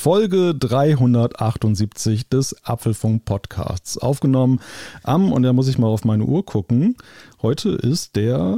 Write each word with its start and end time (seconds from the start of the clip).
Folge 0.00 0.54
378 0.54 2.30
des 2.30 2.56
Apfelfunk 2.64 3.26
Podcasts. 3.26 3.98
Aufgenommen 3.98 4.60
am, 5.02 5.30
und 5.30 5.42
da 5.42 5.52
muss 5.52 5.68
ich 5.68 5.76
mal 5.76 5.88
auf 5.88 6.06
meine 6.06 6.24
Uhr 6.24 6.42
gucken, 6.46 6.96
heute 7.42 7.68
ist 7.68 8.16
der, 8.16 8.56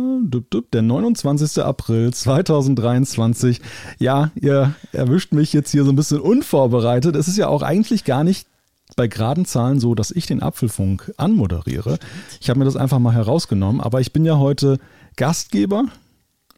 der 0.73 0.83
29. 0.83 1.65
April 1.65 2.15
2023. 2.15 3.61
Ja, 3.99 4.31
ihr 4.37 4.77
erwischt 4.93 5.33
mich 5.33 5.53
jetzt 5.53 5.73
hier 5.73 5.83
so 5.83 5.91
ein 5.91 5.97
bisschen 5.97 6.21
unvorbereitet. 6.21 7.17
Es 7.17 7.27
ist 7.27 7.39
ja 7.39 7.49
auch 7.49 7.63
eigentlich 7.63 8.05
gar 8.05 8.23
nicht 8.23 8.47
bei 8.95 9.09
geraden 9.09 9.45
Zahlen 9.45 9.81
so, 9.81 9.97
dass 9.97 10.13
ich 10.13 10.27
den 10.27 10.45
Apfelfunk 10.45 11.13
anmoderiere. 11.17 11.99
Ich 12.41 12.51
habe 12.51 12.61
mir 12.61 12.67
das 12.67 12.77
einfach 12.77 13.01
mal 13.01 13.15
herausgenommen, 13.15 13.81
aber 13.81 14.01
ich 14.01 14.13
bin 14.13 14.25
ja 14.25 14.39
heute 14.39 14.79
Gastgeber 15.17 15.87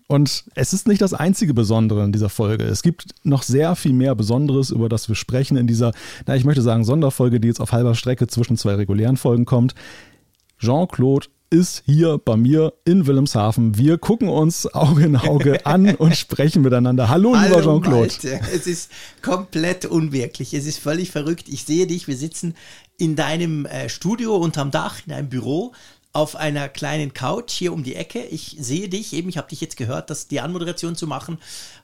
und 0.07 0.45
es 0.55 0.73
ist 0.73 0.87
nicht 0.87 1.01
das 1.01 1.15
einzige 1.15 1.55
Besondere 1.55 2.05
in 2.05 2.13
dieser 2.13 2.29
Folge. 2.29 2.65
Es 2.65 2.83
gibt 2.83 3.15
noch 3.23 3.43
sehr 3.43 3.75
viel 3.75 3.95
mehr 3.95 4.15
Besonderes, 4.15 4.71
über 4.71 4.89
das 4.89 5.09
wir 5.09 5.17
sprechen 5.17 5.57
in 5.57 5.67
dieser, 5.67 5.93
na, 6.27 6.37
ich 6.37 6.45
möchte 6.45 6.63
sagen, 6.63 6.85
Sonderfolge, 6.85 7.41
die 7.41 7.49
jetzt 7.49 7.61
auf 7.61 7.73
halber 7.73 7.95
Strecke 7.95 8.27
zwischen 8.27 8.57
zwei 8.59 8.75
regulären 8.75 9.17
Folgen 9.17 9.47
kommt. 9.47 9.75
Jean-Claude 10.59 11.29
ist 11.49 11.85
hier 11.87 12.19
bei 12.19 12.37
mir 12.37 12.75
in 12.85 13.07
Wilhelmshaven. 13.07 13.79
Wir 13.79 13.97
gucken 13.97 14.29
uns 14.29 14.67
Auge 14.75 15.05
in 15.05 15.17
Auge 15.17 15.65
an 15.67 15.95
und 15.95 16.16
sprechen 16.16 16.63
miteinander. 16.63 17.09
Hallo, 17.09 17.37
Hallo 17.37 17.49
lieber 17.49 17.63
Jean-Claude. 17.63 18.41
Es 18.52 18.66
ist 18.66 18.91
komplett 19.23 19.87
unwirklich. 19.87 20.52
Es 20.52 20.66
ist 20.66 20.79
völlig 20.79 21.13
verrückt. 21.13 21.49
Ich 21.49 21.65
sehe 21.65 21.87
dich. 21.87 22.09
Wir 22.09 22.16
sitzen 22.16 22.55
in 22.99 23.16
deinem 23.16 23.66
äh, 23.66 23.89
Studio 23.89 24.37
unterm 24.37 24.71
Dach, 24.71 25.01
in 25.07 25.13
deinem 25.13 25.29
Büro 25.29 25.73
auf 26.15 26.37
einer 26.37 26.68
kleinen 26.68 27.12
Couch 27.12 27.51
hier 27.51 27.73
um 27.73 27.82
die 27.82 27.96
Ecke. 27.96 28.23
Ich 28.23 28.57
sehe 28.59 28.88
dich 28.88 29.12
eben, 29.12 29.29
ich 29.29 29.37
habe 29.37 29.48
dich 29.48 29.60
jetzt 29.60 29.76
gehört, 29.76 30.10
das, 30.10 30.29
die 30.29 30.40
Anmoderation 30.40 30.95
zu 30.95 31.06
machen. 31.06 31.38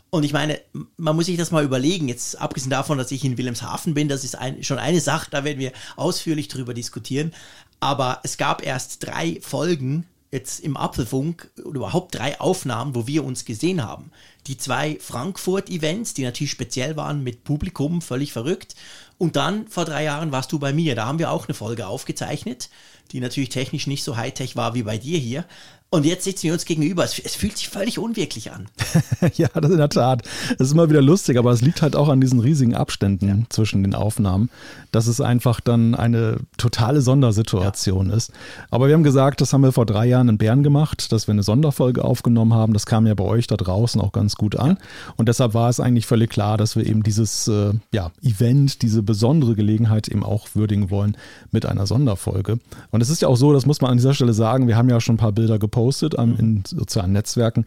Und 0.09 0.25
ich 0.25 0.33
meine, 0.33 0.61
man 0.97 1.17
muss 1.17 1.27
sich 1.27 1.37
das 1.37 1.51
mal 1.51 1.65
überlegen, 1.65 2.09
jetzt 2.09 2.41
abgesehen 2.41 2.71
davon, 2.71 2.97
dass 2.97 3.11
ich 3.11 3.25
in 3.25 3.37
Wilhelmshaven 3.37 3.93
bin, 3.93 4.09
das 4.09 4.25
ist 4.25 4.37
ein, 4.37 4.63
schon 4.63 4.79
eine 4.79 5.01
Sache, 5.01 5.31
da 5.31 5.45
werden 5.45 5.59
wir 5.59 5.73
ausführlich 5.97 6.49
drüber 6.49 6.75
diskutieren. 6.75 7.33
Aber 7.81 8.21
es 8.23 8.37
gab 8.37 8.65
erst 8.65 9.05
drei 9.05 9.41
Folgen 9.43 10.07
jetzt 10.31 10.61
im 10.61 10.77
Apfelfunk 10.77 11.51
oder 11.65 11.79
überhaupt 11.79 12.15
drei 12.15 12.41
Aufnahmen, 12.41 12.95
wo 12.95 13.07
wir 13.09 13.25
uns 13.25 13.45
gesehen 13.45 13.85
haben. 13.85 14.13
Die 14.47 14.57
zwei 14.57 14.97
Frankfurt-Events, 15.01 16.15
die 16.15 16.23
natürlich 16.23 16.53
speziell 16.53 16.97
waren 16.97 17.25
mit 17.25 17.43
Publikum, 17.43 18.01
völlig 18.01 18.33
verrückt. 18.33 18.77
Und 19.21 19.37
dann 19.37 19.69
vor 19.69 19.85
drei 19.85 20.03
Jahren 20.05 20.33
warst 20.33 20.51
du 20.51 20.59
bei 20.59 20.73
mir. 20.73 20.95
Da 20.95 21.07
haben 21.07 21.19
wir 21.19 21.31
auch 21.31 21.47
eine 21.47 21.55
Folge 21.55 21.87
aufgezeichnet 21.87 22.71
die 23.13 23.21
natürlich 23.21 23.49
technisch 23.49 23.87
nicht 23.87 24.05
so 24.05 24.17
high-tech 24.17 24.57
war 24.57 24.75
wie 24.75 24.83
bei 24.83 24.99
dir 24.99 25.19
hier. 25.19 25.45
Und 25.93 26.07
jetzt 26.07 26.23
sitzen 26.23 26.45
wir 26.45 26.53
uns 26.53 26.67
gegenüber. 26.67 27.03
Es, 27.03 27.19
es, 27.19 27.35
fühlt 27.35 27.59
sich 27.59 27.69
völlig 27.69 27.99
unwirklich 27.99 28.53
an. 28.53 28.69
ja, 29.35 29.49
das 29.49 29.73
in 29.73 29.79
der 29.79 29.89
Tat. 29.89 30.23
Es 30.53 30.69
ist 30.69 30.73
immer 30.73 30.89
wieder 30.89 31.03
lustig, 31.03 31.37
aber 31.37 31.51
es 31.51 31.63
liegt 31.63 31.83
halt 31.83 31.97
auch 31.97 32.09
an 32.09 32.21
diesen 32.21 32.39
riesigen 32.39 32.77
Abständen 32.77 33.29
ja. 33.29 33.37
zwischen 33.49 33.83
den 33.83 33.97
Aufnahmen, 33.97 34.51
dass 34.93 35.09
es 35.09 35.21
einfach 35.21 35.61
dann 35.61 35.97
eine 35.97 36.37
totale 36.59 37.01
Sondersituation 37.01 38.11
ja. 38.11 38.15
ist. 38.15 38.31
Aber 38.71 38.87
wir 38.87 38.95
haben 38.95 39.03
gesagt, 39.03 39.41
das 39.41 39.53
haben 39.53 39.63
wir 39.63 39.73
vor 39.73 39.85
drei 39.85 40.07
Jahren 40.07 40.29
in 40.29 40.39
Bern 40.39 40.63
gemacht, 40.63 41.11
dass 41.11 41.27
wir 41.27 41.33
eine 41.33 41.43
Sonderfolge 41.43 42.05
aufgenommen 42.05 42.55
haben. 42.55 42.73
Das 42.73 42.87
kam 42.87 43.09
ja 43.09 43.15
bei 43.15 43.25
euch 43.25 43.49
da 43.49 43.57
draußen 43.57 44.01
auch 44.01 44.13
ganz 44.13 44.37
gut 44.37 44.55
an. 44.55 44.79
Und 45.17 45.29
deshalb 45.29 45.55
war 45.55 45.71
es 45.71 45.81
eigentlich 45.81 46.07
völlig 46.07 46.31
klar, 46.31 46.57
dass 46.57 46.77
wir 46.77 46.87
eben 46.87 47.03
dieses 47.03 47.49
äh, 47.49 47.73
ja, 47.93 48.13
Event, 48.23 48.83
diese 48.83 49.03
besondere 49.03 49.57
Gelegenheit 49.57 50.07
eben 50.07 50.23
auch 50.23 50.47
würdigen 50.55 50.89
wollen 50.91 51.17
mit 51.51 51.67
einer 51.67 51.89
Sonderfolge. 51.89 52.61
Und 52.93 53.01
es 53.01 53.11
ist 53.11 53.23
ja 53.23 53.27
auch 53.27 53.37
so, 53.37 53.53
das 53.53 53.67
muss 53.67 53.81
man 53.81 53.91
an 53.91 53.97
dieser 53.97 54.15
Stelle 54.15 54.35
sagen, 54.35 54.69
wir 54.69 54.77
haben 54.77 54.89
ja 54.89 55.01
schon 55.01 55.17
ein 55.17 55.19
paar 55.19 55.33
Bilder 55.33 55.59
gepostet 55.59 55.80
gepostet 55.81 56.15
um, 56.15 56.37
in 56.37 56.63
sozialen 56.67 57.13
Netzwerken. 57.13 57.65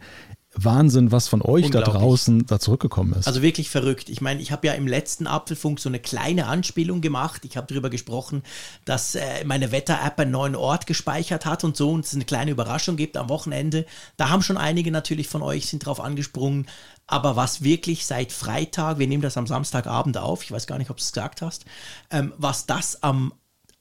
Wahnsinn, 0.56 1.10
was 1.10 1.26
von 1.26 1.42
euch 1.42 1.68
da 1.70 1.80
draußen 1.80 2.46
da 2.46 2.60
zurückgekommen 2.60 3.14
ist. 3.14 3.26
Also 3.26 3.42
wirklich 3.42 3.70
verrückt. 3.70 4.08
Ich 4.08 4.20
meine, 4.20 4.40
ich 4.40 4.52
habe 4.52 4.68
ja 4.68 4.74
im 4.74 4.86
letzten 4.86 5.26
Apfelfunk 5.26 5.80
so 5.80 5.88
eine 5.88 5.98
kleine 5.98 6.46
Anspielung 6.46 7.00
gemacht. 7.00 7.44
Ich 7.44 7.56
habe 7.56 7.66
darüber 7.66 7.90
gesprochen, 7.90 8.44
dass 8.84 9.16
äh, 9.16 9.44
meine 9.44 9.72
Wetter-App 9.72 10.20
einen 10.20 10.30
neuen 10.30 10.54
Ort 10.54 10.86
gespeichert 10.86 11.44
hat 11.44 11.64
und 11.64 11.76
so 11.76 11.90
und 11.90 12.04
es 12.04 12.14
eine 12.14 12.24
kleine 12.24 12.52
Überraschung 12.52 12.94
gibt 12.96 13.16
am 13.16 13.28
Wochenende. 13.30 13.84
Da 14.16 14.28
haben 14.28 14.42
schon 14.42 14.56
einige 14.56 14.92
natürlich 14.92 15.26
von 15.26 15.42
euch 15.42 15.66
sind 15.66 15.84
drauf 15.84 15.98
angesprungen. 15.98 16.66
Aber 17.08 17.34
was 17.34 17.64
wirklich 17.64 18.06
seit 18.06 18.30
Freitag, 18.30 19.00
wir 19.00 19.08
nehmen 19.08 19.22
das 19.22 19.36
am 19.36 19.48
Samstagabend 19.48 20.18
auf, 20.18 20.44
ich 20.44 20.52
weiß 20.52 20.68
gar 20.68 20.78
nicht, 20.78 20.90
ob 20.90 20.98
du 20.98 21.02
es 21.02 21.12
gesagt 21.12 21.42
hast, 21.42 21.64
ähm, 22.10 22.32
was 22.38 22.66
das 22.66 23.02
am 23.02 23.32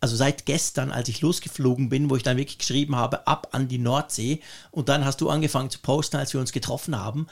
also 0.04 0.18
seit 0.18 0.46
gestern, 0.46 0.92
als 0.92 1.08
ich 1.08 1.22
losgeflogen 1.22 1.88
bin, 1.88 2.10
wo 2.10 2.18
ich 2.18 2.24
dann 2.24 2.36
wirklich 2.36 2.58
geschrieben 2.58 2.98
habe, 2.98 3.26
ab 3.26 3.48
an 3.54 3.70
die 3.70 3.78
Nordsee. 3.78 4.42
Und 4.70 4.90
dann 4.90 5.06
hast 5.06 5.22
du 5.22 5.30
angefangen 5.30 5.70
zu 5.70 5.80
posten, 5.80 6.18
als 6.18 6.34
wir 6.34 6.42
uns 6.42 6.52
getroffen 6.52 7.00
haben. 7.00 7.28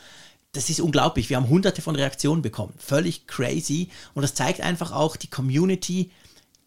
Das 0.54 0.70
ist 0.70 0.80
unglaublich. 0.80 1.30
Wir 1.30 1.36
haben 1.36 1.50
hunderte 1.50 1.82
von 1.82 1.98
Reaktionen 1.98 2.42
bekommen. 2.42 2.74
Völlig 2.78 3.28
crazy. 3.28 3.90
Und 4.14 4.22
das 4.22 4.36
zeigt 4.36 4.62
einfach 4.62 4.94
auch, 4.94 5.18
die 5.18 5.30
Community, 5.30 6.12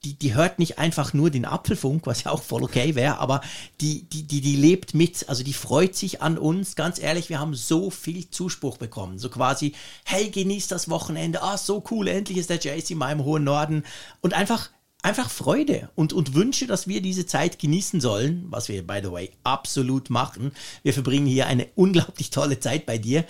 die, 0.04 0.12
die 0.12 0.34
hört 0.34 0.58
nicht 0.58 0.78
einfach 0.78 1.14
nur 1.14 1.30
den 1.30 1.46
Apfelfunk, 1.46 2.06
was 2.06 2.24
ja 2.24 2.32
auch 2.32 2.42
voll 2.42 2.64
okay 2.64 2.94
wäre, 2.94 3.16
aber 3.16 3.40
die, 3.80 4.02
die, 4.02 4.24
die, 4.24 4.42
die 4.42 4.56
lebt 4.56 4.92
mit. 4.92 5.26
Also 5.30 5.42
die 5.42 5.54
freut 5.54 5.96
sich 5.96 6.20
an 6.20 6.36
uns. 6.36 6.76
Ganz 6.76 6.98
ehrlich, 6.98 7.30
wir 7.30 7.40
haben 7.40 7.54
so 7.54 7.88
viel 7.88 8.28
Zuspruch 8.28 8.76
bekommen. 8.76 9.18
So 9.18 9.30
quasi, 9.30 9.72
hey, 10.04 10.28
genießt 10.28 10.70
das 10.70 10.90
Wochenende. 10.90 11.42
Ah, 11.42 11.56
so 11.56 11.82
cool, 11.90 12.08
endlich 12.08 12.36
ist 12.36 12.50
der 12.50 12.58
JC 12.58 12.90
mal 12.90 13.10
im 13.10 13.24
hohen 13.24 13.44
Norden. 13.44 13.84
Und 14.20 14.34
einfach 14.34 14.68
einfach 15.04 15.28
Freude 15.28 15.90
und, 15.94 16.12
und 16.12 16.34
Wünsche, 16.34 16.66
dass 16.66 16.88
wir 16.88 17.02
diese 17.02 17.26
Zeit 17.26 17.58
genießen 17.58 18.00
sollen, 18.00 18.46
was 18.48 18.68
wir, 18.68 18.84
by 18.86 19.00
the 19.02 19.12
way, 19.12 19.30
absolut 19.44 20.08
machen. 20.08 20.52
Wir 20.82 20.94
verbringen 20.94 21.26
hier 21.26 21.46
eine 21.46 21.68
unglaublich 21.74 22.30
tolle 22.30 22.58
Zeit 22.58 22.86
bei 22.86 22.96
dir. 22.96 23.24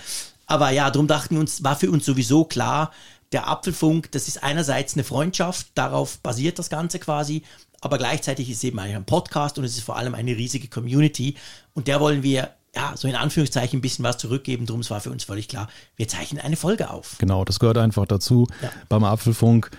Aber 0.47 0.71
ja, 0.71 0.91
darum 0.91 1.09
dachten 1.09 1.35
wir 1.35 1.41
uns, 1.41 1.65
war 1.65 1.75
für 1.75 1.91
uns 1.91 2.05
sowieso 2.05 2.45
klar, 2.45 2.93
der 3.33 3.49
Apfelfunk, 3.49 4.12
das 4.12 4.29
ist 4.29 4.45
einerseits 4.45 4.95
eine 4.95 5.03
Freundschaft, 5.03 5.67
darauf 5.75 6.19
basiert 6.19 6.61
das 6.61 6.71
Ganze 6.71 7.01
quasi, 7.01 7.43
aber 7.81 7.99
gleichzeitig 7.99 8.49
ist 8.49 8.59
es 8.59 8.65
eben 8.65 8.79
ein 8.79 9.05
Podcast 9.05 9.59
und 9.59 9.65
es 9.65 9.77
ist 9.77 9.83
vor 9.83 9.97
allem 9.97 10.15
eine 10.15 10.37
riesige 10.37 10.69
Community 10.69 11.35
und 11.73 11.89
der 11.89 11.99
wollen 11.99 12.23
wir 12.23 12.51
ja, 12.77 12.97
so 12.97 13.09
in 13.09 13.17
Anführungszeichen 13.17 13.79
ein 13.79 13.83
bisschen 13.83 14.05
was 14.05 14.19
zurückgeben. 14.19 14.67
Drum 14.67 14.89
war 14.89 15.01
für 15.01 15.11
uns 15.11 15.25
völlig 15.25 15.49
klar, 15.49 15.69
wir 15.97 16.06
zeichnen 16.06 16.43
eine 16.43 16.56
Folge 16.56 16.91
auf. 16.91 17.17
Genau, 17.19 17.45
das 17.45 17.59
gehört 17.59 17.79
einfach 17.79 18.06
dazu 18.06 18.47
ja. 18.62 18.71
beim 18.89 19.03
Apfelfunk. 19.03 19.71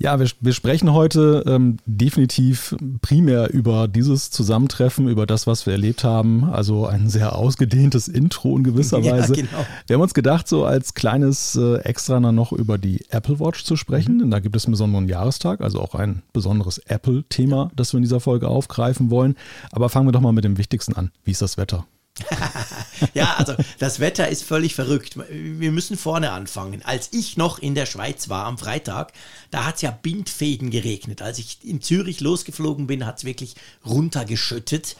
Ja, 0.00 0.20
wir, 0.20 0.28
wir 0.40 0.52
sprechen 0.52 0.92
heute 0.92 1.42
ähm, 1.48 1.78
definitiv 1.84 2.76
primär 3.02 3.52
über 3.52 3.88
dieses 3.88 4.30
Zusammentreffen, 4.30 5.08
über 5.08 5.26
das, 5.26 5.48
was 5.48 5.66
wir 5.66 5.72
erlebt 5.72 6.04
haben. 6.04 6.44
Also 6.44 6.86
ein 6.86 7.08
sehr 7.08 7.34
ausgedehntes 7.34 8.06
Intro 8.06 8.56
in 8.56 8.62
gewisser 8.62 8.98
ja, 9.02 9.12
Weise. 9.12 9.32
Genau. 9.32 9.66
Wir 9.88 9.94
haben 9.94 10.02
uns 10.02 10.14
gedacht, 10.14 10.46
so 10.46 10.64
als 10.64 10.94
kleines 10.94 11.56
äh, 11.56 11.78
Extra 11.78 12.20
noch 12.20 12.52
über 12.52 12.78
die 12.78 13.04
Apple 13.10 13.40
Watch 13.40 13.64
zu 13.64 13.74
sprechen. 13.74 14.14
Mhm. 14.14 14.18
Denn 14.20 14.30
da 14.30 14.38
gibt 14.38 14.54
es 14.54 14.66
einen 14.66 14.72
besonderen 14.72 15.08
Jahrestag, 15.08 15.60
also 15.60 15.80
auch 15.80 15.96
ein 15.96 16.22
besonderes 16.32 16.78
Apple-Thema, 16.78 17.72
das 17.74 17.92
wir 17.92 17.98
in 17.98 18.04
dieser 18.04 18.20
Folge 18.20 18.46
aufgreifen 18.46 19.10
wollen. 19.10 19.34
Aber 19.72 19.88
fangen 19.88 20.06
wir 20.06 20.12
doch 20.12 20.20
mal 20.20 20.32
mit 20.32 20.44
dem 20.44 20.58
Wichtigsten 20.58 20.94
an. 20.94 21.10
Wie 21.24 21.32
ist 21.32 21.42
das 21.42 21.56
Wetter? 21.56 21.86
ja, 23.14 23.34
also 23.36 23.54
das 23.78 24.00
Wetter 24.00 24.28
ist 24.28 24.44
völlig 24.44 24.74
verrückt. 24.74 25.16
Wir 25.30 25.72
müssen 25.72 25.96
vorne 25.96 26.32
anfangen. 26.32 26.82
Als 26.84 27.10
ich 27.12 27.36
noch 27.36 27.58
in 27.58 27.74
der 27.74 27.86
Schweiz 27.86 28.28
war 28.28 28.46
am 28.46 28.58
Freitag, 28.58 29.12
da 29.50 29.64
hat 29.64 29.76
es 29.76 29.82
ja 29.82 29.90
Bindfäden 29.90 30.70
geregnet. 30.70 31.22
Als 31.22 31.38
ich 31.38 31.58
in 31.62 31.80
Zürich 31.80 32.20
losgeflogen 32.20 32.86
bin, 32.86 33.06
hat 33.06 33.18
es 33.18 33.24
wirklich 33.24 33.54
runtergeschüttet. 33.84 34.96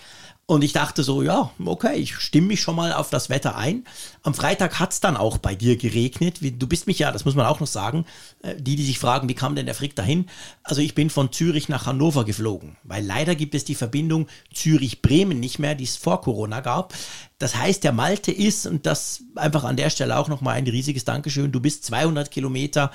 Und 0.50 0.64
ich 0.64 0.72
dachte 0.72 1.03
so, 1.03 1.20
ja, 1.20 1.50
okay, 1.62 1.97
ich 1.97 2.16
stimme 2.16 2.47
mich 2.47 2.62
schon 2.62 2.75
mal 2.75 2.94
auf 2.94 3.10
das 3.10 3.28
Wetter 3.28 3.56
ein. 3.56 3.84
Am 4.22 4.32
Freitag 4.32 4.81
hat 4.81 4.92
es 4.92 5.00
dann 5.00 5.19
auch 5.19 5.36
bei 5.36 5.54
dir 5.54 5.76
geregnet. 5.76 6.38
Du 6.41 6.66
bist 6.66 6.86
mich 6.86 6.98
ja, 6.98 7.12
das 7.12 7.26
muss 7.26 7.34
man 7.34 7.44
auch 7.44 7.60
noch 7.60 7.66
sagen, 7.66 8.06
äh, 8.42 8.54
die, 8.56 8.75
die 8.75 8.82
sich 8.82 8.98
fragen, 8.98 9.28
wie 9.28 9.34
kam 9.34 9.56
denn 9.56 9.66
der 9.66 9.74
Frick 9.74 9.95
dahin? 9.95 10.24
Also 10.62 10.80
ich 10.80 10.95
bin 10.95 11.10
von 11.10 11.33
Zürich 11.33 11.68
nach 11.68 11.84
Hannover 11.84 12.24
geflogen, 12.24 12.78
weil 12.83 13.04
leider 13.04 13.34
gibt 13.34 13.54
es 13.54 13.66
die 13.66 13.74
Verbindung 13.74 14.27
Zürich-Bremen 14.54 15.39
nicht 15.39 15.59
mehr, 15.59 15.74
die 15.74 15.84
es 15.84 15.98
vor 15.98 16.22
Corona 16.22 16.60
gab. 16.60 16.94
Das 17.39 17.54
heißt, 17.54 17.84
der 17.84 17.92
Malte 17.92 18.33
ist, 18.33 18.66
und 18.66 18.86
das 18.86 19.24
einfach 19.34 19.65
an 19.65 19.77
der 19.77 19.91
Stelle 19.91 20.16
auch 20.16 20.28
nochmal 20.28 20.56
ein 20.56 20.66
riesiges 20.66 21.04
Dankeschön, 21.04 21.53
du 21.53 21.60
bist 21.60 21.84
200 21.84 22.30
Kilometer 22.30 22.91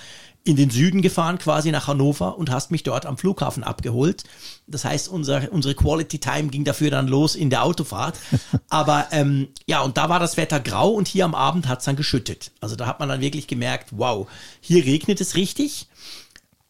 in 0.45 0.57
den 0.57 0.69
Süden 0.69 1.01
gefahren, 1.01 1.38
quasi 1.38 1.72
nach 1.72 1.88
Hannover 1.88 2.38
und 2.38 2.51
hast 2.51 2.69
mich 2.69 2.84
dort 2.84 3.06
am 3.06 3.18
Flughafen 3.18 3.63
abgeholt. 3.63 4.24
Das 4.68 4.84
heißt, 4.84 5.07
unser, 5.07 5.51
unsere 5.51 5.74
Quality 5.74 6.19
Time 6.19 6.50
ging 6.50 6.66
dafür 6.66 6.92
dann 6.92 7.07
los 7.07 7.36
in 7.36 7.50
der 7.50 7.63
Autofahrt. 7.63 8.19
Aber 8.69 9.07
ähm, 9.12 9.48
ja, 9.68 9.81
und 9.81 9.98
da 9.98 10.10
war 10.10 10.19
das 10.19 10.36
Wetter 10.36 10.60
grau 10.60 10.90
und 10.90 11.07
hier 11.07 11.24
am 11.24 11.36
Abend 11.36 11.68
hat 11.68 11.80
es 11.80 11.86
dann 11.86 11.95
geschüttet. 11.95 12.51
Also 12.60 12.75
da 12.75 12.88
hat 12.88 13.00
man 13.00 13.07
dann 13.07 13.22
wirklich 13.22 13.48
gemerkt, 13.48 13.90
wow, 13.92 14.28
hier 14.60 14.84
regnet 14.84 15.22
es 15.22 15.36
richtig. 15.36 15.88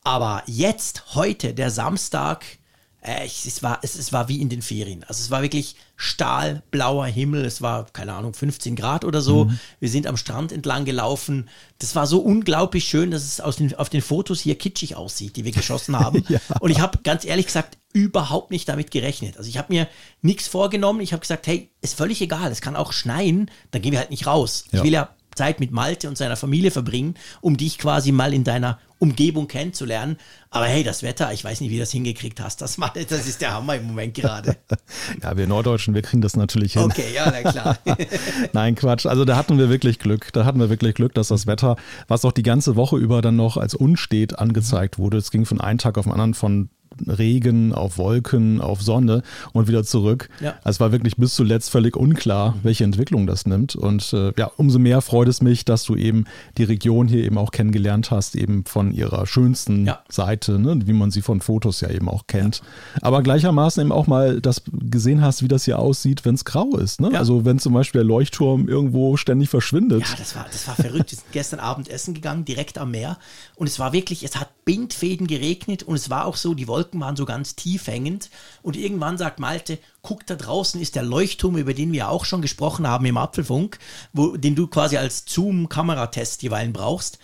Aber 0.04 0.44
jetzt, 0.46 1.16
heute, 1.16 1.54
der 1.54 1.72
Samstag, 1.72 2.46
Äh, 3.04 3.26
ich, 3.26 3.46
es, 3.46 3.62
war, 3.62 3.80
es, 3.82 3.96
es 3.96 4.14
war 4.14 4.30
wie 4.30 4.42
in 4.42 4.50
den 4.50 4.62
Ferien. 4.62 5.04
Also 5.04 5.22
es 5.22 5.30
war 5.30 5.42
wirklich 5.42 5.76
stahlblauer 5.98 7.06
Himmel. 7.06 7.44
Es 7.46 7.62
war, 7.62 7.86
keine 7.92 8.14
Ahnung, 8.14 8.34
15 8.34 8.76
Grad 8.76 9.04
oder 9.04 9.22
so. 9.22 9.46
Mhm. 9.46 9.60
Wir 9.80 9.90
sind 9.90 10.08
am 10.08 10.18
Strand 10.18 10.52
entlang 10.52 10.86
gelaufen. 10.86 11.50
Das 11.80 11.96
war 11.96 12.08
so 12.08 12.20
unglaublich 12.20 12.86
schön, 12.86 13.12
dass 13.12 13.24
es 13.24 13.42
aus 13.42 13.58
den, 13.58 13.76
auf 13.76 13.90
den 13.90 14.02
Fotos 14.02 14.40
hier 14.40 14.58
kitschig 14.58 14.96
aussieht, 14.96 15.36
die 15.36 15.44
wir 15.44 15.52
geschossen 15.52 16.00
haben. 16.00 16.24
ja. 16.30 16.40
Und 16.62 16.72
ich 16.72 16.80
habe 16.80 17.00
ganz 17.04 17.26
ehrlich 17.26 17.48
gesagt 17.48 17.78
überhaupt 17.92 18.52
nicht 18.52 18.70
damit 18.70 18.90
gerechnet. 18.90 19.38
Also 19.38 19.50
ich 19.50 19.58
habe 19.58 19.72
mir 19.72 19.88
nichts 20.22 20.48
vorgenommen. 20.48 21.02
Ich 21.02 21.12
habe 21.12 21.22
gesagt, 21.22 21.46
hey, 21.46 21.70
ist 21.82 21.96
völlig 21.96 22.22
egal. 22.22 22.52
Es 22.52 22.62
kann 22.62 22.76
auch 22.76 22.94
schneien. 22.94 23.52
Dann 23.72 23.82
gehen 23.82 23.92
wir 23.92 24.00
halt 24.00 24.12
nicht 24.12 24.26
raus. 24.26 24.66
Ja. 24.72 24.80
Ich 24.80 24.86
will 24.86 24.94
ja 24.94 25.10
Zeit 25.36 25.60
mit 25.60 25.72
Malte 25.72 26.08
und 26.08 26.18
seiner 26.18 26.36
Familie 26.36 26.72
verbringen, 26.72 27.16
um 27.42 27.58
dich 27.58 27.78
quasi 27.78 28.12
mal 28.12 28.34
in 28.34 28.44
deiner 28.44 28.80
Umgebung 29.04 29.50
kennenzulernen. 29.50 30.18
Aber 30.50 30.66
hey, 30.66 30.84
das 30.84 31.04
Wetter, 31.04 31.34
ich 31.34 31.44
weiß 31.44 31.60
nicht, 31.60 31.72
wie 31.72 31.76
du 31.76 31.82
das 31.82 31.92
hingekriegt 31.92 32.40
hast. 32.40 32.62
Das, 32.62 32.78
das 32.78 33.28
ist 33.28 33.42
der 33.42 33.54
Hammer 33.54 33.76
im 33.76 33.88
Moment 33.88 34.14
gerade. 34.14 34.56
ja, 35.22 35.36
wir 35.36 35.46
Norddeutschen, 35.46 35.94
wir 35.94 36.02
kriegen 36.02 36.22
das 36.22 36.38
natürlich 36.38 36.74
hin. 36.74 36.84
Okay, 36.84 37.14
ja, 37.14 37.30
na 37.30 37.52
klar. 37.52 37.78
Nein, 38.54 38.76
Quatsch. 38.76 39.06
Also 39.06 39.26
da 39.26 39.36
hatten 39.36 39.58
wir 39.58 39.70
wirklich 39.70 40.00
Glück. 40.00 40.32
Da 40.32 40.46
hatten 40.46 40.60
wir 40.60 40.70
wirklich 40.70 40.96
Glück, 40.96 41.14
dass 41.14 41.28
das 41.28 41.48
Wetter, 41.48 41.76
was 42.08 42.24
auch 42.24 42.32
die 42.32 42.44
ganze 42.44 42.78
Woche 42.78 42.98
über 42.98 43.22
dann 43.22 43.36
noch 43.36 43.58
als 43.58 43.76
unstet 43.76 44.40
angezeigt 44.40 44.98
wurde, 44.98 45.18
es 45.18 45.32
ging 45.32 45.46
von 45.46 45.60
einem 45.60 45.80
Tag 45.80 45.98
auf 45.98 46.06
den 46.06 46.14
anderen 46.14 46.34
von 46.34 46.70
Regen, 47.08 47.74
auf 47.74 47.98
Wolken, 47.98 48.62
auf 48.62 48.82
Sonne 48.82 49.24
und 49.52 49.68
wieder 49.68 49.84
zurück. 49.84 50.30
Ja. 50.40 50.56
Es 50.64 50.80
war 50.80 50.92
wirklich 50.92 51.18
bis 51.18 51.36
zuletzt 51.36 51.70
völlig 51.70 51.96
unklar, 51.96 52.56
welche 52.64 52.84
Entwicklung 52.84 53.28
das 53.28 53.46
nimmt. 53.46 53.76
Und 53.76 54.14
äh, 54.14 54.32
ja, 54.38 54.52
umso 54.58 54.80
mehr 54.80 55.02
freut 55.02 55.28
es 55.28 55.42
mich, 55.42 55.66
dass 55.66 55.84
du 55.84 55.96
eben 55.96 56.26
die 56.58 56.64
Region 56.64 57.08
hier 57.08 57.24
eben 57.24 57.38
auch 57.38 57.52
kennengelernt 57.52 58.12
hast, 58.12 58.36
eben 58.36 58.66
von 58.66 58.92
ihrer 58.92 59.26
schönsten 59.28 59.86
ja. 59.86 60.00
Seite, 60.10 60.60
ne, 60.60 60.80
wie 60.86 60.94
man 60.94 61.12
sie 61.12 61.22
von 61.22 61.42
Fotos 61.42 61.82
ja 61.82 61.90
eben 61.90 62.10
auch 62.10 62.28
kennt. 62.28 62.58
Ja. 62.96 63.04
Aber 63.04 63.24
gleichermaßen 63.24 63.82
eben 63.82 63.92
auch 63.92 64.08
mal 64.08 64.42
das 64.42 64.64
gesehen 64.72 65.22
hast, 65.22 65.44
wie 65.44 65.48
das 65.48 65.66
hier 65.66 65.80
aussieht, 65.80 66.26
wenn 66.26 66.36
es 66.36 66.46
grau 66.46 66.78
ist. 66.78 67.02
Ne? 67.02 67.18
Also 67.18 67.46
wenn 67.46 67.60
zum 67.60 67.74
Beispiel 67.74 68.00
der 68.00 68.08
Leuchtturm 68.08 68.68
irgendwo 68.68 69.18
ständig 69.18 69.50
verschwindet. 69.50 70.02
Ja, 70.02 70.16
das 70.18 70.36
war, 70.36 70.46
das 70.52 70.68
war 70.68 70.76
verrückt. 70.76 71.12
Wir 71.12 71.18
sind 71.18 71.32
gestern 71.32 71.60
Abend 71.60 71.90
essen 71.90 72.14
gegangen, 72.14 72.46
direkt 72.46 72.78
am 72.78 72.92
Meer. 72.92 73.18
Und 73.56 73.68
es 73.68 73.80
war 73.80 73.94
wirklich, 73.94 74.24
es 74.24 74.36
hat 74.36 74.50
Bindfäden 74.66 75.28
geregnet 75.28 75.84
und 75.84 75.96
es 75.96 76.10
war 76.10 76.26
auch 76.26 76.36
so, 76.36 76.54
die 76.54 76.68
Wolken 76.68 76.83
Wolken 76.84 77.00
waren 77.00 77.16
so 77.16 77.26
ganz 77.26 77.56
tief 77.56 77.88
hängend. 77.88 78.30
Und 78.62 78.76
irgendwann 78.76 79.18
sagt 79.18 79.40
Malte, 79.40 79.80
guck, 80.02 80.26
da 80.26 80.36
draußen 80.36 80.82
ist 80.82 80.96
der 80.96 81.04
Leuchtturm, 81.04 81.58
über 81.58 81.74
den 81.74 81.94
wir 81.94 82.10
auch 82.10 82.26
schon 82.26 82.42
gesprochen 82.42 82.88
haben 82.88 83.06
im 83.06 83.18
Apfelfunk, 83.18 83.80
wo, 84.12 84.36
den 84.36 84.56
du 84.56 84.68
quasi 84.68 84.98
als 84.98 85.24
Zoom-Kameratest 85.26 86.44
jeweils 86.44 86.74
brauchst. 86.74 87.20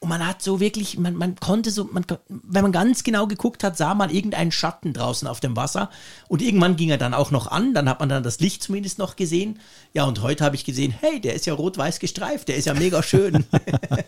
Und 0.00 0.10
man 0.10 0.24
hat 0.24 0.42
so 0.42 0.60
wirklich, 0.60 0.96
man, 0.96 1.16
man 1.16 1.34
konnte 1.36 1.72
so, 1.72 1.88
man, 1.90 2.04
wenn 2.28 2.62
man 2.62 2.70
ganz 2.70 3.02
genau 3.02 3.26
geguckt 3.26 3.64
hat, 3.64 3.76
sah 3.76 3.94
man 3.94 4.10
irgendeinen 4.10 4.52
Schatten 4.52 4.92
draußen 4.92 5.26
auf 5.26 5.40
dem 5.40 5.56
Wasser. 5.56 5.90
Und 6.28 6.40
irgendwann 6.40 6.76
ging 6.76 6.90
er 6.90 6.98
dann 6.98 7.14
auch 7.14 7.32
noch 7.32 7.48
an, 7.48 7.74
dann 7.74 7.88
hat 7.88 7.98
man 7.98 8.08
dann 8.08 8.22
das 8.22 8.38
Licht 8.38 8.62
zumindest 8.62 9.00
noch 9.00 9.16
gesehen. 9.16 9.58
Ja, 9.94 10.04
und 10.04 10.22
heute 10.22 10.44
habe 10.44 10.54
ich 10.54 10.64
gesehen, 10.64 10.94
hey, 11.00 11.20
der 11.20 11.34
ist 11.34 11.46
ja 11.46 11.54
rot-weiß 11.54 11.98
gestreift, 11.98 12.46
der 12.46 12.56
ist 12.56 12.66
ja 12.66 12.74
mega 12.74 13.02
schön. 13.02 13.44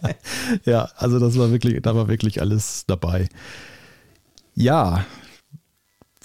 ja, 0.64 0.90
also 0.94 1.18
das 1.18 1.36
war 1.36 1.50
wirklich, 1.50 1.82
da 1.82 1.96
war 1.96 2.06
wirklich 2.06 2.40
alles 2.40 2.84
dabei. 2.86 3.28
Ja, 4.54 5.04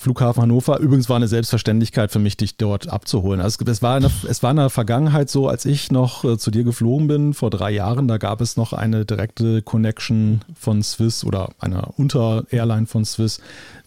Flughafen 0.06 0.44
Hannover. 0.44 0.80
Übrigens 0.80 1.10
war 1.10 1.16
eine 1.16 1.27
Selbstverständlichkeit 1.27 2.12
für 2.12 2.19
mich, 2.19 2.38
dich 2.38 2.57
dort 2.57 2.89
abzuholen. 2.89 3.42
Also 3.42 3.66
es 3.66 3.81
war, 3.81 3.95
eine, 3.95 4.12
es 4.30 4.44
war 4.44 4.51
in 4.51 4.57
der 4.57 4.69
Vergangenheit 4.69 5.30
so, 5.31 5.48
als 5.48 5.66
ich 5.66 5.89
noch 5.89 6.24
äh, 6.24 6.38
zu 6.38 6.51
dir 6.51 6.63
geflogen 6.63 7.07
bin, 7.07 7.33
vor 7.33 7.50
drei 7.50 7.72
Jahren, 7.72 8.07
da 8.07 8.18
gab 8.18 8.39
es 8.39 8.56
noch 8.56 8.72
eine 8.74 9.06
direkte 9.06 9.63
Connection 9.63 10.42
von 10.54 10.83
Swiss 10.83 11.24
oder 11.24 11.50
einer 11.60 11.98
Unter-Airline 11.98 12.86
von 12.86 13.04
Swiss 13.04 13.39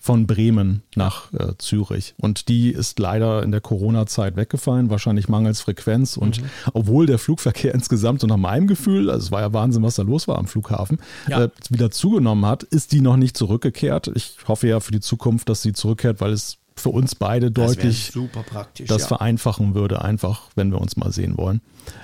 von 0.09 0.27
Bremen 0.27 0.81
nach 0.97 1.31
äh, 1.35 1.53
Zürich. 1.59 2.15
Und 2.17 2.49
die 2.49 2.71
ist 2.71 2.99
leider 2.99 3.43
in 3.43 3.51
der 3.51 3.61
Corona-Zeit 3.61 4.37
weggefallen, 4.37 4.89
wahrscheinlich 4.89 5.29
mangels 5.29 5.61
Frequenz. 5.61 6.17
Und 6.17 6.41
mhm. 6.41 6.47
obwohl 6.73 7.05
der 7.05 7.19
Flugverkehr 7.19 7.75
insgesamt, 7.75 8.23
so 8.23 8.27
nach 8.27 8.39
meinem 8.39 8.69
Gefühl, 8.69 9.11
also 9.11 9.27
es 9.27 9.31
war 9.31 9.43
ja 9.43 9.53
Wahnsinn, 9.53 9.83
was 9.83 9.97
da 9.97 10.03
los 10.03 10.27
war 10.27 10.39
am 10.39 10.47
Flughafen, 10.47 10.97
ja. 11.29 11.45
äh, 11.45 11.51
wieder 11.69 11.91
zugenommen 11.91 12.47
hat, 12.47 12.63
ist 12.63 12.93
die 12.93 13.03
noch 13.03 13.19
nicht 13.19 13.37
zurückgekehrt. 13.37 14.11
Ich 14.15 14.37
hoffe 14.49 14.69
ja 14.69 14.81
für 14.81 14.93
die 14.93 15.01
Zukunft, 15.01 15.51
dass 15.51 15.61
sie 15.61 15.75
zurückkehrt, 15.75 16.23
weil 16.23 16.33
es 16.33 16.57
für 16.79 16.91
uns 16.91 17.15
beide 17.15 17.51
deutlich 17.51 18.13
das, 18.13 18.87
das 18.87 19.03
ja. 19.03 19.09
vereinfachen 19.09 19.75
würde, 19.75 20.03
einfach, 20.03 20.43
wenn 20.55 20.71
wir 20.71 20.81
uns 20.81 20.97
mal 20.97 21.13
sehen 21.13 21.37
wollen. 21.37 21.61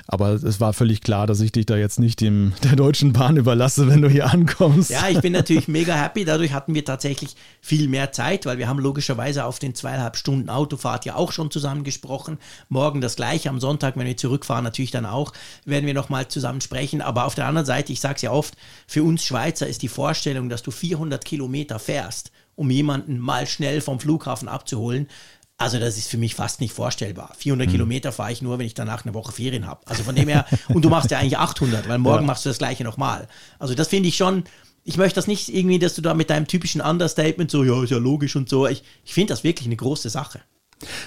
Aber 0.07 0.31
es 0.31 0.61
war 0.61 0.73
völlig 0.73 1.01
klar, 1.01 1.27
dass 1.27 1.41
ich 1.41 1.53
dich 1.53 1.67
da 1.67 1.77
jetzt 1.77 1.99
nicht 1.99 2.21
dem, 2.21 2.53
der 2.63 2.77
Deutschen 2.77 3.13
Bahn 3.13 3.37
überlasse, 3.37 3.89
wenn 3.89 4.03
du 4.03 4.09
hier 4.09 4.31
ankommst. 4.31 4.91
Ja, 4.91 5.09
ich 5.09 5.21
bin 5.21 5.33
natürlich 5.33 5.69
mega 5.69 5.95
happy. 5.95 6.25
Dadurch 6.25 6.53
hatten 6.53 6.75
wir 6.75 6.85
tatsächlich 6.85 7.37
viel 7.61 7.89
mehr 7.89 8.13
Zeit, 8.13 8.47
weil 8.47 8.59
wir 8.59 8.69
haben 8.69 8.79
logischerweise 8.79 9.45
auf 9.45 9.59
den 9.59 9.75
zweieinhalb 9.75 10.17
Stunden 10.17 10.51
Autofahrt 10.51 11.05
ja 11.05 11.15
auch 11.15 11.33
schon 11.33 11.51
zusammen 11.51 11.85
gesprochen. 11.85 12.39
Morgen 12.69 13.01
das 13.01 13.17
gleiche, 13.17 13.49
am 13.49 13.61
Sonntag, 13.61 13.97
wenn 13.97 14.07
wir 14.07 14.17
zurückfahren, 14.17 14.65
natürlich 14.65 14.91
dann 14.91 15.07
auch, 15.07 15.33
werden 15.65 15.87
wir 15.87 15.95
nochmal 15.95 16.29
zusammen 16.29 16.61
sprechen. 16.61 17.01
Aber 17.01 17.25
auf 17.25 17.35
der 17.35 17.47
anderen 17.47 17.67
Seite, 17.67 17.93
ich 17.93 18.01
sage 18.01 18.17
es 18.17 18.23
ja 18.23 18.31
oft, 18.31 18.55
für 18.87 19.03
uns 19.03 19.25
Schweizer 19.25 19.67
ist 19.67 19.83
die 19.83 19.89
Vorstellung, 19.89 20.49
dass 20.49 20.63
du 20.63 20.71
400 20.71 21.25
Kilometer 21.25 21.79
fährst, 21.79 22.31
um 22.57 22.71
jemanden 22.71 23.19
mal 23.19 23.47
schnell 23.47 23.81
vom 23.81 24.01
Flughafen 24.01 24.49
abzuholen, 24.49 25.09
also 25.57 25.79
das 25.79 25.97
ist 25.97 26.09
für 26.09 26.19
mich 26.19 26.35
fast 26.35 26.61
nicht 26.61 26.73
vorstellbar. 26.73 27.33
400 27.37 27.69
mhm. 27.69 27.73
Kilometer 27.73 28.13
fahre 28.13 28.33
ich 28.33 28.43
nur, 28.43 28.59
wenn 28.59 28.67
ich 28.67 28.75
danach 28.75 29.05
eine 29.05 29.15
Woche 29.15 29.33
Ferien 29.33 29.67
habe. 29.67 29.81
Also 29.87 30.03
von 30.03 30.15
dem 30.15 30.29
her, 30.29 30.47
und 30.69 30.85
du 30.85 30.89
machst 30.89 31.11
ja 31.11 31.19
eigentlich 31.19 31.39
800, 31.39 31.89
weil 31.89 31.99
morgen 31.99 32.23
ja. 32.23 32.27
machst 32.27 32.45
du 32.45 32.51
das 32.51 32.59
gleiche 32.59 32.83
nochmal. 32.83 33.29
Also 33.59 33.75
das 33.75 33.89
finde 33.89 34.09
ich 34.09 34.17
schon, 34.17 34.45
ich 34.83 34.97
möchte 34.97 35.15
das 35.15 35.27
nicht 35.27 35.49
irgendwie, 35.49 35.79
dass 35.79 35.95
du 35.95 36.03
da 36.03 36.15
mit 36.15 36.29
deinem 36.31 36.47
typischen 36.47 36.81
Understatement 36.81 37.51
so, 37.51 37.63
ja, 37.63 37.83
ist 37.83 37.91
ja 37.91 37.99
logisch 37.99 38.35
und 38.37 38.49
so. 38.49 38.67
Ich, 38.67 38.83
ich 39.05 39.15
finde 39.15 39.33
das 39.33 39.45
wirklich 39.45 39.67
eine 39.67 39.77
große 39.77 40.11
Sache. 40.11 40.41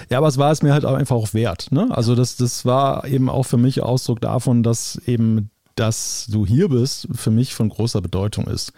Ja, 0.08 0.18
aber 0.18 0.28
es 0.28 0.38
war 0.38 0.50
es 0.50 0.62
mir 0.62 0.72
halt 0.72 0.84
auch 0.84 0.94
einfach 0.94 1.16
auch 1.16 1.34
wert. 1.34 1.70
Ne? 1.70 1.86
Also 1.90 2.14
das, 2.14 2.36
das 2.36 2.64
war 2.64 3.06
eben 3.06 3.28
auch 3.28 3.44
für 3.44 3.58
mich 3.58 3.82
Ausdruck 3.82 4.20
davon, 4.20 4.62
dass 4.62 4.96
eben, 5.06 5.50
dass 5.76 6.26
du 6.28 6.46
hier 6.46 6.70
bist, 6.70 7.06
für 7.12 7.30
mich 7.30 7.54
von 7.54 7.68
großer 7.68 8.00
Bedeutung 8.00 8.46
ist. 8.46 8.72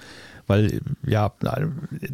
Weil, 0.46 0.81
ja, 1.06 1.32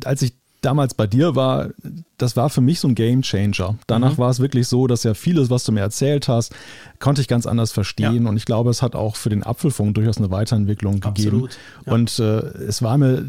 als 0.04 0.20
ich 0.20 0.34
damals 0.60 0.94
bei 0.94 1.06
dir 1.06 1.34
war, 1.36 1.70
das 2.18 2.36
war 2.36 2.50
für 2.50 2.60
mich 2.60 2.80
so 2.80 2.88
ein 2.88 2.94
Game 2.94 3.22
Changer. 3.22 3.76
Danach 3.86 4.12
mhm. 4.12 4.18
war 4.18 4.30
es 4.30 4.40
wirklich 4.40 4.68
so, 4.68 4.86
dass 4.86 5.04
ja 5.04 5.14
vieles, 5.14 5.50
was 5.50 5.64
du 5.64 5.72
mir 5.72 5.80
erzählt 5.80 6.28
hast, 6.28 6.54
konnte 6.98 7.20
ich 7.20 7.28
ganz 7.28 7.46
anders 7.46 7.72
verstehen. 7.72 8.24
Ja. 8.24 8.30
Und 8.30 8.36
ich 8.36 8.44
glaube, 8.44 8.70
es 8.70 8.82
hat 8.82 8.94
auch 8.94 9.16
für 9.16 9.28
den 9.28 9.42
Apfelfunk 9.42 9.94
durchaus 9.94 10.18
eine 10.18 10.30
Weiterentwicklung 10.30 11.00
gegeben. 11.00 11.48
Ja. 11.84 11.92
Und 11.92 12.18
äh, 12.18 12.38
es 12.68 12.82
war 12.82 12.96
mir 12.98 13.28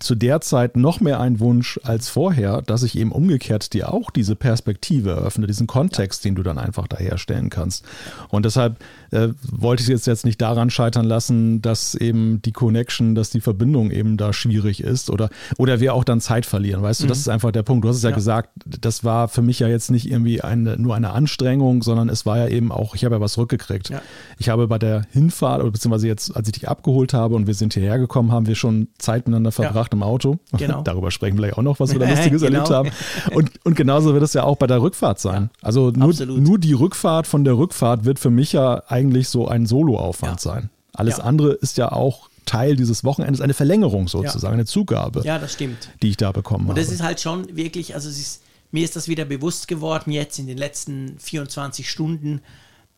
zu 0.00 0.14
der 0.14 0.40
Zeit 0.42 0.76
noch 0.76 1.00
mehr 1.00 1.18
ein 1.18 1.40
Wunsch 1.40 1.80
als 1.82 2.10
vorher, 2.10 2.60
dass 2.60 2.82
ich 2.82 2.98
eben 2.98 3.10
umgekehrt 3.10 3.72
dir 3.72 3.92
auch 3.92 4.10
diese 4.10 4.36
Perspektive 4.36 5.10
eröffne, 5.12 5.46
diesen 5.46 5.66
Kontext, 5.66 6.24
den 6.24 6.34
du 6.34 6.42
dann 6.42 6.58
einfach 6.58 6.86
da 6.86 6.98
herstellen 6.98 7.48
kannst. 7.48 7.86
Und 8.28 8.44
deshalb 8.44 8.76
äh, 9.12 9.28
wollte 9.50 9.82
ich 9.82 9.88
es 9.88 10.04
jetzt 10.04 10.26
nicht 10.26 10.42
daran 10.42 10.68
scheitern 10.68 11.06
lassen, 11.06 11.62
dass 11.62 11.94
eben 11.94 12.42
die 12.42 12.52
Connection, 12.52 13.14
dass 13.14 13.30
die 13.30 13.40
Verbindung 13.40 13.90
eben 13.90 14.18
da 14.18 14.34
schwierig 14.34 14.82
ist 14.82 15.08
oder, 15.08 15.30
oder 15.56 15.80
wir 15.80 15.94
auch 15.94 16.04
dann 16.04 16.20
Zeit 16.20 16.44
verlieren. 16.44 16.82
Weißt 16.82 17.02
du, 17.02 17.06
das 17.06 17.18
mhm. 17.18 17.22
ist 17.22 17.28
einfach 17.28 17.52
der 17.52 17.62
Punkt. 17.62 17.84
Du 17.84 17.88
hast 17.88 17.96
es 17.96 18.02
ja, 18.02 18.10
ja, 18.10 18.14
gesagt, 18.14 18.50
das 18.66 19.04
war 19.04 19.28
für 19.28 19.42
mich 19.42 19.60
ja 19.60 19.68
jetzt 19.68 19.90
nicht 19.90 20.10
irgendwie 20.10 20.42
eine, 20.42 20.76
nur 20.76 20.96
eine 20.96 21.12
Anstrengung, 21.12 21.82
sondern 21.82 22.10
es 22.10 22.26
war 22.26 22.36
ja 22.36 22.48
eben 22.48 22.72
auch, 22.72 22.94
ich 22.94 23.06
habe 23.06 23.14
ja 23.14 23.20
was 23.22 23.32
zurückgekriegt. 23.32 23.88
Ja. 23.88 24.02
Ich 24.36 24.50
habe 24.50 24.68
bei 24.68 24.78
der 24.78 25.06
Hinfahrt, 25.12 25.62
oder 25.62 25.70
beziehungsweise 25.70 26.08
jetzt, 26.08 26.36
als 26.36 26.46
ich 26.48 26.52
dich 26.52 26.68
abgeholt 26.68 27.14
habe 27.14 27.34
und 27.34 27.46
wir 27.46 27.54
sind 27.54 27.72
hierher 27.72 27.98
gekommen, 27.98 28.32
haben 28.32 28.46
wir 28.46 28.54
schon 28.54 28.88
Zeit 28.98 29.26
miteinander 29.26 29.50
verbracht. 29.52 29.77
Ja 29.78 29.88
gebracht 29.88 29.92
im 29.92 30.02
Auto. 30.02 30.38
Genau. 30.56 30.82
Darüber 30.84 31.10
sprechen 31.10 31.36
wir 31.36 31.44
vielleicht 31.44 31.58
auch 31.58 31.62
noch, 31.62 31.80
was 31.80 31.92
wir 31.92 31.98
da 31.98 32.08
Lustiges 32.10 32.42
genau. 32.42 32.58
erlebt 32.58 32.70
haben. 32.70 32.90
Und, 33.34 33.50
und 33.64 33.74
genauso 33.76 34.12
wird 34.12 34.22
es 34.22 34.32
ja 34.32 34.44
auch 34.44 34.56
bei 34.56 34.66
der 34.66 34.82
Rückfahrt 34.82 35.20
sein. 35.20 35.50
Ja, 35.52 35.66
also 35.66 35.90
nur, 35.90 36.14
nur 36.26 36.58
die 36.58 36.72
Rückfahrt 36.72 37.26
von 37.26 37.44
der 37.44 37.56
Rückfahrt 37.56 38.04
wird 38.04 38.18
für 38.18 38.30
mich 38.30 38.52
ja 38.52 38.82
eigentlich 38.88 39.28
so 39.28 39.48
ein 39.48 39.66
Soloaufwand 39.66 40.44
ja. 40.44 40.52
sein. 40.52 40.70
Alles 40.92 41.18
ja. 41.18 41.24
andere 41.24 41.52
ist 41.52 41.78
ja 41.78 41.92
auch 41.92 42.28
Teil 42.44 42.76
dieses 42.76 43.04
Wochenendes, 43.04 43.40
eine 43.40 43.54
Verlängerung 43.54 44.08
sozusagen, 44.08 44.54
eine 44.54 44.64
Zugabe. 44.64 45.22
Ja, 45.22 45.38
das 45.38 45.52
stimmt. 45.52 45.90
Die 46.02 46.10
ich 46.10 46.16
da 46.16 46.32
bekommen 46.32 46.64
habe. 46.64 46.70
Und 46.70 46.78
das 46.78 46.92
ist 46.92 47.02
halt 47.02 47.20
schon 47.20 47.56
wirklich, 47.56 47.94
also 47.94 48.08
ist, 48.08 48.42
mir 48.70 48.84
ist 48.84 48.96
das 48.96 49.06
wieder 49.06 49.24
bewusst 49.24 49.68
geworden 49.68 50.10
jetzt 50.10 50.38
in 50.38 50.46
den 50.46 50.58
letzten 50.58 51.18
24 51.18 51.88
Stunden. 51.88 52.40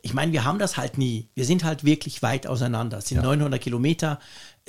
Ich 0.02 0.14
meine, 0.14 0.32
wir 0.32 0.44
haben 0.44 0.58
das 0.58 0.76
halt 0.76 0.99
nie. 0.99 1.28
Wir 1.34 1.44
sind 1.44 1.64
halt 1.64 1.84
wirklich 1.84 2.22
weit 2.22 2.46
auseinander. 2.46 2.99
Es 2.99 3.08
sind 3.08 3.18
ja. 3.18 3.22
900 3.22 3.60
Kilometer. 3.60 4.18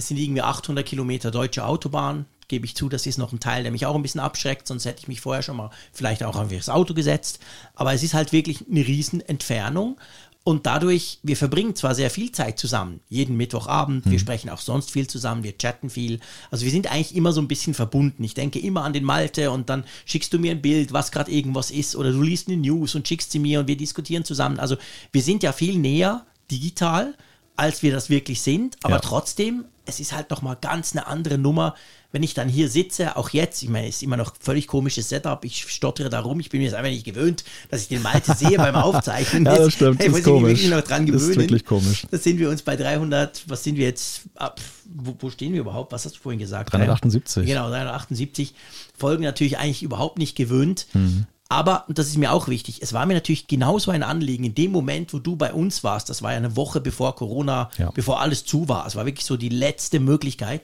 Es 0.01 0.07
sind 0.07 0.17
irgendwie 0.17 0.41
800 0.41 0.83
Kilometer 0.83 1.29
deutsche 1.29 1.63
Autobahn. 1.63 2.25
Gebe 2.47 2.65
ich 2.65 2.75
zu, 2.75 2.89
das 2.89 3.05
ist 3.05 3.19
noch 3.19 3.31
ein 3.31 3.39
Teil, 3.39 3.61
der 3.61 3.71
mich 3.71 3.85
auch 3.85 3.93
ein 3.93 4.01
bisschen 4.01 4.19
abschreckt, 4.19 4.67
sonst 4.67 4.85
hätte 4.85 4.97
ich 4.99 5.07
mich 5.07 5.21
vorher 5.21 5.43
schon 5.43 5.57
mal 5.57 5.69
vielleicht 5.93 6.23
auch 6.23 6.35
einfach 6.35 6.57
das 6.57 6.69
Auto 6.69 6.95
gesetzt. 6.95 7.39
Aber 7.75 7.93
es 7.93 8.01
ist 8.01 8.15
halt 8.15 8.31
wirklich 8.31 8.65
eine 8.67 8.79
Riesenentfernung. 8.79 9.99
Und 10.43 10.65
dadurch, 10.65 11.19
wir 11.21 11.37
verbringen 11.37 11.75
zwar 11.75 11.93
sehr 11.93 12.09
viel 12.09 12.31
Zeit 12.31 12.57
zusammen, 12.57 12.99
jeden 13.09 13.37
Mittwochabend, 13.37 14.07
mhm. 14.07 14.11
wir 14.11 14.17
sprechen 14.17 14.49
auch 14.49 14.59
sonst 14.59 14.89
viel 14.89 15.05
zusammen, 15.05 15.43
wir 15.43 15.55
chatten 15.55 15.91
viel. 15.91 16.19
Also 16.49 16.65
wir 16.65 16.71
sind 16.71 16.91
eigentlich 16.91 17.15
immer 17.15 17.31
so 17.31 17.41
ein 17.41 17.47
bisschen 17.47 17.75
verbunden. 17.75 18.23
Ich 18.23 18.33
denke 18.33 18.57
immer 18.57 18.83
an 18.83 18.93
den 18.93 19.03
Malte 19.03 19.51
und 19.51 19.69
dann 19.69 19.83
schickst 20.05 20.33
du 20.33 20.39
mir 20.39 20.49
ein 20.49 20.63
Bild, 20.63 20.93
was 20.93 21.11
gerade 21.11 21.29
irgendwas 21.29 21.69
ist, 21.69 21.95
oder 21.95 22.11
du 22.11 22.23
liest 22.23 22.47
eine 22.47 22.57
News 22.57 22.95
und 22.95 23.07
schickst 23.07 23.31
sie 23.31 23.37
mir 23.37 23.59
und 23.59 23.67
wir 23.67 23.77
diskutieren 23.77 24.25
zusammen. 24.25 24.57
Also 24.57 24.77
wir 25.11 25.21
sind 25.21 25.43
ja 25.43 25.51
viel 25.51 25.77
näher 25.77 26.25
digital, 26.49 27.13
als 27.55 27.83
wir 27.83 27.91
das 27.91 28.09
wirklich 28.09 28.41
sind, 28.41 28.77
aber 28.81 28.95
ja. 28.95 29.01
trotzdem 29.01 29.65
es 29.85 29.99
ist 29.99 30.13
halt 30.13 30.29
nochmal 30.29 30.57
ganz 30.59 30.91
eine 30.93 31.07
andere 31.07 31.37
Nummer, 31.37 31.75
wenn 32.11 32.23
ich 32.23 32.33
dann 32.33 32.49
hier 32.49 32.69
sitze, 32.69 33.15
auch 33.15 33.29
jetzt, 33.29 33.63
ich 33.63 33.69
meine, 33.69 33.87
es 33.87 33.97
ist 33.97 34.03
immer 34.03 34.17
noch 34.17 34.33
völlig 34.39 34.67
komisches 34.67 35.09
Setup, 35.09 35.43
ich 35.45 35.71
stottere 35.71 36.09
da 36.09 36.19
rum, 36.19 36.39
ich 36.39 36.49
bin 36.49 36.59
mir 36.59 36.65
jetzt 36.65 36.73
einfach 36.73 36.91
nicht 36.91 37.05
gewöhnt, 37.05 37.43
dass 37.69 37.83
ich 37.83 37.87
den 37.87 38.01
Malte 38.01 38.35
sehe 38.35 38.57
beim 38.57 38.75
Aufzeichnen. 38.75 39.45
ja, 39.45 39.55
das 39.55 39.73
stimmt, 39.73 39.99
hey, 39.99 40.09
das 40.09 40.17
ist 40.19 40.23
komisch. 40.25 40.67
noch 40.67 40.81
dran 40.81 41.05
gewöhnen. 41.05 41.21
Das 41.21 41.29
ist 41.29 41.37
wirklich 41.37 41.65
komisch. 41.65 42.05
Das 42.11 42.23
sind 42.23 42.37
wir 42.37 42.49
uns 42.49 42.61
bei 42.63 42.75
300, 42.75 43.43
was 43.47 43.63
sind 43.63 43.77
wir 43.77 43.85
jetzt, 43.85 44.23
ab, 44.35 44.59
wo, 44.93 45.15
wo, 45.19 45.29
stehen 45.29 45.53
wir 45.53 45.61
überhaupt, 45.61 45.93
was 45.93 46.05
hast 46.05 46.17
du 46.17 46.19
vorhin 46.19 46.39
gesagt? 46.39 46.73
378. 46.73 47.45
Genau, 47.45 47.69
378 47.69 48.53
Folgen 48.97 49.23
natürlich 49.23 49.57
eigentlich 49.57 49.83
überhaupt 49.83 50.17
nicht 50.17 50.35
gewöhnt. 50.35 50.87
Mhm. 50.93 51.25
Aber, 51.51 51.83
und 51.89 51.97
das 51.97 52.07
ist 52.07 52.15
mir 52.15 52.31
auch 52.31 52.47
wichtig, 52.47 52.81
es 52.81 52.93
war 52.93 53.05
mir 53.05 53.13
natürlich 53.13 53.45
genauso 53.45 53.91
ein 53.91 54.03
Anliegen, 54.03 54.45
in 54.45 54.55
dem 54.55 54.71
Moment, 54.71 55.13
wo 55.13 55.19
du 55.19 55.35
bei 55.35 55.51
uns 55.51 55.83
warst, 55.83 56.09
das 56.09 56.21
war 56.21 56.31
ja 56.31 56.37
eine 56.37 56.55
Woche 56.55 56.79
bevor 56.79 57.13
Corona, 57.13 57.69
ja. 57.77 57.91
bevor 57.91 58.21
alles 58.21 58.45
zu 58.45 58.69
war, 58.69 58.87
es 58.87 58.95
war 58.95 59.05
wirklich 59.05 59.25
so 59.25 59.35
die 59.35 59.49
letzte 59.49 59.99
Möglichkeit, 59.99 60.61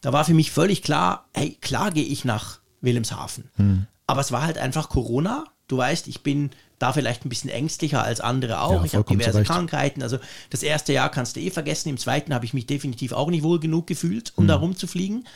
da 0.00 0.12
war 0.12 0.24
für 0.24 0.34
mich 0.34 0.52
völlig 0.52 0.84
klar, 0.84 1.26
hey, 1.34 1.58
klar 1.60 1.90
gehe 1.90 2.04
ich 2.04 2.24
nach 2.24 2.60
Wilhelmshaven. 2.80 3.50
Hm. 3.56 3.86
Aber 4.06 4.20
es 4.20 4.30
war 4.30 4.42
halt 4.42 4.58
einfach 4.58 4.88
Corona. 4.88 5.44
Du 5.66 5.78
weißt, 5.78 6.06
ich 6.06 6.22
bin 6.22 6.50
da 6.78 6.92
vielleicht 6.92 7.26
ein 7.26 7.30
bisschen 7.30 7.50
ängstlicher 7.50 8.04
als 8.04 8.20
andere 8.20 8.60
auch. 8.60 8.74
Ja, 8.74 8.84
ich 8.84 8.94
habe 8.94 9.08
diverse 9.10 9.32
zurecht. 9.32 9.50
Krankheiten. 9.50 10.04
Also 10.04 10.18
das 10.50 10.62
erste 10.62 10.92
Jahr 10.92 11.10
kannst 11.10 11.34
du 11.34 11.40
eh 11.40 11.50
vergessen. 11.50 11.88
Im 11.88 11.98
zweiten 11.98 12.32
habe 12.32 12.44
ich 12.44 12.54
mich 12.54 12.66
definitiv 12.66 13.10
auch 13.10 13.28
nicht 13.28 13.42
wohl 13.42 13.58
genug 13.58 13.88
gefühlt, 13.88 14.32
um 14.36 14.44
hm. 14.44 14.48
da 14.48 14.54
rumzufliegen. 14.54 15.26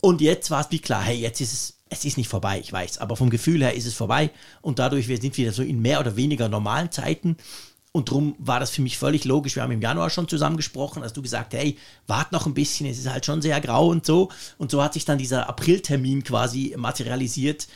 Und 0.00 0.22
jetzt 0.22 0.50
war 0.50 0.62
es 0.62 0.70
wie 0.70 0.78
klar, 0.78 1.02
hey, 1.02 1.18
jetzt 1.18 1.42
ist 1.42 1.52
es, 1.52 1.77
es 1.90 2.04
ist 2.04 2.16
nicht 2.16 2.28
vorbei, 2.28 2.60
ich 2.60 2.72
weiß, 2.72 2.98
aber 2.98 3.16
vom 3.16 3.30
Gefühl 3.30 3.62
her 3.62 3.74
ist 3.74 3.86
es 3.86 3.94
vorbei. 3.94 4.30
Und 4.60 4.78
dadurch, 4.78 5.08
wir 5.08 5.20
sind 5.20 5.36
wieder 5.36 5.52
so 5.52 5.62
in 5.62 5.80
mehr 5.80 6.00
oder 6.00 6.16
weniger 6.16 6.48
normalen 6.48 6.90
Zeiten. 6.90 7.36
Und 7.92 8.10
darum 8.10 8.36
war 8.38 8.60
das 8.60 8.70
für 8.70 8.82
mich 8.82 8.98
völlig 8.98 9.24
logisch. 9.24 9.56
Wir 9.56 9.62
haben 9.62 9.72
im 9.72 9.80
Januar 9.80 10.10
schon 10.10 10.28
zusammen 10.28 10.56
gesprochen, 10.56 11.02
hast 11.02 11.16
du 11.16 11.22
gesagt, 11.22 11.54
hey, 11.54 11.76
wart 12.06 12.32
noch 12.32 12.46
ein 12.46 12.54
bisschen, 12.54 12.86
es 12.86 12.98
ist 12.98 13.10
halt 13.10 13.24
schon 13.24 13.42
sehr 13.42 13.60
grau 13.60 13.88
und 13.88 14.04
so. 14.04 14.28
Und 14.58 14.70
so 14.70 14.82
hat 14.82 14.92
sich 14.92 15.04
dann 15.04 15.18
dieser 15.18 15.48
Apriltermin 15.48 16.22
quasi 16.22 16.74
materialisiert. 16.76 17.66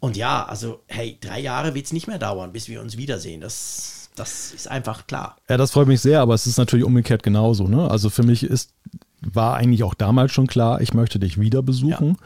Und 0.00 0.16
ja, 0.16 0.44
also, 0.46 0.80
hey, 0.86 1.18
drei 1.20 1.40
Jahre 1.40 1.74
wird 1.74 1.86
es 1.86 1.92
nicht 1.92 2.06
mehr 2.06 2.18
dauern, 2.18 2.52
bis 2.52 2.68
wir 2.68 2.80
uns 2.80 2.96
wiedersehen. 2.96 3.40
Das, 3.40 4.10
das 4.16 4.52
ist 4.52 4.68
einfach 4.68 5.06
klar. 5.06 5.36
Ja, 5.48 5.56
das 5.56 5.72
freut 5.72 5.88
mich 5.88 6.00
sehr, 6.00 6.20
aber 6.20 6.34
es 6.34 6.46
ist 6.46 6.56
natürlich 6.56 6.84
umgekehrt 6.84 7.22
genauso. 7.22 7.68
Ne? 7.68 7.90
Also 7.90 8.10
für 8.10 8.22
mich 8.22 8.44
ist 8.44 8.72
war 9.20 9.56
eigentlich 9.56 9.82
auch 9.82 9.94
damals 9.94 10.32
schon 10.32 10.46
klar, 10.46 10.80
ich 10.80 10.94
möchte 10.94 11.18
dich 11.18 11.40
wieder 11.40 11.62
besuchen. 11.62 12.16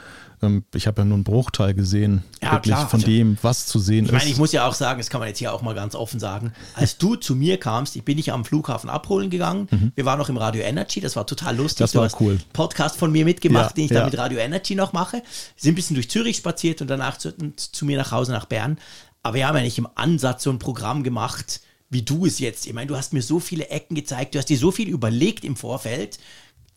Ja. 0.43 0.47
Ähm, 0.47 0.65
ich 0.75 0.87
habe 0.87 1.01
ja 1.01 1.05
nur 1.05 1.15
einen 1.15 1.25
Bruchteil 1.25 1.73
gesehen, 1.73 2.23
ja, 2.43 2.53
wirklich 2.53 2.75
klar. 2.75 2.89
von 2.89 3.01
also, 3.01 3.11
dem, 3.11 3.39
was 3.43 3.67
zu 3.67 3.79
sehen 3.79 4.05
ich 4.05 4.11
ist. 4.11 4.17
Ich 4.17 4.19
meine, 4.19 4.31
ich 4.31 4.39
muss 4.39 4.53
ja 4.53 4.67
auch 4.67 4.75
sagen, 4.75 4.99
das 4.99 5.09
kann 5.09 5.21
man 5.21 5.29
jetzt 5.29 5.39
hier 5.39 5.53
auch 5.53 5.63
mal 5.63 5.75
ganz 5.75 5.95
offen 5.95 6.21
sagen, 6.21 6.53
als 6.75 6.99
du 6.99 7.17
zu 7.17 7.35
mir 7.35 7.59
kamst, 7.59 7.97
ich 7.97 8.05
bin 8.05 8.17
dich 8.19 8.33
am 8.33 8.45
Flughafen 8.45 8.91
abholen 8.91 9.31
gegangen. 9.31 9.69
Mhm. 9.71 9.93
Wir 9.95 10.05
waren 10.05 10.19
noch 10.19 10.29
im 10.29 10.37
Radio 10.37 10.63
Energy, 10.63 11.01
das 11.01 11.17
war 11.17 11.27
total 11.27 11.57
lustig. 11.57 11.79
Das 11.79 11.95
war 11.95 12.11
cool. 12.21 12.39
Podcast 12.53 12.97
von 12.97 13.11
mir 13.11 13.25
mitgemacht, 13.25 13.71
ja, 13.71 13.75
den 13.75 13.85
ich 13.85 13.91
ja. 13.91 14.01
dann 14.01 14.11
mit 14.11 14.19
Radio 14.19 14.39
Energy 14.39 14.75
noch 14.75 14.93
mache. 14.93 15.23
Sind 15.57 15.73
ein 15.73 15.77
bisschen 15.77 15.95
durch 15.95 16.11
Zürich 16.11 16.37
spaziert 16.37 16.83
und 16.83 16.89
danach 16.89 17.17
zu, 17.17 17.33
zu 17.57 17.87
mir 17.87 17.97
nach 17.97 18.13
Hause 18.13 18.33
nach 18.33 18.47
Bern. 18.47 18.79
Aber 19.23 19.35
wir 19.35 19.47
haben 19.47 19.57
ja 19.57 19.63
nicht 19.63 19.79
im 19.79 19.89
Ansatz 19.95 20.43
so 20.43 20.51
ein 20.51 20.59
Programm 20.59 21.05
gemacht, 21.05 21.61
wie 21.91 22.03
du 22.03 22.27
es 22.27 22.39
jetzt. 22.39 22.67
Ich 22.67 22.73
meine, 22.73 22.89
du 22.89 22.97
hast 22.97 23.13
mir 23.13 23.23
so 23.23 23.39
viele 23.39 23.69
Ecken 23.69 23.95
gezeigt, 23.95 24.35
du 24.35 24.39
hast 24.39 24.49
dir 24.49 24.59
so 24.59 24.73
viel 24.73 24.89
überlegt 24.89 25.45
im 25.45 25.57
Vorfeld 25.57 26.19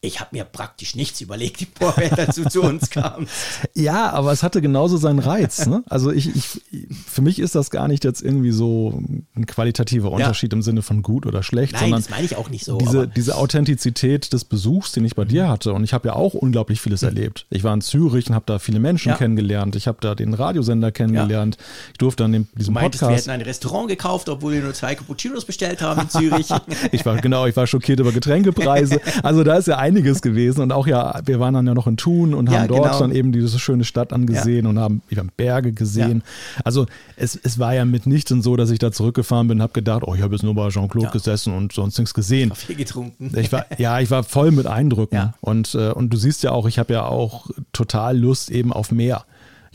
ich 0.06 0.20
habe 0.20 0.30
mir 0.34 0.44
praktisch 0.44 0.96
nichts 0.96 1.22
überlegt, 1.22 1.60
die 1.62 1.68
Vorwelt 1.68 2.14
dazu 2.18 2.46
zu 2.46 2.62
uns 2.62 2.90
kam. 2.90 3.28
Ja, 3.74 4.12
aber 4.12 4.32
es 4.32 4.44
hatte 4.44 4.62
genauso 4.62 4.98
seinen 4.98 5.20
Reiz. 5.20 5.66
Ne? 5.66 5.84
Also 5.90 6.12
ich, 6.12 6.36
ich, 6.36 6.62
für 7.08 7.22
mich 7.22 7.40
ist 7.40 7.56
das 7.56 7.70
gar 7.70 7.88
nicht 7.88 8.04
jetzt 8.04 8.22
irgendwie 8.22 8.52
so 8.52 9.02
ein 9.36 9.46
qualitativer 9.46 10.12
Unterschied 10.12 10.52
ja. 10.52 10.58
im 10.58 10.62
Sinne 10.62 10.82
von 10.82 11.02
gut 11.02 11.26
oder 11.26 11.44
schlecht, 11.44 11.74
Nein, 11.74 11.82
sondern 11.82 12.02
das 12.02 12.10
meine 12.10 12.26
ich 12.26 12.36
auch 12.36 12.50
nicht 12.50 12.66
so. 12.66 12.78
Diese, 12.78 13.08
diese 13.08 13.36
Authentizität 13.36 14.32
des 14.34 14.46
Besuchs, 14.46 14.92
den 14.92 15.06
ich 15.06 15.16
bei 15.16 15.26
dir 15.26 15.50
hatte. 15.50 15.74
Und 15.74 15.84
ich 15.84 15.94
habe 15.94 16.08
ja 16.08 16.16
auch 16.16 16.34
unglaublich 16.34 16.82
vieles 16.82 17.02
mhm. 17.02 17.10
erlebt. 17.10 17.46
Ich 17.50 17.64
war 17.64 17.74
in 17.74 17.82
Zürich 17.82 18.30
und 18.30 18.36
habe 18.36 18.46
da 18.46 18.60
viele 18.60 18.80
Menschen 18.80 19.10
ja. 19.10 19.18
kennengelernt. 19.18 19.76
Ich 19.76 19.88
habe 19.88 19.98
da 20.02 20.16
den 20.16 20.34
Radiosender 20.34 20.92
kennengelernt. 20.92 21.58
Ja. 21.60 21.66
Ich 21.94 21.98
durfte 21.98 22.24
dann 22.24 22.34
in 22.34 22.48
diesem 22.56 22.74
du 22.74 22.80
meintest, 22.80 23.02
Podcast. 23.02 23.26
Wir 23.26 23.34
hätten 23.34 23.42
ein 23.42 23.46
Restaurant 23.46 23.88
gekauft, 23.88 24.30
obwohl 24.30 24.54
wir 24.54 24.62
nur 24.62 24.74
zwei 24.74 24.96
Cappuccinos 24.96 25.46
bestellt 25.46 25.82
haben 25.82 26.02
in 26.02 26.10
Zürich. 26.10 26.48
ich 26.92 27.06
war 27.06 27.18
genau, 27.18 27.46
ich 27.46 27.56
war 27.56 27.68
schockiert 27.68 28.00
über 28.00 28.12
Getränkepreise. 28.12 29.02
Also 29.24 29.44
da 29.44 29.56
ist 29.56 29.68
ja 29.68 29.78
einiges 29.96 30.22
gewesen 30.22 30.62
und 30.62 30.72
auch 30.72 30.88
ja, 30.88 31.20
wir 31.26 31.40
waren 31.40 31.54
dann 31.54 31.68
ja 31.68 31.74
noch 31.74 31.88
in 31.88 31.98
Thun 31.98 32.34
und 32.34 32.50
haben 32.50 32.64
ja, 32.64 32.68
dort 32.68 32.84
genau. 32.84 33.00
dann 33.00 33.12
eben 33.12 33.32
diese 33.32 33.60
schöne 33.60 33.84
Stadt 33.84 34.12
angesehen 34.12 34.66
ja. 34.66 34.70
und 34.70 34.80
haben, 34.80 35.02
wir 35.08 35.18
haben 35.18 35.32
Berge 35.36 35.72
gesehen. 35.72 36.24
Ja. 36.26 36.62
Also 36.66 36.86
es, 37.16 37.40
es 37.42 37.60
war 37.60 37.74
ja 37.74 37.86
mitnichten 37.86 38.42
so, 38.42 38.56
dass 38.56 38.70
ich 38.70 38.80
da 38.80 38.92
zurückgefahren 38.92 39.48
bin 39.48 39.58
und 39.60 39.64
habe 39.64 39.74
gedacht, 39.74 40.04
oh, 40.06 40.14
ich 40.16 40.22
habe 40.22 40.36
jetzt 40.36 40.44
nur 40.44 40.54
bei 40.54 40.70
Jean-Claude 40.70 41.12
gesessen 41.12 41.54
und 41.54 41.74
sonst 41.74 41.98
nichts 41.98 42.14
gesehen. 42.14 42.50
Kaffee 42.50 42.76
getrunken. 42.76 43.32
Ich 43.38 43.52
war, 43.52 43.66
ja, 43.78 44.00
ich 44.00 44.12
war 44.12 44.24
voll 44.24 44.52
mit 44.52 44.68
Eindrücken 44.68 45.34
und, 45.42 45.76
äh, 45.76 45.92
und 45.92 46.10
du 46.14 46.18
siehst 46.18 46.44
ja 46.44 46.52
auch, 46.52 46.68
ich 46.68 46.80
habe 46.80 46.94
ja 46.94 47.06
auch 47.06 47.50
total 47.72 48.18
Lust 48.18 48.52
eben 48.52 48.74
auf 48.74 48.92
mehr. 48.92 49.26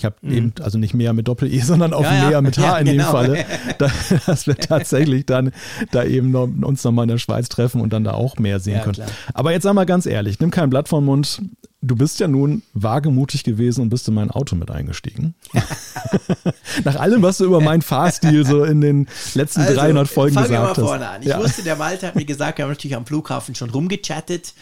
Ich 0.00 0.04
habe 0.06 0.16
mhm. 0.22 0.32
eben, 0.32 0.54
also 0.62 0.78
nicht 0.78 0.94
mehr 0.94 1.12
mit 1.12 1.28
Doppel-E, 1.28 1.60
sondern 1.64 1.92
auch 1.92 2.02
ja, 2.02 2.10
mehr 2.10 2.30
ja. 2.30 2.40
mit 2.40 2.56
H 2.56 2.62
ja, 2.62 2.78
in 2.78 2.86
genau. 2.86 3.04
dem 3.04 3.10
Falle, 3.12 3.44
da, 3.78 3.90
dass 4.24 4.46
wir 4.46 4.56
tatsächlich 4.56 5.26
dann 5.26 5.52
da 5.90 6.04
eben 6.04 6.30
noch, 6.30 6.48
uns 6.62 6.82
nochmal 6.84 7.02
in 7.04 7.10
der 7.10 7.18
Schweiz 7.18 7.50
treffen 7.50 7.82
und 7.82 7.92
dann 7.92 8.02
da 8.02 8.12
auch 8.12 8.38
mehr 8.38 8.60
sehen 8.60 8.80
können. 8.80 8.94
Klar. 8.94 9.08
Aber 9.34 9.52
jetzt 9.52 9.64
sag 9.64 9.74
mal 9.74 9.84
ganz 9.84 10.06
ehrlich, 10.06 10.40
nimm 10.40 10.50
kein 10.50 10.70
Blatt 10.70 10.88
vom 10.88 11.04
Mund. 11.04 11.42
Du 11.82 11.96
bist 11.96 12.18
ja 12.18 12.28
nun 12.28 12.62
wagemutig 12.72 13.44
gewesen 13.44 13.82
und 13.82 13.90
bist 13.90 14.08
in 14.08 14.14
mein 14.14 14.30
Auto 14.30 14.56
mit 14.56 14.70
eingestiegen. 14.70 15.34
Nach 16.84 16.96
allem, 16.96 17.20
was 17.20 17.36
du 17.36 17.44
über 17.44 17.60
meinen 17.60 17.82
Fahrstil 17.82 18.46
so 18.46 18.64
in 18.64 18.80
den 18.80 19.06
letzten 19.34 19.60
also, 19.60 19.74
300 19.74 20.08
Folgen 20.08 20.36
gesagt 20.36 20.50
hast. 20.50 20.76
Fangen 20.76 20.76
wir 20.76 20.82
mal 20.82 20.88
vorne 20.88 21.08
an. 21.08 21.22
Ich 21.22 21.36
wusste, 21.36 21.62
der 21.62 21.78
Walter 21.78 22.06
hat 22.08 22.16
mir 22.16 22.24
gesagt, 22.24 22.56
wir 22.56 22.64
haben 22.64 22.70
natürlich 22.70 22.96
am 22.96 23.04
Flughafen 23.04 23.54
schon 23.54 23.68
rumgechattet. 23.68 24.54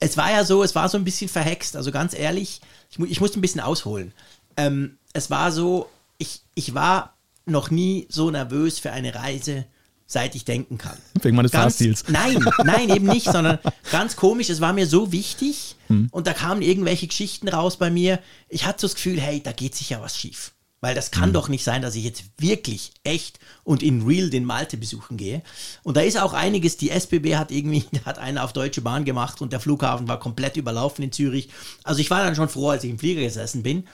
Es 0.00 0.16
war 0.16 0.32
ja 0.32 0.44
so, 0.44 0.64
es 0.64 0.74
war 0.74 0.88
so 0.88 0.98
ein 0.98 1.04
bisschen 1.04 1.28
verhext. 1.28 1.76
Also 1.76 1.92
ganz 1.92 2.12
ehrlich, 2.12 2.60
ich, 2.90 2.98
ich 2.98 3.20
musste 3.20 3.38
ein 3.38 3.42
bisschen 3.42 3.60
ausholen 3.60 4.12
ähm, 4.66 4.98
es 5.12 5.30
war 5.30 5.52
so, 5.52 5.88
ich, 6.18 6.42
ich 6.54 6.74
war 6.74 7.16
noch 7.46 7.70
nie 7.70 8.06
so 8.10 8.30
nervös 8.30 8.78
für 8.78 8.92
eine 8.92 9.14
Reise, 9.14 9.66
seit 10.06 10.34
ich 10.34 10.44
denken 10.44 10.76
kann. 10.76 10.98
Wegen 11.22 11.36
meines 11.36 11.52
ganz, 11.52 11.76
Fahrstils. 11.76 12.04
Nein, 12.08 12.44
nein, 12.64 12.90
eben 12.90 13.06
nicht, 13.06 13.30
sondern 13.30 13.58
ganz 13.92 14.16
komisch, 14.16 14.50
es 14.50 14.60
war 14.60 14.72
mir 14.72 14.86
so 14.86 15.12
wichtig 15.12 15.76
hm. 15.86 16.08
und 16.10 16.26
da 16.26 16.32
kamen 16.32 16.62
irgendwelche 16.62 17.06
Geschichten 17.06 17.48
raus 17.48 17.76
bei 17.76 17.90
mir. 17.90 18.20
Ich 18.48 18.66
hatte 18.66 18.80
so 18.80 18.86
das 18.88 18.96
Gefühl, 18.96 19.20
hey, 19.20 19.42
da 19.42 19.52
geht 19.52 19.74
sicher 19.74 20.00
was 20.00 20.18
schief. 20.18 20.52
Weil 20.82 20.94
das 20.94 21.10
kann 21.10 21.28
mhm. 21.28 21.34
doch 21.34 21.48
nicht 21.48 21.62
sein, 21.62 21.82
dass 21.82 21.94
ich 21.94 22.04
jetzt 22.04 22.24
wirklich 22.38 22.92
echt 23.04 23.38
und 23.64 23.82
in 23.82 24.02
real 24.06 24.30
den 24.30 24.46
Malte 24.46 24.78
besuchen 24.78 25.18
gehe. 25.18 25.42
Und 25.82 25.98
da 25.98 26.00
ist 26.00 26.18
auch 26.18 26.32
einiges, 26.32 26.78
die 26.78 26.88
SBB 26.88 27.36
hat 27.36 27.50
irgendwie, 27.50 27.84
hat 28.06 28.18
eine 28.18 28.42
auf 28.42 28.54
Deutsche 28.54 28.80
Bahn 28.80 29.04
gemacht 29.04 29.42
und 29.42 29.52
der 29.52 29.60
Flughafen 29.60 30.08
war 30.08 30.18
komplett 30.18 30.56
überlaufen 30.56 31.04
in 31.04 31.12
Zürich. 31.12 31.50
Also 31.84 32.00
ich 32.00 32.10
war 32.10 32.24
dann 32.24 32.34
schon 32.34 32.48
froh, 32.48 32.70
als 32.70 32.84
ich 32.84 32.90
im 32.90 32.98
Flieger 32.98 33.20
gesessen 33.20 33.62
bin. 33.62 33.86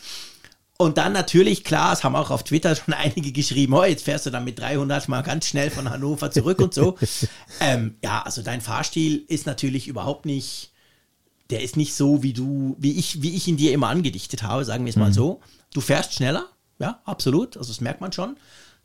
Und 0.79 0.99
dann 0.99 1.13
natürlich, 1.13 1.65
klar, 1.65 1.93
es 1.93 2.05
haben 2.05 2.17
auch 2.17 2.31
auf 2.31 2.43
Twitter 2.45 2.77
schon 2.77 2.95
einige 2.95 3.33
geschrieben, 3.33 3.75
oh, 3.75 3.85
jetzt 3.85 4.05
fährst 4.05 4.27
du 4.27 4.31
dann 4.31 4.45
mit 4.45 4.59
300 4.59 5.09
mal 5.09 5.23
ganz 5.23 5.47
schnell 5.47 5.71
von 5.71 5.89
Hannover 5.91 6.31
zurück 6.31 6.61
und 6.61 6.75
so. 6.75 6.97
ähm, 7.61 7.97
ja, 8.03 8.23
also 8.23 8.43
dein 8.43 8.61
Fahrstil 8.61 9.25
ist 9.29 9.47
natürlich 9.47 9.89
überhaupt 9.89 10.27
nicht, 10.27 10.73
der 11.51 11.63
ist 11.63 11.77
nicht 11.77 11.95
so, 11.95 12.23
wie 12.23 12.33
du, 12.33 12.77
wie 12.79 12.99
ich, 12.99 13.23
wie 13.23 13.35
ich 13.35 13.47
ihn 13.49 13.57
dir 13.57 13.73
immer 13.73 13.89
angedichtet 13.89 14.43
habe, 14.43 14.65
sagen 14.65 14.85
wir 14.85 14.91
es 14.91 14.97
mal 14.97 15.11
mhm. 15.11 15.15
so. 15.15 15.41
Du 15.73 15.81
fährst 15.81 16.15
schneller, 16.15 16.47
ja, 16.79 17.01
absolut, 17.05 17.57
also 17.57 17.69
das 17.69 17.81
merkt 17.81 18.01
man 18.01 18.13
schon. 18.13 18.37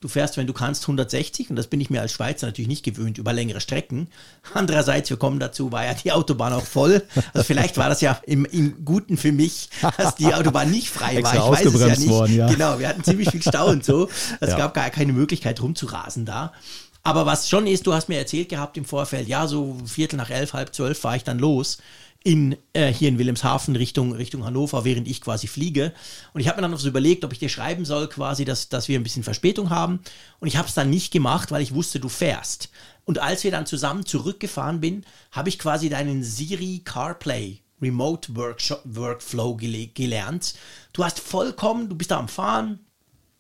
Du 0.02 0.08
fährst, 0.08 0.36
wenn 0.36 0.48
du 0.48 0.54
kannst, 0.54 0.84
160 0.84 1.52
und 1.52 1.56
das 1.56 1.68
bin 1.68 1.80
ich 1.80 1.92
mir 1.92 2.02
als 2.02 2.12
Schweizer 2.12 2.48
natürlich 2.48 2.68
nicht 2.68 2.84
gewöhnt 2.84 3.20
über 3.20 3.34
längere 3.34 3.62
Strecken. 3.62 4.08
Andererseits, 4.54 5.12
wir 5.12 5.18
kommen 5.18 5.40
dazu, 5.40 5.72
war 5.72 5.86
ja 5.86 5.94
die 5.94 6.12
Autobahn 6.12 6.54
auch 6.54 6.66
voll. 6.66 7.04
Also 7.34 7.46
vielleicht 7.46 7.78
war 7.78 7.88
das 7.88 8.02
ja 8.02 8.20
im, 8.26 8.46
im 8.46 8.84
Guten 8.84 9.16
für 9.16 9.32
mich, 9.32 9.70
dass 9.98 10.16
die 10.16 10.34
Autobahn 10.34 10.72
nicht 10.72 10.90
frei 10.90 11.22
war. 11.22 11.36
Ich 11.36 11.66
weiß 11.66 11.74
es 11.74 11.80
ja 11.80 11.88
nicht. 11.88 12.08
Worden, 12.10 12.36
ja. 12.36 12.48
Genau, 12.50 12.80
wir 12.80 12.90
hatten 12.90 13.04
ziemlich 13.04 13.30
viel 13.30 13.44
Stau 13.44 13.68
und 13.68 13.86
so. 13.86 14.10
Es 14.40 14.50
ja. 14.50 14.58
gab 14.58 14.74
gar 14.74 14.90
keine 14.90 15.14
Möglichkeit 15.14 15.62
rumzurasen 15.62 16.26
da. 16.26 16.52
Aber 17.04 17.28
was 17.28 17.48
schon 17.48 17.68
ist, 17.68 17.86
du 17.86 17.94
hast 17.94 18.10
mir 18.10 18.18
erzählt 18.18 18.50
gehabt 18.50 18.78
im 18.78 18.86
Vorfeld, 18.86 19.28
ja, 19.28 19.48
so 19.48 19.78
Viertel 19.86 20.18
nach 20.18 20.32
elf, 20.32 20.54
halb 20.54 20.74
zwölf 20.74 21.00
fahre 21.00 21.18
ich 21.18 21.24
dann 21.24 21.38
los 21.38 21.78
in, 22.24 22.56
äh, 22.74 22.94
hier 22.94 23.10
in 23.10 23.18
Wilhelmshaven 23.18 23.76
Richtung, 23.76 24.14
Richtung 24.14 24.46
Hannover, 24.46 24.86
während 24.86 25.08
ich 25.08 25.22
quasi 25.22 25.48
fliege. 25.48 25.92
Und 26.34 26.42
ich 26.42 26.48
habe 26.48 26.58
mir 26.58 26.62
dann 26.62 26.72
noch 26.72 26.80
so 26.80 26.88
überlegt, 26.88 27.26
ob 27.26 27.34
ich 27.34 27.40
dir 27.40 27.50
schreiben 27.50 27.84
soll, 27.84 28.08
quasi, 28.08 28.46
dass, 28.46 28.70
dass 28.70 28.88
wir 28.88 29.00
ein 29.00 29.04
bisschen 29.04 29.24
Verspätung 29.24 29.70
haben. 29.72 30.02
Und 30.40 30.48
ich 30.48 30.58
habe 30.58 30.68
es 30.68 30.76
dann 30.76 30.90
nicht 30.90 31.12
gemacht, 31.12 31.52
weil 31.52 31.64
ich 31.64 31.74
wusste, 31.74 32.00
du 32.00 32.10
fährst. 32.10 32.70
Und 33.06 33.20
als 33.20 33.44
wir 33.44 33.50
dann 33.52 33.66
zusammen 33.66 34.06
zurückgefahren 34.06 34.80
bin, 34.80 35.04
habe 35.32 35.50
ich 35.50 35.58
quasi 35.58 35.90
deinen 35.90 36.24
Siri 36.24 36.82
CarPlay 36.86 37.60
Remote 37.82 38.36
Workshop, 38.36 38.82
Workflow 38.86 39.56
gele 39.56 39.88
gelernt. 39.88 40.54
Du 40.94 41.04
hast 41.04 41.20
vollkommen, 41.20 41.90
du 41.90 41.96
bist 41.96 42.12
da 42.12 42.20
am 42.20 42.28
Fahren, 42.28 42.80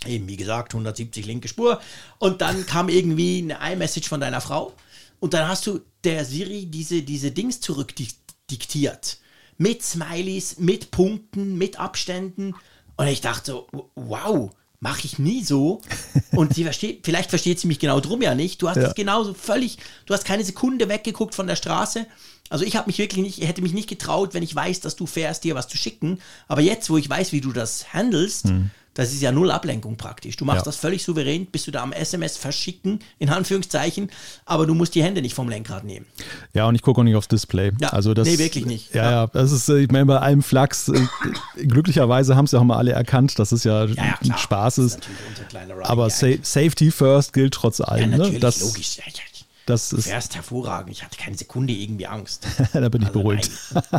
eben 0.08 0.28
wie 0.28 0.38
gesagt, 0.38 0.74
170 0.74 1.28
linke 1.28 1.48
Spur. 1.48 1.80
Und 2.18 2.42
dann 2.42 2.66
kam 2.66 2.90
irgendwie 2.90 3.38
eine 3.44 3.74
iMessage 3.74 4.10
von 4.10 4.20
deiner 4.20 4.42
Frau. 4.42 4.74
Und 5.20 5.36
dann 5.36 5.48
hast 5.48 5.68
du 5.68 5.82
der 6.04 6.26
Siri 6.26 6.66
diese, 6.66 7.04
diese 7.04 7.30
Dings 7.30 7.62
zurückdiktiert 7.62 8.22
diktiert. 8.52 9.18
Mit 9.58 9.84
Smileys, 9.84 10.58
mit 10.58 10.92
Punkten, 10.92 11.58
mit 11.58 11.80
Abständen. 11.80 12.56
Und 12.98 13.08
ich 13.08 13.22
dachte 13.22 13.52
so, 13.52 13.90
wow, 13.96 14.52
mache 14.80 15.06
ich 15.06 15.20
nie 15.20 15.44
so. 15.44 15.82
Und 16.32 16.54
sie 16.54 16.64
versteht, 16.64 17.02
vielleicht 17.06 17.30
versteht 17.30 17.60
sie 17.60 17.68
mich 17.68 17.80
genau 17.80 18.00
drum 18.00 18.22
ja 18.22 18.36
nicht. 18.36 18.62
Du 18.62 18.70
hast 18.70 18.78
ja. 18.78 18.88
es 18.88 18.96
genauso 18.96 19.34
völlig, 19.34 19.78
du 20.06 20.14
hast 20.14 20.26
keine 20.26 20.44
Sekunde 20.44 20.90
weggeguckt 20.90 21.36
von 21.36 21.48
der 21.48 21.56
Straße. 21.56 22.08
Also 22.50 22.66
ich 22.66 22.76
habe 22.76 22.88
mich 22.88 22.98
wirklich 22.98 23.24
nicht, 23.24 23.48
hätte 23.48 23.62
mich 23.62 23.74
nicht 23.74 23.88
getraut, 23.88 24.34
wenn 24.34 24.44
ich 24.44 24.54
weiß, 24.54 24.82
dass 24.82 24.98
du 24.98 25.06
fährst, 25.06 25.46
dir 25.46 25.56
was 25.56 25.70
zu 25.70 25.78
schicken. 25.78 26.20
Aber 26.50 26.60
jetzt, 26.60 26.90
wo 26.90 26.98
ich 26.98 27.10
weiß, 27.10 27.32
wie 27.32 27.40
du 27.40 27.54
das 27.54 27.94
handelst, 27.94 28.50
hm. 28.50 28.72
Das 28.94 29.14
ist 29.14 29.22
ja 29.22 29.32
null 29.32 29.52
Ablenkung 29.52 29.96
praktisch. 29.96 30.36
Du 30.36 30.46
machst 30.46 30.62
ja. 30.62 30.66
das 30.66 30.78
völlig 30.78 31.04
souverän, 31.04 31.46
bist 31.46 31.68
du 31.68 31.72
da 31.72 31.82
am 31.82 31.94
SMS 31.94 32.38
verschicken, 32.38 33.00
in 33.20 33.30
Anführungszeichen, 33.30 34.12
aber 34.46 34.66
du 34.68 34.74
musst 34.74 34.96
die 34.96 35.04
Hände 35.04 35.22
nicht 35.22 35.34
vom 35.34 35.48
Lenkrad 35.48 35.84
nehmen. 35.84 36.06
Ja, 36.54 36.68
und 36.68 36.76
ich 36.76 36.82
gucke 36.82 37.00
auch 37.00 37.06
nicht 37.06 37.16
aufs 37.16 37.30
Display. 37.30 37.72
Ja, 37.80 37.90
also 37.90 38.14
das, 38.14 38.28
nee, 38.28 38.38
wirklich 38.38 38.66
nicht. 38.66 38.94
Ja, 38.94 39.12
ja, 39.12 39.28
das 39.28 39.52
ist, 39.52 39.70
ich 39.70 39.90
meine, 39.92 40.06
bei 40.06 40.20
allem 40.20 40.44
Flachs, 40.44 40.90
äh, 40.90 41.00
glücklicherweise 41.66 42.36
haben 42.36 42.46
es 42.46 42.52
ja 42.52 42.60
auch 42.60 42.64
mal 42.64 42.78
alle 42.78 42.92
erkannt, 42.92 43.40
dass 43.40 43.52
es 43.52 43.64
ja, 43.64 43.86
ja, 43.86 44.18
ja 44.22 44.38
Spaß 44.38 44.80
ist. 44.80 44.96
ist 44.96 45.56
aber 45.84 46.10
Sa 46.10 46.28
Safety 46.42 46.92
First 46.92 47.34
gilt 47.34 47.54
trotz 47.54 47.80
allem. 47.80 48.12
Ja, 48.12 48.18
natürlich, 48.18 48.34
ne? 48.34 48.40
das, 48.40 48.62
logisch. 48.62 48.98
Ja, 48.98 49.04
ja, 49.08 49.31
das 49.66 49.90
du 49.90 50.02
fährst 50.02 50.36
hervorragend. 50.36 50.92
Ich 50.92 51.04
hatte 51.04 51.18
keine 51.18 51.38
Sekunde 51.38 51.74
irgendwie 51.74 52.08
Angst. 52.08 52.48
da 52.74 52.90
bin 52.90 53.02
ich 53.02 53.08
also 53.08 53.20
beruhigt. 53.20 53.52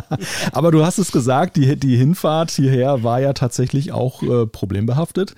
Aber 0.51 0.71
du 0.71 0.85
hast 0.85 0.97
es 0.97 1.11
gesagt, 1.11 1.55
die, 1.55 1.75
die 1.77 1.97
Hinfahrt 1.97 2.51
hierher 2.51 3.03
war 3.03 3.19
ja 3.19 3.33
tatsächlich 3.33 3.91
auch 3.91 4.21
äh, 4.23 4.45
problembehaftet. 4.45 5.35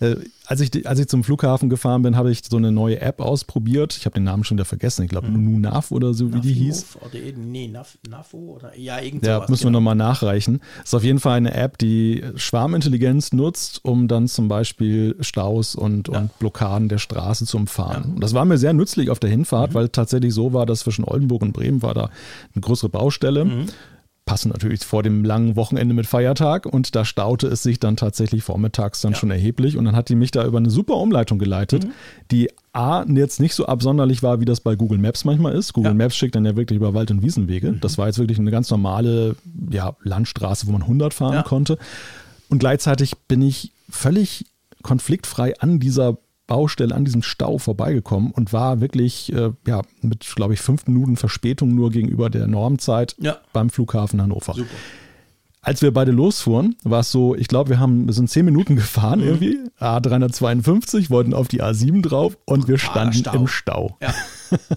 Äh, 0.00 0.16
als 0.52 0.60
ich, 0.60 0.86
als 0.86 0.98
ich 0.98 1.08
zum 1.08 1.24
Flughafen 1.24 1.70
gefahren 1.70 2.02
bin, 2.02 2.14
habe 2.14 2.30
ich 2.30 2.42
so 2.46 2.58
eine 2.58 2.70
neue 2.70 3.00
App 3.00 3.22
ausprobiert. 3.22 3.96
Ich 3.96 4.04
habe 4.04 4.12
den 4.12 4.24
Namen 4.24 4.44
schon 4.44 4.58
wieder 4.58 4.66
vergessen. 4.66 5.02
Ich 5.02 5.08
glaube, 5.08 5.28
mhm. 5.28 5.44
Nunav 5.50 5.90
oder 5.90 6.12
so, 6.12 6.34
wie 6.34 6.40
die 6.40 6.52
hieß. 6.52 6.98
Oder, 7.00 7.18
nee, 7.38 7.68
Nav, 7.68 7.96
Navo 8.06 8.36
oder 8.36 8.78
ja, 8.78 9.00
irgend 9.00 9.24
Ja, 9.24 9.40
müssen 9.48 9.62
genau. 9.62 9.68
wir 9.68 9.70
nochmal 9.70 9.94
nachreichen. 9.94 10.60
Ist 10.84 10.94
auf 10.94 11.04
jeden 11.04 11.20
Fall 11.20 11.38
eine 11.38 11.54
App, 11.54 11.78
die 11.78 12.22
Schwarmintelligenz 12.36 13.32
nutzt, 13.32 13.82
um 13.82 14.08
dann 14.08 14.28
zum 14.28 14.48
Beispiel 14.48 15.16
Staus 15.20 15.74
und, 15.74 16.08
ja. 16.08 16.18
und 16.18 16.38
Blockaden 16.38 16.90
der 16.90 16.98
Straße 16.98 17.46
zu 17.46 17.56
umfahren. 17.56 18.04
Ja. 18.08 18.14
Und 18.16 18.20
das 18.22 18.34
war 18.34 18.44
mir 18.44 18.58
sehr 18.58 18.74
nützlich 18.74 19.08
auf 19.08 19.20
der 19.20 19.30
Hinfahrt, 19.30 19.70
mhm. 19.70 19.74
weil 19.74 19.88
tatsächlich 19.88 20.34
so 20.34 20.52
war, 20.52 20.66
dass 20.66 20.80
zwischen 20.80 21.06
Oldenburg 21.06 21.40
und 21.40 21.52
Bremen 21.52 21.80
war 21.80 21.94
da 21.94 22.10
eine 22.54 22.60
größere 22.60 22.90
Baustelle. 22.90 23.46
Mhm 23.46 23.66
passend 24.24 24.54
natürlich 24.54 24.84
vor 24.84 25.02
dem 25.02 25.24
langen 25.24 25.56
Wochenende 25.56 25.94
mit 25.94 26.06
Feiertag 26.06 26.66
und 26.66 26.94
da 26.94 27.04
staute 27.04 27.48
es 27.48 27.62
sich 27.62 27.80
dann 27.80 27.96
tatsächlich 27.96 28.44
vormittags 28.44 29.00
dann 29.00 29.12
ja. 29.12 29.18
schon 29.18 29.30
erheblich 29.30 29.76
und 29.76 29.84
dann 29.84 29.96
hat 29.96 30.08
die 30.08 30.14
mich 30.14 30.30
da 30.30 30.44
über 30.44 30.58
eine 30.58 30.70
super 30.70 30.96
Umleitung 30.96 31.38
geleitet, 31.38 31.84
mhm. 31.84 31.92
die 32.30 32.50
A, 32.72 33.04
jetzt 33.04 33.40
nicht 33.40 33.54
so 33.54 33.66
absonderlich 33.66 34.22
war, 34.22 34.40
wie 34.40 34.46
das 34.46 34.60
bei 34.60 34.76
Google 34.76 34.98
Maps 34.98 35.24
manchmal 35.24 35.54
ist. 35.54 35.74
Google 35.74 35.90
ja. 35.90 35.94
Maps 35.94 36.16
schickt 36.16 36.34
dann 36.34 36.46
ja 36.46 36.56
wirklich 36.56 36.76
über 36.76 36.94
Wald- 36.94 37.10
und 37.10 37.22
Wiesenwege. 37.22 37.72
Mhm. 37.72 37.80
Das 37.80 37.98
war 37.98 38.06
jetzt 38.06 38.18
wirklich 38.18 38.38
eine 38.38 38.50
ganz 38.50 38.70
normale 38.70 39.36
ja, 39.70 39.94
Landstraße, 40.02 40.66
wo 40.66 40.72
man 40.72 40.82
100 40.82 41.12
fahren 41.12 41.34
ja. 41.34 41.42
konnte. 41.42 41.76
Und 42.48 42.60
gleichzeitig 42.60 43.18
bin 43.28 43.42
ich 43.42 43.72
völlig 43.90 44.46
konfliktfrei 44.82 45.58
an 45.60 45.80
dieser 45.80 46.16
Baustelle 46.46 46.94
an 46.94 47.04
diesem 47.04 47.22
Stau 47.22 47.58
vorbeigekommen 47.58 48.30
und 48.32 48.52
war 48.52 48.80
wirklich 48.80 49.32
äh, 49.32 49.52
ja, 49.66 49.82
mit, 50.00 50.30
glaube 50.34 50.54
ich, 50.54 50.60
fünf 50.60 50.86
Minuten 50.86 51.16
Verspätung 51.16 51.74
nur 51.74 51.90
gegenüber 51.90 52.30
der 52.30 52.46
Normzeit 52.46 53.14
ja. 53.18 53.38
beim 53.52 53.70
Flughafen 53.70 54.20
Hannover. 54.20 54.54
Super. 54.54 54.68
Als 55.64 55.80
wir 55.80 55.94
beide 55.94 56.10
losfuhren, 56.10 56.76
war 56.82 57.00
es 57.00 57.12
so, 57.12 57.36
ich 57.36 57.46
glaube, 57.46 57.70
wir 57.70 57.78
haben, 57.78 58.06
wir 58.06 58.14
sind 58.14 58.28
zehn 58.28 58.44
Minuten 58.44 58.74
gefahren 58.74 59.20
mhm. 59.20 59.26
irgendwie, 59.26 59.58
A352, 59.80 61.08
wollten 61.08 61.34
auf 61.34 61.46
die 61.46 61.62
A7 61.62 62.02
drauf 62.02 62.36
und 62.44 62.66
wir 62.66 62.78
standen 62.78 63.20
Stau. 63.20 63.34
im 63.34 63.46
Stau. 63.46 63.96
Ja. 64.02 64.12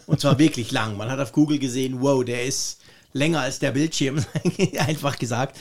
Und 0.06 0.20
zwar 0.22 0.38
wirklich 0.38 0.72
lang. 0.72 0.96
Man 0.96 1.10
hat 1.10 1.20
auf 1.20 1.32
Google 1.32 1.58
gesehen, 1.58 2.02
wow, 2.02 2.24
der 2.24 2.46
ist 2.46 2.82
länger 3.14 3.42
als 3.42 3.58
der 3.58 3.72
Bildschirm, 3.72 4.24
einfach 4.78 5.18
gesagt. 5.18 5.58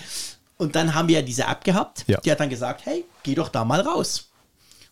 Und 0.58 0.76
dann 0.76 0.94
haben 0.94 1.08
wir 1.08 1.16
ja 1.16 1.22
diese 1.22 1.44
App 1.44 1.64
gehabt, 1.64 2.04
ja. 2.06 2.20
die 2.20 2.30
hat 2.30 2.40
dann 2.40 2.50
gesagt, 2.50 2.84
hey, 2.84 3.04
geh 3.22 3.34
doch 3.34 3.48
da 3.48 3.64
mal 3.64 3.80
raus. 3.80 4.28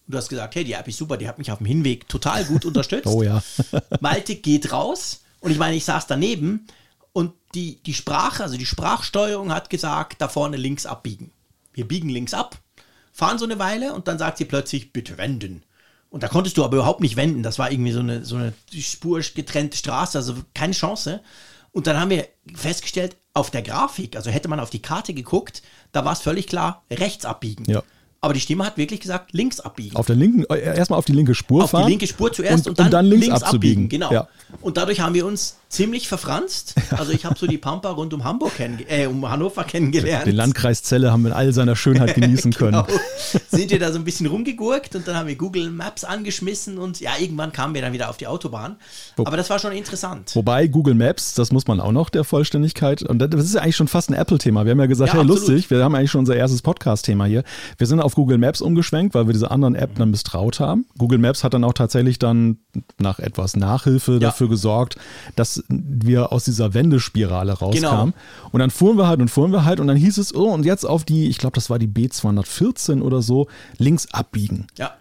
Und 0.06 0.12
du 0.12 0.18
hast 0.18 0.28
gesagt, 0.28 0.54
hey, 0.54 0.64
die 0.64 0.72
App 0.72 0.88
ist 0.88 0.98
super, 0.98 1.16
die 1.16 1.28
hat 1.28 1.38
mich 1.38 1.50
auf 1.50 1.58
dem 1.58 1.66
Hinweg 1.66 2.08
total 2.08 2.44
gut 2.44 2.64
unterstützt. 2.64 3.06
oh 3.12 3.22
ja. 3.22 3.42
Malte 4.00 4.36
geht 4.36 4.72
raus 4.72 5.22
und 5.40 5.50
ich 5.50 5.58
meine, 5.58 5.76
ich 5.76 5.84
saß 5.84 6.06
daneben 6.06 6.66
und 7.12 7.32
die, 7.54 7.82
die 7.82 7.94
Sprache, 7.94 8.42
also 8.42 8.56
die 8.56 8.66
Sprachsteuerung 8.66 9.52
hat 9.52 9.70
gesagt, 9.70 10.20
da 10.20 10.28
vorne 10.28 10.56
links 10.56 10.86
abbiegen. 10.86 11.32
Wir 11.72 11.86
biegen 11.86 12.08
links 12.08 12.34
ab, 12.34 12.58
fahren 13.12 13.38
so 13.38 13.44
eine 13.44 13.58
Weile 13.58 13.94
und 13.94 14.08
dann 14.08 14.18
sagt 14.18 14.38
sie 14.38 14.44
plötzlich, 14.44 14.92
bitte 14.92 15.18
wenden. 15.18 15.62
Und 16.10 16.22
da 16.22 16.28
konntest 16.28 16.58
du 16.58 16.64
aber 16.64 16.76
überhaupt 16.76 17.00
nicht 17.00 17.16
wenden. 17.16 17.42
Das 17.42 17.58
war 17.58 17.70
irgendwie 17.72 17.92
so 17.92 18.00
eine, 18.00 18.24
so 18.24 18.36
eine 18.36 18.52
spurgetrennte 18.70 19.78
Straße, 19.78 20.18
also 20.18 20.34
keine 20.54 20.74
Chance. 20.74 21.22
Und 21.72 21.86
dann 21.86 21.98
haben 21.98 22.10
wir 22.10 22.28
festgestellt, 22.54 23.16
auf 23.34 23.50
der 23.50 23.62
Grafik, 23.62 24.16
also 24.16 24.30
hätte 24.30 24.48
man 24.48 24.60
auf 24.60 24.68
die 24.68 24.82
Karte 24.82 25.14
geguckt, 25.14 25.62
da 25.92 26.04
war 26.04 26.12
es 26.12 26.20
völlig 26.20 26.46
klar, 26.46 26.84
rechts 26.90 27.24
abbiegen. 27.24 27.64
Ja. 27.64 27.82
Aber 28.24 28.34
die 28.34 28.40
Stimme 28.40 28.64
hat 28.64 28.76
wirklich 28.76 29.00
gesagt, 29.00 29.32
links 29.32 29.58
abbiegen. 29.58 29.96
Auf 29.96 30.06
der 30.06 30.14
linken, 30.14 30.44
äh, 30.44 30.76
erstmal 30.76 30.96
auf 30.96 31.04
die 31.04 31.12
linke 31.12 31.34
Spur 31.34 31.64
auf 31.64 31.70
fahren. 31.70 31.82
Auf 31.82 31.86
die 31.88 31.92
linke 31.94 32.06
Spur 32.06 32.32
zuerst 32.32 32.68
und, 32.68 32.70
und, 32.70 32.78
dann, 32.78 32.86
und 32.86 32.92
dann, 32.92 33.06
links, 33.06 33.26
links 33.26 33.42
abbiegen. 33.42 33.88
Genau. 33.88 34.12
Ja. 34.12 34.28
Und 34.60 34.76
dadurch 34.76 35.00
haben 35.00 35.14
wir 35.14 35.26
uns 35.26 35.56
ziemlich 35.72 36.06
verfranst. 36.06 36.74
Also 36.90 37.12
ich 37.12 37.24
habe 37.24 37.38
so 37.38 37.46
die 37.46 37.56
Pampa 37.56 37.90
rund 37.90 38.12
um 38.12 38.24
Hamburg 38.24 38.52
äh, 38.60 39.06
um 39.06 39.28
Hannover 39.28 39.64
kennengelernt. 39.64 40.26
Den 40.26 40.36
Landkreis 40.36 40.82
Celle 40.82 41.10
haben 41.10 41.22
wir 41.22 41.30
in 41.30 41.36
all 41.36 41.52
seiner 41.52 41.76
Schönheit 41.76 42.14
genießen 42.20 42.50
genau. 42.50 42.82
können. 42.82 43.00
Sind 43.50 43.70
wir 43.70 43.78
da 43.78 43.90
so 43.90 43.98
ein 43.98 44.04
bisschen 44.04 44.26
rumgegurkt 44.26 44.94
und 44.94 45.08
dann 45.08 45.16
haben 45.16 45.28
wir 45.28 45.36
Google 45.36 45.70
Maps 45.70 46.04
angeschmissen 46.04 46.76
und 46.76 47.00
ja, 47.00 47.12
irgendwann 47.18 47.52
kamen 47.52 47.74
wir 47.74 47.80
dann 47.80 47.94
wieder 47.94 48.10
auf 48.10 48.18
die 48.18 48.26
Autobahn. 48.26 48.76
Aber 49.16 49.36
das 49.38 49.48
war 49.48 49.58
schon 49.58 49.72
interessant. 49.72 50.36
Wobei 50.36 50.66
Google 50.66 50.94
Maps, 50.94 51.34
das 51.34 51.52
muss 51.52 51.66
man 51.66 51.80
auch 51.80 51.92
noch 51.92 52.10
der 52.10 52.24
Vollständigkeit, 52.24 53.02
und 53.02 53.18
das 53.18 53.42
ist 53.42 53.54
ja 53.54 53.62
eigentlich 53.62 53.76
schon 53.76 53.88
fast 53.88 54.10
ein 54.10 54.14
Apple-Thema. 54.14 54.66
Wir 54.66 54.72
haben 54.72 54.80
ja 54.80 54.86
gesagt, 54.86 55.08
ja, 55.08 55.14
hey, 55.14 55.20
absolut. 55.22 55.48
lustig, 55.48 55.70
wir 55.70 55.82
haben 55.82 55.94
eigentlich 55.94 56.10
schon 56.10 56.20
unser 56.20 56.36
erstes 56.36 56.60
Podcast-Thema 56.60 57.24
hier. 57.24 57.44
Wir 57.78 57.86
sind 57.86 58.00
auf 58.00 58.14
Google 58.14 58.36
Maps 58.36 58.60
umgeschwenkt, 58.60 59.14
weil 59.14 59.26
wir 59.26 59.32
diese 59.32 59.50
anderen 59.50 59.74
App 59.74 59.94
dann 59.96 60.10
misstraut 60.10 60.60
haben. 60.60 60.84
Google 60.98 61.18
Maps 61.18 61.44
hat 61.44 61.54
dann 61.54 61.64
auch 61.64 61.72
tatsächlich 61.72 62.18
dann 62.18 62.58
nach 62.98 63.18
etwas 63.18 63.56
Nachhilfe 63.56 64.12
ja. 64.12 64.18
dafür 64.18 64.50
gesorgt, 64.50 64.96
dass 65.34 65.61
wir 65.68 66.32
aus 66.32 66.44
dieser 66.44 66.74
Wendespirale 66.74 67.52
rauskamen. 67.52 68.12
Genau. 68.12 68.48
Und 68.50 68.60
dann 68.60 68.70
fuhren 68.70 68.96
wir 68.96 69.06
halt 69.06 69.20
und 69.20 69.28
fuhren 69.28 69.52
wir 69.52 69.64
halt 69.64 69.80
und 69.80 69.86
dann 69.86 69.96
hieß 69.96 70.18
es, 70.18 70.34
oh, 70.34 70.50
und 70.52 70.64
jetzt 70.64 70.84
auf 70.84 71.04
die, 71.04 71.28
ich 71.28 71.38
glaube, 71.38 71.54
das 71.54 71.70
war 71.70 71.78
die 71.78 71.88
B214 71.88 73.00
oder 73.00 73.22
so, 73.22 73.48
links 73.78 74.12
abbiegen. 74.12 74.66
Ja. 74.78 74.92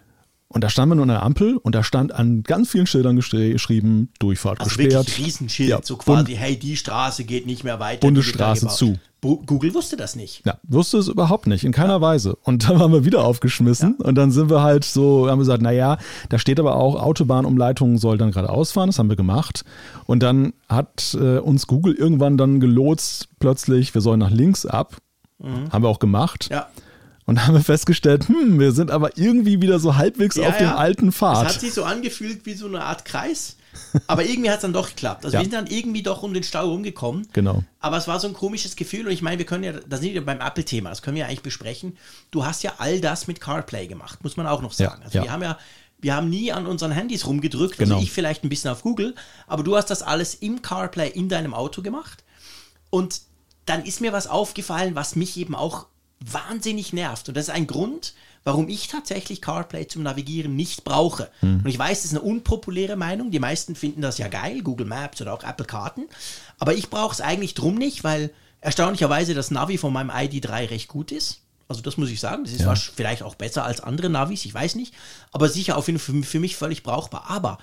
Und 0.48 0.62
da 0.62 0.68
standen 0.68 0.90
wir 0.90 0.94
nur 0.96 1.04
an 1.04 1.08
der 1.08 1.22
Ampel 1.22 1.56
und 1.56 1.74
da 1.74 1.82
stand 1.82 2.12
an 2.12 2.42
ganz 2.42 2.70
vielen 2.70 2.86
Schildern 2.86 3.16
geschrieben, 3.16 4.10
Durchfahrt 4.18 4.60
also 4.60 4.68
gesperrt. 4.68 5.06
Wirklich 5.06 5.26
Riesenschild, 5.26 5.70
ja, 5.70 5.80
so 5.82 5.96
quasi, 5.96 6.34
hey, 6.34 6.58
die 6.58 6.76
Straße 6.76 7.24
geht 7.24 7.46
nicht 7.46 7.64
mehr 7.64 7.80
weiter. 7.80 8.00
Bundesstraße 8.00 8.68
zu. 8.68 8.98
Google 9.22 9.72
wusste 9.72 9.96
das 9.96 10.16
nicht. 10.16 10.44
Ja, 10.44 10.58
wusste 10.64 10.98
es 10.98 11.06
überhaupt 11.06 11.46
nicht, 11.46 11.64
in 11.64 11.70
keiner 11.70 11.94
ja. 11.94 12.00
Weise. 12.00 12.36
Und 12.42 12.68
dann 12.68 12.80
haben 12.80 12.92
wir 12.92 13.04
wieder 13.04 13.24
aufgeschmissen 13.24 13.96
ja. 13.98 14.04
und 14.04 14.16
dann 14.16 14.32
sind 14.32 14.50
wir 14.50 14.62
halt 14.62 14.84
so, 14.84 15.28
haben 15.28 15.38
wir 15.38 15.44
gesagt, 15.44 15.62
naja, 15.62 15.98
da 16.28 16.38
steht 16.38 16.58
aber 16.58 16.74
auch, 16.74 17.00
Autobahnumleitung 17.00 17.98
soll 17.98 18.18
dann 18.18 18.32
gerade 18.32 18.50
ausfahren, 18.50 18.88
das 18.88 18.98
haben 18.98 19.08
wir 19.08 19.16
gemacht. 19.16 19.64
Und 20.06 20.24
dann 20.24 20.54
hat 20.68 21.16
äh, 21.20 21.38
uns 21.38 21.68
Google 21.68 21.94
irgendwann 21.94 22.36
dann 22.36 22.58
gelotst, 22.58 23.28
plötzlich, 23.38 23.94
wir 23.94 24.00
sollen 24.00 24.18
nach 24.18 24.30
links 24.30 24.66
ab. 24.66 24.96
Mhm. 25.38 25.72
Haben 25.72 25.84
wir 25.84 25.88
auch 25.88 26.00
gemacht. 26.00 26.48
Ja. 26.50 26.68
Und 27.24 27.46
haben 27.46 27.54
wir 27.54 27.62
festgestellt, 27.62 28.28
hm, 28.28 28.58
wir 28.58 28.72
sind 28.72 28.90
aber 28.90 29.16
irgendwie 29.16 29.62
wieder 29.62 29.78
so 29.78 29.96
halbwegs 29.96 30.34
ja, 30.34 30.48
auf 30.48 30.58
dem 30.58 30.70
alten 30.70 31.12
Pfad. 31.12 31.46
Es 31.46 31.54
hat 31.54 31.60
sich 31.60 31.72
so 31.72 31.84
angefühlt 31.84 32.44
wie 32.44 32.54
so 32.54 32.66
eine 32.66 32.82
Art 32.82 33.04
Kreis. 33.04 33.56
Aber 34.06 34.24
irgendwie 34.24 34.50
hat 34.50 34.56
es 34.56 34.62
dann 34.62 34.72
doch 34.72 34.88
geklappt. 34.88 35.24
Also 35.24 35.36
ja. 35.36 35.40
wir 35.40 35.44
sind 35.44 35.54
dann 35.54 35.66
irgendwie 35.66 36.02
doch 36.02 36.22
um 36.22 36.34
den 36.34 36.42
Stau 36.42 36.68
rumgekommen. 36.68 37.28
Genau. 37.32 37.62
Aber 37.80 37.96
es 37.96 38.08
war 38.08 38.20
so 38.20 38.28
ein 38.28 38.34
komisches 38.34 38.76
Gefühl 38.76 39.06
und 39.06 39.12
ich 39.12 39.22
meine, 39.22 39.38
wir 39.38 39.46
können 39.46 39.64
ja, 39.64 39.72
da 39.72 39.96
sind 39.96 40.14
wir 40.14 40.24
beim 40.24 40.40
Apple-Thema, 40.40 40.90
das 40.90 41.02
können 41.02 41.16
wir 41.16 41.22
ja 41.22 41.26
eigentlich 41.26 41.42
besprechen. 41.42 41.96
Du 42.30 42.44
hast 42.44 42.62
ja 42.62 42.74
all 42.78 43.00
das 43.00 43.26
mit 43.26 43.40
CarPlay 43.40 43.86
gemacht, 43.86 44.22
muss 44.22 44.36
man 44.36 44.46
auch 44.46 44.62
noch 44.62 44.72
sagen. 44.72 45.00
Ja, 45.00 45.04
also 45.04 45.18
ja. 45.18 45.24
wir 45.24 45.32
haben 45.32 45.42
ja, 45.42 45.58
wir 46.00 46.14
haben 46.16 46.28
nie 46.28 46.52
an 46.52 46.66
unseren 46.66 46.90
Handys 46.90 47.26
rumgedrückt, 47.26 47.74
also 47.74 47.84
genau. 47.84 47.94
also 47.96 48.04
ich 48.04 48.12
vielleicht 48.12 48.44
ein 48.44 48.48
bisschen 48.48 48.70
auf 48.70 48.82
Google, 48.82 49.14
aber 49.46 49.62
du 49.62 49.76
hast 49.76 49.88
das 49.90 50.02
alles 50.02 50.34
im 50.34 50.60
CarPlay 50.60 51.08
in 51.08 51.28
deinem 51.28 51.54
Auto 51.54 51.80
gemacht. 51.82 52.24
Und 52.90 53.22
dann 53.66 53.84
ist 53.84 54.00
mir 54.00 54.12
was 54.12 54.26
aufgefallen, 54.26 54.94
was 54.94 55.16
mich 55.16 55.36
eben 55.36 55.54
auch 55.54 55.86
wahnsinnig 56.20 56.92
nervt. 56.92 57.28
Und 57.28 57.36
das 57.36 57.48
ist 57.48 57.54
ein 57.54 57.66
Grund, 57.66 58.14
warum 58.44 58.68
ich 58.68 58.88
tatsächlich 58.88 59.40
CarPlay 59.40 59.86
zum 59.86 60.02
Navigieren 60.02 60.56
nicht 60.56 60.84
brauche. 60.84 61.30
Hm. 61.40 61.60
Und 61.64 61.66
ich 61.66 61.78
weiß, 61.78 62.02
das 62.02 62.12
ist 62.12 62.18
eine 62.18 62.22
unpopuläre 62.22 62.96
Meinung. 62.96 63.30
Die 63.30 63.38
meisten 63.38 63.74
finden 63.74 64.02
das 64.02 64.18
ja 64.18 64.28
geil, 64.28 64.62
Google 64.62 64.86
Maps 64.86 65.20
oder 65.20 65.32
auch 65.32 65.44
Apple 65.44 65.66
Karten. 65.66 66.08
Aber 66.58 66.74
ich 66.74 66.90
brauche 66.90 67.14
es 67.14 67.20
eigentlich 67.20 67.54
drum 67.54 67.76
nicht, 67.76 68.04
weil 68.04 68.30
erstaunlicherweise 68.60 69.34
das 69.34 69.50
Navi 69.50 69.78
von 69.78 69.92
meinem 69.92 70.10
ID3 70.10 70.70
recht 70.70 70.88
gut 70.88 71.12
ist. 71.12 71.40
Also 71.68 71.82
das 71.82 71.96
muss 71.96 72.10
ich 72.10 72.20
sagen. 72.20 72.44
Das 72.44 72.52
ist 72.52 72.62
ja. 72.62 72.74
vielleicht 72.74 73.22
auch 73.22 73.34
besser 73.34 73.64
als 73.64 73.80
andere 73.80 74.10
Navis, 74.10 74.44
ich 74.44 74.52
weiß 74.52 74.74
nicht. 74.74 74.92
Aber 75.30 75.48
sicher 75.48 75.76
auf 75.76 75.86
jeden 75.86 75.98
Fall 75.98 76.22
für 76.22 76.40
mich 76.40 76.56
völlig 76.56 76.82
brauchbar. 76.82 77.26
Aber 77.28 77.58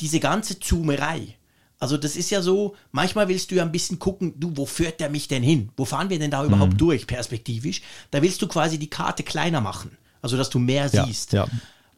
diese 0.00 0.20
ganze 0.20 0.58
Zoomerei, 0.58 1.36
also 1.78 1.96
das 1.96 2.16
ist 2.16 2.30
ja 2.30 2.42
so, 2.42 2.74
manchmal 2.90 3.28
willst 3.28 3.50
du 3.50 3.54
ja 3.54 3.62
ein 3.62 3.72
bisschen 3.72 3.98
gucken, 3.98 4.34
du, 4.38 4.56
wo 4.56 4.66
führt 4.66 5.00
der 5.00 5.08
mich 5.08 5.28
denn 5.28 5.42
hin? 5.42 5.70
Wo 5.76 5.84
fahren 5.84 6.10
wir 6.10 6.18
denn 6.18 6.30
da 6.30 6.44
überhaupt 6.44 6.74
mhm. 6.74 6.78
durch, 6.78 7.06
perspektivisch? 7.06 7.82
Da 8.10 8.22
willst 8.22 8.42
du 8.42 8.48
quasi 8.48 8.78
die 8.78 8.90
Karte 8.90 9.22
kleiner 9.22 9.60
machen 9.60 9.96
also 10.26 10.36
dass 10.36 10.50
du 10.50 10.58
mehr 10.58 10.88
ja, 10.92 11.06
siehst. 11.06 11.32
Ja. 11.32 11.46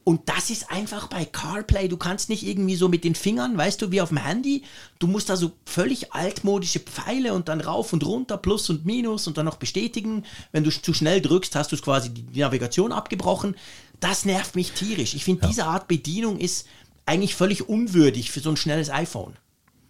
Und 0.05 0.27
das 0.31 0.49
ist 0.49 0.71
einfach 0.71 1.09
bei 1.09 1.27
CarPlay. 1.27 1.87
Du 1.89 1.99
kannst 1.99 2.31
nicht 2.31 2.47
irgendwie 2.47 2.77
so 2.77 2.89
mit 2.89 3.05
den 3.05 3.15
Fingern, 3.15 3.59
weißt 3.59 3.83
du, 3.83 3.91
wie 3.91 4.01
auf 4.01 4.09
dem 4.09 4.17
Handy. 4.17 4.63
Du 4.99 5.07
musst 5.07 5.29
da 5.29 5.37
so 5.37 5.53
völlig 5.67 6.15
altmodische 6.15 6.81
Pfeile 6.81 7.35
und 7.35 7.49
dann 7.49 7.61
rauf 7.61 7.93
und 7.93 8.07
runter, 8.07 8.39
Plus 8.39 8.71
und 8.71 8.87
Minus 8.87 9.27
und 9.27 9.37
dann 9.37 9.45
noch 9.45 9.57
bestätigen. 9.57 10.25
Wenn 10.51 10.65
du 10.65 10.71
zu 10.71 10.95
schnell 10.95 11.21
drückst, 11.21 11.55
hast 11.57 11.73
du 11.73 11.77
quasi 11.77 12.09
die 12.09 12.41
Navigation 12.41 12.93
abgebrochen. 12.93 13.55
Das 14.01 14.25
nervt 14.25 14.57
mich 14.57 14.73
tierisch. 14.73 15.15
Ich 15.15 15.25
finde, 15.25 15.43
ja. 15.43 15.49
diese 15.49 15.67
Art 15.67 15.89
Bedienung 15.89 16.39
ist 16.39 16.67
eigentlich 17.05 17.35
völlig 17.35 17.69
unwürdig 17.69 18.31
für 18.31 18.41
so 18.41 18.49
ein 18.49 18.57
schnelles 18.57 18.89
iPhone. 18.89 19.35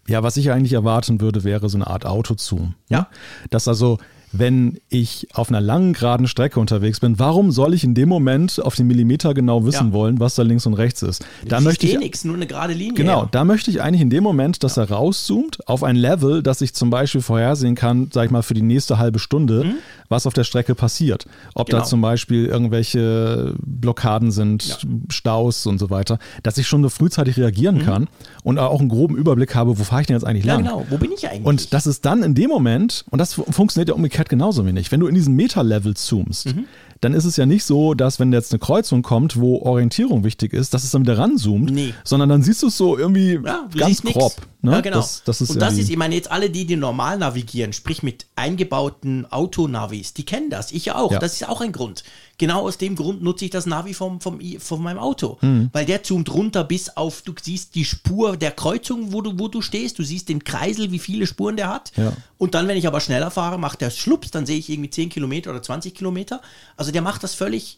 Ja, 0.08 0.24
was 0.24 0.36
ich 0.36 0.50
eigentlich 0.50 0.72
erwarten 0.72 1.20
würde, 1.20 1.44
wäre 1.44 1.68
so 1.68 1.76
eine 1.76 1.86
Art 1.86 2.06
Autozoom. 2.06 2.74
Ja. 2.88 2.98
Ne? 2.98 3.06
Dass 3.50 3.68
also 3.68 3.98
wenn 4.32 4.78
ich 4.90 5.26
auf 5.34 5.48
einer 5.48 5.60
langen, 5.60 5.92
geraden 5.94 6.26
Strecke 6.28 6.60
unterwegs 6.60 7.00
bin, 7.00 7.18
warum 7.18 7.50
soll 7.50 7.72
ich 7.74 7.84
in 7.84 7.94
dem 7.94 8.08
Moment 8.08 8.60
auf 8.62 8.74
den 8.76 8.86
Millimeter 8.86 9.32
genau 9.34 9.64
wissen 9.64 9.88
Ja. 9.88 9.92
wollen, 9.92 10.20
was 10.20 10.34
da 10.34 10.42
links 10.42 10.66
und 10.66 10.74
rechts 10.74 11.02
ist? 11.02 11.24
Da 11.46 11.58
Du 11.58 11.64
möchte 11.64 11.82
siehst 11.86 11.94
ich 11.94 12.00
eh 12.00 12.04
nichts, 12.04 12.24
nur 12.24 12.34
eine 12.36 12.46
gerade 12.46 12.72
Linie. 12.74 12.94
Genau, 12.94 13.22
ja. 13.22 13.28
da 13.30 13.44
möchte 13.44 13.70
ich 13.70 13.80
eigentlich 13.82 14.02
in 14.02 14.10
dem 14.10 14.22
Moment, 14.24 14.62
dass 14.64 14.76
er 14.76 14.90
rauszoomt 14.90 15.66
auf 15.68 15.82
ein 15.82 15.96
Level, 15.96 16.42
dass 16.42 16.60
ich 16.60 16.74
zum 16.74 16.90
Beispiel 16.90 17.20
vorhersehen 17.22 17.74
kann, 17.74 18.10
sag 18.12 18.26
ich 18.26 18.30
mal, 18.30 18.42
für 18.42 18.54
die 18.54 18.62
nächste 18.62 18.98
halbe 18.98 19.18
Stunde, 19.18 19.74
was 20.08 20.26
auf 20.26 20.34
der 20.34 20.44
Strecke 20.44 20.74
passiert. 20.74 21.26
Ob 21.54 21.68
da 21.68 21.76
Mhm. 21.76 21.80
Genau. 21.80 21.88
zum 21.88 22.00
Beispiel 22.00 22.46
irgendwelche 22.46 23.54
Blockaden 23.64 24.30
sind, 24.30 24.66
Ja. 24.68 24.76
Staus 25.10 25.66
und 25.66 25.78
so 25.78 25.90
weiter, 25.90 26.18
dass 26.42 26.58
ich 26.58 26.66
schon 26.66 26.82
so 26.82 26.88
frühzeitig 26.88 27.36
reagieren 27.36 27.78
kann 27.84 28.08
und 28.42 28.58
auch 28.58 28.80
einen 28.80 28.88
groben 28.88 29.16
Überblick 29.16 29.54
habe, 29.54 29.78
wo 29.78 29.84
fahre 29.84 30.02
ich 30.02 30.06
denn 30.06 30.16
jetzt 30.16 30.24
eigentlich 30.24 30.44
Mhm. 30.44 30.48
Ja, 30.48 30.54
lang. 30.54 30.64
genau. 30.64 30.86
Wo 30.90 30.98
bin 30.98 31.12
ich 31.12 31.28
eigentlich? 31.28 31.44
Und 31.46 31.72
das 31.74 31.86
ist 31.86 32.04
dann 32.04 32.22
in 32.22 32.34
dem 32.34 32.48
Moment, 32.48 33.04
und 33.10 33.18
das 33.18 33.34
fu- 33.34 33.44
funktioniert 33.50 33.88
ja 33.88 33.94
umgekehrt 33.94 34.17
genauso 34.28 34.64
wenig, 34.66 34.90
wenn 34.92 35.00
du 35.00 35.06
in 35.06 35.14
diesen 35.14 35.34
Meta-Level 35.36 35.94
zoomst, 35.94 36.46
Mhm. 36.54 36.64
dann 37.00 37.14
ist 37.14 37.24
es 37.24 37.36
ja 37.36 37.46
nicht 37.46 37.64
so, 37.64 37.94
dass 37.94 38.18
wenn 38.18 38.32
jetzt 38.32 38.52
eine 38.52 38.58
Kreuzung 38.58 39.02
kommt, 39.02 39.38
wo 39.38 39.60
Orientierung 39.62 40.24
wichtig 40.24 40.52
ist, 40.52 40.74
dass 40.74 40.84
es 40.84 40.90
dann 40.90 41.02
wieder 41.02 41.18
ranzoomt, 41.18 41.70
Nee. 41.70 41.94
sondern 42.04 42.28
dann 42.28 42.42
siehst 42.42 42.62
du 42.62 42.66
es 42.68 42.76
so 42.76 42.98
irgendwie 42.98 43.38
Ja, 43.44 43.68
ganz 43.76 44.02
grob. 44.02 44.34
Ne? 44.62 44.72
Ja, 44.72 44.80
genau. 44.80 44.96
Das, 44.96 45.22
das 45.24 45.40
ist 45.40 45.50
und 45.50 45.60
das 45.62 45.78
ist, 45.78 45.88
ich 45.90 45.96
meine, 45.96 46.14
jetzt 46.14 46.30
alle, 46.30 46.50
die, 46.50 46.66
die 46.66 46.74
normal 46.76 47.18
navigieren, 47.18 47.72
sprich 47.72 48.02
mit 48.02 48.26
eingebauten 48.34 49.30
Autonavis, 49.30 50.14
die 50.14 50.24
kennen 50.24 50.50
das. 50.50 50.72
Ich 50.72 50.90
auch. 50.92 51.12
Ja. 51.12 51.18
Das 51.20 51.34
ist 51.34 51.48
auch 51.48 51.60
ein 51.60 51.72
Grund. 51.72 52.02
Genau 52.38 52.62
aus 52.62 52.78
dem 52.78 52.94
Grund 52.94 53.20
nutze 53.20 53.44
ich 53.44 53.50
das 53.50 53.66
Navi 53.66 53.94
vom, 53.94 54.20
vom, 54.20 54.40
von 54.60 54.82
meinem 54.82 54.98
Auto. 54.98 55.38
Mhm. 55.40 55.70
Weil 55.72 55.84
der 55.84 56.04
zoomt 56.04 56.32
runter 56.32 56.62
bis 56.62 56.88
auf, 56.90 57.22
du 57.22 57.34
siehst 57.40 57.74
die 57.74 57.84
Spur 57.84 58.36
der 58.36 58.52
Kreuzung, 58.52 59.12
wo 59.12 59.20
du, 59.20 59.38
wo 59.38 59.48
du 59.48 59.60
stehst. 59.60 59.98
Du 59.98 60.04
siehst 60.04 60.28
den 60.28 60.44
Kreisel, 60.44 60.92
wie 60.92 61.00
viele 61.00 61.26
Spuren 61.26 61.56
der 61.56 61.68
hat. 61.68 61.92
Ja. 61.96 62.12
Und 62.38 62.54
dann, 62.54 62.68
wenn 62.68 62.76
ich 62.76 62.86
aber 62.86 63.00
schneller 63.00 63.32
fahre, 63.32 63.58
macht 63.58 63.80
der 63.80 63.90
Schlups, 63.90 64.30
dann 64.30 64.46
sehe 64.46 64.58
ich 64.58 64.70
irgendwie 64.70 64.90
10 64.90 65.08
Kilometer 65.08 65.50
oder 65.50 65.62
20 65.62 65.94
Kilometer. 65.94 66.40
Also 66.76 66.92
der 66.92 67.02
macht 67.02 67.24
das 67.24 67.34
völlig 67.34 67.76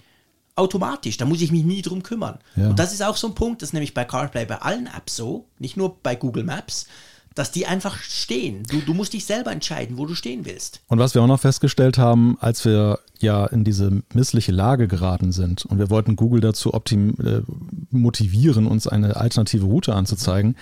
automatisch. 0.57 1.17
Da 1.17 1.25
muss 1.25 1.41
ich 1.41 1.53
mich 1.53 1.65
nie 1.65 1.81
drum 1.81 2.03
kümmern. 2.03 2.39
Ja. 2.55 2.69
Und 2.69 2.79
das 2.79 2.93
ist 2.93 3.03
auch 3.03 3.17
so 3.17 3.29
ein 3.29 3.35
Punkt, 3.35 3.63
das 3.63 3.71
ist 3.71 3.73
nämlich 3.73 3.95
bei 3.95 4.05
CarPlay 4.05 4.45
bei 4.45 4.61
allen 4.61 4.87
Apps 4.87 5.17
so, 5.17 5.47
nicht 5.59 5.77
nur 5.77 5.97
bei 6.03 6.15
Google 6.15 6.45
Maps, 6.45 6.87
dass 7.35 7.53
die 7.53 7.67
einfach 7.67 7.99
stehen. 7.99 8.65
Du, 8.69 8.81
du 8.81 8.95
musst 8.95 9.13
dich 9.13 9.25
selber 9.25 9.53
entscheiden, 9.53 9.99
wo 9.99 10.07
du 10.07 10.15
stehen 10.15 10.45
willst. 10.45 10.81
Und 10.89 10.99
was 10.99 11.15
wir 11.15 11.23
auch 11.23 11.27
noch 11.27 11.41
festgestellt 11.41 11.99
haben, 11.99 12.37
als 12.41 12.65
wir 12.65 12.99
ja 13.21 13.47
in 13.47 13.65
diese 13.65 14.03
missliche 14.15 14.53
Lage 14.53 14.89
geraten 14.89 15.33
sind 15.33 15.65
und 15.67 15.79
wir 15.79 15.91
wollten 15.91 16.17
Google 16.17 16.41
dazu 16.41 16.75
optim 16.75 17.15
äh, 17.23 17.43
motivieren, 17.91 18.67
uns 18.67 18.87
eine 18.87 19.17
alternative 19.17 19.65
Route 19.67 19.95
anzuzeigen, 19.95 20.57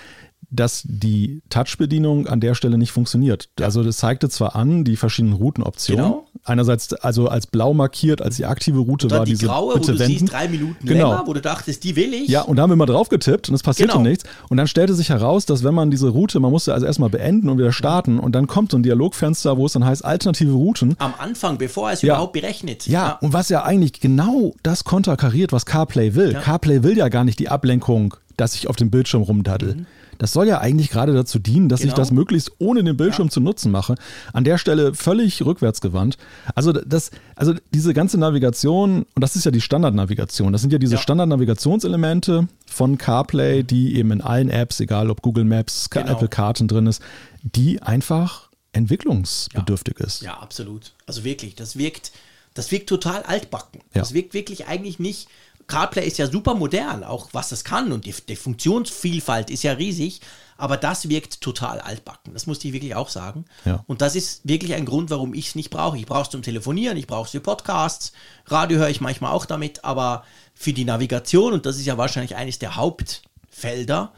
dass 0.51 0.83
die 0.87 1.43
Touch-Bedienung 1.51 2.27
an 2.27 2.41
der 2.41 2.55
Stelle 2.55 2.79
nicht 2.79 2.91
funktioniert. 2.91 3.51
Also 3.61 3.83
das 3.85 3.99
zeigte 3.99 4.31
zwar 4.31 4.57
an, 4.57 4.83
die 4.83 4.97
verschiedenen 4.97 5.35
Routenoptionen. 5.35 6.05
Genau. 6.07 6.25
Einerseits 6.45 6.95
also 6.95 7.29
als 7.29 7.47
blau 7.47 7.75
markiert, 7.75 8.23
als 8.23 8.37
die 8.37 8.47
aktive 8.47 8.79
Route 8.79 9.11
war 9.11 9.27
die 9.27 9.33
diese 9.33 9.47
graue, 9.47 9.75
wo 9.75 9.79
bitte 9.79 9.93
du 9.93 9.99
wenden. 9.99 10.19
siehst, 10.21 10.33
drei 10.33 10.49
Minuten 10.49 10.87
Genau. 10.87 11.11
länger, 11.13 11.23
wo 11.27 11.35
du 11.35 11.43
dachtest, 11.43 11.85
die 11.85 11.97
will 11.97 12.15
ich. 12.15 12.29
Ja, 12.29 12.43
und 12.43 12.57
da 12.57 12.63
haben 12.63 12.71
wir 12.71 12.77
mal 12.77 12.87
drauf 12.87 13.11
getippt 13.11 13.51
und 13.51 13.55
es 13.57 13.63
passierte 13.63 13.93
Genau. 13.93 14.09
nichts. 14.09 14.25
Und 14.49 14.57
dann 14.57 14.67
stellte 14.69 14.95
sich 14.95 15.11
heraus, 15.11 15.45
dass 15.45 15.65
wenn 15.65 15.75
man 15.75 15.91
diese 15.91 16.09
Route, 16.09 16.41
man 16.41 16.51
musste 16.51 16.73
also 16.73 16.87
erstmal 16.87 17.11
beenden 17.11 17.51
und 17.51 17.59
wieder 17.59 17.73
starten 17.73 18.19
und 18.19 18.33
dann 18.35 18.47
kommt 18.47 18.71
so 18.71 18.79
ein 18.79 18.83
Dialogfenster, 18.83 19.59
wo 19.59 19.67
es 19.67 19.73
dann 19.75 19.85
heißt 19.85 20.03
alternative 20.03 20.53
Routen. 20.53 20.95
Am 20.99 21.13
Anfang, 21.19 21.59
bevor 21.59 21.89
er 21.91 21.95
es 21.95 22.01
Ja. 22.03 22.15
überhaupt 22.15 22.33
berechnet. 22.33 22.87
Ja, 22.87 23.19
und 23.21 23.35
was 23.35 23.51
ja 23.51 23.65
eigentlich 23.65 24.01
genau 24.01 24.55
das 24.63 24.85
konterkariert, 24.85 25.53
was 25.53 25.67
CarPlay 25.67 26.15
will. 26.15 26.33
Ja. 26.33 26.41
CarPlay 26.41 26.83
will 26.83 26.97
ja 26.97 27.09
gar 27.11 27.25
nicht 27.25 27.39
die 27.39 27.51
Ablenkung, 27.51 28.15
dass 28.39 28.55
ich 28.55 28.69
auf 28.69 28.77
dem 28.77 28.89
Bildschirm 28.91 29.21
rumdaddel. 29.23 29.85
Das 30.19 30.33
soll 30.33 30.47
ja 30.49 30.59
eigentlich 30.61 30.91
gerade 30.91 31.15
dazu 31.15 31.39
dienen, 31.39 31.69
dass 31.69 31.81
ich. 31.81 31.87
Genau. 31.87 31.97
das 31.97 32.11
möglichst 32.11 32.53
ohne 32.59 32.85
den 32.85 32.97
Bildschirm 32.97 33.31
zu 33.31 33.41
nutzen 33.41 33.71
mache. 33.73 33.95
An 34.33 34.45
der 34.45 34.59
Stelle 34.59 34.95
völlig 34.95 35.45
rückwärtsgewandt. 35.45 36.19
Also 36.55 36.73
das, 36.73 37.11
also 37.37 37.55
diese 37.73 37.95
ganze 37.95 38.19
Navigation, 38.19 39.07
und 39.15 39.23
das 39.23 39.37
ist 39.37 39.45
ja 39.45 39.51
die 39.51 39.61
Standardnavigation, 39.61 40.53
das 40.53 40.61
sind 40.61 40.73
ja 40.73 40.79
diese 40.79 40.97
Ja. 40.97 41.01
Standardnavigationselemente 41.01 42.49
von 42.67 42.99
CarPlay, 42.99 43.63
die 43.63 43.97
eben 43.97 44.11
in 44.13 44.21
allen 44.21 44.51
Apps, 44.51 44.81
egal 44.81 45.11
ob 45.11 45.23
Google 45.23 45.45
Maps, 45.45 45.89
Genau. 45.91 46.13
Apple 46.13 46.29
Karten 46.29 46.69
drin 46.69 46.87
ist, 46.87 47.01
die 47.43 47.81
einfach 47.83 48.49
entwicklungsbedürftig 48.73 49.99
ist. 50.01 50.23
Ja, 50.23 50.39
absolut. 50.39 50.93
Also 51.07 51.25
wirklich, 51.25 51.55
das 51.55 51.77
wirkt, 51.79 52.13
das 52.55 52.71
wirkt 52.71 52.89
total 52.89 53.23
altbacken. 53.23 53.81
Ja. 53.95 54.01
Das 54.01 54.15
wirkt 54.15 54.35
wirklich 54.35 54.67
eigentlich 54.67 54.99
nicht. 54.99 55.29
CarPlay 55.69 56.07
ist 56.07 56.19
ja 56.19 56.27
super 56.27 56.55
modern, 56.55 57.05
auch 57.05 57.29
was 57.33 57.51
das 57.51 57.63
kann 57.63 57.93
und 57.93 58.07
die, 58.07 58.15
die 58.29 58.37
Funktionsvielfalt 58.37 59.51
ist 59.51 59.63
ja 59.63 59.73
riesig, 59.73 60.21
aber 60.57 60.77
das 60.77 61.09
wirkt 61.09 61.41
total 61.41 61.81
altbacken. 61.81 62.33
Das 62.33 62.47
musste 62.47 62.67
ich 62.67 62.75
wirklich 62.75 62.97
auch 62.97 63.11
sagen. 63.11 63.45
Ja. 63.65 63.85
Und 63.87 64.01
das 64.01 64.17
ist 64.17 64.41
wirklich 64.49 64.75
ein 64.75 64.87
Grund, 64.87 65.11
warum 65.11 65.35
ich 65.35 65.49
es 65.49 65.55
nicht 65.55 65.71
brauche. 65.71 65.97
Ich 65.97 66.07
brauche 66.07 66.23
es 66.23 66.31
zum 66.31 66.43
Telefonieren, 66.43 66.97
ich 66.97 67.07
brauche 67.07 67.27
es 67.27 67.31
für 67.31 67.41
Podcasts, 67.41 68.13
Radio 68.47 68.79
höre 68.79 68.89
ich 68.89 69.01
manchmal 69.01 69.33
auch 69.33 69.47
damit, 69.47 69.85
aber 69.85 70.25
für 70.55 70.73
die 70.73 70.85
Navigation, 70.85 71.53
und 71.53 71.67
das 71.67 71.77
ist 71.77 71.87
ja 71.87 71.99
wahrscheinlich 71.99 72.35
eines 72.35 72.59
der 72.59 72.77
Hauptfelder, 72.77 74.13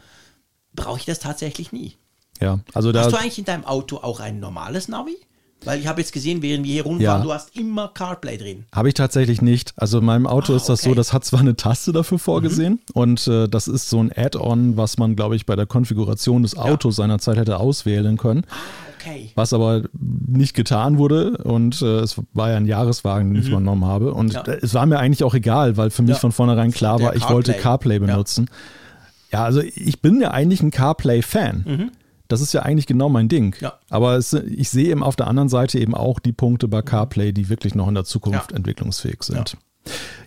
brauche 0.73 0.99
ich 0.99 1.05
das 1.05 1.19
tatsächlich 1.19 1.71
nie. 1.71 1.97
Ja, 2.39 2.59
also 2.73 2.91
da. 2.91 3.01
Hast 3.03 3.11
du 3.11 3.17
eigentlich 3.17 3.37
in 3.37 3.45
deinem 3.45 3.65
Auto 3.65 3.97
auch 3.97 4.19
ein 4.19 4.39
normales 4.39 4.87
Navi? 4.87 5.17
Weil 5.63 5.79
ich 5.79 5.87
habe 5.87 6.01
jetzt 6.01 6.11
gesehen, 6.11 6.41
während 6.41 6.65
wir 6.65 6.73
hier 6.73 6.83
rumfahren, 6.83 7.19
Ja. 7.19 7.23
du 7.23 7.31
hast 7.33 7.55
immer 7.55 7.89
CarPlay 7.89 8.37
drin. 8.37 8.65
Habe 8.73 8.87
ich 8.87 8.93
tatsächlich 8.95 9.41
nicht. 9.41 9.73
Also 9.77 9.99
in 9.99 10.05
meinem 10.05 10.25
Auto 10.25 10.53
Ah, 10.53 10.55
ist 10.55 10.69
das 10.69 10.81
so, 10.81 10.85
okay. 10.89 10.95
Mhm. 10.95 10.97
das 10.97 11.13
hat 11.13 11.23
zwar 11.25 11.39
eine 11.41 11.55
Taste 11.55 11.91
dafür 11.91 12.17
vorgesehen 12.19 12.79
und 12.93 13.27
äh, 13.27 13.47
das 13.47 13.67
ist 13.67 13.89
so 13.89 14.01
ein 14.01 14.11
Add-on, 14.15 14.75
was 14.77 14.97
man, 14.97 15.15
glaube 15.15 15.35
ich, 15.35 15.45
bei 15.45 15.55
der 15.55 15.67
Konfiguration 15.67 16.41
des 16.41 16.57
Autos 16.57 16.95
seinerzeit 16.95 17.37
hätte 17.37 17.57
auswählen 17.59 18.17
können, 18.17 18.43
Okay. 18.99 19.31
was 19.35 19.53
aber 19.53 19.83
nicht 19.99 20.55
getan 20.55 20.97
wurde 20.97 21.37
und 21.37 21.81
äh, 21.81 21.99
es 21.99 22.15
war 22.33 22.49
ja 22.49 22.57
ein 22.57 22.65
Jahreswagen, 22.65 23.33
den 23.33 23.41
ich 23.43 23.49
übernommen 23.49 23.85
habe 23.85 24.13
und 24.13 24.27
Mhm. 24.27 24.31
Ja. 24.33 24.43
es 24.61 24.73
war 24.73 24.85
mir 24.87 24.97
eigentlich 24.99 25.23
auch 25.23 25.33
egal, 25.35 25.77
weil 25.77 25.89
für 25.91 26.01
mich 26.01 26.11
Ja. 26.15 26.19
von 26.19 26.31
vornherein 26.31 26.71
klar 26.71 26.99
war, 27.01 27.15
ich 27.15 27.29
wollte 27.29 27.53
CarPlay. 27.53 27.95
Ja. 27.99 28.05
benutzen. 28.07 28.49
Ja, 29.31 29.43
also 29.45 29.61
ich 29.61 30.01
bin 30.01 30.19
ja 30.21 30.31
eigentlich 30.31 30.61
ein 30.61 30.71
CarPlay-Fan. 30.71 31.91
Das 32.31 32.41
ist 32.41 32.53
ja 32.53 32.61
eigentlich 32.61 32.87
genau 32.87 33.09
mein 33.09 33.27
Ding. 33.29 33.55
Ja. 33.59 33.73
Aber 33.89 34.15
es, 34.15 34.33
ich 34.33 34.69
sehe 34.69 34.89
eben 34.89 35.03
auf 35.03 35.15
der 35.15 35.27
anderen 35.27 35.49
Seite 35.49 35.79
eben 35.79 35.93
auch 35.95 36.19
die 36.19 36.31
Punkte 36.31 36.67
bei 36.67 36.81
CarPlay, 36.81 37.33
die 37.33 37.49
wirklich 37.49 37.75
noch 37.75 37.87
in 37.87 37.95
der 37.95 38.05
Zukunft 38.05 38.51
Ja. 38.51 38.57
entwicklungsfähig 38.57 39.23
sind. 39.23 39.57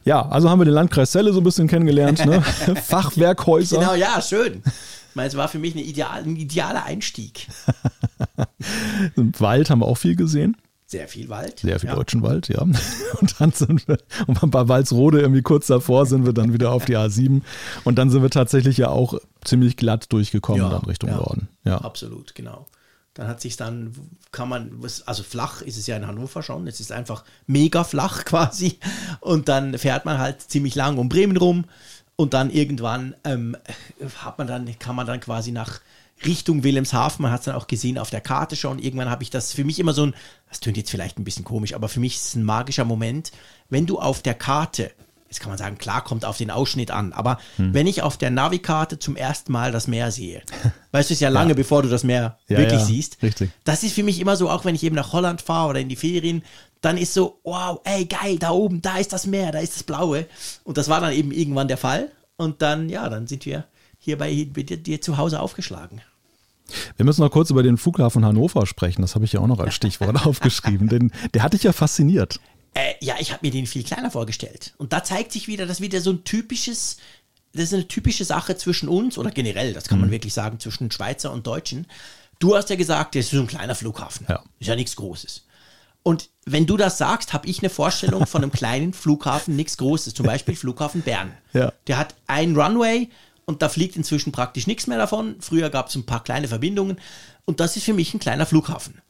Ja. 0.04 0.28
also 0.28 0.50
haben 0.50 0.58
wir 0.60 0.64
den 0.64 0.74
Landkreis 0.74 1.12
Celle 1.12 1.32
so 1.32 1.40
ein 1.40 1.44
bisschen 1.44 1.68
kennengelernt. 1.68 2.24
Ne? 2.26 2.42
Fachwerkhäuser. 2.84 3.78
Genau, 3.78 3.94
ja, 3.94 4.20
schön. 4.20 4.62
Ich 4.66 5.14
meine, 5.16 5.28
es 5.28 5.36
war 5.36 5.48
für 5.48 5.58
mich 5.60 5.74
eine 5.74 5.84
ideal, 5.84 6.22
ein 6.24 6.36
idealer 6.36 6.84
Einstieg. 6.84 7.46
Im 9.16 9.32
Wald 9.38 9.70
haben 9.70 9.78
wir 9.80 9.86
auch 9.86 9.98
viel 9.98 10.16
gesehen. 10.16 10.56
Sehr 10.94 11.08
viel 11.08 11.28
Wald. 11.28 11.58
Sehr 11.58 11.80
viel 11.80 11.88
ja. 11.88 11.96
deutschen 11.96 12.22
Wald, 12.22 12.48
ja. 12.48 12.60
Und 13.20 13.40
dann 13.40 13.50
sind 13.50 13.88
wir, 13.88 13.98
und 14.28 14.48
bei 14.52 14.68
Walsrode 14.68 15.20
irgendwie 15.20 15.42
kurz 15.42 15.66
davor 15.66 16.06
sind 16.06 16.24
wir 16.24 16.32
dann 16.32 16.52
wieder 16.52 16.70
auf 16.70 16.84
die 16.84 16.96
A7. 16.96 17.42
Und 17.82 17.96
dann 17.98 18.10
sind 18.10 18.22
wir 18.22 18.30
tatsächlich 18.30 18.78
ja 18.78 18.90
auch 18.90 19.18
ziemlich 19.42 19.76
glatt 19.76 20.12
durchgekommen 20.12 20.62
Ja, 20.62 20.68
dann 20.68 20.84
Richtung 20.84 21.10
ja. 21.10 21.16
Norden. 21.16 21.48
Ja. 21.64 21.78
Absolut, 21.78 22.36
genau. 22.36 22.66
Dann 23.14 23.26
hat 23.26 23.40
sich 23.40 23.56
dann, 23.56 23.92
kann 24.30 24.48
man, 24.48 24.70
was- 24.82 25.02
also 25.08 25.24
flach 25.24 25.62
ist 25.62 25.76
es 25.78 25.88
ja 25.88 25.96
in 25.96 26.06
Hannover 26.06 26.44
schon, 26.44 26.68
es 26.68 26.78
ist 26.78 26.92
einfach 26.92 27.24
mega 27.48 27.82
flach 27.82 28.24
quasi. 28.24 28.78
Und 29.18 29.48
dann 29.48 29.76
fährt 29.76 30.04
man 30.04 30.18
halt 30.18 30.42
ziemlich 30.42 30.76
lang 30.76 30.96
um 30.98 31.08
Bremen 31.08 31.36
rum 31.36 31.64
und 32.14 32.34
dann 32.34 32.50
irgendwann 32.50 33.16
ähm, 33.24 33.56
hat 34.18 34.38
man 34.38 34.46
dann, 34.46 34.78
kann 34.78 34.94
man 34.94 35.08
dann 35.08 35.18
quasi 35.18 35.50
nach 35.50 35.80
Richtung 36.24 36.62
Wilhelmshaven, 36.62 37.22
man 37.22 37.32
hat 37.32 37.40
es 37.40 37.44
dann 37.46 37.54
auch 37.56 37.66
gesehen 37.66 37.98
auf 37.98 38.10
der 38.10 38.20
Karte 38.20 38.56
schon. 38.56 38.78
Irgendwann 38.78 39.10
habe 39.10 39.22
ich 39.22 39.30
das 39.30 39.52
für 39.52 39.64
mich 39.64 39.78
immer 39.78 39.92
so 39.94 40.06
ein, 40.06 40.14
das 40.48 40.60
tönt 40.60 40.76
jetzt 40.76 40.90
vielleicht 40.90 41.18
ein 41.18 41.24
bisschen 41.24 41.44
komisch, 41.44 41.74
aber 41.74 41.88
für 41.88 42.00
mich 42.00 42.16
ist 42.16 42.28
es 42.28 42.34
ein 42.34 42.44
magischer 42.44 42.84
Moment, 42.84 43.32
wenn 43.68 43.86
du 43.86 43.98
auf 43.98 44.22
der 44.22 44.34
Karte, 44.34 44.90
jetzt 45.28 45.40
kann 45.40 45.50
man 45.50 45.58
sagen, 45.58 45.76
klar, 45.76 46.02
kommt 46.04 46.24
auf 46.24 46.38
den 46.38 46.50
Ausschnitt 46.50 46.90
an, 46.92 47.12
aber 47.12 47.38
Hm. 47.56 47.74
wenn 47.74 47.86
ich 47.88 48.02
auf 48.02 48.16
der 48.16 48.30
Navikarte 48.30 48.98
zum 49.00 49.16
ersten 49.16 49.52
Mal 49.52 49.72
das 49.72 49.88
Meer 49.88 50.12
sehe, 50.12 50.42
weißt 50.92 51.10
du, 51.10 51.12
es 51.14 51.16
ist 51.18 51.20
ja 51.20 51.28
lange 51.28 51.54
bevor 51.54 51.82
du 51.82 51.88
das 51.88 52.04
Meer 52.04 52.38
Ja, 52.48 52.58
wirklich 52.58 52.80
ja, 52.80 52.86
siehst. 52.86 53.22
richtig. 53.22 53.50
Das 53.64 53.82
ist 53.82 53.94
für 53.94 54.04
mich 54.04 54.20
immer 54.20 54.36
so, 54.36 54.48
auch 54.48 54.64
wenn 54.64 54.76
ich 54.76 54.84
eben 54.84 54.94
nach 54.96 55.12
Holland 55.12 55.42
fahre 55.42 55.70
oder 55.70 55.80
in 55.80 55.88
die 55.88 55.96
Ferien, 55.96 56.42
dann 56.80 56.96
ist 56.98 57.14
so, 57.14 57.40
wow, 57.44 57.80
ey, 57.84 58.04
geil, 58.04 58.38
da 58.38 58.50
oben, 58.50 58.80
da 58.82 58.98
ist 58.98 59.12
das 59.12 59.26
Meer, 59.26 59.52
da 59.52 59.58
ist 59.58 59.74
das 59.74 59.82
Blaue. 59.82 60.26
Und 60.64 60.76
das 60.76 60.88
war 60.88 61.00
dann 61.00 61.12
eben 61.12 61.32
irgendwann 61.32 61.66
der 61.66 61.78
Fall. 61.78 62.12
Und 62.36 62.60
dann, 62.62 62.88
ja, 62.90 63.08
dann 63.08 63.26
sind 63.26 63.46
wir 63.46 63.64
hier 64.04 64.18
bei, 64.18 64.46
bei 64.52 64.62
dir, 64.62 65.00
zu 65.00 65.16
Hause 65.16 65.40
aufgeschlagen. 65.40 66.02
Wir 66.96 67.04
müssen 67.04 67.22
noch 67.22 67.30
kurz 67.30 67.50
über 67.50 67.62
den 67.62 67.76
Flughafen 67.76 68.24
Hannover 68.24 68.66
sprechen. 68.66 69.02
Das 69.02 69.14
habe 69.14 69.24
ich 69.24 69.32
ja 69.32 69.40
auch 69.40 69.46
noch 69.46 69.60
als 69.60 69.74
Stichwort 69.74 70.26
aufgeschrieben, 70.26 70.88
denn 70.88 71.10
der 71.32 71.42
hat 71.42 71.52
dich 71.52 71.62
ja 71.62 71.72
fasziniert. 71.72 72.40
Äh, 72.74 72.94
ja, 73.00 73.14
ich 73.18 73.32
habe 73.32 73.46
mir 73.46 73.50
den 73.50 73.66
viel 73.66 73.84
kleiner 73.84 74.10
vorgestellt. 74.10 74.74
Und 74.78 74.92
da 74.92 75.04
zeigt 75.04 75.32
sich 75.32 75.48
wieder, 75.48 75.66
dass 75.66 75.80
wieder 75.80 76.00
so 76.00 76.10
ein 76.10 76.24
typisches, 76.24 76.98
das 77.52 77.64
ist 77.64 77.74
eine 77.74 77.88
typische 77.88 78.24
Sache 78.24 78.56
zwischen 78.56 78.88
uns 78.88 79.16
oder 79.16 79.30
generell, 79.30 79.72
das 79.72 79.88
kann 79.88 80.00
man 80.00 80.10
wirklich 80.10 80.34
sagen, 80.34 80.58
zwischen 80.58 80.90
Schweizer 80.90 81.32
und 81.32 81.46
Deutschen. 81.46 81.86
Du 82.40 82.56
hast 82.56 82.70
ja 82.70 82.76
gesagt, 82.76 83.14
das 83.14 83.26
ist 83.26 83.30
so 83.30 83.40
ein 83.40 83.46
kleiner 83.46 83.74
Flughafen. 83.74 84.26
Ja. 84.28 84.42
Ist 84.58 84.66
ja 84.66 84.76
nichts 84.76 84.96
Großes. 84.96 85.44
Und 86.02 86.28
wenn 86.44 86.66
du 86.66 86.76
das 86.76 86.98
sagst, 86.98 87.32
habe 87.32 87.48
ich 87.48 87.60
eine 87.60 87.70
Vorstellung 87.70 88.26
von 88.26 88.42
einem 88.42 88.52
kleinen 88.52 88.92
Flughafen, 88.92 89.56
nichts 89.56 89.76
Großes. 89.78 90.14
Zum 90.14 90.26
Beispiel 90.26 90.54
Flughafen 90.54 91.02
Bern. 91.02 91.32
Ja. 91.52 91.72
Der 91.86 91.96
hat 91.96 92.14
ein 92.26 92.56
Runway 92.56 93.08
und 93.46 93.62
da 93.62 93.68
fliegt 93.68 93.96
inzwischen 93.96 94.32
praktisch 94.32 94.66
nichts 94.66 94.86
mehr 94.86 94.98
davon. 94.98 95.36
Früher 95.40 95.70
gab 95.70 95.88
es 95.88 95.94
ein 95.94 96.06
paar 96.06 96.22
kleine 96.22 96.48
Verbindungen 96.48 96.98
und 97.44 97.60
das 97.60 97.76
ist 97.76 97.84
für 97.84 97.92
mich 97.92 98.14
ein 98.14 98.20
kleiner 98.20 98.46
Flughafen. 98.46 99.00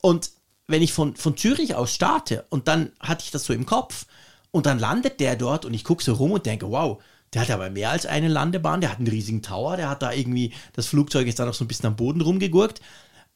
Und 0.00 0.30
wenn 0.66 0.82
ich 0.82 0.92
von, 0.92 1.16
von 1.16 1.36
Zürich 1.36 1.74
aus 1.74 1.92
starte 1.92 2.46
und 2.50 2.68
dann 2.68 2.92
hatte 3.00 3.24
ich 3.24 3.30
das 3.30 3.44
so 3.44 3.52
im 3.52 3.66
Kopf 3.66 4.06
und 4.50 4.66
dann 4.66 4.78
landet 4.78 5.20
der 5.20 5.36
dort 5.36 5.64
und 5.64 5.74
ich 5.74 5.84
gucke 5.84 6.02
so 6.02 6.14
rum 6.14 6.32
und 6.32 6.46
denke, 6.46 6.70
wow, 6.70 7.02
der 7.32 7.42
hat 7.42 7.50
aber 7.50 7.68
mehr 7.68 7.90
als 7.90 8.06
eine 8.06 8.28
Landebahn, 8.28 8.80
der 8.80 8.90
hat 8.90 8.98
einen 8.98 9.08
riesigen 9.08 9.42
Tower, 9.42 9.76
der 9.76 9.90
hat 9.90 10.02
da 10.02 10.12
irgendwie, 10.12 10.52
das 10.72 10.86
Flugzeug 10.86 11.26
ist 11.26 11.38
da 11.38 11.44
noch 11.44 11.54
so 11.54 11.64
ein 11.64 11.68
bisschen 11.68 11.86
am 11.86 11.96
Boden 11.96 12.20
rumgegurkt. 12.20 12.80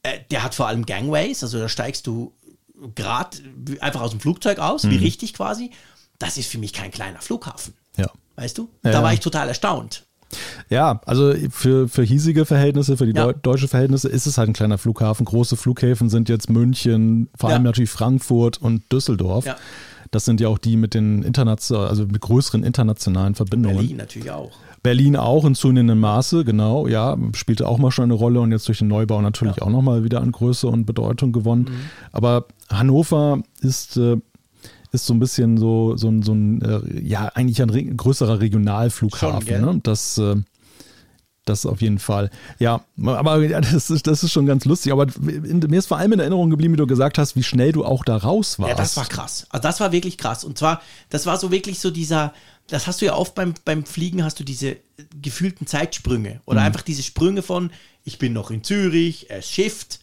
Äh, 0.02 0.20
der 0.30 0.44
hat 0.44 0.54
vor 0.54 0.68
allem 0.68 0.86
Gangways, 0.86 1.42
also 1.42 1.58
da 1.58 1.68
steigst 1.68 2.06
du 2.06 2.32
gerade 2.94 3.38
einfach 3.80 4.00
aus 4.00 4.12
dem 4.12 4.20
Flugzeug 4.20 4.58
aus, 4.58 4.84
mhm. 4.84 4.90
wie 4.92 4.96
richtig 4.98 5.34
quasi. 5.34 5.72
Das 6.18 6.36
ist 6.36 6.50
für 6.50 6.58
mich 6.58 6.72
kein 6.72 6.90
kleiner 6.90 7.20
Flughafen. 7.20 7.74
Ja. 7.96 8.10
Weißt 8.36 8.56
du? 8.58 8.70
Ja, 8.84 8.92
da 8.92 9.02
war 9.02 9.12
ich 9.12 9.20
total 9.20 9.48
erstaunt. 9.48 10.06
Ja, 10.68 11.00
also 11.06 11.32
für, 11.50 11.88
für 11.88 12.02
hiesige 12.02 12.44
Verhältnisse, 12.44 12.96
für 12.96 13.06
die 13.06 13.16
ja. 13.16 13.32
deutsche 13.32 13.68
Verhältnisse 13.68 14.08
ist 14.08 14.26
es 14.26 14.38
halt 14.38 14.50
ein 14.50 14.52
kleiner 14.52 14.78
Flughafen. 14.78 15.24
Große 15.24 15.56
Flughäfen 15.56 16.08
sind 16.08 16.28
jetzt 16.28 16.50
München, 16.50 17.28
vor 17.36 17.50
allem 17.50 17.62
ja. 17.62 17.70
natürlich 17.70 17.90
Frankfurt 17.90 18.58
und 18.58 18.90
Düsseldorf. 18.92 19.46
Ja. 19.46 19.56
Das 20.10 20.24
sind 20.24 20.40
ja 20.40 20.48
auch 20.48 20.58
die 20.58 20.76
mit 20.76 20.94
den 20.94 21.22
internationalen, 21.22 21.88
also 21.88 22.06
mit 22.06 22.20
größeren 22.20 22.64
internationalen 22.64 23.34
Verbindungen. 23.34 23.76
Berlin 23.76 23.96
natürlich 23.96 24.30
auch. 24.30 24.52
Berlin 24.82 25.16
auch 25.16 25.44
in 25.44 25.54
zunehmendem 25.54 26.00
Maße, 26.00 26.44
genau, 26.44 26.86
ja, 26.86 27.16
spielte 27.34 27.66
auch 27.66 27.78
mal 27.78 27.90
schon 27.90 28.04
eine 28.04 28.14
Rolle 28.14 28.40
und 28.40 28.52
jetzt 28.52 28.68
durch 28.68 28.78
den 28.78 28.88
Neubau 28.88 29.20
natürlich 29.20 29.56
ja. 29.56 29.62
auch 29.62 29.70
nochmal 29.70 30.04
wieder 30.04 30.20
an 30.20 30.32
Größe 30.32 30.66
und 30.66 30.86
Bedeutung 30.86 31.32
gewonnen. 31.32 31.64
Mhm. 31.68 31.90
Aber 32.12 32.46
Hannover 32.70 33.42
ist, 33.60 33.96
äh, 33.96 34.18
ist 34.92 35.06
so 35.06 35.14
ein 35.14 35.18
bisschen 35.18 35.58
so, 35.58 35.96
so, 35.96 36.12
so 36.22 36.32
ein, 36.32 36.62
äh, 36.62 37.00
ja, 37.00 37.30
eigentlich 37.34 37.60
ein 37.62 37.96
größerer 37.96 38.40
Regionalflughafen. 38.40 39.46
Schon, 39.46 39.60
ne? 39.60 39.80
Das 39.82 40.18
äh, 40.18 40.36
das 41.48 41.66
auf 41.66 41.80
jeden 41.80 41.98
Fall. 41.98 42.30
Ja, 42.58 42.84
aber 43.04 43.46
das 43.60 43.90
ist, 43.90 44.06
das 44.06 44.22
ist 44.22 44.32
schon 44.32 44.46
ganz 44.46 44.64
lustig. 44.64 44.92
Aber 44.92 45.06
mir 45.20 45.78
ist 45.78 45.86
vor 45.86 45.98
allem 45.98 46.12
in 46.12 46.20
Erinnerung 46.20 46.50
geblieben, 46.50 46.74
wie 46.74 46.78
du 46.78 46.86
gesagt 46.86 47.18
hast, 47.18 47.36
wie 47.36 47.42
schnell 47.42 47.72
du 47.72 47.84
auch 47.84 48.04
da 48.04 48.16
raus 48.16 48.58
warst. 48.58 48.70
Ja, 48.70 48.76
das 48.76 48.96
war 48.96 49.06
krass. 49.06 49.46
Also 49.50 49.62
das 49.62 49.80
war 49.80 49.92
wirklich 49.92 50.18
krass. 50.18 50.44
Und 50.44 50.58
zwar, 50.58 50.82
das 51.10 51.26
war 51.26 51.38
so 51.38 51.50
wirklich 51.50 51.80
so 51.80 51.90
dieser, 51.90 52.32
das 52.68 52.86
hast 52.86 53.00
du 53.00 53.06
ja 53.06 53.14
oft 53.14 53.34
beim, 53.34 53.54
beim 53.64 53.84
Fliegen, 53.84 54.24
hast 54.24 54.38
du 54.40 54.44
diese 54.44 54.76
gefühlten 55.20 55.66
Zeitsprünge. 55.66 56.40
Oder 56.44 56.60
mhm. 56.60 56.66
einfach 56.66 56.82
diese 56.82 57.02
Sprünge 57.02 57.42
von, 57.42 57.70
ich 58.04 58.18
bin 58.18 58.32
noch 58.32 58.50
in 58.50 58.62
Zürich, 58.62 59.30
es 59.30 59.48
schifft. 59.48 60.00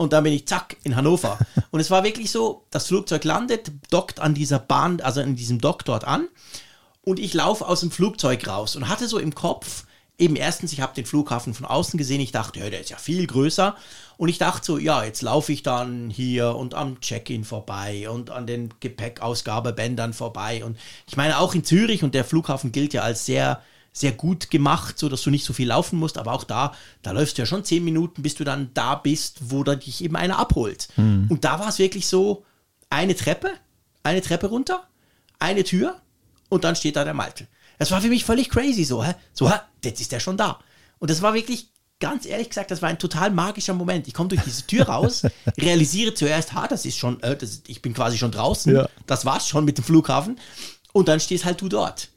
Und 0.00 0.14
dann 0.14 0.24
bin 0.24 0.32
ich 0.32 0.46
zack 0.48 0.78
in 0.82 0.96
Hannover. 0.96 1.38
Und 1.70 1.78
es 1.78 1.90
war 1.90 2.04
wirklich 2.04 2.30
so, 2.30 2.64
das 2.70 2.86
Flugzeug 2.86 3.22
landet, 3.24 3.70
dockt 3.90 4.18
an 4.18 4.32
dieser 4.32 4.58
Bahn, 4.58 5.02
also 5.02 5.20
in 5.20 5.36
diesem 5.36 5.60
Dock 5.60 5.84
dort 5.84 6.04
an. 6.04 6.26
Und 7.02 7.18
ich 7.18 7.34
laufe 7.34 7.68
aus 7.68 7.80
dem 7.80 7.90
Flugzeug 7.90 8.48
raus 8.48 8.76
und 8.76 8.88
hatte 8.88 9.08
so 9.08 9.18
im 9.18 9.34
Kopf, 9.34 9.84
eben 10.16 10.36
erstens, 10.36 10.72
ich 10.72 10.80
habe 10.80 10.94
den 10.94 11.04
Flughafen 11.04 11.52
von 11.52 11.66
außen 11.66 11.98
gesehen, 11.98 12.22
ich 12.22 12.32
dachte, 12.32 12.60
ja, 12.60 12.70
der 12.70 12.80
ist 12.80 12.88
ja 12.88 12.96
viel 12.96 13.26
größer. 13.26 13.76
Und 14.16 14.30
ich 14.30 14.38
dachte 14.38 14.64
so, 14.64 14.78
ja, 14.78 15.04
jetzt 15.04 15.20
laufe 15.20 15.52
ich 15.52 15.62
dann 15.62 16.08
hier 16.08 16.56
und 16.56 16.72
am 16.72 17.02
Check-in 17.02 17.44
vorbei 17.44 18.08
und 18.08 18.30
an 18.30 18.46
den 18.46 18.72
Gepäckausgabebändern 18.80 20.14
vorbei. 20.14 20.64
Und 20.64 20.78
ich 21.08 21.18
meine, 21.18 21.38
auch 21.38 21.54
in 21.54 21.62
Zürich 21.62 22.02
und 22.02 22.14
der 22.14 22.24
Flughafen 22.24 22.72
gilt 22.72 22.94
ja 22.94 23.02
als 23.02 23.26
sehr, 23.26 23.62
sehr 23.92 24.12
gut 24.12 24.50
gemacht, 24.50 24.98
so 24.98 25.08
dass 25.08 25.22
du 25.22 25.30
nicht 25.30 25.44
so 25.44 25.52
viel 25.52 25.68
laufen 25.68 25.98
musst. 25.98 26.18
Aber 26.18 26.32
auch 26.32 26.44
da, 26.44 26.74
da 27.02 27.10
läufst 27.10 27.36
du 27.36 27.42
ja 27.42 27.46
schon 27.46 27.64
zehn 27.64 27.84
Minuten, 27.84 28.22
bis 28.22 28.34
du 28.34 28.44
dann 28.44 28.70
da 28.74 28.94
bist, 28.94 29.38
wo 29.50 29.64
dann 29.64 29.80
dich 29.80 30.02
eben 30.02 30.16
einer 30.16 30.38
abholt. 30.38 30.88
Mhm. 30.96 31.26
Und 31.28 31.44
da 31.44 31.58
war 31.58 31.68
es 31.68 31.78
wirklich 31.78 32.06
so, 32.06 32.44
eine 32.90 33.14
Treppe, 33.14 33.52
eine 34.02 34.20
Treppe 34.20 34.48
runter, 34.48 34.86
eine 35.38 35.64
Tür 35.64 36.00
und 36.48 36.64
dann 36.64 36.76
steht 36.76 36.96
da 36.96 37.04
der 37.04 37.14
Malte. 37.14 37.46
Das 37.78 37.90
war 37.90 38.00
für 38.02 38.08
mich 38.08 38.24
völlig 38.24 38.50
crazy 38.50 38.84
so, 38.84 39.02
hä? 39.02 39.14
So, 39.32 39.50
hä? 39.50 39.58
Jetzt 39.82 40.00
ist 40.00 40.12
der 40.12 40.20
schon 40.20 40.36
da. 40.36 40.58
Und 40.98 41.10
das 41.10 41.22
war 41.22 41.32
wirklich, 41.32 41.68
ganz 41.98 42.26
ehrlich 42.26 42.50
gesagt, 42.50 42.70
das 42.70 42.82
war 42.82 42.90
ein 42.90 42.98
total 42.98 43.30
magischer 43.30 43.72
Moment. 43.72 44.06
Ich 44.06 44.14
komme 44.14 44.28
durch 44.28 44.42
diese 44.42 44.66
Tür 44.66 44.86
raus, 44.86 45.22
realisiere 45.58 46.12
zuerst, 46.12 46.52
ha, 46.52 46.66
das 46.66 46.84
ist 46.84 46.98
schon, 46.98 47.22
äh, 47.22 47.36
das, 47.36 47.62
ich 47.66 47.80
bin 47.80 47.94
quasi 47.94 48.18
schon 48.18 48.32
draußen. 48.32 48.74
Ja. 48.74 48.88
Das 49.06 49.24
war's 49.24 49.48
schon 49.48 49.64
mit 49.64 49.78
dem 49.78 49.84
Flughafen. 49.84 50.38
Und 50.92 51.08
dann 51.08 51.20
stehst 51.20 51.44
halt 51.44 51.60
du 51.60 51.68
dort. 51.68 52.08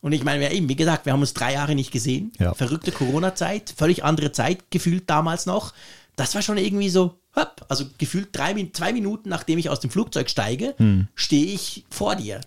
Und 0.00 0.12
ich 0.12 0.24
meine, 0.24 0.52
eben, 0.52 0.68
wie 0.68 0.76
gesagt, 0.76 1.04
wir 1.04 1.12
haben 1.12 1.20
uns 1.20 1.34
drei 1.34 1.52
Jahre 1.52 1.74
nicht 1.74 1.92
gesehen. 1.92 2.32
Ja. 2.38 2.54
Verrückte 2.54 2.90
Corona-Zeit, 2.90 3.74
völlig 3.76 4.02
andere 4.02 4.32
Zeit 4.32 4.70
gefühlt 4.70 5.08
damals 5.10 5.46
noch. 5.46 5.74
Das 6.16 6.34
war 6.34 6.42
schon 6.42 6.56
irgendwie 6.56 6.88
so, 6.88 7.18
hopp, 7.36 7.66
also 7.68 7.84
gefühlt 7.98 8.28
drei, 8.32 8.54
zwei 8.72 8.92
Minuten, 8.92 9.28
nachdem 9.28 9.58
ich 9.58 9.68
aus 9.68 9.80
dem 9.80 9.90
Flugzeug 9.90 10.30
steige, 10.30 10.74
hm. 10.78 11.08
stehe 11.14 11.46
ich 11.46 11.84
vor 11.90 12.16
dir. 12.16 12.40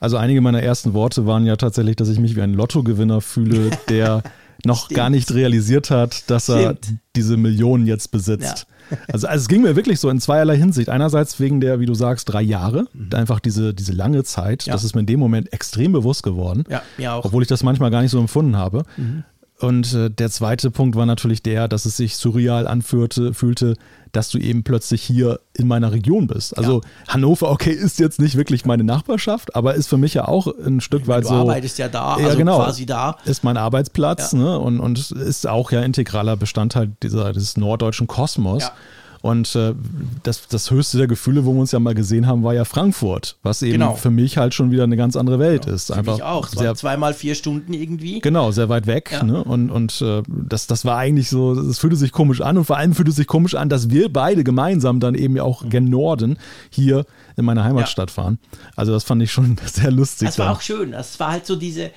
Also 0.00 0.16
einige 0.16 0.40
meiner 0.40 0.62
ersten 0.62 0.94
Worte 0.94 1.26
waren 1.26 1.44
ja 1.44 1.56
tatsächlich, 1.56 1.96
dass 1.96 2.08
ich 2.08 2.18
mich 2.18 2.36
wie 2.36 2.42
ein 2.42 2.54
Lottogewinner 2.54 3.20
fühle, 3.20 3.70
der 3.88 4.22
noch 4.64 4.84
Stimmt. 4.86 4.96
gar 4.96 5.10
nicht 5.10 5.32
realisiert 5.32 5.90
hat, 5.90 6.30
dass 6.30 6.48
er 6.48 6.76
Stimmt. 6.76 7.00
diese 7.16 7.36
Millionen 7.36 7.86
jetzt 7.86 8.10
besitzt. 8.10 8.66
Ja. 8.68 8.74
Also, 9.12 9.26
also, 9.26 9.42
es 9.42 9.48
ging 9.48 9.62
mir 9.62 9.76
wirklich 9.76 10.00
so 10.00 10.10
in 10.10 10.20
zweierlei 10.20 10.56
Hinsicht. 10.56 10.88
Einerseits 10.88 11.40
wegen 11.40 11.60
der, 11.60 11.80
wie 11.80 11.86
du 11.86 11.94
sagst, 11.94 12.28
drei 12.32 12.42
Jahre, 12.42 12.86
mhm. 12.92 13.10
einfach 13.14 13.40
diese, 13.40 13.74
diese 13.74 13.92
lange 13.92 14.24
Zeit. 14.24 14.64
Ja. 14.66 14.72
Das 14.72 14.84
ist 14.84 14.94
mir 14.94 15.00
in 15.00 15.06
dem 15.06 15.20
Moment 15.20 15.52
extrem 15.52 15.92
bewusst 15.92 16.22
geworden. 16.22 16.64
Ja, 16.68 16.82
mir 16.96 17.12
auch. 17.12 17.24
Obwohl 17.24 17.42
ich 17.42 17.48
das 17.48 17.62
manchmal 17.62 17.90
gar 17.90 18.02
nicht 18.02 18.10
so 18.10 18.18
empfunden 18.18 18.56
habe. 18.56 18.84
Mhm. 18.96 19.24
Und 19.60 19.92
äh, 19.92 20.08
der 20.08 20.30
zweite 20.30 20.70
Punkt 20.70 20.94
war 20.94 21.04
natürlich 21.04 21.42
der, 21.42 21.66
dass 21.66 21.84
es 21.84 21.96
sich 21.96 22.16
surreal 22.16 22.68
anfühlte, 22.68 23.34
fühlte, 23.34 23.74
dass 24.12 24.30
du 24.30 24.38
eben 24.38 24.62
plötzlich 24.62 25.02
hier 25.02 25.40
in 25.52 25.66
meiner 25.66 25.90
Region 25.90 26.28
bist. 26.28 26.56
Also 26.56 26.80
ja. 26.80 27.12
Hannover, 27.12 27.50
okay, 27.50 27.72
ist 27.72 27.98
jetzt 27.98 28.20
nicht 28.20 28.36
wirklich 28.36 28.64
meine 28.64 28.84
Nachbarschaft, 28.84 29.56
aber 29.56 29.74
ist 29.74 29.88
für 29.88 29.96
mich 29.96 30.14
ja 30.14 30.28
auch 30.28 30.46
ein 30.46 30.80
Stück 30.80 31.06
meine, 31.06 31.18
weit 31.18 31.24
du 31.24 31.28
so. 31.28 31.34
Du 31.34 31.40
arbeitest 31.40 31.78
ja 31.78 31.88
da, 31.88 32.18
ja, 32.18 32.26
also 32.26 32.38
genau, 32.38 32.58
quasi 32.58 32.86
da. 32.86 33.16
Ist 33.24 33.42
mein 33.42 33.56
Arbeitsplatz 33.56 34.32
ja. 34.32 34.38
ne? 34.38 34.58
und, 34.60 34.78
und 34.78 35.10
ist 35.10 35.48
auch 35.48 35.72
ja 35.72 35.82
integraler 35.82 36.36
Bestandteil 36.36 36.92
dieser, 37.02 37.32
dieses 37.32 37.56
norddeutschen 37.56 38.06
Kosmos. 38.06 38.62
Ja. 38.62 38.72
Und 39.20 39.54
äh, 39.56 39.74
das, 40.22 40.46
das 40.48 40.70
höchste 40.70 40.98
der 40.98 41.06
Gefühle, 41.06 41.44
wo 41.44 41.52
wir 41.52 41.60
uns 41.60 41.72
ja 41.72 41.78
mal 41.78 41.94
gesehen 41.94 42.26
haben, 42.26 42.44
war 42.44 42.54
ja 42.54 42.64
Frankfurt, 42.64 43.36
was 43.42 43.62
eben 43.62 43.72
genau. 43.72 43.94
für 43.94 44.10
mich 44.10 44.38
halt 44.38 44.54
schon 44.54 44.70
wieder 44.70 44.84
eine 44.84 44.96
ganz 44.96 45.16
andere 45.16 45.38
Welt 45.38 45.64
genau. 45.64 45.74
ist. 45.74 45.90
Einfach 45.90 46.12
für 46.12 46.18
mich 46.18 46.22
auch. 46.22 46.48
Sehr, 46.48 46.74
zweimal 46.74 47.14
vier 47.14 47.34
Stunden 47.34 47.72
irgendwie. 47.72 48.20
Genau, 48.20 48.52
sehr 48.52 48.68
weit 48.68 48.86
weg. 48.86 49.10
Ja. 49.12 49.22
Ne? 49.24 49.42
Und, 49.42 49.70
und 49.70 50.00
äh, 50.02 50.22
das, 50.26 50.66
das 50.66 50.84
war 50.84 50.96
eigentlich 50.96 51.28
so, 51.28 51.52
es 51.52 51.78
fühlte 51.78 51.96
sich 51.96 52.12
komisch 52.12 52.40
an 52.40 52.58
und 52.58 52.64
vor 52.64 52.76
allem 52.76 52.94
fühlte 52.94 53.10
es 53.10 53.16
sich 53.16 53.26
komisch 53.26 53.54
an, 53.54 53.68
dass 53.68 53.90
wir 53.90 54.12
beide 54.12 54.44
gemeinsam 54.44 55.00
dann 55.00 55.14
eben 55.14 55.38
auch 55.40 55.62
mhm. 55.62 55.70
gen 55.70 55.84
Norden 55.90 56.38
hier 56.70 57.04
in 57.36 57.44
meiner 57.44 57.64
Heimatstadt 57.64 58.10
ja. 58.10 58.14
fahren. 58.14 58.38
Also 58.76 58.92
das 58.92 59.04
fand 59.04 59.22
ich 59.22 59.32
schon 59.32 59.56
sehr 59.64 59.90
lustig. 59.90 60.28
Das 60.28 60.38
war 60.38 60.52
auch 60.52 60.60
schön. 60.60 60.92
Das 60.92 61.18
war 61.18 61.32
halt 61.32 61.46
so 61.46 61.56
diese, 61.56 61.90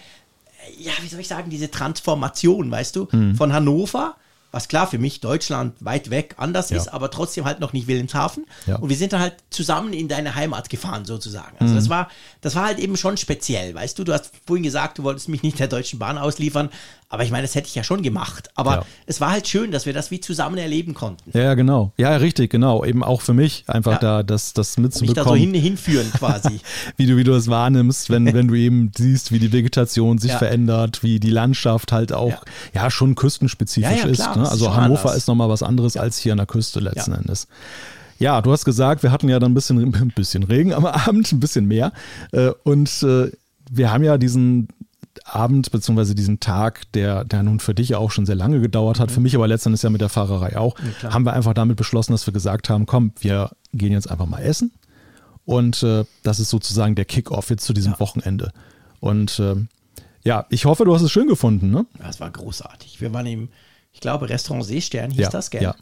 ja, 0.80 0.92
wie 1.02 1.08
soll 1.08 1.20
ich 1.20 1.28
sagen, 1.28 1.50
diese 1.50 1.70
Transformation, 1.70 2.72
weißt 2.72 2.96
du, 2.96 3.08
mhm. 3.12 3.36
von 3.36 3.54
Hannover 3.54 4.16
was 4.52 4.68
klar 4.68 4.88
für 4.88 4.98
mich 4.98 5.22
Deutschland 5.22 5.74
weit 5.80 6.10
weg 6.10 6.36
anders 6.38 6.70
ja. 6.70 6.78
ist, 6.78 6.90
aber 6.90 7.10
trotzdem 7.10 7.46
halt 7.46 7.60
noch 7.60 7.74
nicht 7.74 7.88
Wilhelmshaven. 7.88 8.46
Ja. 8.68 8.76
Und 8.76 8.90
wir 8.90 8.98
sind 8.98 9.14
dann 9.14 9.22
halt 9.22 9.36
zusammen 9.50 9.94
in 9.94 10.08
deine 10.08 10.36
Heimat 10.36 10.70
gefahren, 10.70 11.06
sozusagen. 11.06 11.56
Also 11.60 11.74
mhm. 11.74 11.78
das 11.78 11.90
war, 11.90 12.10
das 12.42 12.56
war 12.56 12.66
halt 12.66 12.80
eben 12.80 12.98
schon 12.98 13.18
speziell, 13.18 13.74
weißt 13.74 13.98
du, 13.98 14.04
du 14.04 14.14
hast 14.14 14.32
vorhin 14.46 14.64
gesagt, 14.64 14.98
du 14.98 15.04
wolltest 15.04 15.30
mich 15.30 15.44
nicht 15.44 15.60
der 15.60 15.68
Deutschen 15.68 16.00
Bahn 16.00 16.18
ausliefern, 16.18 16.70
aber 17.12 17.26
ich 17.26 17.32
meine, 17.32 17.44
das 17.44 17.56
hätte 17.56 17.68
ich 17.68 17.76
ja 17.76 17.84
schon 17.84 18.04
gemacht. 18.04 18.50
Aber 18.56 18.72
ja. 18.72 18.86
es 19.06 19.20
war 19.20 19.32
halt 19.32 19.46
schön, 19.46 19.72
dass 19.72 19.86
wir 19.86 19.92
das 19.92 20.12
wie 20.12 20.22
zusammen 20.22 20.58
erleben 20.58 20.94
konnten. 20.94 21.38
Ja, 21.38 21.56
genau. 21.56 21.92
Ja, 21.98 22.16
richtig, 22.16 22.50
genau. 22.50 22.86
Eben 22.86 23.04
auch 23.04 23.20
für 23.20 23.34
mich 23.34 23.66
einfach 23.68 24.00
da 24.00 24.24
das, 24.24 24.54
das 24.54 24.78
mitzubekommen. 24.78 25.16
Mich 25.16 25.24
da 25.24 25.30
so 25.30 25.36
hin, 25.36 25.54
hinführen 25.54 26.10
quasi. 26.14 26.62
wie 26.96 27.08
du, 27.08 27.18
wie 27.18 27.26
du 27.26 27.34
es 27.34 27.50
wahrnimmst, 27.50 28.10
wenn, 28.10 28.26
wenn 28.34 28.48
du 28.48 28.56
eben 28.56 28.94
siehst, 28.96 29.34
wie 29.34 29.40
die 29.40 29.52
Vegetation 29.52 30.20
sich 30.20 30.32
verändert, 30.32 31.04
wie 31.04 31.20
die 31.20 31.32
Landschaft 31.32 31.92
halt 31.92 32.14
auch, 32.14 32.44
ja, 32.74 32.90
schon 32.90 33.16
küstenspezifisch 33.16 34.06
ist. 34.06 34.36
Ne? 34.38 34.41
Also 34.50 34.68
ist 34.68 34.76
Hannover 34.76 35.02
anders. 35.02 35.18
ist 35.18 35.28
nochmal 35.28 35.50
was 35.50 35.64
anderes 35.64 35.98
als 35.98 36.18
hier 36.18 36.32
an 36.32 36.38
der 36.38 36.48
Küste 36.48 36.80
letzten 36.80 37.14
Endes. 37.14 37.48
Ja, 38.20 38.42
du 38.42 38.52
hast 38.52 38.66
gesagt, 38.66 39.02
wir 39.02 39.12
hatten 39.12 39.30
ja 39.30 39.40
dann 39.40 39.52
ein 39.52 39.56
bisschen, 39.56 39.80
ein 39.96 40.14
bisschen 40.16 40.44
Regen 40.44 40.74
am 40.74 40.86
Abend, 40.86 41.32
ein 41.32 41.40
bisschen 41.40 41.66
mehr. 41.66 41.92
Äh, 42.32 42.52
und 42.64 43.04
äh, 43.04 43.32
wir 43.70 43.92
haben 43.92 44.04
ja 44.04 44.18
diesen 44.18 44.68
Abend 45.26 45.72
beziehungsweise 45.72 46.16
diesen 46.16 46.40
Tag, 46.40 46.92
der, 46.94 47.26
der 47.26 47.44
nun 47.44 47.60
für 47.60 47.74
dich 47.74 47.90
ja 47.90 47.98
auch 47.98 48.12
schon 48.12 48.26
sehr 48.26 48.36
lange 48.36 48.62
gedauert 48.62 49.00
hat, 49.00 49.10
mhm. 49.10 49.14
für 49.14 49.20
mich 49.22 49.36
aber 49.36 49.48
letztendlich 49.48 49.82
ja 49.82 49.90
mit 49.90 50.02
der 50.02 50.10
Fahrerei 50.10 50.58
auch, 50.58 50.76
ja, 51.02 51.14
haben 51.14 51.26
wir 51.26 51.34
einfach 51.34 51.54
damit 51.54 51.78
beschlossen, 51.78 52.12
dass 52.12 52.28
wir 52.28 52.34
gesagt 52.34 52.70
haben, 52.70 52.86
komm, 52.86 53.14
wir 53.20 53.52
gehen 53.74 53.92
jetzt 53.92 54.10
einfach 54.10 54.26
mal 54.26 54.42
essen. 54.42 54.72
Und 55.46 55.82
äh, 55.84 56.06
das 56.24 56.40
ist 56.40 56.50
sozusagen 56.50 56.96
der 56.96 57.06
Kickoff 57.06 57.50
jetzt 57.50 57.66
zu 57.66 57.74
diesem 57.74 57.94
ja. 57.94 58.00
Wochenende. 58.00 58.52
Und 59.00 59.40
äh, 59.40 59.56
ja, 60.24 60.46
ich 60.50 60.66
hoffe, 60.66 60.86
du 60.86 60.94
hast 60.94 61.02
es 61.02 61.12
schön 61.12 61.28
gefunden, 61.28 61.72
ne? 61.72 61.86
Ja, 62.00 62.10
es 62.10 62.20
war 62.20 62.30
großartig. 62.30 63.02
Wir 63.02 63.12
waren 63.14 63.26
im, 63.26 63.50
ich 63.94 64.00
glaube, 64.00 64.30
Restaurant 64.30 64.66
Seestern 64.66 65.12
hieß 65.12 65.22
ja, 65.22 65.30
das, 65.30 65.50
gell? 65.52 65.64
Ja. 65.64 65.76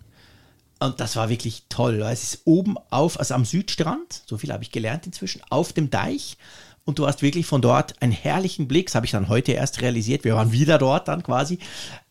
Und 0.80 1.00
das 1.00 1.16
war 1.16 1.30
wirklich 1.30 1.64
toll. 1.68 2.02
Es 2.04 2.24
ist 2.24 2.42
oben 2.46 2.78
auf, 2.90 3.20
also 3.20 3.34
am 3.34 3.44
Südstrand, 3.44 4.24
so 4.26 4.38
viel 4.38 4.52
habe 4.52 4.64
ich 4.64 4.72
gelernt 4.72 5.06
inzwischen, 5.06 5.42
auf 5.50 5.74
dem 5.74 5.90
Deich 5.90 6.38
und 6.86 6.98
du 6.98 7.06
hast 7.06 7.22
wirklich 7.22 7.46
von 7.46 7.62
dort 7.62 8.02
einen 8.02 8.14
herrlichen 8.14 8.68
Blick. 8.68 8.88
Das 8.88 8.96
habe 8.96 9.06
ich 9.06 9.12
dann 9.12 9.30
heute 9.30 9.52
erst 9.52 9.82
realisiert. 9.82 10.24
Wir 10.24 10.36
waren 10.36 10.52
wieder 10.52 10.78
dort 10.78 11.08
dann 11.08 11.22
quasi 11.22 11.60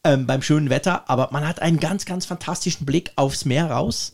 ähm, 0.04 0.26
beim 0.26 0.42
schönen 0.42 0.70
Wetter, 0.70 1.08
aber 1.10 1.30
man 1.32 1.48
hat 1.48 1.60
einen 1.60 1.80
ganz, 1.80 2.04
ganz 2.04 2.26
fantastischen 2.26 2.86
Blick 2.86 3.10
aufs 3.16 3.44
Meer 3.44 3.70
raus. 3.70 4.12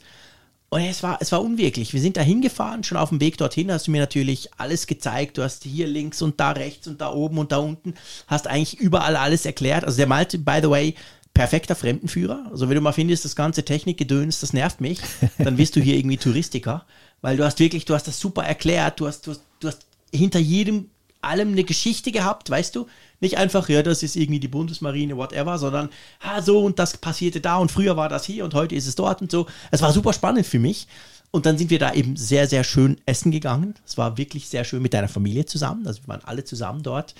Und 0.70 0.80
es 0.80 1.02
war, 1.02 1.18
es 1.20 1.30
war 1.32 1.42
unwirklich. 1.42 1.92
Wir 1.92 2.00
sind 2.00 2.16
da 2.16 2.22
hingefahren, 2.22 2.82
schon 2.82 2.96
auf 2.96 3.10
dem 3.10 3.20
Weg 3.20 3.36
dorthin 3.36 3.70
hast 3.70 3.86
du 3.86 3.90
mir 3.90 4.00
natürlich 4.00 4.48
alles 4.56 4.86
gezeigt. 4.86 5.36
Du 5.36 5.42
hast 5.42 5.64
hier 5.64 5.86
links 5.86 6.22
und 6.22 6.40
da 6.40 6.52
rechts 6.52 6.86
und 6.88 7.00
da 7.00 7.12
oben 7.12 7.38
und 7.38 7.52
da 7.52 7.58
unten, 7.58 7.94
hast 8.26 8.46
eigentlich 8.46 8.80
überall 8.80 9.16
alles 9.16 9.44
erklärt. 9.44 9.84
Also 9.84 9.98
der 9.98 10.06
Malte, 10.06 10.38
by 10.38 10.60
the 10.62 10.70
way, 10.70 10.94
perfekter 11.34 11.74
Fremdenführer. 11.74 12.46
Also 12.50 12.68
wenn 12.68 12.76
du 12.76 12.80
mal 12.80 12.92
findest, 12.92 13.24
das 13.24 13.36
ganze 13.36 13.64
Technikgedöns, 13.64 14.40
das 14.40 14.52
nervt 14.52 14.80
mich, 14.80 15.00
dann 15.38 15.56
bist 15.56 15.76
du 15.76 15.80
hier 15.80 15.96
irgendwie 15.96 16.16
Touristiker, 16.16 16.86
weil 17.20 17.36
du 17.36 17.44
hast 17.44 17.58
wirklich, 17.58 17.84
du 17.84 17.94
hast 17.94 18.08
das 18.08 18.18
super 18.18 18.44
erklärt, 18.44 19.00
du 19.00 19.06
hast, 19.06 19.26
du 19.26 19.32
hast, 19.32 19.42
du 19.60 19.68
hast 19.68 19.86
hinter 20.12 20.38
jedem 20.38 20.90
allem 21.20 21.52
eine 21.52 21.64
Geschichte 21.64 22.12
gehabt, 22.12 22.50
weißt 22.50 22.76
du? 22.76 22.86
Nicht 23.20 23.38
einfach, 23.38 23.68
ja, 23.68 23.82
das 23.82 24.02
ist 24.02 24.14
irgendwie 24.14 24.40
die 24.40 24.48
Bundesmarine, 24.48 25.16
whatever, 25.16 25.58
sondern, 25.58 25.88
ah, 26.20 26.42
so 26.42 26.60
und 26.60 26.78
das 26.78 26.98
passierte 26.98 27.40
da 27.40 27.56
und 27.56 27.72
früher 27.72 27.96
war 27.96 28.08
das 28.08 28.24
hier 28.24 28.44
und 28.44 28.54
heute 28.54 28.74
ist 28.74 28.86
es 28.86 28.94
dort 28.94 29.22
und 29.22 29.30
so. 29.30 29.46
Es 29.70 29.82
war 29.82 29.92
super 29.92 30.12
spannend 30.12 30.46
für 30.46 30.58
mich. 30.58 30.86
Und 31.30 31.46
dann 31.46 31.58
sind 31.58 31.70
wir 31.70 31.80
da 31.80 31.92
eben 31.92 32.14
sehr, 32.16 32.46
sehr 32.46 32.62
schön 32.62 32.98
essen 33.06 33.32
gegangen. 33.32 33.74
Es 33.84 33.98
war 33.98 34.16
wirklich 34.18 34.48
sehr 34.48 34.62
schön 34.62 34.82
mit 34.82 34.94
deiner 34.94 35.08
Familie 35.08 35.46
zusammen. 35.46 35.84
Also 35.84 36.02
wir 36.02 36.08
waren 36.08 36.24
alle 36.24 36.44
zusammen 36.44 36.84
dort. 36.84 37.16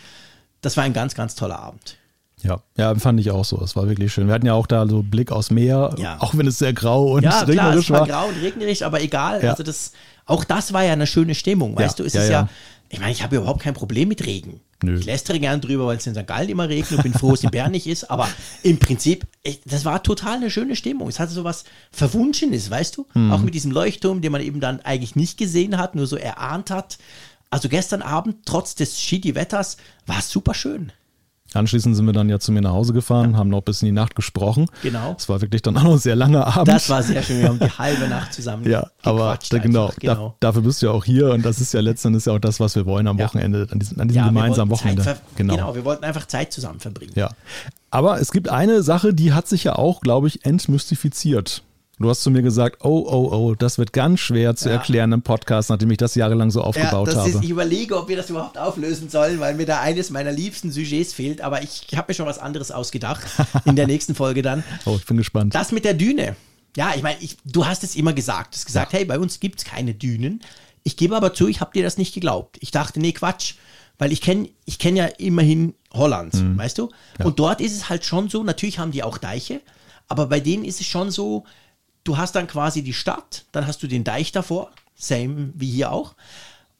Das 0.60 0.76
war 0.76 0.84
ein 0.84 0.92
ganz, 0.92 1.16
ganz 1.16 1.34
toller 1.34 1.58
Abend. 1.58 1.96
Ja, 2.42 2.60
ja, 2.76 2.94
fand 2.96 3.20
ich 3.20 3.30
auch 3.30 3.44
so. 3.44 3.60
Es 3.62 3.74
war 3.74 3.88
wirklich 3.88 4.12
schön. 4.12 4.26
Wir 4.26 4.34
hatten 4.34 4.46
ja 4.46 4.52
auch 4.54 4.66
da 4.66 4.86
so 4.86 5.02
Blick 5.02 5.32
aus 5.32 5.50
Meer, 5.50 5.94
Ja. 5.98 6.16
auch 6.20 6.36
wenn 6.36 6.46
es 6.46 6.58
sehr 6.58 6.72
grau 6.74 7.12
und 7.14 7.22
Ja, 7.22 7.30
klar, 7.30 7.48
regnerisch 7.48 7.84
es 7.84 7.90
war 7.90 8.00
war. 8.00 8.06
grau 8.08 8.28
und 8.28 8.36
regnerisch, 8.42 8.82
aber 8.82 9.00
egal. 9.02 9.42
Ja. 9.42 9.50
Also 9.52 9.62
das, 9.62 9.92
auch 10.26 10.44
das 10.44 10.72
war 10.72 10.84
ja 10.84 10.92
eine 10.92 11.06
schöne 11.06 11.34
Stimmung, 11.34 11.76
weißt 11.76 11.98
du? 11.98 12.04
Es 12.04 12.14
ist 12.14 12.28
ja, 12.28 12.48
ich 12.90 13.00
meine, 13.00 13.12
ich 13.12 13.22
habe 13.22 13.36
überhaupt 13.36 13.62
kein 13.62 13.72
Problem 13.74 14.08
mit 14.08 14.26
Regen. 14.26 14.60
Nö. 14.82 14.98
Ich 14.98 15.06
lästere 15.06 15.40
gern 15.40 15.62
drüber, 15.62 15.86
weil 15.86 15.96
es 15.96 16.06
in 16.06 16.14
St. 16.14 16.26
Gallen 16.26 16.50
immer 16.50 16.68
regnet 16.68 16.98
und 16.98 17.02
bin 17.02 17.14
froh, 17.14 17.30
dass 17.30 17.38
es 17.40 17.44
in 17.44 17.50
Bern 17.50 17.70
nicht 17.70 17.86
ist. 17.86 18.10
Aber 18.10 18.28
im 18.62 18.78
Prinzip, 18.78 19.26
das 19.64 19.86
war 19.86 20.02
total 20.02 20.36
eine 20.36 20.50
schöne 20.50 20.76
Stimmung. 20.76 21.08
Es 21.08 21.18
hatte 21.18 21.32
so 21.32 21.44
was 21.44 21.64
Verwunschenes, 21.92 22.70
weißt 22.70 22.98
du? 22.98 23.06
Mhm. 23.14 23.32
Auch 23.32 23.40
mit 23.40 23.54
diesem 23.54 23.70
Leuchtturm, 23.70 24.20
den 24.20 24.32
man 24.32 24.42
eben 24.42 24.60
dann 24.60 24.80
eigentlich 24.80 25.16
nicht 25.16 25.38
gesehen 25.38 25.78
hat, 25.78 25.94
nur 25.94 26.06
so 26.06 26.16
erahnt 26.16 26.70
hat. 26.70 26.98
Also 27.48 27.70
gestern 27.70 28.02
Abend, 28.02 28.44
trotz 28.44 28.74
des 28.74 29.00
shitty 29.00 29.34
Wetters, 29.34 29.78
war 30.06 30.18
es 30.18 30.28
super 30.28 30.52
schön. 30.52 30.92
Anschließend 31.54 31.94
sind 31.96 32.04
wir 32.06 32.12
dann 32.12 32.28
ja 32.28 32.38
zu 32.38 32.52
mir 32.52 32.60
nach 32.60 32.72
Hause 32.72 32.92
gefahren, 32.92 33.36
haben 33.36 33.48
noch 33.48 33.62
bis 33.62 33.82
in 33.82 33.86
die 33.86 33.92
Nacht 33.92 34.14
gesprochen. 34.16 34.66
Genau. 34.82 35.14
Es 35.18 35.28
war 35.28 35.40
wirklich 35.40 35.62
dann 35.62 35.76
auch 35.76 35.82
noch 35.84 35.92
ein 35.92 35.98
sehr 35.98 36.16
langer 36.16 36.46
Abend. 36.46 36.68
Das 36.68 36.88
war 36.90 37.02
sehr 37.02 37.22
schön. 37.22 37.40
Wir 37.40 37.48
haben 37.48 37.58
die 37.58 37.70
halbe 37.70 38.08
Nacht 38.08 38.32
zusammen 38.34 38.68
ja, 38.68 38.88
aber 39.02 39.38
da, 39.50 39.58
genau, 39.58 39.92
genau. 40.00 40.36
Da, 40.40 40.48
dafür 40.48 40.62
bist 40.62 40.82
du 40.82 40.86
ja 40.86 40.92
auch 40.92 41.04
hier 41.04 41.30
und 41.30 41.44
das 41.44 41.60
ist 41.60 41.72
ja 41.74 41.80
letztendlich 41.80 42.24
ja 42.26 42.32
auch 42.32 42.38
das, 42.38 42.60
was 42.60 42.74
wir 42.76 42.86
wollen 42.86 43.06
am 43.06 43.18
Ja. 43.18 43.26
Wochenende, 43.26 43.66
an 43.70 43.78
diesem, 43.78 44.00
an 44.00 44.08
diesem 44.08 44.22
Ja, 44.22 44.26
gemeinsamen 44.28 44.70
Wochenende. 44.70 45.02
Ver- 45.02 45.16
genau, 45.36 45.74
wir 45.74 45.84
wollten 45.84 46.04
einfach 46.04 46.26
Zeit 46.26 46.52
zusammen 46.52 46.80
verbringen. 46.80 47.12
Ja. 47.14 47.30
Aber 47.90 48.20
es 48.20 48.32
gibt 48.32 48.48
eine 48.48 48.82
Sache, 48.82 49.14
die 49.14 49.32
hat 49.32 49.46
sich 49.46 49.64
ja 49.64 49.76
auch, 49.76 50.00
glaube 50.00 50.26
ich, 50.28 50.44
entmystifiziert. 50.44 51.62
Du 51.98 52.10
hast 52.10 52.22
zu 52.22 52.30
mir 52.30 52.42
gesagt, 52.42 52.84
oh, 52.84 53.06
oh, 53.08 53.28
oh, 53.32 53.54
das 53.54 53.78
wird 53.78 53.92
ganz 53.92 54.18
schwer 54.20 54.56
zu 54.56 54.68
Ja. 54.68 54.74
erklären 54.76 55.12
im 55.12 55.22
Podcast, 55.22 55.70
nachdem 55.70 55.90
ich 55.92 55.98
das 55.98 56.16
jahrelang 56.16 56.50
so 56.50 56.60
aufgebaut 56.60 57.06
das 57.08 57.16
habe. 57.16 57.30
Ist, 57.30 57.44
ich 57.44 57.50
überlege, 57.50 57.96
ob 57.96 58.08
wir 58.08 58.16
das 58.16 58.30
überhaupt 58.30 58.58
auflösen 58.58 59.08
sollen, 59.10 59.38
weil 59.38 59.54
mir 59.54 59.64
da 59.66 59.80
eines 59.80 60.10
meiner 60.10 60.32
liebsten 60.32 60.72
Sujets 60.72 61.12
fehlt, 61.12 61.40
aber 61.40 61.62
ich 61.62 61.86
habe 61.94 62.06
mir 62.10 62.14
schon 62.14 62.26
was 62.26 62.38
anderes 62.40 62.72
ausgedacht 62.72 63.22
in 63.64 63.76
der 63.76 63.86
nächsten 63.86 64.14
Folge 64.16 64.42
dann. 64.42 64.64
oh, 64.86 64.96
ich 64.96 65.06
bin 65.06 65.16
gespannt. 65.16 65.54
Das 65.54 65.70
mit 65.70 65.84
der 65.84 65.94
Düne. 65.94 66.34
Ja, 66.76 66.92
ich 66.96 67.02
meine, 67.04 67.16
du 67.44 67.64
hast 67.64 67.84
es 67.84 67.94
immer 67.94 68.12
gesagt. 68.12 68.54
Du 68.54 68.56
hast 68.56 68.66
gesagt, 68.66 68.92
hey, 68.92 69.04
bei 69.04 69.18
uns 69.20 69.38
gibt 69.38 69.60
es 69.60 69.64
keine 69.64 69.94
Dünen. 69.94 70.40
Ich 70.82 70.96
gebe 70.96 71.16
aber 71.16 71.32
zu, 71.32 71.46
ich 71.46 71.60
habe 71.60 71.70
dir 71.72 71.84
das 71.84 71.96
nicht 71.96 72.12
geglaubt. 72.12 72.56
Ich 72.60 72.72
dachte, 72.72 72.98
nee, 72.98 73.12
Quatsch. 73.12 73.54
Weil 73.96 74.10
ich 74.10 74.20
kenne 74.20 74.48
ich 74.64 74.80
kenn 74.80 74.96
ja 74.96 75.04
immerhin 75.06 75.74
Holland, 75.92 76.34
Mhm. 76.34 76.58
weißt 76.58 76.76
du? 76.78 76.90
Und 77.22 77.38
dort 77.38 77.60
ist 77.60 77.72
es 77.76 77.88
halt 77.88 78.04
schon 78.04 78.28
so, 78.28 78.42
natürlich 78.42 78.80
haben 78.80 78.90
die 78.90 79.04
auch 79.04 79.16
Deiche, 79.18 79.60
aber 80.08 80.26
bei 80.26 80.40
denen 80.40 80.64
ist 80.64 80.80
es 80.80 80.86
schon 80.88 81.12
so, 81.12 81.44
du 82.04 82.16
hast 82.16 82.34
dann 82.34 82.46
quasi 82.46 82.82
die 82.82 82.92
Stadt, 82.92 83.44
dann 83.52 83.66
hast 83.66 83.82
du 83.82 83.86
den 83.86 84.04
Deich 84.04 84.32
davor, 84.32 84.70
same 84.94 85.50
wie 85.54 85.70
hier 85.70 85.90
auch. 85.92 86.14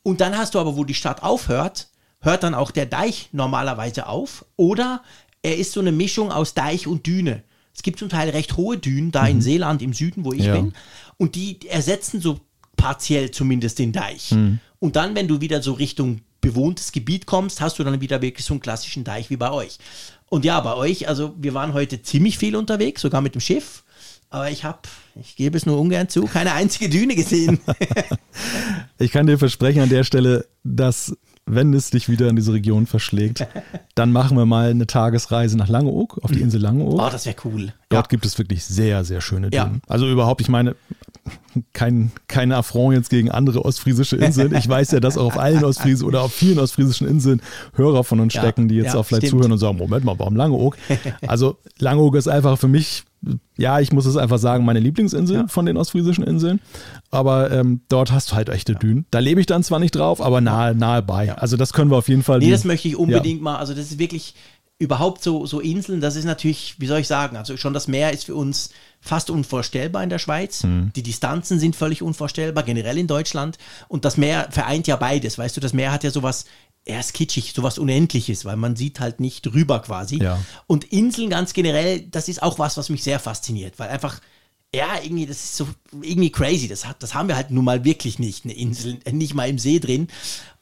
Und 0.02 0.20
dann 0.20 0.36
hast 0.36 0.54
du 0.54 0.58
aber, 0.60 0.76
wo 0.76 0.84
die 0.84 0.94
Stadt 0.94 1.22
aufhört, 1.22 1.88
hört 2.20 2.42
dann 2.42 2.54
auch 2.54 2.70
der 2.70 2.86
Deich 2.86 3.30
normalerweise 3.32 4.06
auf. 4.06 4.44
Oder 4.56 5.02
er 5.42 5.56
ist 5.56 5.72
so 5.72 5.80
eine 5.80 5.92
Mischung 5.92 6.30
aus 6.30 6.54
Deich 6.54 6.86
und 6.86 7.06
Düne. 7.06 7.42
Es 7.74 7.82
gibt 7.82 7.98
zum 7.98 8.08
Teil 8.08 8.30
recht 8.30 8.56
hohe 8.56 8.78
Dünen, 8.78 9.10
da 9.10 9.26
in 9.26 9.40
Seeland 9.40 9.82
im 9.82 9.92
Süden, 9.92 10.24
wo 10.24 10.32
ich 10.32 10.44
Ja. 10.44 10.54
bin. 10.54 10.74
Und 11.16 11.34
die 11.34 11.66
ersetzen 11.68 12.20
so 12.20 12.40
partiell 12.76 13.30
zumindest 13.30 13.78
den 13.78 13.92
Deich. 13.92 14.32
Und 14.78 14.96
dann, 14.96 15.14
wenn 15.14 15.26
du 15.28 15.40
wieder 15.40 15.62
so 15.62 15.72
Richtung 15.72 16.20
bewohntes 16.40 16.92
Gebiet 16.92 17.24
kommst, 17.26 17.60
hast 17.62 17.78
du 17.78 17.84
dann 17.84 18.00
wieder 18.00 18.20
wirklich 18.20 18.44
so 18.44 18.52
einen 18.54 18.60
klassischen 18.60 19.02
Deich 19.04 19.30
wie 19.30 19.36
bei 19.36 19.50
euch. 19.50 19.78
Und 20.28 20.44
ja, 20.44 20.60
bei 20.60 20.74
euch, 20.74 21.08
also 21.08 21.34
wir 21.38 21.54
waren 21.54 21.72
heute 21.72 22.02
ziemlich 22.02 22.36
viel 22.38 22.54
unterwegs, 22.56 23.00
sogar 23.02 23.20
mit 23.22 23.34
dem 23.34 23.40
Schiff. 23.40 23.82
Aber 24.30 24.50
ich 24.50 24.64
habe, 24.64 24.80
ich 25.20 25.36
gebe 25.36 25.56
es 25.56 25.66
nur 25.66 25.78
ungern 25.80 26.08
zu, 26.08 26.22
keine 26.24 26.52
einzige 26.52 26.88
Düne 26.88 27.14
gesehen. 27.14 27.58
Ich 28.98 29.10
kann 29.10 29.26
dir 29.26 29.38
versprechen 29.38 29.82
an 29.82 29.88
der 29.88 30.04
Stelle, 30.04 30.46
dass 30.62 31.16
wenn 31.46 31.74
es 31.74 31.90
dich 31.90 32.08
wieder 32.08 32.28
in 32.28 32.36
diese 32.36 32.52
Region 32.52 32.86
verschlägt, 32.86 33.46
dann 33.96 34.12
machen 34.12 34.36
wir 34.36 34.46
mal 34.46 34.70
eine 34.70 34.86
Tagesreise 34.86 35.56
nach 35.58 35.68
Langeoog, 35.68 36.18
auf 36.22 36.30
die 36.30 36.40
Insel 36.40 36.60
Langeoog. 36.60 36.94
Oh, 37.00 37.08
das 37.10 37.26
wäre 37.26 37.36
cool. 37.44 37.74
Dort 37.88 38.08
gibt 38.08 38.24
es 38.24 38.38
wirklich 38.38 38.64
sehr, 38.64 39.04
sehr 39.04 39.20
schöne 39.20 39.50
Ja. 39.52 39.64
Dünen. 39.64 39.82
Also 39.88 40.08
überhaupt, 40.08 40.40
ich 40.40 40.48
meine, 40.48 40.76
kein, 41.72 42.12
kein 42.28 42.52
Affront 42.52 42.94
jetzt 42.96 43.10
gegen 43.10 43.30
andere 43.30 43.64
ostfriesische 43.64 44.16
Inseln. 44.16 44.54
Ich 44.54 44.68
weiß 44.68 44.92
ja, 44.92 45.00
dass 45.00 45.18
auch 45.18 45.26
auf 45.26 45.38
allen 45.38 45.64
ostfriesischen 45.64 46.06
oder 46.06 46.22
auf 46.22 46.32
vielen 46.32 46.58
ostfriesischen 46.60 47.08
Inseln 47.08 47.42
Hörer 47.74 48.04
von 48.04 48.20
uns 48.20 48.32
Ja, 48.34 48.40
stecken, 48.42 48.68
die 48.68 48.76
jetzt 48.76 48.94
ja, 48.94 49.00
auch 49.00 49.04
vielleicht 49.04 49.22
stimmt. 49.26 49.32
zuhören 49.42 49.52
und 49.52 49.58
sagen, 49.58 49.76
Moment 49.76 50.04
mal, 50.04 50.18
warum 50.18 50.36
Langeoog? 50.36 50.76
Also 51.26 51.58
Langeoog 51.78 52.14
ist 52.14 52.28
einfach 52.28 52.58
für 52.58 52.68
mich, 52.68 53.04
ja, 53.56 53.80
ich 53.80 53.92
muss 53.92 54.06
es 54.06 54.16
einfach 54.16 54.38
sagen, 54.38 54.64
meine 54.64 54.80
Lieblingsinsel 54.80 55.36
Ja. 55.36 55.46
von 55.48 55.66
den 55.66 55.76
ostfriesischen 55.76 56.24
Inseln. 56.24 56.60
Aber 57.10 57.50
ähm, 57.50 57.80
dort 57.88 58.12
hast 58.12 58.30
du 58.32 58.34
halt 58.36 58.48
echte 58.48 58.74
Dünen. 58.74 59.06
Da 59.10 59.18
lebe 59.20 59.40
ich 59.40 59.46
dann 59.46 59.62
zwar 59.62 59.78
nicht 59.78 59.94
drauf, 59.96 60.20
aber 60.20 60.40
nahe, 60.40 60.74
nahe 60.74 61.02
bei. 61.02 61.32
Also 61.36 61.56
das 61.56 61.72
können 61.72 61.90
wir 61.90 61.96
auf 61.98 62.08
jeden 62.08 62.22
Fall. 62.22 62.38
Nee, 62.38 62.46
die- 62.46 62.50
das 62.52 62.64
möchte 62.64 62.88
ich 62.88 62.96
unbedingt 62.96 63.42
mal. 63.42 63.56
Also, 63.56 63.74
das 63.74 63.86
ist 63.92 63.98
wirklich 63.98 64.34
überhaupt 64.78 65.22
so, 65.22 65.46
so 65.46 65.60
Inseln, 65.60 66.00
das 66.00 66.16
ist 66.16 66.24
natürlich, 66.24 66.74
wie 66.78 66.86
soll 66.86 66.98
ich 66.98 67.06
sagen, 67.06 67.36
also 67.36 67.56
schon 67.56 67.72
das 67.72 67.86
Meer 67.86 68.12
ist 68.12 68.24
für 68.24 68.34
uns 68.34 68.70
fast 69.00 69.30
unvorstellbar 69.30 70.02
in 70.02 70.10
der 70.10 70.18
Schweiz. 70.18 70.66
Die 70.96 71.02
Distanzen 71.02 71.60
sind 71.60 71.76
völlig 71.76 72.02
unvorstellbar, 72.02 72.64
generell 72.64 72.98
in 72.98 73.06
Deutschland. 73.06 73.56
Und 73.86 74.04
das 74.04 74.16
Meer 74.16 74.48
vereint 74.50 74.86
ja 74.88 74.96
beides. 74.96 75.38
Weißt 75.38 75.56
du, 75.56 75.60
das 75.60 75.74
Meer 75.74 75.92
hat 75.92 76.02
ja 76.02 76.10
sowas, 76.10 76.44
er 76.84 77.00
ist 77.00 77.14
kitschig, 77.14 77.52
sowas 77.54 77.78
Unendliches, 77.78 78.44
weil 78.44 78.56
man 78.56 78.76
sieht 78.76 79.00
halt 79.00 79.20
nicht 79.20 79.46
drüber 79.46 79.80
quasi. 79.80 80.22
Ja. 80.22 80.38
Und 80.66 80.84
Inseln 80.84 81.30
ganz 81.30 81.52
generell, 81.52 82.02
das 82.02 82.28
ist 82.28 82.42
auch 82.42 82.58
was, 82.58 82.76
was 82.76 82.90
mich 82.90 83.02
sehr 83.02 83.18
fasziniert, 83.18 83.78
weil 83.78 83.88
einfach 83.88 84.20
ja, 84.74 84.98
irgendwie, 85.02 85.26
das 85.26 85.36
ist 85.36 85.56
so 85.56 85.68
irgendwie 85.92 86.30
crazy. 86.30 86.68
Das, 86.68 86.86
hat, 86.86 87.02
das 87.02 87.14
haben 87.14 87.28
wir 87.28 87.36
halt 87.36 87.50
nun 87.50 87.64
mal 87.64 87.84
wirklich 87.84 88.18
nicht, 88.18 88.44
eine 88.44 88.54
Insel, 88.54 88.98
äh, 89.04 89.12
nicht 89.12 89.34
mal 89.34 89.48
im 89.48 89.58
See 89.58 89.78
drin. 89.78 90.08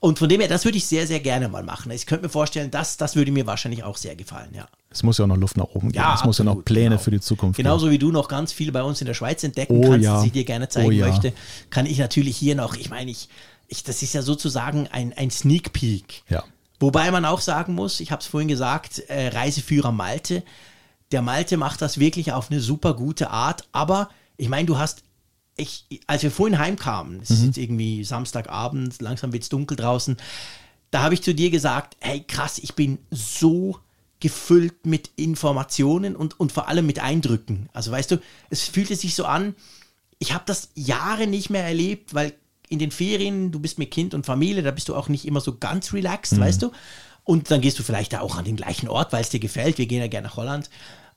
Und 0.01 0.19
von 0.19 0.29
dem 0.29 0.41
her, 0.41 0.49
das 0.49 0.65
würde 0.65 0.77
ich 0.77 0.87
sehr, 0.87 1.07
sehr 1.07 1.21
gerne 1.21 1.49
mal 1.49 1.63
machen. 1.63 1.91
Ich 1.93 2.07
könnte 2.07 2.25
mir 2.25 2.29
vorstellen, 2.29 2.71
das, 2.71 2.97
das 2.97 3.17
würde 3.17 3.33
mir 3.33 3.47
wahrscheinlich 3.47 3.85
auch 3.85 3.97
sehr 3.97 4.17
gefallen, 4.17 4.51
ja. 4.55 4.67
Es 4.91 5.03
muss 5.03 5.17
ja 5.17 5.25
auch 5.25 5.29
noch 5.29 5.37
Luft 5.37 5.57
nach 5.57 5.65
oben 5.65 5.91
gehen. 5.91 6.03
Ja, 6.03 6.15
es 6.15 6.25
muss 6.25 6.39
ja 6.39 6.45
noch 6.45 6.53
absolut, 6.53 6.65
Pläne 6.67 6.89
genau. 6.91 7.01
für 7.01 7.11
die 7.11 7.21
Zukunft 7.21 7.57
geben. 7.57 7.67
Genauso 7.67 7.91
wie 7.91 7.99
du 7.99 8.13
noch 8.13 8.29
ganz 8.29 8.53
viel 8.53 8.71
bei 8.73 8.83
uns 8.83 9.01
in 9.01 9.07
der 9.07 9.15
Schweiz 9.15 9.43
entdecken 9.43 9.79
Oh 9.79 9.89
kannst, 9.89 10.05
ja. 10.05 10.17
das 10.17 10.25
ich 10.27 10.33
dir 10.33 10.45
gerne 10.45 10.69
zeigen 10.69 10.89
Oh 10.89 10.91
ja. 10.91 11.09
möchte, 11.09 11.33
kann 11.71 11.87
ich 11.87 11.99
natürlich 11.99 12.37
hier 12.37 12.55
noch, 12.55 12.77
ich 12.77 12.91
meine, 12.91 13.11
ich, 13.11 13.29
ich, 13.69 13.85
das 13.85 14.03
ist 14.03 14.13
ja 14.13 14.23
sozusagen 14.23 14.89
ein, 14.89 15.13
ein 15.13 15.31
Sneak 15.31 15.73
Peek. 15.73 16.23
Ja. 16.29 16.45
Wobei 16.81 17.11
man 17.11 17.25
auch 17.25 17.41
sagen 17.41 17.75
muss, 17.75 18.01
ich 18.01 18.11
habe 18.11 18.21
es 18.21 18.27
vorhin 18.27 18.49
gesagt, 18.49 18.99
äh, 19.09 19.29
Reiseführer 19.29 19.93
Malte, 19.93 20.43
der 21.13 21.23
Malte 21.23 21.57
macht 21.57 21.81
das 21.83 21.99
wirklich 21.99 22.33
auf 22.33 22.51
eine 22.51 22.61
super 22.61 22.95
gute 22.95 23.31
Art, 23.31 23.69
aber 23.73 24.11
ich 24.37 24.49
meine, 24.49 24.67
du 24.67 24.79
hast, 24.79 25.05
ich, 25.57 25.85
als 26.07 26.23
wir 26.23 26.31
vorhin 26.31 26.59
heimkamen, 26.59 27.21
es 27.21 27.31
ist 27.31 27.45
jetzt 27.45 27.59
irgendwie 27.59 28.03
Samstagabend, 28.03 29.01
langsam 29.01 29.33
wird 29.33 29.45
es 29.45 29.49
dunkel 29.49 29.77
draußen, 29.77 30.17
da 30.91 31.03
habe 31.03 31.15
ich 31.15 31.23
zu 31.23 31.35
dir 31.35 31.51
gesagt, 31.51 31.97
hey 32.01 32.23
krass, 32.23 32.59
ich 32.59 32.75
bin 32.75 32.99
so 33.11 33.79
gefüllt 34.21 34.87
mit 34.87 35.11
Informationen 35.17 36.17
und, 36.17 36.39
und 36.39 36.53
vor 36.53 36.69
allem 36.69 36.87
mit 36.87 37.01
Eindrücken. 37.01 37.69
Also 37.73 37.91
weißt 37.91 38.11
du, 38.11 38.21
es 38.51 38.63
fühlte 38.63 38.97
sich 38.97 39.15
so 39.15 39.25
an, 39.25 39.55
ich 40.19 40.33
habe 40.33 40.45
das 40.47 40.71
Jahre 40.75 41.27
nicht 41.27 41.51
mehr 41.51 41.65
erlebt, 41.65 42.15
weil 42.15 42.33
in 42.73 42.79
den 42.79 42.91
Ferien, 42.91 43.53
du 43.53 43.61
bist 43.61 43.79
mit 43.79 43.91
Kind 43.91 44.15
und 44.15 44.27
Familie, 44.27 44.63
da 44.63 44.71
bist 44.71 44.89
du 44.89 44.97
auch 44.97 45.09
nicht 45.09 45.27
immer 45.27 45.41
so 45.41 45.57
ganz 45.57 45.93
relaxed, 45.93 46.41
weißt 46.41 46.63
du? 46.63 46.73
Und 47.25 47.51
dann 47.51 47.61
gehst 47.61 47.79
du 47.79 47.83
vielleicht 47.83 48.13
da 48.15 48.21
auch 48.21 48.37
an 48.37 48.45
den 48.45 48.57
gleichen 48.57 48.89
Ort, 48.89 49.13
weil 49.13 49.21
es 49.21 49.29
dir 49.29 49.39
gefällt. 49.39 49.79
Wir 49.79 49.87
gehen 49.87 50.01
ja 50.01 50.09
gerne 50.09 50.27
nach 50.27 50.37
Holland. 50.37 50.71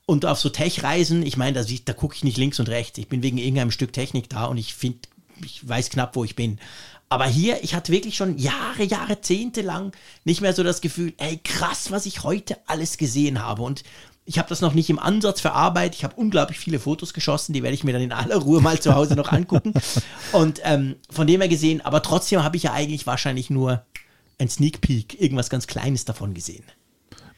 Und 0.04 0.24
auf 0.24 0.38
so 0.38 0.50
Tech-Reisen, 0.50 1.24
ich 1.24 1.36
meine, 1.36 1.60
da, 1.60 1.68
da 1.84 1.92
gucke 1.92 2.14
ich 2.14 2.22
nicht 2.22 2.36
links 2.36 2.60
und 2.60 2.68
rechts. 2.68 2.98
Ich 2.98 3.08
bin 3.08 3.22
wegen 3.22 3.38
irgendeinem 3.38 3.72
Stück 3.72 3.92
Technik 3.92 4.28
da 4.28 4.44
und 4.44 4.56
ich 4.56 4.74
finde, 4.74 5.00
ich 5.44 5.66
weiß 5.66 5.90
knapp, 5.90 6.14
wo 6.14 6.22
ich 6.22 6.36
bin. 6.36 6.60
Aber 7.08 7.26
hier, 7.26 7.62
ich 7.64 7.74
hatte 7.74 7.92
wirklich 7.92 8.16
schon 8.16 8.38
Jahre, 8.38 8.84
Jahrzehnte 8.84 9.62
lang 9.62 9.92
nicht 10.24 10.40
mehr 10.40 10.52
so 10.52 10.62
das 10.62 10.80
Gefühl, 10.80 11.12
ey, 11.18 11.38
krass, 11.42 11.90
was 11.90 12.06
ich 12.06 12.22
heute 12.22 12.56
alles 12.66 12.98
gesehen 12.98 13.42
habe. 13.42 13.62
Und 13.62 13.82
ich 14.26 14.38
habe 14.38 14.48
das 14.48 14.60
noch 14.60 14.74
nicht 14.74 14.90
im 14.90 14.98
Ansatz 14.98 15.40
verarbeitet. 15.40 15.94
Ich 15.94 16.04
habe 16.04 16.16
unglaublich 16.16 16.58
viele 16.58 16.80
Fotos 16.80 17.14
geschossen, 17.14 17.52
die 17.52 17.62
werde 17.62 17.74
ich 17.74 17.84
mir 17.84 17.92
dann 17.92 18.02
in 18.02 18.12
aller 18.12 18.36
Ruhe 18.36 18.60
mal 18.60 18.78
zu 18.78 18.94
Hause 18.94 19.14
noch 19.14 19.32
angucken. 19.32 19.72
Und 20.32 20.60
ähm, 20.64 20.96
von 21.08 21.28
dem 21.28 21.40
her 21.40 21.48
gesehen, 21.48 21.80
aber 21.80 22.02
trotzdem 22.02 22.42
habe 22.42 22.56
ich 22.56 22.64
ja 22.64 22.72
eigentlich 22.72 23.06
wahrscheinlich 23.06 23.50
nur 23.50 23.84
ein 24.38 24.48
Sneak 24.48 24.80
Peek, 24.80 25.20
irgendwas 25.20 25.48
ganz 25.48 25.66
Kleines 25.68 26.04
davon 26.04 26.34
gesehen. 26.34 26.64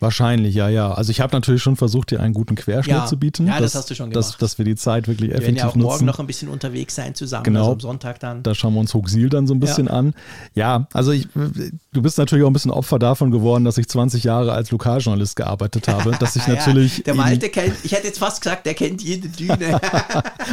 Wahrscheinlich, 0.01 0.55
ja, 0.55 0.68
ja. 0.68 0.92
Also 0.92 1.11
ich 1.11 1.20
habe 1.20 1.34
natürlich 1.34 1.62
schon 1.62 1.76
versucht, 1.76 2.11
dir 2.12 2.20
einen 2.20 2.32
guten 2.34 2.55
Querschnitt 2.55 2.96
Ja. 2.96 3.07
zu 3.07 3.16
bieten. 3.18 3.46
Ja, 3.46 3.55
das 3.61 3.72
dass, 3.72 3.80
hast 3.82 3.90
du 3.90 3.94
schon 3.96 4.11
Dass, 4.11 4.26
gemacht. 4.28 4.42
dass 4.42 4.59
wir 4.59 4.64
die 4.64 4.76
Zeit 4.76 5.09
wirklich 5.09 5.30
Wir 5.30 5.34
werden 5.38 5.42
effektiv 5.57 5.62
ja 5.64 5.68
auch 5.70 5.74
morgen 5.74 5.88
nutzen. 5.90 6.05
noch 6.07 6.18
ein 6.20 6.26
bisschen 6.26 6.49
unterwegs 6.49 6.94
sein 6.94 7.14
zusammen, 7.16 7.44
Genau. 7.44 7.61
also 7.61 7.72
am 7.72 7.80
Sonntag 7.80 8.20
dann. 8.20 8.42
Da 8.42 8.55
schauen 8.55 8.74
wir 8.74 8.80
uns 8.80 8.94
Hochsil 8.94 9.28
dann 9.28 9.46
so 9.46 9.55
ein 9.55 9.61
bisschen 9.61 9.86
Ja. 9.86 9.92
an. 9.94 10.14
Ja, 10.55 10.86
also 10.92 11.11
ich, 11.12 11.26
du 11.34 12.03
bist 12.03 12.16
natürlich 12.18 12.44
auch 12.44 12.49
ein 12.51 12.53
bisschen 12.53 12.70
Opfer 12.70 12.99
davon 12.99 13.30
geworden, 13.30 13.64
dass 13.64 13.76
ich 13.78 13.88
20 13.88 14.22
Jahre 14.24 14.53
als 14.53 14.70
Lokaljournalist 14.70 15.34
gearbeitet 15.36 15.88
habe. 15.88 16.12
Dass 16.20 16.36
ich 16.36 16.46
natürlich. 16.46 16.99
ja, 16.99 17.05
der 17.05 17.14
eben- 17.14 17.22
Malte 17.22 17.49
kennt, 17.49 17.74
ich 17.82 17.92
hätte 17.92 18.07
jetzt 18.07 18.18
fast 18.18 18.40
gesagt, 18.42 18.66
der 18.66 18.74
kennt 18.74 19.03
jede 19.03 19.28
Düne. 19.28 19.80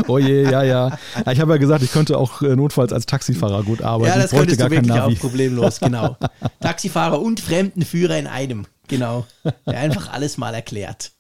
Oh 0.08 0.18
je, 0.18 0.44
ja, 0.44 0.62
ja. 0.64 0.98
Ich 1.32 1.40
habe 1.40 1.52
ja 1.54 1.58
gesagt, 1.58 1.82
ich 1.84 1.92
könnte 1.92 2.18
auch 2.18 2.42
äh, 2.42 2.56
notfalls 2.56 2.92
als 2.92 3.06
Taxifahrer 3.06 3.64
gut 3.64 3.82
arbeiten. 3.82 4.14
ja, 4.18 4.22
das 4.22 4.32
könntest 4.32 4.60
gar 4.60 4.70
du 4.70 4.76
wirklich 4.76 4.92
auch 5.00 5.16
problemlos, 5.20 5.80
genau. 5.80 6.18
Taxifahrer 6.60 7.22
und 7.22 7.40
Fremdenführer 7.40 8.18
in 8.18 8.28
einem, 8.28 8.66
genau. 8.88 9.26
Der 9.66 9.80
einfach 9.80 10.12
alles 10.12 10.38
mal 10.38 10.54
erklärt. 10.54 11.12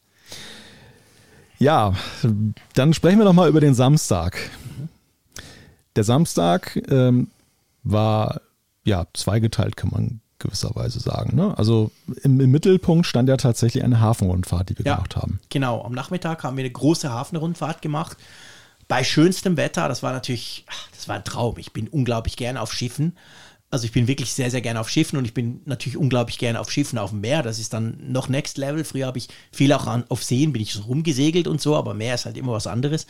Ja, 1.57 1.93
dann 2.74 2.93
sprechen 2.93 3.18
wir 3.18 3.26
noch 3.26 3.34
mal 3.34 3.47
über 3.49 3.61
den 3.61 3.74
Samstag. 3.74 4.38
Der 5.95 6.03
Samstag 6.03 6.76
ähm, 6.89 7.30
war 7.84 8.41
ja 8.84 9.05
zweigeteilt, 9.13 9.78
kann 9.78 9.89
man 9.91 10.20
gewisserweise 10.39 10.99
sagen. 10.99 11.36
Ne? 11.36 11.57
Also 11.57 11.91
im, 12.24 12.39
im 12.41 12.51
Mittelpunkt 12.51 13.07
stand 13.07 13.30
ja 13.30 13.38
tatsächlich 13.38 13.84
eine 13.84 14.01
Hafenrundfahrt, 14.01 14.70
die 14.70 14.78
wir 14.78 14.86
Ja. 14.86 14.95
gemacht 14.95 15.16
haben. 15.16 15.39
Genau, 15.49 15.82
am 15.84 15.93
Nachmittag 15.93 16.43
haben 16.43 16.57
wir 16.57 16.63
eine 16.63 16.72
große 16.74 17.09
Hafenrundfahrt 17.11 17.82
gemacht. 17.82 18.18
Bei 18.88 19.03
schönstem 19.03 19.55
Wetter, 19.57 19.88
das 19.88 20.03
war 20.03 20.11
natürlich, 20.11 20.66
ach, 20.70 20.89
das 20.93 21.07
war 21.07 21.16
ein 21.16 21.24
Traum. 21.24 21.57
Ich 21.57 21.72
bin 21.72 21.88
unglaublich 21.88 22.36
gerne 22.36 22.61
auf 22.61 22.74
Schiffen. 22.74 23.18
Also 23.72 23.86
ich 23.86 23.91
bin 23.91 24.07
wirklich 24.07 24.32
sehr, 24.32 24.51
sehr 24.51 24.61
gerne 24.61 24.80
auf 24.80 24.89
Schiffen 24.89 25.18
und 25.18 25.26
ich 25.26 25.34
bin 25.34 25.61
natürlich 25.66 25.97
unglaublich 25.97 26.38
gerne 26.38 26.59
auf 26.59 26.72
Schiffen 26.72 26.97
auf 26.97 27.09
dem 27.09 27.22
Meer. 27.22 27.43
Das 27.43 27.59
ist 27.59 27.74
dann 27.74 27.97
noch 28.11 28.30
Next 28.30 28.57
Level. 28.57 28.84
Früher 28.86 29.07
habe 29.07 29.18
ich 29.18 29.28
viel 29.51 29.74
auch 29.74 29.88
an, 29.88 30.05
auf 30.09 30.24
Seen, 30.24 30.53
bin 30.53 30.61
ich 30.61 30.72
so 30.74 30.84
rumgesegelt 30.84 31.47
und 31.47 31.59
so, 31.59 31.76
aber 31.76 31.93
Meer 31.93 32.16
ist 32.16 32.26
halt 32.26 32.38
immer 32.38 32.53
was 32.53 32.68
anderes. 32.68 33.05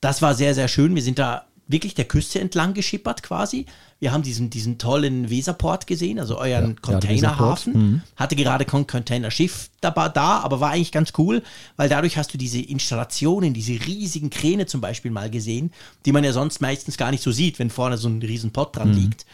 Das 0.00 0.20
war 0.22 0.34
sehr, 0.34 0.54
sehr 0.54 0.66
schön. 0.66 0.94
Wir 0.94 1.02
sind 1.02 1.18
da 1.18 1.44
wirklich 1.70 1.94
der 1.94 2.06
Küste 2.06 2.40
entlang 2.40 2.72
geschippert 2.72 3.22
quasi. 3.22 3.66
Wir 4.00 4.10
haben 4.10 4.22
diesen, 4.22 4.48
diesen 4.48 4.78
tollen 4.78 5.28
Weserport 5.28 5.86
gesehen, 5.86 6.18
also 6.18 6.38
euren 6.38 6.48
Ja, 6.62 6.68
ja, 6.70 6.74
Containerhafen. 6.80 7.74
Weserport. 7.74 7.90
Mhm. 7.92 8.02
Hatte 8.16 8.36
gerade 8.36 8.64
kein 8.64 8.86
Containerschiff 8.86 9.68
dabei 9.82 10.08
da, 10.08 10.38
aber 10.40 10.60
war 10.60 10.70
eigentlich 10.70 10.92
ganz 10.92 11.12
cool, 11.18 11.42
weil 11.76 11.90
dadurch 11.90 12.16
hast 12.16 12.32
du 12.32 12.38
diese 12.38 12.60
Installationen, 12.60 13.52
diese 13.52 13.72
riesigen 13.74 14.30
Kräne 14.30 14.64
zum 14.66 14.80
Beispiel 14.80 15.10
mal 15.10 15.30
gesehen, 15.30 15.70
die 16.06 16.12
man 16.12 16.24
ja 16.24 16.32
sonst 16.32 16.60
meistens 16.62 16.96
gar 16.96 17.10
nicht 17.10 17.22
so 17.22 17.30
sieht, 17.32 17.58
wenn 17.58 17.68
vorne 17.70 17.98
so 17.98 18.08
ein 18.08 18.22
riesen 18.22 18.50
Pott 18.52 18.74
dran 18.74 18.90
Mhm. 18.92 18.96
liegt. 18.96 19.26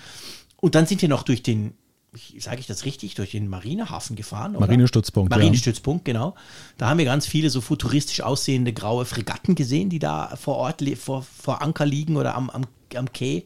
Und 0.65 0.75
dann 0.75 0.87
sind 0.87 1.03
wir 1.03 1.11
noch 1.11 1.25
durch 1.25 1.43
den, 1.43 1.75
sage 2.39 2.59
ich 2.59 2.67
das 2.67 2.87
richtig, 2.87 3.17
durch 3.17 3.33
den 3.33 3.49
Marinehafen 3.49 4.17
gefahren. 4.17 4.57
Oder? 4.57 4.65
Marinestützpunkt, 4.65 5.31
ja. 5.31 5.37
Marinestützpunkt, 5.37 6.07
genau. 6.07 6.35
Da 6.79 6.89
haben 6.89 6.97
wir 6.97 7.05
ganz 7.05 7.27
viele 7.27 7.51
so 7.51 7.61
futuristisch 7.61 8.23
aussehende 8.23 8.73
graue 8.73 9.05
Fregatten 9.05 9.57
gesehen, 9.57 9.91
die 9.91 9.99
da 9.99 10.35
vor 10.37 10.57
Ort 10.57 10.83
vor, 10.99 11.21
vor 11.21 11.61
Anker 11.61 11.85
liegen 11.85 12.17
oder 12.17 12.35
am, 12.35 12.49
am, 12.49 12.63
am 12.95 13.13
Quai. 13.13 13.45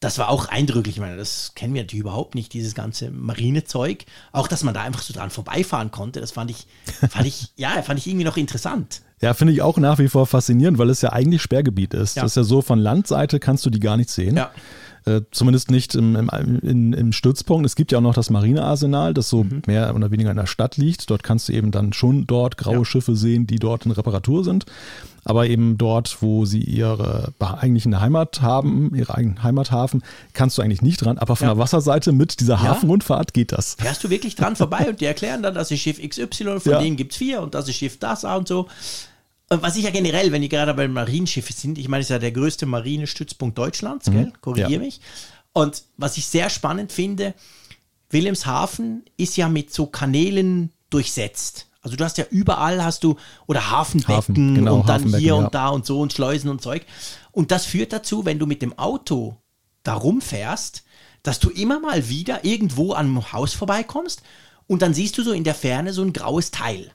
Das 0.00 0.16
war 0.16 0.30
auch 0.30 0.48
eindrücklich. 0.48 0.96
Ich 0.96 1.00
meine, 1.02 1.18
das 1.18 1.52
kennen 1.54 1.74
wir 1.74 1.82
natürlich 1.82 2.00
überhaupt 2.00 2.34
nicht, 2.34 2.54
dieses 2.54 2.74
ganze 2.74 3.10
Marinezeug. 3.10 4.06
Auch, 4.32 4.48
dass 4.48 4.62
man 4.62 4.72
da 4.72 4.80
einfach 4.80 5.02
so 5.02 5.12
dran 5.12 5.28
vorbeifahren 5.28 5.90
konnte, 5.90 6.22
das 6.22 6.30
fand 6.30 6.50
ich, 6.50 6.66
fand 7.10 7.26
ich, 7.26 7.48
ja, 7.56 7.82
fand 7.82 7.98
ich 7.98 8.06
irgendwie 8.06 8.24
noch 8.24 8.38
interessant. 8.38 9.02
Ja, 9.20 9.34
finde 9.34 9.52
ich 9.52 9.60
auch 9.60 9.76
nach 9.76 9.98
wie 9.98 10.08
vor 10.08 10.26
faszinierend, 10.26 10.78
weil 10.78 10.88
es 10.88 11.02
ja 11.02 11.12
eigentlich 11.12 11.42
Sperrgebiet 11.42 11.92
ist. 11.92 12.16
Ja. 12.16 12.22
Das 12.22 12.32
ist 12.32 12.36
ja 12.36 12.44
so, 12.44 12.62
von 12.62 12.78
Landseite 12.78 13.38
kannst 13.38 13.66
du 13.66 13.70
die 13.70 13.80
gar 13.80 13.98
nicht 13.98 14.08
sehen. 14.08 14.38
Ja. 14.38 14.50
Äh, 15.06 15.20
zumindest 15.32 15.70
nicht 15.70 15.94
im, 15.94 16.16
im, 16.16 16.58
in, 16.60 16.92
im 16.94 17.12
Stützpunkt. 17.12 17.66
Es 17.66 17.76
gibt 17.76 17.92
ja 17.92 17.98
auch 17.98 18.02
noch 18.02 18.14
das 18.14 18.30
Marinearsenal, 18.30 19.12
das 19.12 19.28
so 19.28 19.44
Mhm. 19.44 19.62
mehr 19.66 19.94
oder 19.94 20.10
weniger 20.10 20.30
in 20.30 20.36
der 20.38 20.46
Stadt 20.46 20.78
liegt. 20.78 21.10
Dort 21.10 21.22
kannst 21.22 21.48
du 21.48 21.52
eben 21.52 21.70
dann 21.70 21.92
schon 21.92 22.26
dort 22.26 22.56
graue 22.56 22.76
Ja. 22.78 22.84
Schiffe 22.86 23.14
sehen, 23.14 23.46
die 23.46 23.58
dort 23.58 23.84
in 23.84 23.92
Reparatur 23.92 24.44
sind. 24.44 24.64
Aber 25.26 25.46
eben 25.46 25.76
dort, 25.78 26.18
wo 26.22 26.44
sie 26.46 26.60
ihre 26.60 27.32
eigentliche 27.38 28.00
Heimat 28.00 28.40
haben, 28.42 28.94
ihre 28.94 29.14
eigenen 29.14 29.42
Heimathafen, 29.42 30.02
kannst 30.32 30.56
du 30.58 30.62
eigentlich 30.62 30.82
nicht 30.82 31.04
dran. 31.04 31.18
Aber 31.18 31.36
von 31.36 31.48
Ja. 31.48 31.54
der 31.54 31.62
Wasserseite 31.62 32.12
mit 32.12 32.40
dieser 32.40 32.62
Hafenrundfahrt 32.62 33.34
geht 33.34 33.52
das. 33.52 33.74
Fährst 33.78 34.02
du 34.04 34.10
wirklich 34.10 34.36
dran 34.36 34.56
vorbei 34.56 34.86
und 34.88 35.00
die 35.02 35.06
erklären 35.06 35.42
dann, 35.42 35.54
das 35.54 35.70
ist 35.70 35.80
Schiff 35.80 35.98
XY, 36.00 36.60
von 36.60 36.78
denen 36.78 36.96
gibt 36.96 37.12
es 37.12 37.18
vier 37.18 37.42
und 37.42 37.54
das 37.54 37.68
ist 37.68 37.76
Schiff 37.76 37.98
das 37.98 38.24
und 38.24 38.48
so. 38.48 38.68
Was 39.62 39.76
ich 39.76 39.84
ja 39.84 39.90
generell, 39.90 40.32
wenn 40.32 40.42
die 40.42 40.48
gerade 40.48 40.74
bei 40.74 40.88
Marinenschiffen 40.88 41.54
sind, 41.54 41.78
ich 41.78 41.88
meine, 41.88 42.00
es 42.00 42.06
ist 42.06 42.10
ja 42.10 42.18
der 42.18 42.32
größte 42.32 42.66
Marinestützpunkt 42.66 43.56
Deutschlands, 43.58 44.10
gell? 44.10 44.32
Korrigiere 44.40 44.68
Mhm. 44.68 44.74
Ja. 44.74 44.78
mich. 44.80 45.00
Und 45.52 45.82
was 45.96 46.16
ich 46.16 46.26
sehr 46.26 46.50
spannend 46.50 46.92
finde, 46.92 47.34
Wilhelmshaven 48.10 49.04
ist 49.16 49.36
ja 49.36 49.48
mit 49.48 49.72
so 49.72 49.86
Kanälen 49.86 50.70
durchsetzt. 50.90 51.68
Also 51.82 51.96
du 51.96 52.04
hast 52.04 52.16
ja 52.16 52.24
überall 52.30 52.82
hast 52.82 53.04
du 53.04 53.16
oder 53.46 53.70
Hafenbecken 53.70 54.16
Hafen, 54.16 54.54
genau, 54.54 54.76
und 54.76 54.88
dann 54.88 55.04
hier 55.08 55.20
ja. 55.20 55.34
und 55.34 55.54
da 55.54 55.68
und 55.68 55.84
so 55.84 56.00
und 56.00 56.12
Schleusen 56.12 56.48
und 56.48 56.62
Zeug. 56.62 56.86
Und 57.30 57.50
das 57.50 57.66
führt 57.66 57.92
dazu, 57.92 58.24
wenn 58.24 58.38
du 58.38 58.46
mit 58.46 58.62
dem 58.62 58.78
Auto 58.78 59.36
da 59.82 59.94
rumfährst, 59.94 60.82
dass 61.22 61.40
du 61.40 61.50
immer 61.50 61.80
mal 61.80 62.08
wieder 62.08 62.44
irgendwo 62.44 62.92
an 62.92 63.06
einem 63.06 63.32
Haus 63.32 63.52
vorbeikommst 63.52 64.22
und 64.66 64.80
dann 64.80 64.94
siehst 64.94 65.18
du 65.18 65.22
so 65.22 65.32
in 65.32 65.44
der 65.44 65.54
Ferne 65.54 65.92
so 65.92 66.02
ein 66.02 66.12
graues 66.12 66.50
Teil. 66.50 66.90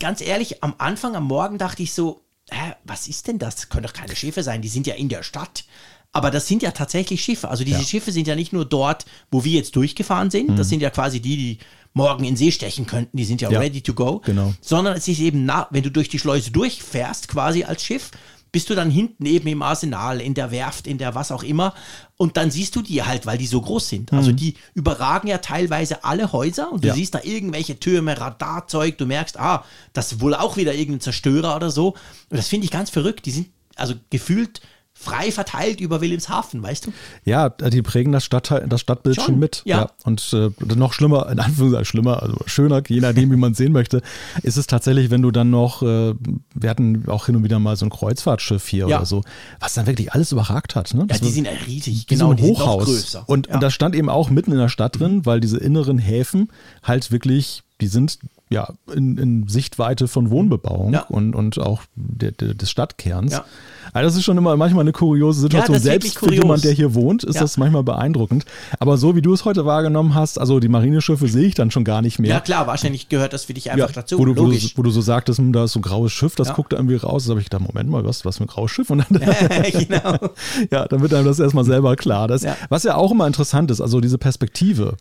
Ganz 0.00 0.20
ehrlich, 0.20 0.62
am 0.62 0.74
Anfang, 0.78 1.16
am 1.16 1.24
Morgen 1.24 1.58
dachte 1.58 1.82
ich 1.82 1.92
so, 1.92 2.22
hä, 2.50 2.72
was 2.84 3.08
ist 3.08 3.26
denn 3.28 3.38
das? 3.38 3.56
Das 3.56 3.68
können 3.68 3.86
doch 3.86 3.92
keine 3.92 4.14
Schiffe 4.16 4.42
sein, 4.42 4.62
die 4.62 4.68
sind 4.68 4.86
ja 4.86 4.94
in 4.94 5.08
der 5.08 5.22
Stadt. 5.22 5.64
Aber 6.12 6.30
das 6.30 6.46
sind 6.46 6.62
ja 6.62 6.70
tatsächlich 6.70 7.22
Schiffe. 7.22 7.48
Also 7.48 7.64
diese 7.64 7.80
Ja. 7.80 7.84
Schiffe 7.84 8.12
sind 8.12 8.26
ja 8.26 8.34
nicht 8.34 8.52
nur 8.52 8.64
dort, 8.64 9.04
wo 9.30 9.44
wir 9.44 9.52
jetzt 9.52 9.76
durchgefahren 9.76 10.30
sind. 10.30 10.50
Mhm. 10.50 10.56
Das 10.56 10.68
sind 10.68 10.80
ja 10.80 10.90
quasi 10.90 11.20
die, 11.20 11.36
die 11.36 11.58
morgen 11.92 12.24
in 12.24 12.36
See 12.36 12.50
stechen 12.50 12.86
könnten. 12.86 13.16
Die 13.16 13.24
sind 13.24 13.40
ja, 13.42 13.50
Ja, 13.50 13.58
ready 13.58 13.82
to 13.82 13.92
go. 13.92 14.20
genau. 14.24 14.54
Sondern 14.60 14.96
es 14.96 15.06
ist 15.08 15.18
eben, 15.18 15.44
na, 15.44 15.66
wenn 15.70 15.82
du 15.82 15.90
durch 15.90 16.08
die 16.08 16.18
Schleuse 16.18 16.50
durchfährst, 16.50 17.28
quasi 17.28 17.64
als 17.64 17.84
Schiff, 17.84 18.10
bist 18.52 18.70
du 18.70 18.74
dann 18.74 18.90
hinten 18.90 19.26
eben 19.26 19.46
im 19.48 19.62
Arsenal, 19.62 20.20
in 20.20 20.34
der 20.34 20.50
Werft, 20.50 20.86
in 20.86 20.98
der 20.98 21.14
was 21.14 21.30
auch 21.32 21.42
immer. 21.42 21.74
Und 22.16 22.36
dann 22.36 22.50
siehst 22.50 22.74
du 22.76 22.82
die 22.82 23.02
halt, 23.02 23.26
weil 23.26 23.38
die 23.38 23.46
so 23.46 23.60
groß 23.60 23.88
sind. 23.88 24.12
Also 24.12 24.32
die 24.32 24.54
überragen 24.74 25.28
ja 25.28 25.38
teilweise 25.38 26.02
alle 26.04 26.32
Häuser 26.32 26.72
und 26.72 26.82
du 26.82 26.88
Mhm. 26.88 26.90
Ja. 26.90 26.94
siehst 26.94 27.14
da 27.14 27.20
irgendwelche 27.22 27.78
Türme, 27.78 28.18
Radarzeug. 28.18 28.96
Du 28.98 29.06
merkst, 29.06 29.38
ah, 29.38 29.64
das 29.92 30.12
ist 30.12 30.20
wohl 30.20 30.34
auch 30.34 30.56
wieder 30.56 30.74
irgendein 30.74 31.00
Zerstörer 31.00 31.54
oder 31.56 31.70
so. 31.70 31.88
Und 32.30 32.36
das 32.38 32.48
finde 32.48 32.64
ich 32.64 32.70
ganz 32.70 32.90
verrückt. 32.90 33.26
Die 33.26 33.30
sind 33.32 33.48
also 33.76 33.94
gefühlt 34.10 34.60
frei 35.00 35.30
verteilt 35.30 35.80
über 35.80 36.00
Wilhelmshaven, 36.00 36.62
weißt 36.62 36.86
du? 36.86 36.92
Ja, 37.24 37.48
die 37.50 37.82
prägen 37.82 38.10
das, 38.12 38.24
Stadtteil, 38.24 38.66
das 38.68 38.80
Stadtbild 38.80 39.14
schon, 39.16 39.24
Schon, 39.26 39.38
mit. 39.38 39.62
ja. 39.64 39.90
Und 40.04 40.32
äh, 40.32 40.50
noch 40.74 40.92
schlimmer, 40.92 41.28
in 41.30 41.38
Anführungszeichen 41.38 41.84
schlimmer, 41.84 42.22
also 42.22 42.36
schöner, 42.46 42.82
je 42.88 43.00
nachdem, 43.00 43.30
wie 43.30 43.36
man 43.36 43.52
es 43.52 43.58
sehen 43.58 43.72
möchte, 43.72 44.02
ist 44.42 44.56
es 44.56 44.66
tatsächlich, 44.66 45.10
wenn 45.10 45.22
du 45.22 45.30
dann 45.30 45.50
noch, 45.50 45.82
äh, 45.82 46.14
wir 46.54 46.68
hatten 46.70 47.04
auch 47.08 47.26
hin 47.26 47.36
und 47.36 47.44
wieder 47.44 47.58
mal 47.60 47.76
so 47.76 47.86
ein 47.86 47.90
Kreuzfahrtschiff 47.90 48.66
hier 48.66 48.88
Ja. 48.88 48.96
oder 48.98 49.06
so, 49.06 49.22
was 49.60 49.74
dann 49.74 49.86
wirklich 49.86 50.12
alles 50.12 50.32
überragt 50.32 50.74
hat. 50.74 50.92
Ne? 50.94 51.00
Ja, 51.02 51.06
Das 51.06 51.20
die 51.20 51.26
war- 51.26 51.32
sind 51.32 51.44
ja 51.46 51.52
riesig, 51.66 52.06
genau, 52.08 52.28
so 52.30 52.34
die 52.34 52.42
ein 52.42 52.48
Hochhaus. 52.48 52.84
größer. 52.86 53.22
Und, 53.28 53.46
ja. 53.46 53.54
und 53.54 53.62
das 53.62 53.72
stand 53.74 53.94
eben 53.94 54.08
auch 54.10 54.30
mitten 54.30 54.50
in 54.52 54.58
der 54.58 54.68
Stadt 54.68 54.98
drin, 54.98 55.24
weil 55.24 55.40
diese 55.40 55.58
inneren 55.58 55.98
Häfen 55.98 56.48
halt 56.82 57.12
wirklich, 57.12 57.62
die 57.80 57.86
sind 57.86 58.18
ja 58.50 58.72
in, 58.92 59.18
in 59.18 59.46
Sichtweite 59.46 60.08
von 60.08 60.30
Wohnbebauung 60.30 60.94
Ja. 60.94 61.02
und, 61.02 61.34
und 61.34 61.58
auch 61.58 61.82
der, 61.94 62.32
der, 62.32 62.54
des 62.54 62.70
Stadtkerns. 62.70 63.32
Ja. 63.32 63.44
Also 63.92 64.06
das 64.08 64.16
ist 64.16 64.24
schon 64.24 64.36
immer 64.38 64.56
manchmal 64.56 64.82
eine 64.82 64.92
kuriose 64.92 65.40
Situation. 65.40 65.76
ist 65.76 65.82
Selbst 65.82 66.18
für 66.18 66.32
jemanden, 66.32 66.62
der 66.62 66.72
hier 66.72 66.94
wohnt, 66.94 67.24
ist 67.24 67.36
Ja. 67.36 67.40
das 67.42 67.56
manchmal 67.56 67.82
beeindruckend. 67.82 68.44
Aber 68.78 68.96
so 68.98 69.16
wie 69.16 69.22
du 69.22 69.32
es 69.32 69.44
heute 69.44 69.64
wahrgenommen 69.66 70.14
hast, 70.14 70.38
also 70.40 70.60
die 70.60 70.68
Marineschiffe 70.68 71.28
sehe 71.28 71.46
ich 71.46 71.54
dann 71.54 71.70
schon 71.70 71.84
gar 71.84 72.02
nicht 72.02 72.18
mehr. 72.18 72.30
ja, 72.30 72.40
klar, 72.40 72.66
wahrscheinlich 72.66 73.08
gehört 73.08 73.32
das 73.32 73.44
für 73.44 73.54
dich 73.54 73.70
einfach 73.70 73.92
dazu. 73.92 74.18
wo, 74.18 74.24
du, 74.24 74.36
wo, 74.36 74.46
du, 74.50 74.56
wo 74.76 74.82
du 74.82 74.90
so 74.90 75.00
sagtest, 75.00 75.38
hm, 75.38 75.52
da 75.52 75.64
ist 75.64 75.72
so 75.72 75.78
ein 75.78 75.82
graues 75.82 76.12
Schiff, 76.12 76.34
das 76.36 76.48
Ja. 76.48 76.54
guckt 76.54 76.72
da 76.72 76.76
irgendwie 76.76 76.96
raus. 76.96 77.24
Da 77.24 77.30
habe 77.30 77.40
ich 77.40 77.48
gedacht, 77.50 77.66
Moment 77.66 77.88
mal, 77.90 78.04
was, 78.04 78.24
was 78.24 78.38
für 78.38 78.44
ein 78.44 78.48
graues 78.48 78.70
Schiff? 78.70 78.90
Und 78.90 79.04
dann, 79.10 79.20
genau. 79.72 80.18
ja, 80.70 80.86
dann 80.86 81.00
wird 81.00 81.14
einem 81.14 81.26
das 81.26 81.38
erstmal 81.38 81.64
selber 81.64 81.96
klar. 81.96 82.28
Das, 82.28 82.42
Ja. 82.42 82.56
Was 82.68 82.82
ja 82.84 82.96
auch 82.96 83.10
immer 83.12 83.26
interessant 83.26 83.70
ist, 83.70 83.80
also 83.80 84.00
diese 84.00 84.18
Perspektive, 84.18 84.96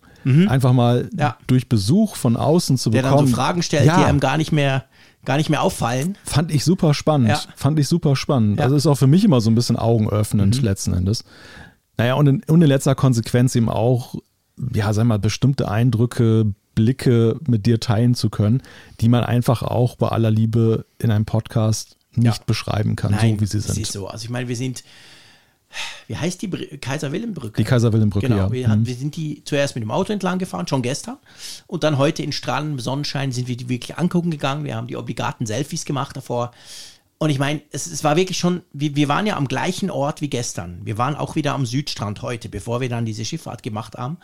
einfach 0.49 0.73
mal 0.73 1.03
Mhm. 1.13 1.19
Ja. 1.19 1.37
durch 1.47 1.69
Besuch 1.69 2.15
von 2.17 2.35
außen 2.35 2.77
zu 2.77 2.89
Der 2.89 3.01
dann 3.01 3.11
bekommen. 3.11 3.29
so 3.29 3.35
Fragen 3.35 3.63
stellt, 3.63 3.85
ja, 3.85 3.97
die 3.97 4.03
einem 4.03 4.19
gar 4.19 4.35
nicht 4.37 4.51
mehr, 4.51 4.83
gar 5.27 5.37
nicht 5.37 5.49
mehr 5.49 5.61
auffallen. 5.61 6.17
Fand 6.23 6.51
ich 6.51 6.63
super 6.63 6.93
spannend. 6.93 7.29
Ja. 7.29 7.41
Fand 7.55 7.77
ich 7.77 7.87
super 7.87 8.15
spannend. 8.15 8.57
Ja. 8.57 8.63
Mhm. 8.63 8.63
Also 8.63 8.75
ist 8.77 8.87
auch 8.87 8.97
für 8.97 9.07
mich 9.07 9.23
immer 9.25 9.41
so 9.41 9.51
ein 9.51 9.55
bisschen 9.55 9.75
augenöffnend 9.75 10.61
letzten 10.63 10.93
Endes. 10.93 11.23
Naja, 11.97 12.13
und 12.15 12.27
in, 12.27 12.43
und 12.47 12.61
in 12.61 12.67
letzter 12.67 12.95
Konsequenz 12.95 13.55
eben 13.55 13.69
auch, 13.69 14.15
ja, 14.73 14.93
sag 14.93 15.05
mal, 15.05 15.19
bestimmte 15.19 15.69
Eindrücke, 15.69 16.53
Blicke 16.75 17.37
mit 17.47 17.65
dir 17.65 17.79
teilen 17.79 18.15
zu 18.15 18.29
können, 18.29 18.61
die 19.01 19.09
man 19.09 19.23
einfach 19.23 19.63
auch 19.63 19.95
bei 19.97 20.07
aller 20.09 20.31
Liebe 20.31 20.85
in 20.99 21.11
einem 21.11 21.25
Podcast 21.25 21.97
nicht 22.15 22.37
Ja. 22.37 22.43
beschreiben 22.45 22.95
kann, 22.95 23.11
Nein, 23.11 23.35
so 23.35 23.41
wie 23.41 23.45
sie 23.47 23.59
sind. 23.59 23.77
ist 23.79 23.91
so. 23.91 24.07
Also 24.07 24.23
ich 24.25 24.29
meine, 24.29 24.47
wir 24.47 24.55
sind, 24.55 24.83
wie 26.07 26.15
heißt 26.15 26.41
die 26.41 26.47
Br 26.47 26.59
Kaiser 26.79 27.11
Wilhelm 27.11 27.33
Brücke? 27.33 27.61
Die 27.61 27.63
Kaiser 27.67 27.91
Wilhelm 27.93 28.09
Brücke, 28.09 28.27
Genau, 28.27 28.37
ja. 28.45 28.51
wir, 28.51 28.67
Mhm. 28.69 28.85
wir 28.85 28.95
sind 28.95 29.15
die 29.15 29.43
zuerst 29.43 29.75
mit 29.75 29.83
dem 29.83 29.91
Auto 29.91 30.13
entlang 30.13 30.39
gefahren, 30.39 30.67
schon 30.67 30.81
gestern. 30.81 31.17
Und 31.67 31.83
dann 31.83 31.97
heute 31.97 32.23
in 32.23 32.31
strahlendem 32.31 32.79
Sonnenschein 32.79 33.31
sind 33.31 33.47
wir 33.47 33.57
die 33.57 33.69
wirklich 33.69 33.97
angucken 33.97 34.31
gegangen. 34.31 34.63
Wir 34.63 34.75
haben 34.75 34.87
die 34.87 34.95
obligaten 34.97 35.45
Selfies 35.45 35.85
gemacht 35.85 36.15
davor. 36.15 36.51
Und 37.19 37.29
ich 37.31 37.39
meine, 37.39 37.61
es, 37.71 37.87
es 37.87 38.03
war 38.03 38.15
wirklich 38.15 38.37
schon, 38.37 38.61
wir, 38.73 38.95
wir 38.95 39.07
waren 39.09 39.25
ja 39.25 39.37
am 39.37 39.47
gleichen 39.47 39.89
Ort 39.89 40.21
wie 40.21 40.29
gestern. 40.29 40.81
Wir 40.83 40.97
waren 40.97 41.15
auch 41.15 41.35
wieder 41.35 41.53
am 41.55 41.65
Südstrand 41.65 42.21
heute, 42.21 42.47
bevor 42.47 42.79
wir 42.79 42.89
dann 42.89 43.05
diese 43.05 43.25
Schifffahrt 43.25 43.63
gemacht 43.63 43.95
haben. 43.97 44.17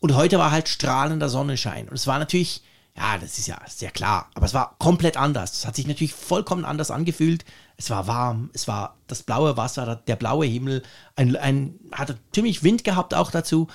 Und 0.00 0.14
heute 0.16 0.38
war 0.38 0.50
halt 0.50 0.68
strahlender 0.68 1.28
Sonnenschein. 1.28 1.88
Und 1.88 1.94
es 1.94 2.06
war 2.06 2.18
natürlich 2.18 2.62
Ja, 2.96 3.18
das 3.18 3.38
ist 3.38 3.48
ja 3.48 3.58
sehr 3.68 3.90
klar. 3.90 4.30
Aber 4.34 4.46
es 4.46 4.54
war 4.54 4.76
komplett 4.78 5.16
anders. 5.16 5.52
Es 5.54 5.66
hat 5.66 5.74
sich 5.74 5.86
natürlich 5.88 6.12
vollkommen 6.14 6.64
anders 6.64 6.92
angefühlt. 6.92 7.44
Es 7.76 7.90
war 7.90 8.06
warm, 8.06 8.50
es 8.52 8.68
war 8.68 8.96
das 9.06 9.22
blaue 9.22 9.56
Wasser, 9.56 9.96
der 10.06 10.16
blaue 10.16 10.46
Himmel, 10.46 10.82
ein, 11.16 11.36
ein 11.36 11.74
hatte 11.92 12.18
ziemlich 12.32 12.62
Wind 12.62 12.84
gehabt 12.84 13.14
auch 13.14 13.30
dazu. 13.30 13.68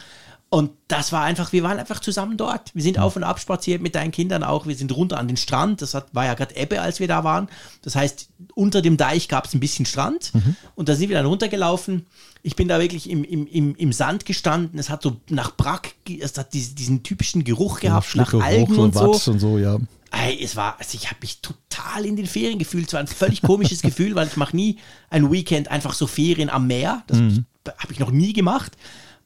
Und 0.52 0.72
das 0.88 1.12
war 1.12 1.24
einfach, 1.24 1.54
wir 1.54 1.62
waren 1.62 1.78
einfach 1.78 2.00
zusammen 2.00 2.36
dort. 2.36 2.74
Wir 2.74 2.82
sind 2.82 2.98
auf 2.98 3.16
und 3.16 3.24
ab 3.24 3.40
spaziert 3.40 3.84
mit 3.84 3.94
deinen 3.94 4.10
Kindern 4.12 4.44
auch. 4.44 4.66
Wir 4.66 4.76
sind 4.76 4.96
runter 4.96 5.20
an 5.20 5.28
den 5.28 5.38
Strand. 5.38 5.84
Das 5.84 5.94
hat, 5.94 6.08
war 6.16 6.26
ja 6.26 6.34
gerade 6.34 6.56
Ebbe, 6.56 6.82
als 6.82 7.00
wir 7.00 7.08
da 7.08 7.24
waren. 7.24 7.50
Das 7.84 7.96
heißt, 7.96 8.30
unter 8.56 8.82
dem 8.82 8.98
Deich 8.98 9.28
gab 9.28 9.46
es 9.46 9.54
ein 9.54 9.60
bisschen 9.60 9.86
Strand. 9.86 10.34
Mhm. 10.34 10.56
Und 10.74 10.90
da 10.90 10.96
sind 10.96 11.10
wir 11.10 11.18
dann 11.18 11.28
runtergelaufen. 11.28 12.08
Ich 12.42 12.56
bin 12.56 12.68
da 12.68 12.80
wirklich 12.80 13.08
im, 13.12 13.24
im, 13.24 13.46
im, 13.46 13.76
im 13.76 13.94
Sand 13.94 14.26
gestanden. 14.26 14.80
Es 14.80 14.90
hat 14.90 15.04
so 15.04 15.18
nach 15.30 15.56
Brack, 15.56 15.94
es 16.20 16.36
hat 16.36 16.52
diesen, 16.54 16.76
diesen 16.76 17.04
typischen 17.04 17.44
Geruch 17.44 17.80
gehabt, 17.80 18.16
nach 18.16 18.34
Algen 18.34 18.74
Rauch 18.74 18.84
und 18.86 18.96
so. 18.96 19.32
Und 19.32 19.40
so, 19.40 19.60
ja. 19.60 19.78
Ey, 20.12 20.44
es 20.44 20.56
war, 20.56 20.76
also 20.80 20.96
ich 20.96 21.08
habe 21.08 21.18
mich 21.22 21.42
total 21.42 22.06
in 22.06 22.16
den 22.16 22.26
Ferien 22.26 22.58
gefühlt. 22.60 22.88
Es 22.88 22.94
war 22.94 23.00
ein 23.00 23.08
völlig 23.08 23.42
komisches 23.42 23.82
Gefühl, 23.84 24.16
weil 24.16 24.28
ich 24.28 24.38
mache 24.38 24.56
nie 24.56 24.78
ein 25.10 25.32
Weekend 25.32 25.70
einfach 25.70 25.94
so 25.94 26.08
Ferien 26.08 26.50
am 26.50 26.68
Meer. 26.68 27.04
Das 27.08 27.18
Mhm. 27.20 27.46
habe 27.78 27.94
ich 27.94 28.00
noch 28.00 28.12
nie 28.12 28.34
gemacht. 28.34 28.76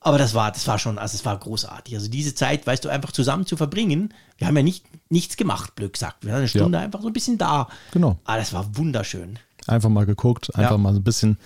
Aber 0.06 0.18
das 0.18 0.34
war, 0.34 0.52
das 0.52 0.68
war 0.68 0.78
schon, 0.80 0.98
also 0.98 1.16
es 1.16 1.24
war 1.24 1.38
großartig. 1.40 1.96
Also 1.96 2.10
diese 2.10 2.36
Zeit, 2.36 2.68
weißt 2.68 2.84
du, 2.84 2.90
einfach 2.90 3.14
zusammen 3.14 3.46
zu 3.46 3.56
verbringen. 3.56 4.14
Wir 4.38 4.48
haben 4.48 4.58
ja 4.58 4.64
nicht, 4.64 4.86
nichts 5.10 5.38
gemacht, 5.38 5.76
blöd 5.76 5.94
gesagt. 5.94 6.26
Wir 6.26 6.32
waren 6.34 6.40
eine 6.40 6.50
Stunde 6.50 6.78
einfach 6.80 7.00
so 7.02 7.08
ein 7.08 7.14
bisschen 7.14 7.38
da. 7.38 7.70
Genau. 7.92 8.18
Aber 8.26 8.38
das 8.38 8.52
war 8.52 8.76
wunderschön. 8.76 9.40
Einfach 9.66 9.88
mal 9.88 10.06
geguckt, 10.06 10.54
einfach 10.56 10.72
Ja. 10.72 10.78
mal 10.78 10.94
so 10.94 11.00
ein 11.00 11.04
bisschen 11.06 11.38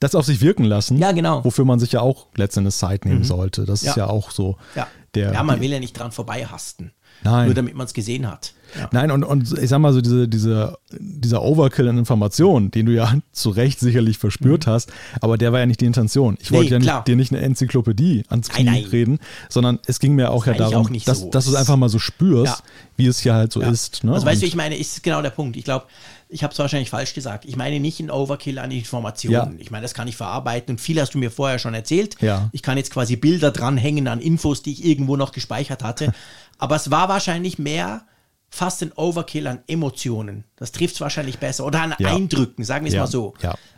das 0.00 0.16
auf 0.16 0.24
sich 0.26 0.40
wirken 0.40 0.64
lassen. 0.64 0.98
Ja, 0.98 1.12
genau. 1.12 1.44
Wofür 1.44 1.64
man 1.64 1.78
sich 1.78 1.92
ja 1.92 2.00
auch 2.00 2.26
letztendlich 2.34 2.74
Zeit 2.74 3.04
nehmen 3.04 3.22
sollte. 3.22 3.64
Das 3.64 3.82
ist 3.82 3.94
Ja. 3.96 4.06
ja 4.06 4.06
auch 4.08 4.32
so. 4.32 4.56
Ja, 4.74 4.88
Der, 5.14 5.32
ja 5.34 5.42
man 5.44 5.60
will 5.60 5.70
ja 5.70 5.78
nicht 5.78 5.92
dran 5.92 6.10
vorbeihasten. 6.10 6.90
Nein. 7.22 7.46
Nur 7.46 7.54
damit 7.54 7.74
man 7.74 7.86
es 7.86 7.92
gesehen 7.94 8.26
hat. 8.30 8.54
Ja. 8.78 8.88
Nein, 8.92 9.10
und, 9.10 9.24
und 9.24 9.58
ich 9.58 9.68
sag 9.68 9.80
mal 9.80 9.92
so, 9.92 10.00
diese, 10.00 10.28
diese, 10.28 10.78
dieser 10.92 11.42
Overkill 11.42 11.88
an 11.88 11.98
Informationen, 11.98 12.70
den 12.70 12.86
du 12.86 12.92
ja 12.92 13.14
zu 13.32 13.50
Recht 13.50 13.80
sicherlich 13.80 14.16
verspürt 14.18 14.66
hast, 14.68 14.92
aber 15.20 15.36
der 15.36 15.52
war 15.52 15.58
ja 15.58 15.66
nicht 15.66 15.80
die 15.80 15.86
Intention. 15.86 16.38
Ich 16.40 16.50
Mhm. 16.50 16.54
Nee, 16.56 16.58
wollte 16.58 16.72
ja 16.74 16.78
nicht, 16.96 17.08
dir 17.08 17.16
nicht 17.16 17.32
eine 17.32 17.40
Enzyklopädie 17.40 18.24
ans 18.28 18.48
Knie 18.48 18.64
Nein, 18.64 18.74
nein. 18.82 18.90
reden, 18.90 19.18
sondern 19.48 19.80
es 19.86 19.98
ging 19.98 20.14
mir 20.14 20.30
auch 20.30 20.46
ja 20.46 20.52
eigentlich 20.52 20.70
darum, 20.70 20.86
auch 20.86 21.04
dass, 21.04 21.20
so. 21.20 21.30
dass 21.30 21.44
du 21.46 21.50
es 21.50 21.56
einfach 21.56 21.76
mal 21.76 21.88
so 21.88 21.98
spürst, 21.98 22.58
Ja. 22.58 22.64
wie 22.96 23.06
es 23.06 23.18
hier 23.20 23.34
halt 23.34 23.52
so 23.52 23.60
Ja. 23.60 23.70
ist. 23.70 24.04
Ne? 24.04 24.12
Also 24.14 24.24
weißt 24.26 24.40
du, 24.42 24.46
ich 24.46 24.54
meine, 24.54 24.76
ist 24.78 25.02
genau 25.02 25.20
der 25.20 25.30
Punkt. 25.30 25.56
Ich 25.56 25.64
glaube, 25.64 25.86
ich 26.30 26.42
habe 26.42 26.52
es 26.52 26.58
wahrscheinlich 26.58 26.90
falsch 26.90 27.14
gesagt. 27.14 27.44
Ich 27.44 27.56
meine 27.56 27.80
nicht 27.80 28.00
ein 28.00 28.10
Overkill 28.10 28.58
an 28.58 28.70
Informationen. 28.70 29.52
Ja. 29.52 29.58
Ich 29.58 29.70
meine, 29.70 29.82
das 29.82 29.94
kann 29.94 30.08
ich 30.08 30.16
verarbeiten 30.16 30.74
und 30.74 30.78
viel 30.80 31.00
hast 31.00 31.14
du 31.14 31.18
mir 31.18 31.30
vorher 31.30 31.58
schon 31.58 31.74
erzählt. 31.74 32.16
Ja. 32.20 32.48
Ich 32.52 32.62
kann 32.62 32.76
jetzt 32.76 32.92
quasi 32.92 33.16
Bilder 33.16 33.50
dranhängen 33.50 34.08
an 34.08 34.20
Infos, 34.20 34.62
die 34.62 34.72
ich 34.72 34.84
irgendwo 34.84 35.16
noch 35.16 35.32
gespeichert 35.32 35.82
hatte. 35.82 36.12
Aber 36.58 36.76
es 36.76 36.90
war 36.90 37.08
wahrscheinlich 37.08 37.58
mehr 37.58 38.06
fast 38.48 38.82
ein 38.82 38.92
Overkill 38.92 39.46
an 39.46 39.60
Emotionen. 39.66 40.44
Das 40.56 40.72
trifft 40.72 40.94
es 40.94 41.00
wahrscheinlich 41.00 41.38
besser. 41.38 41.64
Oder 41.66 41.82
an 41.82 41.94
Ja. 41.98 42.14
Eindrücken, 42.14 42.64
sagen 42.64 42.84
wir 42.84 42.92
es 42.92 42.98
mal 42.98 43.06
so. 43.06 43.34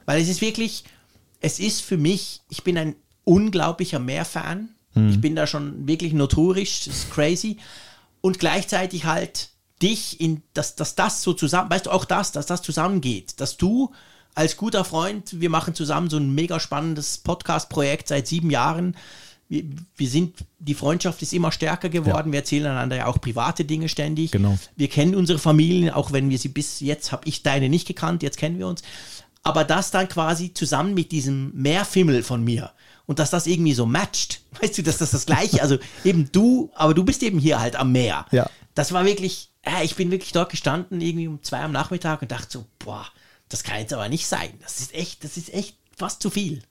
Weil 0.07 0.21
es 0.21 0.29
ist 0.29 0.41
wirklich, 0.41 0.85
es 1.41 1.59
ist 1.59 1.83
für 1.83 1.97
mich, 1.97 2.41
ich 2.49 2.65
bin 2.65 2.77
ein 2.79 2.97
unglaublicher 3.25 3.99
Meerfan. 3.99 4.71
Hm. 4.95 5.11
Ich 5.11 5.21
bin 5.21 5.37
da 5.37 5.47
schon 5.47 5.87
wirklich 5.87 6.13
notorisch, 6.13 6.85
das 6.85 6.95
ist 6.95 7.11
crazy. 7.11 7.59
Und 8.21 8.39
gleichzeitig 8.39 9.05
halt 9.05 9.51
dich 9.83 10.21
in, 10.21 10.43
dass, 10.55 10.77
dass 10.77 10.95
das 10.95 11.23
so 11.23 11.33
zusammen, 11.33 11.71
weißt 11.71 11.87
du, 11.87 11.91
auch 11.91 12.05
das, 12.05 12.33
dass 12.33 12.47
das 12.47 12.63
zusammengeht, 12.63 13.41
dass 13.41 13.57
du 13.57 13.93
als 14.35 14.57
guter 14.57 14.85
Freund, 14.85 15.41
wir 15.41 15.51
machen 15.51 15.75
zusammen 15.75 16.09
so 16.09 16.17
ein 16.17 16.35
mega 16.35 16.59
spannendes 16.59 17.19
Podcast-Projekt 17.19 18.09
seit 18.09 18.27
sieben 18.27 18.51
Jahren. 18.51 18.97
Wir, 19.49 19.65
wir 19.97 20.09
sind, 20.09 20.37
die 20.59 20.75
Freundschaft 20.75 21.21
ist 21.21 21.35
immer 21.35 21.53
stärker 21.53 21.91
geworden. 21.91 22.33
Wir 22.33 22.39
erzählen 22.41 22.67
einander 22.67 22.97
ja 22.97 23.07
auch 23.07 23.21
private 23.21 23.65
Dinge 23.67 23.91
ständig. 23.91 24.31
Genau. 24.31 24.59
Wir 24.75 24.89
kennen 24.89 25.15
unsere 25.15 25.39
Familien, 25.39 25.91
auch 25.91 26.13
wenn 26.13 26.31
wir 26.31 26.39
sie 26.39 26.49
bis 26.49 26.81
jetzt, 26.81 27.13
habe 27.13 27.29
ich 27.29 27.43
deine 27.43 27.69
nicht 27.69 27.87
gekannt, 27.87 28.23
jetzt 28.23 28.39
kennen 28.39 28.59
wir 28.59 28.67
uns. 28.67 28.83
Aber 29.43 29.65
das 29.65 29.91
dann 29.91 30.09
quasi 30.09 30.55
zusammen 30.55 30.95
mit 30.95 31.13
diesem 31.13 31.53
Meerfimmel 31.55 32.23
von 32.23 32.43
mir 32.43 32.73
und 33.07 33.19
dass 33.19 33.31
das 33.31 33.47
irgendwie 33.47 33.75
so 33.75 33.85
matcht, 33.85 34.41
weißt 34.63 34.79
du, 34.79 34.83
dass 34.83 34.99
das 34.99 35.11
das 35.11 35.27
Gleiche, 35.27 35.61
also 35.61 35.77
eben 36.05 36.31
du, 36.33 36.71
aber 36.75 36.95
du 36.95 37.05
bist 37.05 37.23
eben 37.23 37.39
hier 37.39 37.61
halt 37.61 37.77
am 37.77 37.93
Meer. 37.93 38.25
Ja. 38.31 38.49
Das 38.75 38.93
war 38.93 39.05
wirklich, 39.05 39.52
ja, 39.67 39.83
ich 39.83 39.95
bin 39.97 40.11
wirklich 40.11 40.33
dort 40.33 40.51
gestanden, 40.51 41.01
irgendwie 41.01 41.29
um 41.29 41.43
zwei 41.43 41.61
am 41.61 41.73
Nachmittag 41.73 42.23
und 42.23 42.31
dachte 42.33 42.47
so, 42.51 42.65
boah, 42.79 43.07
das 43.49 43.63
kann 43.63 43.79
jetzt 43.79 43.93
aber 43.95 44.09
nicht 44.09 44.27
sein. 44.27 44.51
Das 44.63 44.81
ist 44.81 44.95
echt, 44.95 45.25
das 45.25 45.37
ist 45.37 45.53
echt 45.53 45.77
fast 45.97 46.23
zu 46.23 46.31
viel. 46.31 46.63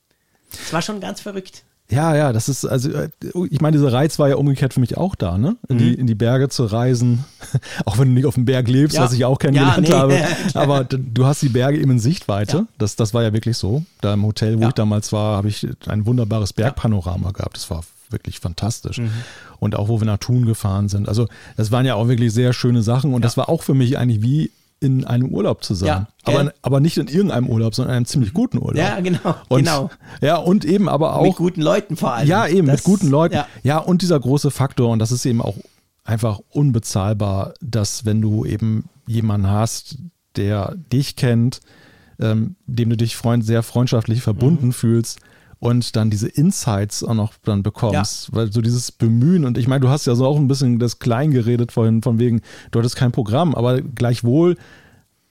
Das 0.52 0.74
war 0.74 0.82
schon 0.82 1.00
ganz 1.00 1.22
verrückt. 1.22 1.64
Ja, 1.90 2.16
ja, 2.16 2.32
das 2.32 2.48
ist, 2.48 2.64
also, 2.64 2.90
äh, 2.90 3.10
ich 3.50 3.60
meine, 3.60 3.76
dieser 3.78 3.92
Reiz 3.92 4.18
war 4.18 4.30
ja 4.30 4.36
umgekehrt 4.36 4.74
für 4.74 4.80
mich 4.80 4.96
auch 4.96 5.14
da, 5.14 5.38
ne? 5.38 5.58
In, 5.68 5.78
die, 5.78 5.94
in 5.94 6.08
die 6.08 6.16
Berge 6.16 6.48
zu 6.48 6.64
reisen. 6.66 7.26
auch 7.86 7.98
wenn 7.98 8.08
du 8.08 8.14
nicht 8.14 8.26
auf 8.26 8.36
dem 8.36 8.46
Berg 8.46 8.70
lebst, 8.70 8.94
Mhm. 8.96 9.00
Ja. 9.02 9.06
was 9.06 9.14
ich 9.14 9.26
auch 9.26 9.38
kennengelernt 9.40 9.90
Ja, 9.90 10.08
nee. 10.08 10.22
habe. 10.22 10.28
Aber 10.54 10.84
du 10.86 11.26
hast 11.26 11.42
die 11.42 11.50
Berge 11.50 11.80
eben 11.80 11.92
in 11.92 12.00
Sichtweite. 12.00 12.58
Ja. 12.58 12.68
Das, 12.78 12.96
das 12.96 13.14
war 13.14 13.24
ja 13.24 13.34
wirklich 13.34 13.58
so. 13.58 13.84
Da 14.00 14.14
im 14.14 14.26
Hotel, 14.26 14.58
wo 14.62 14.68
ich 14.70 14.74
damals 14.74 15.12
war, 15.12 15.36
habe 15.36 15.50
ich 15.50 15.68
ein 15.88 16.06
wunderbares 16.06 16.54
Bergpanorama 16.54 17.32
gehabt. 17.32 17.58
Das 17.58 17.70
war 17.70 17.84
wirklich 18.12 18.40
fantastisch. 18.40 18.98
Mhm. 19.00 19.12
Und 19.60 19.76
auch, 19.76 19.88
wo 19.90 20.00
wir 20.02 20.06
nach 20.06 20.18
Thun 20.18 20.46
gefahren 20.46 20.90
sind. 20.90 21.08
Also, 21.08 21.28
das 21.58 21.72
waren 21.72 21.86
ja 21.86 21.96
auch 21.96 22.08
wirklich 22.08 22.34
sehr 22.34 22.54
schöne 22.54 22.82
Sachen. 22.82 23.14
Und 23.14 23.24
das 23.26 23.38
war 23.38 23.50
auch 23.50 23.62
für 23.64 23.74
mich 23.74 23.98
eigentlich 23.98 24.22
wie 24.22 24.52
in 24.80 25.06
einem 25.06 25.30
Urlaub 25.30 25.64
zu 25.64 25.76
sein. 25.76 25.88
Ja, 25.88 26.08
aber, 26.24 26.54
aber 26.64 26.80
nicht 26.80 26.98
in 26.98 27.08
irgendeinem 27.08 27.48
Urlaub, 27.48 27.76
sondern 27.76 27.92
in 27.94 27.98
einem 27.98 28.06
ziemlich 28.08 28.34
guten 28.34 28.58
Urlaub. 28.58 28.78
Ja, 28.78 29.00
genau, 29.00 29.36
Und, 29.48 29.60
genau. 29.60 29.92
Ja, 30.22 30.38
und 30.38 30.66
eben 30.66 30.90
aber 30.90 31.16
auch 31.18 31.22
Mit 31.24 31.36
guten 31.36 31.62
Leuten 31.62 31.96
vor 31.98 32.14
allem. 32.14 32.28
ja, 32.28 32.48
eben, 32.48 32.66
Das- 32.68 32.78
mit 32.78 32.84
guten 32.86 33.08
Leuten. 33.10 33.36
Ja. 33.36 33.48
Ja. 33.62 33.78
und 33.78 34.02
dieser 34.02 34.20
große 34.20 34.50
Faktor, 34.50 34.90
und 34.90 34.98
das 34.98 35.12
ist 35.12 35.24
eben 35.28 35.40
auch 35.42 35.56
einfach 36.04 36.40
unbezahlbar, 36.50 37.54
dass 37.62 38.06
wenn 38.06 38.22
du 38.22 38.44
eben 38.46 38.86
jemanden 39.06 39.48
hast, 39.52 39.98
der 40.36 40.76
dich 40.92 41.16
kennt, 41.16 41.60
ähm, 42.20 42.56
dem 42.66 42.90
du 42.90 42.98
dich 42.98 43.16
freund, 43.16 43.46
sehr 43.46 43.62
freundschaftlich 43.64 44.22
verbunden 44.24 44.68
Mhm. 44.68 44.74
fühlst 44.74 45.20
und 45.62 45.96
dann 45.96 46.10
diese 46.10 46.28
Insights 46.28 47.04
auch 47.04 47.14
noch 47.14 47.34
dann 47.46 47.64
bekommst, 47.64 48.34
weil 48.36 48.52
so 48.52 48.62
dieses 48.62 48.92
Bemühen 48.92 49.46
und 49.46 49.58
ich 49.58 49.68
meine, 49.68 49.80
du 49.82 49.88
hast 49.90 50.06
ja 50.08 50.16
so 50.16 50.26
auch 50.26 50.36
ein 50.36 50.48
bisschen 50.50 50.80
das 50.80 51.00
Klein 51.00 51.32
geredet 51.32 51.72
vorhin, 51.72 52.02
von 52.02 52.20
wegen, 52.20 52.42
du 52.72 52.80
hattest 52.80 52.98
kein 52.98 53.12
Programm, 53.14 53.56
aber 53.56 53.80
gleichwohl 53.82 54.58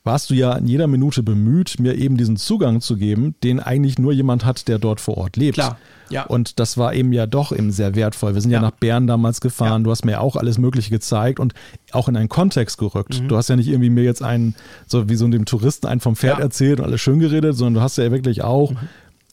warst 0.02 0.30
du 0.30 0.34
ja 0.34 0.54
in 0.54 0.66
jeder 0.66 0.86
Minute 0.86 1.22
bemüht, 1.22 1.78
mir 1.78 1.94
eben 1.94 2.16
diesen 2.16 2.36
Zugang 2.38 2.80
zu 2.80 2.96
geben, 2.96 3.34
den 3.42 3.60
eigentlich 3.60 3.98
nur 3.98 4.12
jemand 4.12 4.46
hat, 4.46 4.66
der 4.66 4.78
dort 4.78 4.98
vor 4.98 5.18
Ort 5.18 5.36
lebt. 5.36 5.56
Klar, 5.56 5.76
ja. 6.08 6.24
Und 6.24 6.58
das 6.58 6.78
war 6.78 6.94
eben 6.94 7.12
ja 7.12 7.26
doch 7.26 7.52
eben 7.52 7.70
sehr 7.70 7.94
wertvoll. 7.94 8.32
Wir 8.34 8.40
sind 8.40 8.50
ja, 8.50 8.58
Ja. 8.58 8.62
nach 8.62 8.70
Bern 8.70 9.06
damals 9.06 9.42
gefahren. 9.42 9.82
Ja. 9.82 9.84
Du 9.84 9.90
hast 9.90 10.06
mir 10.06 10.22
auch 10.22 10.36
alles 10.36 10.56
Mögliche 10.56 10.88
gezeigt 10.90 11.38
und 11.38 11.52
auch 11.92 12.08
in 12.08 12.16
einen 12.16 12.30
Kontext 12.30 12.78
gerückt. 12.78 13.20
Mhm. 13.20 13.28
Du 13.28 13.36
hast 13.36 13.48
ja 13.50 13.56
nicht 13.56 13.68
irgendwie 13.68 13.90
mir 13.90 14.04
jetzt 14.04 14.22
einen, 14.22 14.54
so 14.86 15.10
wie 15.10 15.16
so 15.16 15.28
dem 15.28 15.44
Touristen 15.44 15.86
einen 15.86 16.00
vom 16.00 16.16
Pferd 16.16 16.34
Ja. 16.34 16.36
Mhm. 16.38 16.42
erzählt 16.44 16.78
und 16.80 16.86
alles 16.86 17.00
schön 17.02 17.18
geredet, 17.18 17.54
sondern 17.56 17.74
du 17.74 17.80
hast 17.82 17.98
ja 17.98 18.10
wirklich 18.10 18.42
auch 18.42 18.72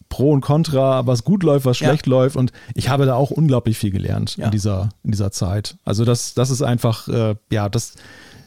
Pro 0.09 0.31
und 0.31 0.41
Contra, 0.41 1.05
was 1.07 1.23
gut 1.23 1.43
läuft, 1.43 1.65
was 1.65 1.79
Ja. 1.79 1.87
schlecht 1.89 2.05
läuft. 2.05 2.35
Und 2.35 2.51
ich 2.75 2.89
habe 2.89 3.05
da 3.05 3.15
auch 3.15 3.31
unglaublich 3.31 3.77
viel 3.77 3.91
gelernt 3.91 4.37
Ja. 4.37 4.45
in, 4.45 4.51
dieser, 4.51 4.89
in 5.03 5.11
dieser 5.11 5.31
Zeit. 5.31 5.77
Also 5.85 6.05
das, 6.05 6.33
das 6.33 6.49
ist 6.49 6.61
einfach, 6.61 7.07
äh, 7.07 7.35
ja, 7.51 7.69
das, 7.69 7.93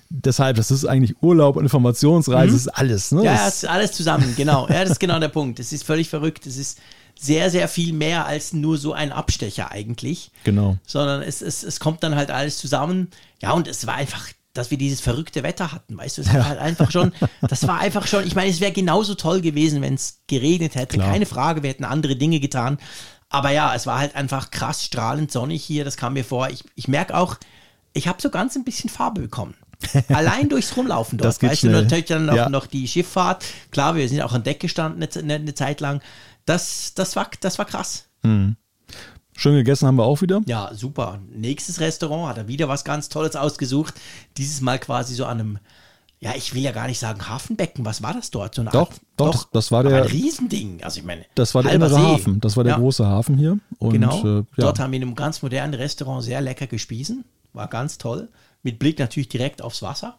deshalb, 0.08 0.56
das 0.56 0.70
ist 0.70 0.84
eigentlich 0.86 1.22
Urlaub 1.22 1.56
und 1.56 1.64
Informationsreise, 1.64 2.56
ist 2.56 2.68
alles. 2.68 3.12
Ne? 3.12 3.20
Mhm. 3.20 3.24
Ja, 3.26 3.34
Das- 3.44 3.62
ist 3.62 3.68
alles 3.68 3.92
zusammen, 3.92 4.34
genau. 4.36 4.68
Ja, 4.68 4.82
das 4.82 4.90
ist 4.92 5.00
genau 5.00 5.18
der 5.18 5.28
Punkt. 5.28 5.60
Es 5.60 5.72
ist 5.72 5.84
völlig 5.84 6.08
verrückt. 6.08 6.46
Es 6.46 6.56
ist 6.56 6.78
sehr, 7.18 7.50
sehr 7.50 7.68
viel 7.68 7.92
mehr 7.92 8.24
als 8.26 8.52
nur 8.54 8.78
so 8.78 8.92
ein 8.94 9.12
Abstecher 9.12 9.70
eigentlich. 9.70 10.30
genau. 10.44 10.78
Sondern 10.86 11.20
es, 11.22 11.42
es, 11.42 11.62
es 11.62 11.78
kommt 11.78 12.02
dann 12.02 12.14
halt 12.16 12.30
alles 12.30 12.56
zusammen. 12.58 13.08
Ja, 13.42 13.52
und 13.52 13.68
es 13.68 13.86
war 13.86 13.94
einfach, 13.94 14.26
dass 14.52 14.70
wir 14.70 14.78
dieses 14.78 15.00
verrückte 15.00 15.42
Wetter 15.42 15.72
hatten, 15.72 15.96
weißt 15.96 16.18
du, 16.18 16.22
es 16.22 16.34
war 16.34 16.48
halt 16.48 16.58
einfach 16.58 16.90
schon, 16.90 17.12
das 17.40 17.66
war 17.68 17.78
einfach 17.78 18.06
schon, 18.06 18.26
ich 18.26 18.34
meine, 18.34 18.50
es 18.50 18.60
wäre 18.60 18.72
genauso 18.72 19.14
toll 19.14 19.40
gewesen, 19.40 19.80
wenn 19.82 19.94
es 19.94 20.22
geregnet 20.26 20.74
hätte, 20.74 20.96
Klar. 20.96 21.10
keine 21.10 21.26
Frage, 21.26 21.62
wir 21.62 21.70
hätten 21.70 21.84
andere 21.84 22.16
Dinge 22.16 22.40
getan. 22.40 22.78
Aber 23.28 23.50
ja, 23.50 23.72
es 23.76 23.86
war 23.86 24.00
halt 24.00 24.16
einfach 24.16 24.50
krass 24.50 24.84
strahlend 24.84 25.30
sonnig 25.30 25.62
hier, 25.64 25.84
das 25.84 25.96
kam 25.96 26.14
mir 26.14 26.24
vor. 26.24 26.50
Ich, 26.50 26.64
ich 26.74 26.88
merke 26.88 27.16
auch, 27.16 27.36
ich 27.92 28.08
habe 28.08 28.20
so 28.20 28.28
ganz 28.28 28.56
ein 28.56 28.64
bisschen 28.64 28.90
Farbe 28.90 29.20
bekommen. 29.20 29.54
Allein 30.08 30.48
durchs 30.48 30.76
Rumlaufen 30.76 31.16
dort. 31.16 31.28
Das 31.28 31.42
weißt 31.42 31.60
schnell. 31.60 31.72
du, 31.72 31.82
natürlich 31.82 32.06
dann 32.06 32.26
noch, 32.26 32.34
Ja. 32.34 32.48
noch 32.48 32.66
die 32.66 32.86
Schifffahrt. 32.88 33.44
Klar, 33.70 33.94
wir 33.94 34.08
sind 34.08 34.20
auch 34.22 34.32
an 34.32 34.42
Deck 34.42 34.60
gestanden 34.60 35.02
eine, 35.02 35.34
eine, 35.34 35.54
Zeit 35.54 35.80
lang. 35.80 36.02
Das, 36.44 36.92
das, 36.94 37.14
war, 37.16 37.30
das 37.40 37.58
war 37.58 37.66
krass. 37.66 38.08
Schön 39.40 39.54
gegessen 39.54 39.86
haben 39.86 39.96
wir 39.96 40.04
auch 40.04 40.20
wieder. 40.20 40.42
Ja, 40.44 40.70
super. 40.74 41.18
Nächstes 41.34 41.80
Restaurant 41.80 42.28
hat 42.28 42.36
er 42.36 42.46
wieder 42.46 42.68
was 42.68 42.84
ganz 42.84 43.08
Tolles 43.08 43.36
ausgesucht. 43.36 43.94
Dieses 44.36 44.60
Mal 44.60 44.78
quasi 44.78 45.14
so 45.14 45.24
an 45.24 45.40
einem, 45.40 45.58
ja, 46.20 46.32
ich 46.36 46.52
will 46.54 46.60
ja 46.60 46.72
gar 46.72 46.86
nicht 46.86 46.98
sagen 46.98 47.26
Hafenbecken. 47.26 47.86
Was 47.86 48.02
war 48.02 48.12
das 48.12 48.30
dort? 48.30 48.54
So 48.54 48.60
eine 48.60 48.70
Doch, 48.70 48.90
doch, 49.16 49.32
das- 49.32 49.48
das 49.50 49.72
war 49.72 49.82
der- 49.82 50.02
ein 50.02 50.08
Riesending. 50.10 50.80
Also 50.84 51.00
ich 51.00 51.06
meine, 51.06 51.24
Das 51.36 51.54
war 51.54 51.62
der 51.62 51.72
innere 51.72 51.88
See. 51.94 51.96
Hafen. 51.96 52.38
Das 52.40 52.58
war 52.58 52.64
der 52.64 52.74
Ja, 52.74 52.78
große 52.78 53.06
Hafen 53.06 53.38
hier. 53.38 53.58
Und, 53.78 53.92
Genau. 53.94 54.22
Äh, 54.22 54.36
ja. 54.36 54.44
Dort 54.58 54.78
haben 54.78 54.92
wir 54.92 54.98
in 54.98 55.04
einem 55.04 55.14
ganz 55.14 55.40
modernen 55.40 55.72
Restaurant 55.72 56.22
sehr 56.22 56.42
lecker 56.42 56.66
gespiesen. 56.66 57.24
War 57.54 57.68
ganz 57.68 57.96
toll. 57.96 58.28
Mit 58.62 58.78
Blick 58.78 58.98
natürlich 58.98 59.30
direkt 59.30 59.62
aufs 59.62 59.80
Wasser. 59.80 60.18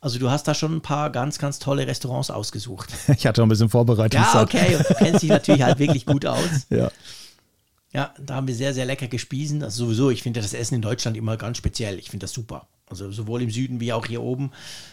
Also 0.00 0.18
du 0.18 0.30
hast 0.30 0.48
da 0.48 0.54
schon 0.54 0.74
ein 0.74 0.80
paar 0.80 1.10
ganz, 1.10 1.38
ganz 1.38 1.60
tolle 1.60 1.86
Restaurants 1.86 2.30
ausgesucht. 2.30 2.88
Ich 3.16 3.24
hatte 3.24 3.40
noch 3.40 3.46
ein 3.46 3.50
bisschen 3.50 3.68
Vorbereitungszeit. 3.68 4.34
Ja, 4.52 4.60
okay. 4.62 4.76
Und 4.76 4.90
du 4.90 4.94
kennst 4.94 5.22
dich 5.22 5.30
natürlich 5.30 5.62
halt 5.62 5.78
wirklich 5.78 6.06
gut 6.06 6.26
aus. 6.26 6.40
Ja. 6.70 6.90
Ja, 7.92 8.14
da 8.18 8.34
haben 8.34 8.46
wir 8.46 8.54
sehr, 8.54 8.74
sehr 8.74 8.84
lecker 8.84 9.08
gespiesen. 9.08 9.62
Also 9.62 9.86
sowieso, 9.86 10.10
ich 10.10 10.22
finde 10.22 10.40
das 10.40 10.52
Essen 10.52 10.74
in 10.74 10.82
Deutschland 10.82 11.16
immer 11.16 11.36
ganz 11.36 11.56
speziell. 11.56 11.98
Ich 11.98 12.10
finde 12.10 12.24
das 12.24 12.32
super. 12.32 12.66
Also 12.86 13.10
sowohl 13.12 13.42
im 13.42 13.50
Süden 13.50 13.80
wie 13.80 13.92
auch 13.92 14.06
hier 14.06 14.22
oben. 14.22 14.50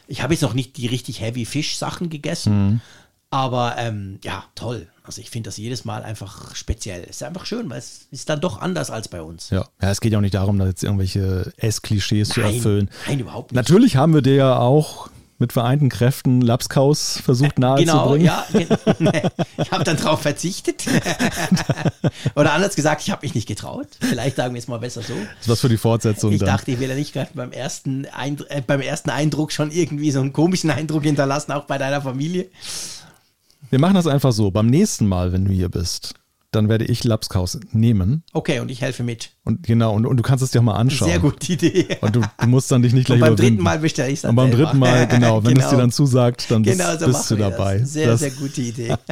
Ich 0.08 0.22
habe 0.22 0.34
jetzt 0.34 0.42
noch 0.42 0.54
nicht 0.54 0.78
die 0.78 0.88
richtig 0.88 1.22
heavy 1.22 1.46
Fisch-Sachen 1.46 2.10
gegessen. 2.10 2.82
Aber 3.30 3.76
ähm, 3.78 4.20
ja, 4.24 4.46
toll. 4.56 4.88
Also 5.04 5.22
ich 5.22 5.30
finde 5.30 5.50
das 5.50 5.58
jedes 5.58 5.84
Mal 5.84 6.04
einfach 6.04 6.56
speziell. 6.56 7.04
Es 7.04 7.18
ist 7.18 7.24
einfach 7.24 7.46
schön, 7.46 7.70
weil 7.70 7.80
es 7.80 8.08
ist 8.12 8.30
dann 8.30 8.40
doch 8.40 8.62
anders 8.62 8.90
als 8.90 9.08
bei 9.08 9.22
uns. 9.22 9.50
Ja. 9.50 9.68
ja, 9.82 9.92
es 9.92 10.00
geht 10.00 10.14
ja 10.14 10.18
auch 10.18 10.22
nicht 10.22 10.34
darum, 10.34 10.58
da 10.58 10.68
jetzt 10.68 10.84
irgendwelche 10.84 11.52
Essklischees 11.58 12.30
zu 12.30 12.42
erfüllen. 12.42 12.90
nein, 13.08 13.20
überhaupt 13.20 13.52
nicht. 13.52 13.58
Natürlich 13.58 13.98
haben 13.98 14.14
wir 14.14 14.22
dir 14.22 14.36
ja 14.36 14.58
auch 14.58 15.10
mit 15.38 15.52
vereinten 15.52 15.90
Kräften 15.90 16.40
Lapskaus 16.42 17.20
versucht 17.24 17.56
Genau, 17.56 17.76
nahezubringen. 17.76 18.26
ja. 18.26 18.46
gen- 18.54 18.68
ich 19.58 19.72
habe 19.72 19.84
dann 19.84 19.98
drauf 19.98 20.22
verzichtet. 20.22 20.86
Oder 22.36 22.54
anders 22.54 22.76
gesagt, 22.76 23.02
ich 23.02 23.12
habe 23.12 23.26
mich 23.26 23.36
nicht 23.36 23.48
getraut. 23.48 23.88
Vielleicht 24.00 24.38
sagen 24.38 24.54
wir 24.54 24.60
es 24.60 24.68
mal 24.68 24.78
besser 24.80 25.02
so. 25.02 25.14
Das 25.14 25.42
ist 25.42 25.50
was 25.50 25.60
für 25.62 25.70
die 25.70 25.78
Fortsetzung 25.78 26.32
Ich 26.32 26.40
dann. 26.40 26.48
dachte, 26.48 26.72
ich 26.72 26.80
will 26.80 26.90
ja 26.90 26.96
nicht 26.96 27.14
gerade 27.14 27.32
beim 27.34 27.52
ersten, 27.52 28.06
äh, 28.06 28.62
beim 28.66 28.82
ersten 28.82 29.10
Eindruck 29.10 29.52
schon 29.52 29.72
irgendwie 29.72 30.12
so 30.12 30.22
einen 30.22 30.32
komischen 30.34 30.72
Eindruck 30.72 31.04
hinterlassen, 31.04 31.52
auch 31.52 31.66
bei 31.66 31.78
deiner 31.78 32.02
Familie. 32.02 32.48
Wir 33.70 33.80
machen 33.80 33.96
das 33.96 34.08
einfach 34.08 34.32
so. 34.32 34.52
Beim 34.52 34.68
nächsten 34.68 35.06
Mal, 35.08 35.34
wenn 35.34 35.46
du 35.46 35.52
hier 35.52 35.70
bist, 35.70 36.14
dann 36.56 36.70
werde 36.70 36.86
ich 36.86 37.04
Lapskaus 37.04 37.60
nehmen. 37.72 38.24
Okay, 38.34 38.60
und 38.60 38.72
ich 38.72 38.82
helfe 38.82 39.04
mit. 39.04 39.32
Und 39.44 39.64
genau, 39.64 39.94
und, 39.94 40.06
und 40.06 40.18
du 40.18 40.24
kannst 40.24 40.44
es 40.44 40.52
dir 40.52 40.60
auch 40.60 40.64
mal 40.64 40.76
anschauen. 40.76 41.10
Sehr 41.10 41.20
gute 41.20 41.52
Idee. 41.54 41.98
Und 42.02 42.16
du, 42.16 42.22
du 42.40 42.48
musst 42.48 42.72
dann 42.72 42.82
dich 42.82 42.94
nicht 42.94 43.06
gleich 43.06 43.18
Und 43.18 43.22
beim 43.22 43.34
überwinden. 43.34 43.56
dritten 43.58 43.64
Mal 43.64 43.80
bestelle 43.80 44.10
ich 44.10 44.16
es 44.16 44.22
dann 44.22 44.30
Und 44.30 44.36
beim 44.38 44.48
selber. 44.52 44.64
dritten 44.64 44.80
Mal, 44.80 45.08
genau, 45.08 45.44
wenn 45.44 45.58
es 45.58 45.70
dir 45.70 45.78
dann 45.78 45.92
zusagt, 45.92 46.50
dann 46.50 46.64
bist, 46.64 46.80
Genau 46.80 46.98
so 46.98 47.06
bist 47.08 47.30
du 47.32 47.36
dabei. 47.36 47.80
Das. 47.80 47.94
Sehr, 47.94 48.08
das, 48.08 48.20
sehr 48.22 48.32
gute 48.32 48.62
Idee. 48.62 48.96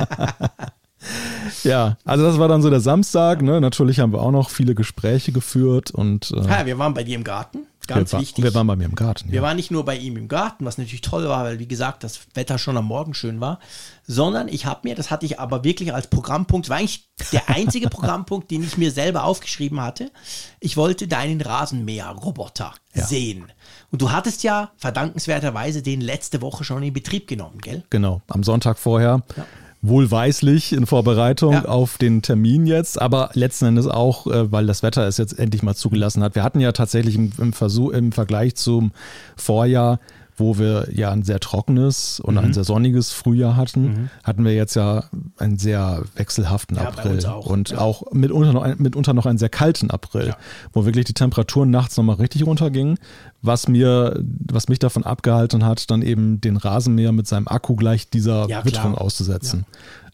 Ja, 1.64 1.98
also 2.06 2.24
das 2.24 2.38
war 2.40 2.48
dann 2.48 2.62
so 2.62 2.70
der 2.70 2.80
Samstag. 2.80 3.42
Ne? 3.42 3.60
Natürlich 3.60 4.00
haben 4.00 4.14
wir 4.14 4.22
auch 4.22 4.32
noch 4.32 4.50
viele 4.50 4.74
Gespräche 4.76 5.32
geführt 5.34 5.92
und 5.92 6.32
äh, 6.32 6.48
Ja, 6.48 6.66
wir 6.66 6.78
waren 6.78 6.94
bei 6.94 7.04
dir 7.04 7.16
im 7.16 7.24
Garten. 7.26 7.60
Ganz 7.88 8.12
wir, 8.12 8.18
wa- 8.18 8.22
wichtig. 8.22 8.44
wir 8.44 8.54
waren 8.54 8.68
bei 8.68 8.76
mir 8.76 8.86
im 8.86 8.96
Garten. 8.96 9.30
Wir 9.30 9.38
Ja. 9.38 9.42
waren 9.42 9.56
nicht 9.58 9.72
nur 9.72 9.84
bei 9.86 9.98
ihm 9.98 10.16
im 10.18 10.28
Garten, 10.28 10.66
was 10.66 10.78
natürlich 10.78 11.02
toll 11.02 11.28
war, 11.28 11.44
weil 11.44 11.60
wie 11.60 11.68
gesagt, 11.68 12.04
das 12.04 12.22
Wetter 12.34 12.58
schon 12.58 12.78
am 12.78 12.86
Morgen 12.86 13.14
schön 13.14 13.42
war, 13.42 13.60
sondern 14.08 14.48
ich 14.48 14.66
habe 14.66 14.82
mir, 14.88 14.96
das 14.96 15.12
hatte 15.12 15.26
ich 15.26 15.40
aber 15.40 15.64
wirklich 15.64 15.94
als 15.94 16.08
Programmpunkt, 16.08 16.70
war 16.70 16.78
eigentlich 16.78 17.10
der 17.32 17.50
einzige 17.50 17.90
Programmpunkt, 17.90 18.50
den 18.52 18.64
ich 18.64 18.78
mir 18.78 18.92
selber 18.92 19.24
aufgeschrieben 19.26 19.82
hatte. 19.82 20.12
Ich 20.60 20.78
wollte 20.78 21.08
deinen 21.08 21.42
Rasenmäher-Roboter 21.42 22.74
Ja. 22.94 23.06
sehen. 23.06 23.52
Und 23.92 24.02
du 24.02 24.12
hattest 24.12 24.44
ja 24.44 24.72
verdankenswerterweise 24.78 25.82
den 25.82 26.02
letzte 26.02 26.42
Woche 26.42 26.64
schon 26.64 26.84
in 26.84 26.94
Betrieb 26.94 27.28
genommen, 27.28 27.60
gell? 27.60 27.84
Genau, 27.90 28.22
am 28.28 28.44
Sonntag 28.44 28.78
vorher. 28.80 29.22
Ja. 29.36 29.46
Wohlweislich 29.86 30.72
in 30.72 30.86
Vorbereitung 30.86 31.52
Ja. 31.54 31.66
auf 31.66 31.98
den 31.98 32.22
Termin 32.22 32.66
jetzt, 32.66 33.02
aber 33.02 33.32
letzten 33.34 33.66
Endes 33.66 33.86
auch, 33.86 34.28
äh, 34.28 34.50
weil 34.50 34.66
das 34.66 34.82
Wetter 34.82 35.06
es 35.06 35.18
jetzt 35.18 35.38
endlich 35.38 35.62
mal 35.62 35.76
zugelassen 35.76 36.24
hat. 36.24 36.36
Wir 36.36 36.44
hatten 36.44 36.62
ja 36.62 36.72
tatsächlich 36.72 37.16
im, 37.16 37.34
im, 37.38 37.52
Versuch, 37.52 37.92
im 37.92 38.14
Vergleich 38.14 38.56
zum 38.56 38.94
Vorjahr, 39.36 40.00
wo 40.38 40.58
wir 40.58 40.88
ja 40.92 41.12
ein 41.12 41.24
sehr 41.24 41.40
trockenes 41.40 42.20
und 42.20 42.34
Mhm. 42.36 42.40
ein 42.40 42.54
sehr 42.54 42.64
sonniges 42.64 43.12
Frühjahr 43.12 43.56
hatten, 43.56 44.10
hatten 44.24 44.44
wir 44.46 44.54
jetzt 44.54 44.76
ja 44.76 45.04
einen 45.38 45.58
sehr 45.60 46.04
wechselhaften 46.16 46.78
Ja, 46.78 46.84
April 46.88 47.26
auch, 47.26 47.46
und 47.46 47.70
ja. 47.70 47.78
auch 47.80 48.12
mitunter 48.12 48.54
noch, 48.54 48.76
mitunter 48.78 49.14
noch 49.14 49.26
einen 49.26 49.38
sehr 49.38 49.50
kalten 49.50 49.92
April, 49.92 50.28
Ja. 50.28 50.38
wo 50.74 50.86
wirklich 50.86 51.06
die 51.06 51.14
Temperaturen 51.14 51.70
nachts 51.70 51.98
nochmal 51.98 52.16
richtig 52.16 52.46
runtergingen, 52.46 52.98
was 53.42 53.68
mir, 53.68 54.20
was 54.52 54.70
mich 54.70 54.80
davon 54.80 55.04
abgehalten 55.04 55.66
hat, 55.66 55.92
dann 55.92 56.02
eben 56.02 56.40
den 56.42 56.58
Rasenmäher 56.58 57.12
mit 57.12 57.28
seinem 57.28 57.48
Akku 57.48 57.76
gleich 57.76 58.10
dieser. 58.10 58.48
Witterung 58.66 58.96
auszusetzen. 58.96 59.66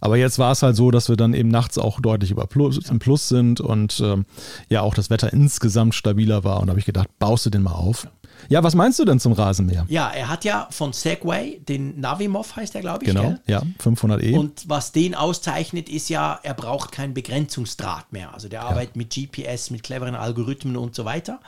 Aber 0.01 0.15
jetzt 0.17 0.39
war 0.39 0.51
es 0.53 0.63
halt 0.63 0.76
so, 0.76 0.91
dass 0.91 1.09
wir 1.09 1.17
dann 1.17 1.34
eben 1.34 1.49
nachts 1.49 1.78
auch 1.78 1.99
deutlich 1.99 2.32
über 2.32 2.47
Plus, 2.47 2.78
im 2.89 2.99
Plus 2.99 3.28
sind 3.30 3.59
und 3.61 3.99
ähm, 4.03 4.26
ja 4.70 4.82
auch 4.82 4.93
das 4.93 5.09
Wetter 5.09 5.32
insgesamt 5.34 5.93
stabiler 5.93 6.43
war. 6.43 6.59
Und 6.61 6.67
da 6.67 6.72
habe 6.72 6.80
ich 6.80 6.86
gedacht, 6.86 7.09
baust 7.20 7.45
du 7.45 7.49
den 7.49 7.63
mal 7.63 7.74
auf? 7.74 8.07
Ja, 8.47 8.63
was 8.63 8.75
meinst 8.75 8.97
du 8.99 9.05
denn 9.05 9.19
zum 9.19 9.33
Rasenmäher? 9.33 9.85
Ja, 9.89 10.09
er 10.09 10.29
hat 10.29 10.45
ja 10.45 10.67
von 10.71 10.93
Segway, 10.93 11.59
den 11.67 11.99
Navimov 11.99 12.55
heißt 12.55 12.75
er, 12.75 12.81
glaube 12.81 13.03
ich, 13.03 13.09
Genau, 13.09 13.21
gell? 13.23 13.39
ja, 13.47 13.61
500e. 13.83 14.37
Und 14.37 14.67
was 14.69 14.91
den 14.91 15.15
auszeichnet, 15.15 15.89
ist 15.89 16.09
ja, 16.09 16.39
er 16.43 16.53
braucht 16.53 16.91
keinen 16.91 17.13
Begrenzungsdraht 17.13 18.11
mehr. 18.13 18.33
Also 18.33 18.47
der 18.47 18.61
arbeitet 18.63 18.95
mit 18.95 19.09
GPS, 19.13 19.69
mit 19.71 19.83
cleveren 19.83 20.15
Algorithmen 20.15 20.77
und 20.77 20.95
so 20.95 21.05
weiter. 21.05 21.39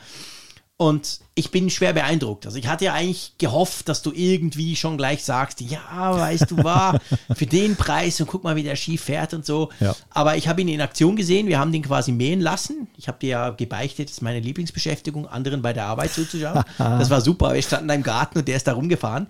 Und 0.82 1.20
ich 1.36 1.52
bin 1.52 1.70
schwer 1.70 1.94
beeindruckt. 1.94 2.48
Also 2.48 2.58
ich 2.58 2.68
hatte 2.68 2.86
ja 2.86 2.96
eigentlich 2.96 3.34
gehofft, 3.38 3.88
dass 3.88 4.02
du 4.02 4.12
irgendwie 4.16 4.76
schon 4.76 4.98
gleich 4.98 5.24
sagst, 5.24 5.62
ja, 5.62 5.80
weißt 5.92 6.50
du, 6.50 6.64
war 6.64 7.00
für 7.36 7.46
den 7.46 7.76
Preis 7.76 8.20
und 8.20 8.26
guck 8.26 8.44
mal, 8.44 8.56
wie 8.56 8.64
der 8.64 8.76
Ski 8.76 8.98
fährt 8.98 9.36
und 9.36 9.46
so. 9.46 9.70
Ja. 9.80 9.96
Aber 10.10 10.38
ich 10.38 10.48
habe 10.48 10.60
ihn 10.60 10.68
in 10.70 10.82
Aktion 10.82 11.16
gesehen. 11.16 11.46
Wir 11.46 11.60
haben 11.60 11.72
den 11.72 11.84
quasi 11.84 12.12
mähen 12.12 12.42
lassen. 12.42 12.88
Ich 12.98 13.08
habe 13.08 13.20
dir 13.20 13.30
ja 13.30 13.50
gebeichtet, 13.52 14.08
das 14.08 14.14
ist 14.14 14.22
meine 14.22 14.40
Lieblingsbeschäftigung, 14.40 15.28
anderen 15.28 15.62
bei 15.62 15.72
der 15.72 15.86
Arbeit 15.86 16.14
zuzuschauen. 16.14 16.64
das 16.80 17.12
war 17.12 17.22
super. 17.22 17.54
Wir 17.54 17.62
standen 17.62 17.88
da 17.88 17.94
im 17.94 18.02
Garten 18.02 18.40
und 18.40 18.48
der 18.48 18.58
ist 18.58 18.66
da 18.66 18.74
rumgefahren. 18.74 19.28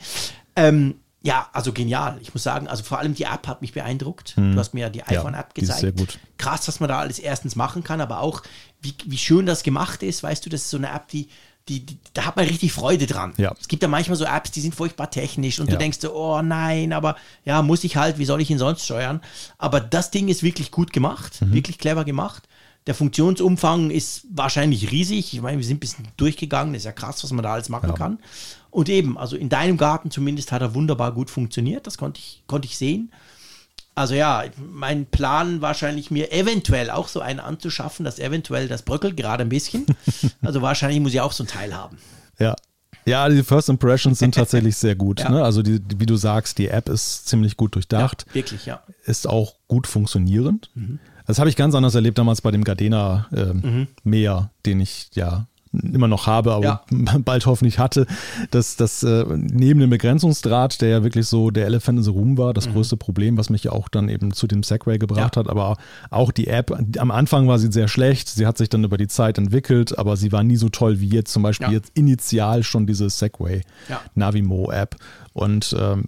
Ähm, 0.55 1.01
ja, 1.23 1.49
also 1.53 1.71
genial. 1.71 2.17
Ich 2.21 2.33
muss 2.33 2.43
sagen, 2.43 2.67
also 2.67 2.83
vor 2.83 2.97
allem 2.99 3.13
die 3.13 3.23
App 3.23 3.47
hat 3.47 3.61
mich 3.61 3.73
beeindruckt. 3.73 4.33
Du 4.37 4.55
hast 4.57 4.73
mir 4.73 4.81
ja 4.81 4.89
die 4.89 5.03
iPhone-App 5.03 5.49
ist 5.49 5.61
gezeigt. 5.61 5.79
sehr 5.81 5.91
gut. 5.91 6.17
Krass, 6.37 6.67
was 6.67 6.79
man 6.79 6.89
da 6.89 6.99
alles 6.99 7.19
erstens 7.19 7.55
machen 7.55 7.83
kann, 7.83 8.01
aber 8.01 8.21
auch, 8.21 8.41
wie, 8.81 8.95
wie 9.05 9.17
schön 9.17 9.45
das 9.45 9.61
gemacht 9.63 10.01
ist. 10.01 10.23
Weißt 10.23 10.43
du, 10.45 10.49
das 10.49 10.61
ist 10.61 10.69
so 10.71 10.77
eine 10.77 10.89
App, 10.89 11.07
die, 11.09 11.27
die, 11.69 11.85
die 11.85 11.99
da 12.13 12.25
hat 12.25 12.37
man 12.37 12.45
richtig 12.47 12.73
Freude 12.73 13.05
dran. 13.05 13.33
Ja. 13.37 13.53
Es 13.59 13.67
gibt 13.67 13.83
ja 13.83 13.87
manchmal 13.87 14.17
so 14.17 14.25
Apps, 14.25 14.49
die 14.49 14.61
sind 14.61 14.73
furchtbar 14.73 15.11
technisch 15.11 15.59
und 15.59 15.67
Ja. 15.67 15.73
du 15.73 15.77
denkst 15.77 15.99
so, 16.01 16.11
oh 16.15 16.41
nein, 16.41 16.91
aber 16.91 17.15
ja, 17.45 17.61
muss 17.61 17.83
ich 17.83 17.97
halt, 17.97 18.17
wie 18.17 18.25
soll 18.25 18.41
ich 18.41 18.49
ihn 18.49 18.57
sonst 18.57 18.83
steuern? 18.83 19.21
Aber 19.59 19.79
das 19.79 20.09
Ding 20.09 20.27
ist 20.27 20.41
wirklich 20.41 20.71
gut 20.71 20.91
gemacht, 20.91 21.39
Mhm. 21.41 21.53
wirklich 21.53 21.77
clever 21.77 22.03
gemacht. 22.03 22.47
Der 22.87 22.95
Funktionsumfang 22.95 23.91
ist 23.91 24.25
wahrscheinlich 24.33 24.89
riesig. 24.89 25.35
Ich 25.35 25.41
meine, 25.41 25.59
wir 25.59 25.65
sind 25.65 25.77
ein 25.77 25.79
bisschen 25.81 26.07
durchgegangen. 26.17 26.73
ist 26.73 26.85
ja 26.85 26.91
krass, 26.91 27.23
was 27.23 27.31
man 27.31 27.43
da 27.43 27.53
alles 27.53 27.69
machen 27.69 27.89
Ja. 27.89 27.95
kann. 27.95 28.17
Und 28.71 28.89
eben, 28.89 29.17
also 29.17 29.35
in 29.35 29.49
deinem 29.49 29.77
Garten 29.77 30.09
zumindest 30.11 30.51
hat 30.51 30.61
er 30.61 30.73
wunderbar 30.73 31.11
gut 31.13 31.29
funktioniert. 31.29 31.85
Das 31.87 31.97
konnte 31.97 32.19
ich, 32.19 32.41
konnte 32.47 32.67
ich 32.67 32.77
sehen. 32.77 33.11
Also 33.93 34.13
ja, 34.15 34.45
mein 34.71 35.05
Plan 35.05 35.61
wahrscheinlich 35.61 36.09
mir 36.11 36.31
eventuell 36.31 36.89
auch 36.89 37.09
so 37.09 37.19
einen 37.19 37.41
anzuschaffen, 37.41 38.05
das 38.05 38.17
eventuell, 38.19 38.69
das 38.69 38.83
bröckelt 38.83 39.17
gerade 39.17 39.43
ein 39.43 39.49
bisschen. 39.49 39.85
Also 40.41 40.61
wahrscheinlich 40.61 40.99
muss 41.01 41.13
ich 41.13 41.19
auch 41.21 41.33
so 41.33 41.43
ein 41.43 41.47
Teil 41.47 41.75
haben. 41.75 41.97
Ja. 42.39 42.55
Ja, 43.05 43.27
die 43.29 43.43
First 43.43 43.67
Impressions 43.69 44.19
sind 44.19 44.35
tatsächlich 44.35 44.77
sehr 44.77 44.95
gut. 44.95 45.19
Ja. 45.23 45.29
Ne? 45.29 45.43
Also, 45.43 45.61
die, 45.61 45.79
die- 45.79 45.99
wie 45.99 46.05
du 46.05 46.15
sagst, 46.15 46.57
die 46.57 46.67
App 46.69 46.87
ist 46.87 47.27
ziemlich 47.27 47.57
gut 47.57 47.75
durchdacht, 47.75 48.25
Ja, 48.29 48.33
wirklich, 48.35 48.65
ja. 48.65 48.81
ist 49.05 49.27
auch 49.27 49.55
gut 49.67 49.87
funktionierend. 49.87 50.69
Mhm. 50.75 50.99
Das 51.27 51.39
habe 51.39 51.49
ich 51.49 51.55
ganz 51.55 51.75
anders 51.75 51.95
erlebt 51.95 52.17
damals 52.17 52.41
bei 52.41 52.51
dem 52.51 52.63
Gardena 52.63 53.27
ähm, 53.35 53.87
Mäher, 54.03 54.51
den 54.65 54.79
ich 54.81 55.09
ja 55.13 55.47
immer 55.73 56.07
noch 56.07 56.27
habe, 56.27 56.51
aber 56.53 56.63
Ja. 56.65 56.83
bald 57.23 57.45
hoffentlich 57.45 57.79
hatte. 57.79 58.05
Das, 58.51 58.75
das 58.75 59.03
äh, 59.03 59.23
neben 59.29 59.79
dem 59.79 59.89
Begrenzungsdraht, 59.89 60.81
der 60.81 60.89
ja 60.89 61.03
wirklich 61.03 61.27
so 61.27 61.49
der 61.51 61.65
Elephant 61.65 61.99
in 61.99 62.03
the 62.03 62.09
Room 62.11 62.37
war, 62.37 62.49
Mhm. 62.49 62.53
das 62.55 62.69
größte 62.71 62.97
Problem, 62.97 63.37
was 63.37 63.49
mich 63.49 63.63
ja 63.63 63.71
auch 63.71 63.87
dann 63.89 64.09
eben 64.09 64.33
zu 64.33 64.47
dem 64.47 64.63
Segway 64.63 64.97
gebracht 64.97 65.35
Ja. 65.35 65.39
hat. 65.41 65.49
Aber 65.49 65.77
auch 66.09 66.31
die 66.31 66.47
App, 66.47 66.77
am 66.97 67.11
Anfang 67.11 67.47
war 67.47 67.57
sie 67.59 67.71
sehr 67.71 67.87
schlecht. 67.87 68.29
Sie 68.29 68.45
hat 68.45 68.57
sich 68.57 68.69
dann 68.69 68.83
über 68.83 68.97
die 68.97 69.07
Zeit 69.07 69.37
entwickelt, 69.37 69.97
aber 69.97 70.17
sie 70.17 70.31
war 70.31 70.43
nie 70.43 70.57
so 70.57 70.69
toll 70.69 70.99
wie 70.99 71.09
jetzt 71.09 71.31
zum 71.31 71.43
Beispiel 71.43 71.67
Ja. 71.67 71.73
jetzt 71.73 71.91
initial 71.95 72.63
schon 72.63 72.85
diese 72.85 73.09
Segway. 73.09 73.61
Navimo 74.15 74.71
App. 74.71 74.95
Und 75.33 75.75
ähm, 75.79 76.05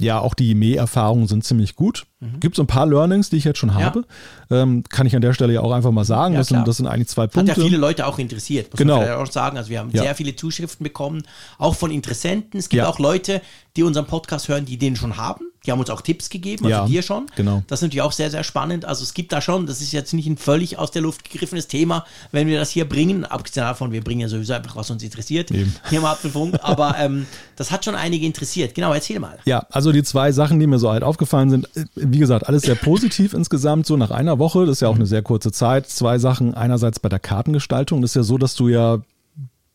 ja, 0.00 0.20
auch 0.20 0.34
die 0.34 0.54
Mäherfahrungen 0.54 1.26
sind 1.26 1.44
ziemlich 1.44 1.74
gut. 1.74 2.06
Gibt 2.40 2.56
so 2.56 2.62
ein 2.62 2.66
paar 2.66 2.86
Learnings, 2.86 3.30
die 3.30 3.36
ich 3.36 3.44
jetzt 3.44 3.58
schon 3.58 3.70
Mhm. 3.72 3.78
Ja. 3.78 3.84
habe. 3.86 4.04
Ähm, 4.50 4.82
kann 4.88 5.06
ich 5.06 5.14
an 5.14 5.22
der 5.22 5.32
Stelle 5.34 5.52
ja 5.52 5.60
auch 5.60 5.72
einfach 5.72 5.90
mal 5.92 6.04
sagen. 6.04 6.34
Ja, 6.34 6.40
das, 6.40 6.48
sind, 6.48 6.66
das 6.66 6.76
sind 6.78 6.86
eigentlich 6.86 7.08
zwei 7.08 7.24
Hat 7.24 7.32
Punkte. 7.32 7.52
ja 7.60 7.64
viele 7.64 7.76
Leute 7.78 8.06
auch 8.06 8.18
interessiert, 8.18 8.70
muss 8.72 8.78
Genau. 8.78 8.98
man 9.00 9.10
auch 9.12 9.26
sagen. 9.30 9.56
Also 9.56 9.70
wir 9.70 9.78
haben 9.80 9.90
Ja. 9.92 10.02
sehr 10.02 10.14
viele 10.14 10.34
Zuschriften 10.36 10.82
bekommen, 10.84 11.22
auch 11.58 11.74
von 11.76 11.90
Interessenten. 11.90 12.58
Es 12.58 12.68
gibt 12.68 12.82
auch 12.84 12.98
Leute, 12.98 13.40
die 13.76 13.82
unseren 13.84 14.06
Podcast 14.06 14.48
hören, 14.48 14.64
die 14.64 14.78
den 14.78 14.96
schon 14.96 15.16
haben. 15.16 15.44
Die 15.68 15.72
haben 15.72 15.80
uns 15.80 15.90
auch 15.90 16.00
Tipps 16.00 16.30
gegeben, 16.30 16.64
also 16.64 16.76
Ja, 16.78 16.86
dir 16.86 17.02
schon. 17.02 17.26
genau. 17.36 17.62
Das 17.66 17.80
ist 17.80 17.82
natürlich 17.82 18.00
auch 18.00 18.12
sehr, 18.12 18.30
sehr 18.30 18.42
spannend. 18.42 18.86
Also 18.86 19.02
es 19.02 19.12
gibt 19.12 19.32
da 19.34 19.42
schon, 19.42 19.66
das 19.66 19.82
ist 19.82 19.92
jetzt 19.92 20.14
nicht 20.14 20.26
ein 20.26 20.38
völlig 20.38 20.78
aus 20.78 20.92
der 20.92 21.02
Luft 21.02 21.30
gegriffenes 21.30 21.68
Thema, 21.68 22.06
wenn 22.32 22.46
wir 22.46 22.58
das 22.58 22.70
hier 22.70 22.88
bringen. 22.88 23.26
Abgesehen 23.26 23.66
davon, 23.66 23.92
wir 23.92 24.02
bringen 24.02 24.22
ja 24.22 24.28
sowieso 24.28 24.54
einfach, 24.54 24.76
was 24.76 24.90
uns 24.90 25.02
interessiert 25.02 25.50
Eben. 25.50 25.74
hier 25.90 25.98
im 25.98 26.06
Apfelfunk. 26.06 26.58
Aber 26.62 26.96
ähm, 26.98 27.26
das 27.56 27.70
hat 27.70 27.84
schon 27.84 27.94
einige 27.96 28.24
interessiert. 28.24 28.74
Genau, 28.74 28.94
erzähl 28.94 29.20
mal. 29.20 29.38
Ja, 29.44 29.66
also 29.70 29.92
die 29.92 30.02
zwei 30.02 30.32
Sachen, 30.32 30.58
die 30.58 30.66
mir 30.66 30.78
so 30.78 30.90
halt 30.90 31.02
aufgefallen 31.02 31.50
sind, 31.50 31.68
äh, 31.76 31.84
wie 31.96 32.18
gesagt, 32.18 32.48
alles 32.48 32.62
sehr 32.62 32.74
positiv 32.74 33.34
insgesamt, 33.34 33.84
so 33.84 33.98
nach 33.98 34.10
einer 34.10 34.38
Woche, 34.38 34.64
das 34.64 34.78
ist 34.78 34.80
ja 34.80 34.88
auch 34.88 34.96
eine 34.96 35.04
sehr 35.04 35.20
kurze 35.20 35.52
Zeit. 35.52 35.86
Zwei 35.90 36.18
Sachen, 36.18 36.54
einerseits 36.54 36.98
bei 36.98 37.10
der 37.10 37.18
Kartengestaltung, 37.18 38.00
das 38.00 38.12
ist 38.12 38.14
ja 38.14 38.22
so, 38.22 38.38
dass 38.38 38.54
du 38.54 38.68
ja, 38.70 39.02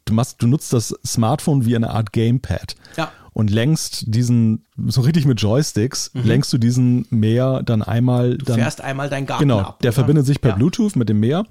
du 0.06 0.14
machst, 0.16 0.42
du 0.42 0.48
nutzt 0.48 0.74
das 0.74 0.96
Smartphone 1.06 1.66
wie 1.68 1.76
eine 1.76 1.92
Art 1.92 2.14
Gamepad. 2.14 2.76
Ja. 2.98 3.12
Und 3.34 3.50
lenkst 3.50 4.04
diesen, 4.08 4.64
so 4.88 5.02
richtig 5.02 5.26
mit 5.26 5.42
Joysticks, 5.42 6.12
lenkst 6.14 6.54
du 6.54 6.58
diesen 6.60 7.08
Meer 7.10 7.64
dann 7.66 7.82
einmal. 7.82 8.38
Du 8.38 8.46
dann, 8.46 8.60
fährst 8.60 8.82
einmal 8.82 9.10
deinen 9.10 9.26
Garten 9.26 9.42
Genau, 9.44 9.60
ab. 9.60 9.80
der 9.80 9.90
oder? 9.90 9.96
verbindet 9.96 10.26
sich 10.28 10.40
per 10.40 10.52
Ja. 10.52 10.56
Bluetooth 10.58 10.96
mit 10.96 11.10
dem 11.10 11.20
Meer 11.20 11.46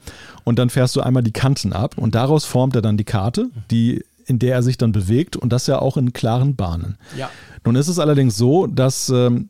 und 0.44 0.58
dann 0.60 0.70
fährst 0.70 0.94
du 0.94 1.00
einmal 1.00 1.22
die 1.24 1.32
Kanten 1.32 1.72
ab 1.72 1.98
und 1.98 2.14
daraus 2.14 2.44
formt 2.44 2.76
er 2.76 2.82
dann 2.82 2.96
die 2.96 3.04
Karte, 3.04 3.50
die, 3.70 4.04
in 4.26 4.38
der 4.38 4.54
er 4.54 4.62
sich 4.62 4.78
dann 4.78 4.92
bewegt 4.92 5.36
und 5.36 5.52
das 5.52 5.66
ja 5.66 5.80
auch 5.80 5.96
in 5.96 6.12
klaren 6.12 6.54
Bahnen. 6.54 6.98
Ja. 7.18 7.28
Nun 7.64 7.74
ist 7.74 7.88
es 7.88 7.98
allerdings 7.98 8.36
so, 8.36 8.68
dass 8.68 9.08
ähm, 9.08 9.48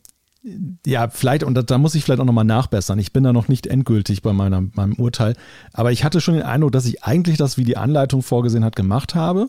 ja, 0.87 1.09
vielleicht, 1.09 1.45
und 1.45 1.55
da, 1.55 1.63
da 1.63 1.79
muss 1.79 1.95
ich 1.95 2.03
vielleicht 2.03 2.21
auch 2.21 2.25
nochmal 2.25 2.45
nachbessern. 2.45 2.99
Ich 2.99 3.13
bin 3.13 3.23
da 3.23 3.33
noch 3.33 3.49
nicht 3.49 3.67
endgültig 3.67 4.23
bei 4.23 4.33
meiner, 4.33 4.61
meinem 4.73 4.95
Urteil. 4.95 5.37
Aber 5.73 5.93
ich 5.93 6.03
hatte 6.03 6.21
schon 6.21 6.35
den 6.35 6.43
Eindruck, 6.43 6.73
dass 6.73 6.85
ich 6.87 7.05
eigentlich 7.05 7.37
das, 7.37 7.59
wie 7.59 7.65
die 7.65 7.77
Anleitung 7.77 8.23
vorgesehen 8.23 8.65
hat, 8.65 8.75
gemacht 8.75 9.15
habe. 9.15 9.49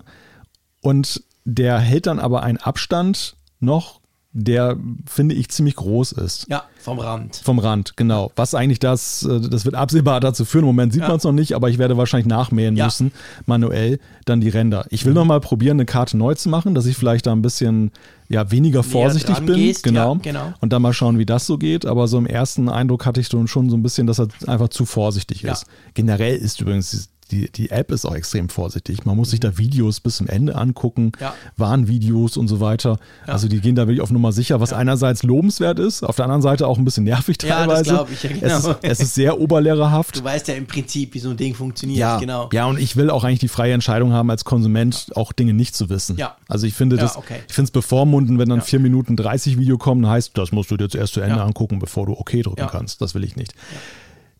Und 0.81 1.23
der 1.45 1.79
hält 1.79 2.07
dann 2.07 2.19
aber 2.19 2.43
einen 2.43 2.57
Abstand 2.57 3.35
noch, 3.59 4.01
der, 4.35 4.77
finde 5.05 5.35
ich, 5.35 5.49
ziemlich 5.49 5.75
groß 5.75 6.13
ist. 6.13 6.47
Ja, 6.49 6.63
vom 6.79 6.97
Rand. 6.97 7.35
Vom 7.43 7.59
Rand, 7.59 7.95
genau. 7.97 8.31
Was 8.35 8.55
eigentlich 8.55 8.79
das, 8.79 9.21
äh, 9.21 9.39
das 9.39 9.63
wird 9.63 9.75
absehbar 9.75 10.19
dazu 10.21 10.43
führen. 10.43 10.63
Im 10.63 10.67
Moment 10.69 10.91
sieht 10.91 11.03
Ja. 11.03 11.09
man 11.09 11.17
es 11.17 11.23
noch 11.23 11.31
nicht, 11.33 11.53
aber 11.53 11.69
ich 11.69 11.77
werde 11.77 11.97
wahrscheinlich 11.97 12.25
nachmähen 12.25 12.75
Ja. 12.75 12.85
müssen, 12.85 13.11
manuell, 13.45 13.99
dann 14.25 14.41
die 14.41 14.49
Ränder. 14.49 14.87
Ich 14.89 15.05
will 15.05 15.11
Mhm. 15.11 15.19
noch 15.19 15.25
mal 15.25 15.39
probieren, 15.39 15.75
eine 15.77 15.85
Karte 15.85 16.17
neu 16.17 16.33
zu 16.33 16.49
machen, 16.49 16.73
dass 16.73 16.87
ich 16.87 16.97
vielleicht 16.97 17.27
da 17.27 17.31
ein 17.31 17.43
bisschen 17.43 17.91
ja, 18.27 18.49
weniger 18.49 18.81
vorsichtig 18.81 19.37
bin. 19.41 19.53
gehst, 19.55 19.83
genau. 19.83 20.15
ja, 20.15 20.19
genau. 20.23 20.53
Und 20.61 20.73
dann 20.73 20.81
mal 20.81 20.93
schauen, 20.93 21.19
wie 21.19 21.27
das 21.27 21.45
so 21.45 21.59
geht. 21.59 21.85
Aber 21.85 22.07
so 22.07 22.17
im 22.17 22.25
ersten 22.25 22.69
Eindruck 22.69 23.05
hatte 23.05 23.19
ich 23.21 23.27
schon 23.27 23.47
schon 23.47 23.69
so 23.69 23.77
ein 23.77 23.83
bisschen, 23.83 24.07
dass 24.07 24.19
er 24.19 24.29
einfach 24.47 24.69
zu 24.69 24.85
vorsichtig 24.85 25.43
ist. 25.43 25.67
Generell 25.93 26.37
ist 26.37 26.59
übrigens 26.59 27.09
die, 27.33 27.51
die 27.51 27.71
App 27.71 27.91
ist 27.91 28.05
auch 28.05 28.15
extrem 28.15 28.49
vorsichtig. 28.49 29.05
Man 29.05 29.17
muss 29.17 29.31
sich 29.31 29.39
da 29.39 29.57
Videos 29.57 29.99
bis 29.99 30.17
zum 30.17 30.27
Ende 30.27 30.55
angucken, 30.55 31.05
Mhm. 31.05 31.11
Ja. 31.19 31.33
Warnvideos 31.57 32.37
und 32.37 32.47
so 32.47 32.59
weiter. 32.59 32.97
Ja. 33.27 33.33
Also 33.33 33.47
die 33.47 33.59
gehen 33.59 33.75
da 33.75 33.83
wirklich 33.87 34.01
auf 34.01 34.11
Nummer 34.11 34.31
sicher, 34.31 34.59
was 34.59 34.73
einerseits 34.73 35.23
lobenswert 35.23 35.79
ist, 35.79 36.03
auf 36.03 36.15
der 36.15 36.25
anderen 36.25 36.41
Seite 36.41 36.67
auch 36.67 36.77
ein 36.77 36.85
bisschen 36.85 37.03
nervig 37.05 37.37
Ja, 37.43 37.65
das 37.65 37.83
teilweise. 37.83 38.13
ich, 38.13 38.23
ja, 38.23 38.29
es, 38.29 38.39
genau. 38.63 38.71
ist, 38.71 38.77
es 38.83 38.99
ist 38.99 39.15
sehr 39.15 39.39
oberlehrerhaft. 39.39 40.17
Du 40.19 40.23
weißt 40.23 40.47
ja 40.47 40.53
im 40.53 40.65
Prinzip, 40.67 41.13
wie 41.13 41.19
so 41.19 41.29
ein 41.31 41.37
Ding 41.37 41.55
funktioniert. 41.55 41.99
Ja, 41.99 42.19
genau. 42.19 42.49
ja, 42.53 42.65
und 42.65 42.79
ich 42.79 42.95
will 42.95 43.09
auch 43.09 43.23
eigentlich 43.23 43.39
die 43.39 43.47
freie 43.47 43.73
Entscheidung 43.73 44.11
haben, 44.13 44.29
als 44.29 44.45
Konsument 44.45 45.07
auch 45.15 45.33
Dinge 45.33 45.53
nicht 45.53 45.75
zu 45.75 45.89
wissen. 45.89 46.17
Ja. 46.17 46.37
Also 46.47 46.67
ich 46.67 46.73
finde 46.73 46.95
Ja, 46.97 47.03
das, 47.03 47.17
okay. 47.17 47.37
ich 47.47 47.53
finde 47.53 47.67
es 47.67 47.71
bevormunden, 47.71 48.37
wenn 48.39 48.49
dann 48.49 48.59
Ja. 48.59 48.65
4 48.65 48.79
Minuten 48.79 49.15
30 49.15 49.57
Video 49.57 49.77
kommen, 49.77 50.07
heißt, 50.07 50.37
das 50.37 50.51
musst 50.51 50.69
du 50.71 50.77
dir 50.77 50.83
jetzt 50.85 50.95
erst 50.95 51.13
zu 51.13 51.21
Ende 51.21 51.37
Ja. 51.37 51.45
angucken, 51.45 51.79
bevor 51.79 52.05
du 52.05 52.13
OK 52.13 52.31
drücken 52.41 52.59
Ja. 52.59 52.67
kannst. 52.67 53.01
Das 53.01 53.15
will 53.15 53.23
ich 53.23 53.35
nicht. 53.35 53.53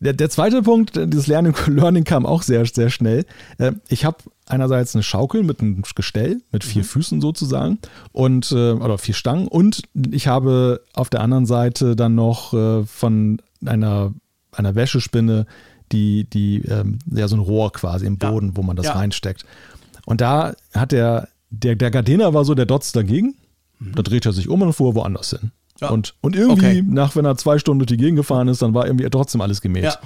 Der, 0.04 0.12
der 0.12 0.28
zweite 0.30 0.62
Punkt, 0.62 0.96
äh, 0.96 1.06
dieses 1.08 1.26
Learning, 1.26 1.54
Learning 1.66 2.04
kam 2.04 2.26
auch 2.26 2.42
sehr, 2.42 2.64
sehr 2.66 2.90
schnell. 2.90 3.24
Äh, 3.58 3.72
Ich 3.88 4.04
habe 4.04 4.18
einerseits 4.46 4.94
eine 4.94 5.02
Schaukel 5.02 5.42
mit 5.42 5.60
einem 5.60 5.82
Gestell, 5.94 6.40
mit 6.52 6.64
Mhm. 6.64 6.68
vier 6.68 6.84
Füßen 6.84 7.20
sozusagen 7.20 7.78
und 8.12 8.52
äh, 8.52 8.72
oder 8.72 8.98
vier 8.98 9.14
Stangen 9.14 9.48
und 9.48 9.82
ich 10.10 10.26
habe 10.26 10.82
auf 10.92 11.08
der 11.08 11.20
anderen 11.22 11.46
Seite 11.46 11.96
dann 11.96 12.14
noch 12.14 12.52
äh, 12.52 12.84
von 12.84 13.40
einer, 13.64 14.12
einer 14.52 14.74
Wäschespinne 14.74 15.46
die, 15.92 16.24
die 16.28 16.62
ähm, 16.68 16.98
ja 17.10 17.26
so 17.28 17.36
ein 17.36 17.40
Rohr 17.40 17.72
quasi 17.72 18.04
im 18.06 18.18
Ja. 18.20 18.30
Boden, 18.30 18.56
wo 18.56 18.62
man 18.62 18.76
das 18.76 18.86
Ja. 18.86 18.92
reinsteckt. 18.92 19.44
Und 20.04 20.20
da 20.20 20.54
hat 20.74 20.92
der, 20.92 21.28
der, 21.50 21.76
der 21.76 21.90
Gardena 21.90 22.34
war 22.34 22.44
so 22.44 22.54
der 22.54 22.66
Dotz 22.66 22.92
dagegen. 22.92 23.36
Da 23.80 24.02
dreht 24.02 24.26
er 24.26 24.32
sich 24.32 24.48
um 24.48 24.60
und 24.62 24.72
fuhr 24.74 24.94
woanders 24.94 25.30
hin. 25.30 25.50
Mhm. 25.80 25.86
Ja. 25.86 25.90
Und, 25.90 26.14
und 26.20 26.36
irgendwie, 26.36 26.66
Okay. 26.80 26.84
nach 26.86 27.16
wenn 27.16 27.24
er 27.24 27.36
zwei 27.36 27.58
Stunden 27.58 27.80
durch 27.80 27.88
die 27.88 27.96
Gegend 27.96 28.16
gefahren 28.16 28.48
ist, 28.48 28.62
dann 28.62 28.74
war 28.74 28.86
irgendwie 28.86 29.08
trotzdem 29.10 29.40
alles 29.40 29.60
gemäht. 29.60 29.84
Ja. 29.84 29.96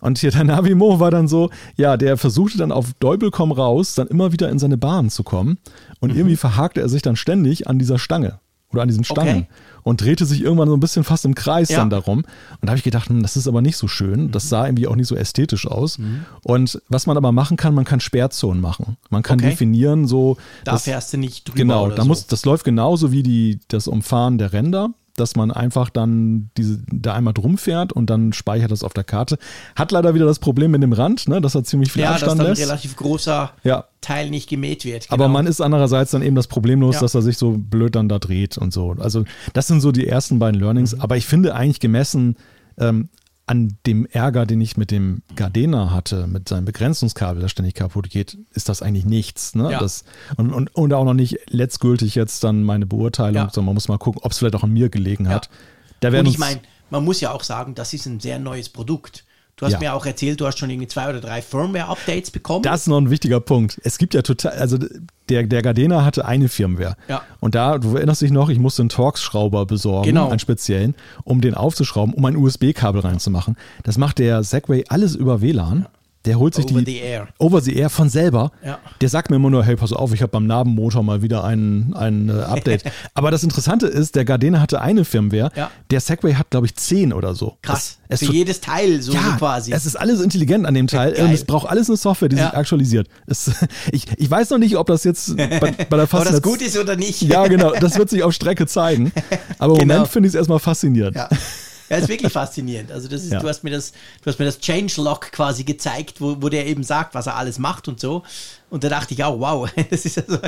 Und 0.00 0.18
hier 0.18 0.30
der 0.30 0.44
Navimo 0.44 0.98
war 0.98 1.10
dann 1.10 1.28
so, 1.28 1.50
ja, 1.76 1.98
der 1.98 2.16
versuchte 2.16 2.56
dann 2.56 2.72
auf 2.72 2.94
Däubel 3.00 3.30
komm 3.30 3.52
raus, 3.52 3.94
dann 3.94 4.06
immer 4.06 4.32
wieder 4.32 4.48
in 4.48 4.58
seine 4.58 4.78
Bahn 4.78 5.10
zu 5.10 5.22
kommen. 5.22 5.50
Mhm. 5.50 5.56
Und 6.00 6.16
irgendwie 6.16 6.36
verhakte 6.36 6.80
er 6.80 6.88
sich 6.88 7.02
dann 7.02 7.16
ständig 7.16 7.68
an 7.68 7.78
dieser 7.78 7.98
Stange 7.98 8.40
oder 8.72 8.80
an 8.82 8.88
diesen 8.88 9.04
Stangen 9.04 9.36
Okay. 9.42 9.46
und 9.82 10.00
drehte 10.00 10.24
sich 10.24 10.40
irgendwann 10.42 10.68
so 10.68 10.74
ein 10.76 10.80
bisschen 10.80 11.04
fast 11.04 11.24
im 11.26 11.34
Kreis 11.34 11.68
Ja. 11.68 11.78
dann 11.80 11.90
darum. 11.90 12.18
Und 12.20 12.26
da 12.62 12.68
habe 12.68 12.78
ich 12.78 12.84
gedacht, 12.84 13.10
hm, 13.10 13.20
das 13.20 13.36
ist 13.36 13.46
aber 13.48 13.60
nicht 13.60 13.76
so 13.76 13.88
schön. 13.88 14.30
Das 14.30 14.48
sah 14.48 14.64
irgendwie 14.64 14.86
auch 14.86 14.94
nicht 14.96 15.08
so 15.08 15.16
ästhetisch 15.16 15.66
aus. 15.66 15.98
Mhm. 15.98 16.24
Und 16.44 16.80
was 16.88 17.06
man 17.06 17.18
aber 17.18 17.30
machen 17.32 17.58
kann, 17.58 17.74
man 17.74 17.84
kann 17.84 18.00
Sperrzonen 18.00 18.62
machen. 18.62 18.96
Man 19.10 19.22
kann 19.22 19.38
Okay. 19.40 19.50
definieren, 19.50 20.06
so. 20.06 20.38
Da 20.64 20.72
dass- 20.72 20.84
fährst 20.84 21.12
du 21.12 21.18
nicht 21.18 21.46
drüber. 21.48 21.56
Genau, 21.58 21.90
da 21.90 22.02
so. 22.02 22.08
muss, 22.08 22.26
das 22.26 22.44
läuft 22.46 22.64
genauso 22.64 23.12
wie 23.12 23.22
die, 23.22 23.58
das 23.68 23.86
Umfahren 23.88 24.38
der 24.38 24.52
Ränder, 24.54 24.90
dass 25.20 25.36
man 25.36 25.50
einfach 25.52 25.90
dann 25.90 26.50
diese, 26.56 26.80
da 26.90 27.14
einmal 27.14 27.34
drum 27.34 27.58
fährt 27.58 27.92
und 27.92 28.10
dann 28.10 28.32
speichert 28.32 28.70
das 28.72 28.82
auf 28.82 28.92
der 28.94 29.04
Karte. 29.04 29.38
Hat 29.76 29.92
leider 29.92 30.14
wieder 30.14 30.26
das 30.26 30.38
Problem 30.40 30.72
mit 30.72 30.82
dem 30.82 30.92
Rand, 30.92 31.28
ne, 31.28 31.40
dass 31.40 31.54
er 31.54 31.62
ziemlich 31.62 31.92
viel 31.92 32.02
ja, 32.02 32.12
dass 32.12 32.22
Abstand 32.22 32.40
dann 32.40 32.46
ein 32.46 32.50
lässt. 32.52 32.62
relativ 32.62 32.96
großer 32.96 33.52
Ja. 33.62 33.84
Teil 34.00 34.30
nicht 34.30 34.48
gemäht 34.48 34.84
wird. 34.84 35.06
Aber 35.10 35.24
genau. 35.26 35.34
man 35.34 35.46
ist 35.46 35.60
andererseits 35.60 36.10
dann 36.10 36.22
eben 36.22 36.34
das 36.34 36.48
Problem 36.48 36.80
los, 36.80 36.96
Ja. 36.96 37.02
dass 37.02 37.14
er 37.14 37.22
sich 37.22 37.36
so 37.38 37.56
blöd 37.58 37.94
dann 37.94 38.08
da 38.08 38.18
dreht 38.18 38.56
und 38.58 38.72
so. 38.72 38.96
Also 38.98 39.24
das 39.52 39.66
sind 39.66 39.80
so 39.82 39.92
die 39.92 40.06
ersten 40.08 40.38
beiden 40.38 40.58
Learnings. 40.60 40.96
Mhm. 40.96 41.02
Aber 41.02 41.16
ich 41.16 41.26
finde 41.26 41.54
eigentlich 41.54 41.80
gemessen 41.80 42.36
ähm, 42.78 43.10
an 43.50 43.76
dem 43.84 44.06
Ärger, 44.06 44.46
den 44.46 44.60
ich 44.60 44.76
mit 44.76 44.92
dem 44.92 45.22
Gardena 45.34 45.90
hatte, 45.90 46.28
mit 46.28 46.48
seinem 46.48 46.66
Begrenzungskabel, 46.66 47.42
das 47.42 47.50
ständig 47.50 47.74
kaputt 47.74 48.08
geht, 48.08 48.38
ist 48.54 48.68
das 48.68 48.80
eigentlich 48.80 49.04
nichts. 49.04 49.56
Ne? 49.56 49.72
Ja. 49.72 49.80
Das, 49.80 50.04
und, 50.36 50.52
und, 50.52 50.72
und 50.76 50.92
auch 50.94 51.04
noch 51.04 51.14
nicht 51.14 51.36
letztgültig 51.50 52.14
jetzt 52.14 52.44
dann 52.44 52.62
meine 52.62 52.86
Beurteilung, 52.86 53.34
Ja. 53.34 53.50
sondern 53.50 53.66
man 53.66 53.74
muss 53.74 53.88
mal 53.88 53.98
gucken, 53.98 54.20
ob 54.22 54.30
es 54.30 54.38
vielleicht 54.38 54.54
auch 54.54 54.62
an 54.62 54.70
mir 54.70 54.88
gelegen 54.88 55.28
hat. 55.28 55.46
Ja. 55.46 55.52
Da 55.98 56.12
werden 56.12 56.28
Und 56.28 56.32
ich 56.32 56.38
meine, 56.38 56.60
man 56.90 57.04
muss 57.04 57.20
ja 57.20 57.32
auch 57.32 57.42
sagen, 57.42 57.74
das 57.74 57.92
ist 57.92 58.06
ein 58.06 58.20
sehr 58.20 58.38
neues 58.38 58.68
Produkt. 58.68 59.24
Du 59.60 59.66
hast 59.66 59.72
Ja. 59.74 59.78
mir 59.78 59.94
auch 59.94 60.06
erzählt, 60.06 60.40
du 60.40 60.46
hast 60.46 60.58
schon 60.58 60.70
irgendwie 60.70 60.88
zwei 60.88 61.10
oder 61.10 61.20
drei 61.20 61.42
Firmware-Updates 61.42 62.30
bekommen. 62.30 62.62
Das 62.62 62.80
ist 62.82 62.86
noch 62.86 62.96
ein 62.96 63.10
wichtiger 63.10 63.40
Punkt. 63.40 63.78
Es 63.84 63.98
gibt 63.98 64.14
ja 64.14 64.22
total, 64.22 64.52
also 64.52 64.78
der, 65.28 65.42
der 65.44 65.60
Gardena 65.60 66.02
hatte 66.02 66.24
eine 66.24 66.48
Firmware. 66.48 66.96
Ja. 67.08 67.20
Und 67.40 67.54
da, 67.54 67.76
du 67.76 67.94
erinnerst 67.94 68.22
dich 68.22 68.30
noch, 68.30 68.48
ich 68.48 68.58
musste 68.58 68.80
einen 68.82 68.88
Torx-Schrauber 68.88 69.66
besorgen, 69.66 70.06
Genau. 70.06 70.30
einen 70.30 70.38
speziellen, 70.38 70.94
um 71.24 71.42
den 71.42 71.52
aufzuschrauben, 71.54 72.14
um 72.14 72.24
ein 72.24 72.36
USB-Kabel 72.36 73.02
reinzumachen. 73.02 73.56
Das 73.82 73.98
macht 73.98 74.18
der 74.18 74.42
Segway 74.44 74.84
alles 74.88 75.14
über 75.14 75.42
WLAN. 75.42 75.86
Der 76.26 76.38
holt 76.38 76.54
sich 76.54 76.66
Over 76.66 76.82
die 76.82 76.92
the 76.92 76.98
air. 76.98 77.28
Over 77.38 77.62
the 77.62 77.74
Air 77.74 77.88
von 77.88 78.10
selber. 78.10 78.52
Ja. 78.62 78.78
Der 79.00 79.08
sagt 79.08 79.30
mir 79.30 79.36
immer 79.36 79.48
nur, 79.48 79.64
hey, 79.64 79.74
pass 79.76 79.92
auf, 79.94 80.12
ich 80.12 80.20
habe 80.20 80.30
beim 80.30 80.46
Nabenmotor 80.46 81.02
mal 81.02 81.22
wieder 81.22 81.44
ein, 81.44 81.94
ein 81.94 82.28
äh, 82.28 82.32
Update. 82.42 82.84
Aber 83.14 83.30
das 83.30 83.42
Interessante 83.42 83.86
ist, 83.86 84.16
der 84.16 84.26
Gardena 84.26 84.60
hatte 84.60 84.82
eine 84.82 85.06
Firmware. 85.06 85.50
Ja. 85.56 85.70
Der 85.90 86.00
Segway 86.00 86.34
hat, 86.34 86.50
glaube 86.50 86.66
ich, 86.66 86.76
zehn 86.76 87.14
oder 87.14 87.34
so. 87.34 87.56
Krass. 87.62 87.96
Es, 88.08 88.20
es 88.20 88.28
Für 88.28 88.34
jedes 88.34 88.60
Teil 88.60 89.00
so, 89.00 89.12
ja, 89.12 89.22
so 89.22 89.36
quasi. 89.38 89.72
es 89.72 89.86
ist 89.86 89.96
alles 89.96 90.20
intelligent 90.20 90.66
an 90.66 90.74
dem 90.74 90.88
Teil. 90.88 91.12
Geil. 91.14 91.24
Und 91.24 91.32
es 91.32 91.44
braucht 91.46 91.68
alles 91.70 91.88
eine 91.88 91.96
Software, 91.96 92.28
die 92.28 92.36
sich 92.36 92.44
aktualisiert. 92.44 93.08
Es, 93.26 93.50
ich, 93.92 94.04
ich 94.18 94.30
weiß 94.30 94.50
noch 94.50 94.58
nicht, 94.58 94.76
ob 94.76 94.88
das 94.88 95.04
jetzt 95.04 95.36
bei, 95.36 95.48
bei 95.58 95.72
der 95.72 95.80
Ob 95.90 95.98
das 95.98 96.10
Fastnetz... 96.10 96.42
gut 96.42 96.60
ist 96.60 96.76
oder 96.76 96.96
nicht. 96.96 97.22
Ja, 97.22 97.46
genau. 97.46 97.72
Das 97.72 97.96
wird 97.96 98.10
sich 98.10 98.22
auf 98.24 98.34
Strecke 98.34 98.66
zeigen. 98.66 99.10
Aber 99.58 99.72
im 99.74 99.80
Genau. 99.80 99.94
Moment 99.94 100.12
finde 100.12 100.26
ich 100.28 100.34
es 100.34 100.36
erstmal 100.38 100.58
faszinierend. 100.58 101.16
Ja. 101.16 101.30
Ja, 101.90 101.96
ist 101.96 102.08
wirklich 102.08 102.32
faszinierend. 102.32 102.92
Also 102.92 103.08
das 103.08 103.24
ist, 103.24 103.32
Ja. 103.32 103.40
du 103.40 103.48
hast 103.48 103.64
mir 103.64 103.70
das, 103.70 103.92
du 104.22 104.30
hast 104.30 104.38
mir 104.38 104.44
das 104.44 104.60
Changelog 104.60 105.32
quasi 105.32 105.64
gezeigt, 105.64 106.20
wo, 106.20 106.40
wo 106.40 106.48
der 106.48 106.66
eben 106.66 106.84
sagt, 106.84 107.14
was 107.14 107.26
er 107.26 107.36
alles 107.36 107.58
macht 107.58 107.88
und 107.88 107.98
so. 108.00 108.22
Und 108.70 108.84
da 108.84 108.88
dachte 108.88 109.12
ich 109.12 109.24
auch, 109.24 109.38
wow, 109.40 109.68
das 109.90 110.04
ist, 110.06 110.18
also, 110.18 110.38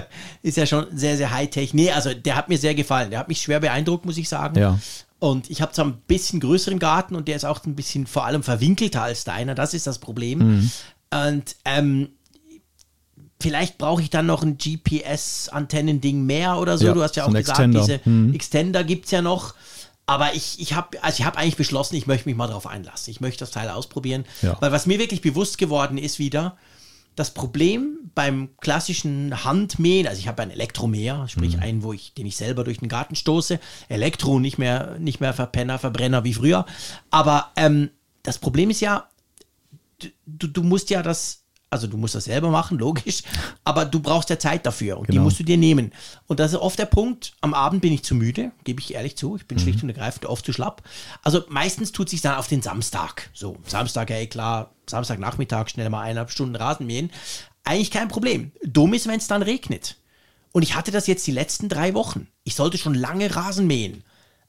ist 0.42 0.56
ja 0.56 0.64
schon 0.66 0.86
sehr, 0.96 1.16
sehr 1.16 1.32
Hightech. 1.32 1.74
Nee, 1.74 1.90
also 1.90 2.14
der 2.14 2.36
hat 2.36 2.48
mir 2.48 2.58
sehr 2.58 2.74
gefallen. 2.76 3.10
Der 3.10 3.18
hat 3.18 3.28
mich 3.28 3.42
schwer 3.42 3.58
beeindruckt, 3.60 4.06
muss 4.06 4.16
ich 4.18 4.28
sagen. 4.28 4.58
Ja. 4.58 4.78
Und 5.18 5.50
ich 5.50 5.60
habe 5.62 5.72
zwar 5.72 5.84
ein 5.86 5.98
bisschen 6.06 6.40
größeren 6.40 6.78
Garten 6.78 7.14
und 7.16 7.28
der 7.28 7.36
ist 7.36 7.44
auch 7.44 7.64
ein 7.64 7.74
bisschen 7.76 8.06
vor 8.06 8.24
allem 8.24 8.42
verwinkelter 8.42 9.02
als 9.02 9.24
deiner. 9.24 9.54
Das 9.54 9.74
ist 9.74 9.86
das 9.86 9.98
Problem. 9.98 10.38
Mhm. 10.38 10.70
Und 11.28 11.56
ähm, 11.64 12.08
vielleicht 13.40 13.78
brauche 13.78 14.02
ich 14.02 14.10
dann 14.10 14.26
noch 14.26 14.42
ein 14.42 14.58
GPS-Antennending 14.58 16.22
mehr 16.24 16.58
oder 16.58 16.78
so. 16.78 16.86
Ja, 16.86 16.92
du 16.94 17.02
hast 17.02 17.16
ja 17.16 17.24
auch 17.24 17.32
gesagt, 17.32 17.58
Extender. 17.58 17.80
diese 17.80 18.00
Mhm. 18.08 18.34
Extender 18.34 18.84
gibt 18.84 19.06
es 19.06 19.10
ja 19.10 19.22
noch. 19.22 19.54
Aber 20.06 20.34
ich, 20.34 20.60
ich 20.60 20.74
habe 20.74 21.02
also 21.02 21.20
ich 21.20 21.26
hab 21.26 21.38
eigentlich 21.38 21.56
beschlossen, 21.56 21.96
ich 21.96 22.06
möchte 22.06 22.28
mich 22.28 22.36
mal 22.36 22.48
drauf 22.48 22.66
einlassen. 22.66 23.10
Ich 23.10 23.20
möchte 23.20 23.40
das 23.40 23.50
Teil 23.50 23.68
ausprobieren. 23.68 24.24
Ja. 24.42 24.56
Weil 24.60 24.72
was 24.72 24.86
mir 24.86 24.98
wirklich 24.98 25.20
bewusst 25.22 25.58
geworden 25.58 25.96
ist 25.98 26.18
wieder, 26.18 26.56
das 27.14 27.34
Problem 27.34 27.98
beim 28.14 28.50
klassischen 28.60 29.44
Handmähen, 29.44 30.06
also 30.06 30.18
ich 30.18 30.28
habe 30.28 30.42
einen 30.42 30.50
Elektromäher, 30.50 31.28
sprich 31.28 31.56
Mhm. 31.56 31.62
einen, 31.62 31.82
wo 31.82 31.92
ich, 31.92 32.14
den 32.14 32.26
ich 32.26 32.36
selber 32.36 32.64
durch 32.64 32.78
den 32.78 32.88
Garten 32.88 33.16
stoße. 33.16 33.60
Elektro, 33.88 34.40
nicht 34.40 34.58
mehr, 34.58 34.96
nicht 34.98 35.20
mehr 35.20 35.34
Verpenner, 35.34 35.78
Verbrenner 35.78 36.24
wie 36.24 36.34
früher. 36.34 36.64
Aber 37.10 37.50
ähm, 37.56 37.90
das 38.22 38.38
Problem 38.38 38.70
ist 38.70 38.80
ja, 38.80 39.08
du, 40.26 40.46
du 40.46 40.62
musst 40.62 40.90
ja 40.90 41.02
das, 41.02 41.41
also 41.72 41.86
du 41.86 41.96
musst 41.96 42.14
das 42.14 42.24
selber 42.24 42.50
machen, 42.50 42.78
logisch, 42.78 43.22
aber 43.64 43.84
du 43.86 43.98
brauchst 44.00 44.28
ja 44.30 44.38
Zeit 44.38 44.66
dafür 44.66 44.98
und 44.98 45.08
die 45.08 45.12
Genau. 45.12 45.24
musst 45.24 45.40
du 45.40 45.44
dir 45.44 45.56
nehmen. 45.56 45.92
Und 46.26 46.38
das 46.38 46.52
ist 46.52 46.58
oft 46.58 46.78
der 46.78 46.84
Punkt, 46.86 47.32
am 47.40 47.54
Abend 47.54 47.80
bin 47.80 47.92
ich 47.92 48.02
zu 48.02 48.14
müde, 48.14 48.52
gebe 48.64 48.80
ich 48.80 48.94
ehrlich 48.94 49.16
zu, 49.16 49.36
ich 49.36 49.46
bin 49.46 49.56
Mhm. 49.56 49.62
schlicht 49.62 49.82
und 49.82 49.88
ergreifend 49.88 50.26
oft 50.26 50.44
zu 50.44 50.52
schlapp. 50.52 50.82
Also 51.22 51.44
meistens 51.48 51.90
tut 51.92 52.08
sich 52.10 52.20
dann 52.20 52.36
auf 52.36 52.46
den 52.46 52.60
Samstag. 52.62 53.30
So, 53.32 53.56
Samstag, 53.66 54.10
hey 54.10 54.26
klar, 54.26 54.70
Samstagnachmittag 54.88 55.68
schnell 55.70 55.88
mal 55.90 56.02
eineinhalb 56.02 56.30
Stunden 56.30 56.56
Rasen 56.56 56.86
mähen. 56.86 57.10
Eigentlich 57.64 57.90
kein 57.90 58.08
Problem. 58.08 58.52
Dumm 58.64 58.92
ist, 58.94 59.06
wenn 59.06 59.18
es 59.18 59.26
dann 59.28 59.42
regnet. 59.42 59.96
Und 60.52 60.62
ich 60.62 60.74
hatte 60.74 60.90
das 60.90 61.06
jetzt 61.06 61.26
die 61.26 61.32
letzten 61.32 61.68
drei 61.70 61.94
Wochen. 61.94 62.28
Ich 62.44 62.54
sollte 62.54 62.76
schon 62.76 62.94
lange 62.94 63.34
Rasen 63.34 63.66
mähen. 63.66 64.04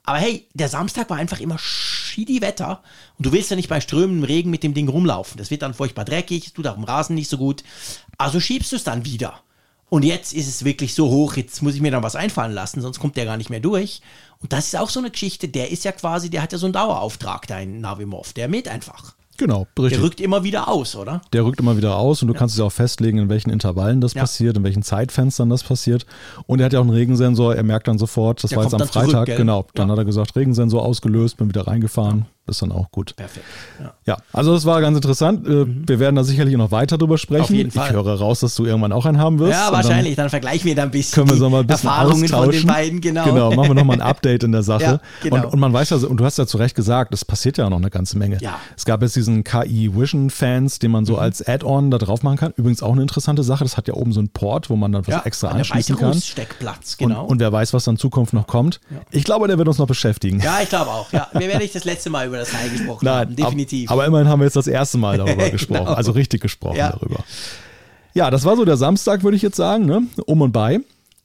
Aber 0.05 0.17
hey, 0.17 0.47
der 0.53 0.67
Samstag 0.67 1.09
war 1.09 1.17
einfach 1.17 1.39
immer 1.39 1.57
shitty 1.57 2.41
Wetter 2.41 2.83
und 3.17 3.25
du 3.25 3.31
willst 3.31 3.49
ja 3.49 3.55
nicht 3.55 3.69
bei 3.69 3.79
strömendem 3.79 4.25
Regen 4.25 4.49
mit 4.49 4.63
dem 4.63 4.73
Ding 4.73 4.89
rumlaufen. 4.89 5.37
Das 5.37 5.49
wird 5.49 5.61
dann 5.61 5.73
furchtbar 5.73 6.03
dreckig, 6.03 6.53
tut 6.53 6.67
auf 6.67 6.75
dem 6.75 6.83
Rasen 6.83 7.15
nicht 7.15 7.29
so 7.29 7.37
gut. 7.37 7.63
Also 8.17 8.39
schiebst 8.39 8.71
du 8.71 8.75
es 8.75 8.83
dann 8.83 9.05
wieder. 9.05 9.39
Und 9.89 10.03
jetzt 10.03 10.33
ist 10.33 10.47
es 10.47 10.65
wirklich 10.65 10.95
so 10.95 11.09
hoch, 11.09 11.35
jetzt 11.35 11.61
muss 11.61 11.75
ich 11.75 11.81
mir 11.81 11.91
dann 11.91 12.03
was 12.03 12.15
einfallen 12.15 12.51
lassen, 12.51 12.81
sonst 12.81 12.99
kommt 12.99 13.15
der 13.15 13.25
gar 13.25 13.37
nicht 13.37 13.51
mehr 13.51 13.59
durch. 13.59 14.01
Und 14.39 14.51
das 14.51 14.65
ist 14.65 14.75
auch 14.75 14.89
so 14.89 14.99
eine 14.99 15.11
Geschichte, 15.11 15.47
der 15.47 15.69
ist 15.69 15.83
ja 15.85 15.91
quasi, 15.91 16.29
der 16.29 16.41
hat 16.41 16.51
ja 16.51 16.57
so 16.57 16.65
einen 16.65 16.73
Dauerauftrag, 16.73 17.47
dein 17.47 17.79
Navimov, 17.79 18.33
der 18.33 18.47
mäht 18.47 18.67
einfach. 18.67 19.13
Genau, 19.43 19.67
Der 19.77 19.83
richtig. 19.85 20.01
rückt 20.01 20.21
immer 20.21 20.45
wieder 20.45 20.69
aus, 20.69 20.95
oder? 20.95 21.21
Der 21.33 21.43
rückt 21.43 21.59
immer 21.59 21.75
wieder 21.75 21.97
aus 21.97 22.21
und 22.21 22.29
du 22.29 22.33
kannst 22.33 22.55
es 22.55 22.59
ja 22.59 22.65
auch 22.65 22.71
festlegen, 22.71 23.17
in 23.17 23.27
welchen 23.27 23.49
Intervallen 23.49 23.99
das 23.99 24.13
Ja. 24.13 24.21
passiert, 24.21 24.55
in 24.55 24.63
welchen 24.63 24.83
Zeitfenstern 24.83 25.49
das 25.49 25.63
passiert. 25.65 26.05
Und 26.47 26.59
er 26.59 26.65
hat 26.67 26.73
ja 26.73 26.79
auch 26.79 26.83
einen 26.83 26.91
Regensensor, 26.93 27.53
er 27.53 27.63
merkt 27.63 27.89
dann 27.89 27.97
sofort, 27.97 28.41
das 28.41 28.51
Der 28.51 28.57
war 28.59 28.63
jetzt 28.63 28.73
am 28.73 28.79
zurück, 28.79 28.93
Freitag, 29.11 29.25
gell? 29.25 29.35
genau. 29.37 29.65
Dann 29.73 29.89
Ja. 29.89 29.91
hat 29.91 29.97
er 29.99 30.05
gesagt, 30.05 30.37
Regensensor 30.37 30.81
ausgelöst, 30.85 31.35
bin 31.35 31.49
wieder 31.49 31.67
reingefahren, 31.67 32.25
ist 32.47 32.61
dann 32.61 32.71
auch 32.71 32.91
gut. 32.91 33.15
Perfekt. 33.15 33.45
Ja. 33.79 33.93
Ja, 34.05 34.17
also 34.33 34.53
das 34.53 34.65
war 34.65 34.81
ganz 34.81 34.95
interessant. 34.97 35.47
Äh, 35.47 35.65
Wir 35.87 35.99
werden 35.99 36.15
da 36.15 36.23
sicherlich 36.23 36.55
noch 36.57 36.71
weiter 36.71 36.97
drüber 36.97 37.17
sprechen. 37.17 37.39
Mhm. 37.39 37.43
Auf 37.43 37.49
jeden 37.51 37.71
Fall. 37.71 37.87
Ich 37.87 37.93
höre 37.93 38.19
raus, 38.19 38.41
dass 38.41 38.55
du 38.55 38.65
irgendwann 38.65 38.91
auch 38.91 39.05
einen 39.05 39.17
haben 39.19 39.39
wirst. 39.39 39.51
Ja, 39.53 39.67
Und 39.67 39.73
dann 39.75 39.83
wahrscheinlich. 39.83 40.15
Dann, 40.15 40.29
vergleichen 40.29 40.65
wir 40.65 40.75
da 40.75 40.83
ein 40.83 40.91
bisschen 40.91 41.13
können 41.15 41.29
wir 41.29 41.37
so 41.37 41.49
mal 41.49 41.61
ein 41.61 41.67
bisschen 41.67 41.89
Erfahrungen 41.89 42.27
von 42.27 42.39
austauschen. 42.39 42.61
den 42.61 42.67
beiden. 42.67 43.01
Genau. 43.01 43.23
Genau, 43.25 43.51
machen 43.51 43.69
wir 43.69 43.75
nochmal 43.75 43.97
ein 43.97 44.01
Update 44.07 44.43
in 44.43 44.51
der 44.51 44.63
Sache. 44.63 44.83
Ja, 44.83 44.99
genau. 45.21 45.35
und, 45.45 45.53
und 45.53 45.59
man 45.59 45.71
weiß 45.73 45.91
ja, 45.91 45.97
und 45.97 46.17
du 46.17 46.25
hast 46.25 46.37
ja 46.37 46.45
zu 46.45 46.57
Recht 46.57 46.75
gesagt, 46.75 47.13
es 47.13 47.23
passiert 47.23 47.57
ja 47.57 47.65
auch 47.65 47.69
noch 47.69 47.77
eine 47.77 47.89
ganze 47.89 48.17
Menge. 48.17 48.37
Ja. 48.41 48.51
Mhm. 48.51 48.55
Es 48.75 48.85
gab 48.85 49.01
jetzt 49.01 49.15
diesen 49.15 49.43
KI 49.43 49.91
Vision 49.95 50.29
Fans, 50.29 50.79
den 50.79 50.91
man 50.91 51.05
so 51.05 51.17
als 51.17 51.47
Add-on 51.47 51.91
da 51.91 51.97
drauf 51.97 52.23
machen 52.23 52.37
kann. 52.37 52.53
Übrigens 52.57 52.83
auch 52.83 52.91
eine 52.91 53.01
interessante 53.01 53.43
Sache. 53.43 53.63
Das 53.63 53.77
hat 53.77 53.87
ja 53.87 53.93
oben 53.93 54.11
so 54.11 54.19
einen 54.19 54.29
Port, 54.29 54.69
wo 54.69 54.75
man 54.75 54.91
dann 54.91 55.07
was 55.07 55.13
ja, 55.15 55.21
extra 55.23 55.47
anschließen 55.49 55.95
kann. 55.97 56.13
Steckplatz, 56.19 56.97
genau. 56.97 57.23
Und, 57.23 57.31
und 57.31 57.39
wer 57.39 57.51
weiß, 57.51 57.73
was 57.73 57.85
dann 57.85 57.93
in 57.95 57.99
Zukunft 57.99 58.33
noch 58.33 58.47
kommt. 58.47 58.81
Ich 59.11 59.23
glaube, 59.23 59.47
der 59.47 59.57
wird 59.57 59.67
uns 59.67 59.77
noch 59.77 59.87
beschäftigen. 59.87 60.39
ja, 60.41 60.59
ich 60.61 60.69
glaube 60.69 60.89
auch. 60.91 61.11
Ja, 61.13 61.27
wir 61.33 61.47
werden 61.47 61.59
nicht 61.59 61.75
das 61.75 61.85
letzte 61.85 62.09
Mal 62.09 62.27
über 62.27 62.32
das 62.39 62.51
Teil 62.51 62.69
gesprochen 62.69 63.07
haben. 63.07 63.27
Nein, 63.29 63.35
Definitiv. 63.35 63.89
ab- 63.89 63.93
Aber 63.93 64.05
immerhin 64.05 64.27
haben 64.27 64.39
wir 64.39 64.45
jetzt 64.45 64.55
das 64.55 64.67
erste 64.67 64.97
Mal 64.97 65.17
darüber 65.17 65.49
gesprochen, 65.51 65.85
Genau. 65.85 65.93
also 65.95 66.11
richtig 66.11 66.41
gesprochen 66.41 66.77
Ja. 66.77 66.91
darüber. 66.91 67.23
Ja, 68.13 68.29
das 68.29 68.45
war 68.45 68.55
so 68.55 68.63
der 68.65 68.77
Samstag, 68.77 69.23
würde 69.23 69.35
ich 69.35 69.41
jetzt 69.43 69.55
sagen, 69.57 69.85
ne? 69.85 70.03
um 70.25 70.41
und 70.41 70.51
bei. 70.51 70.79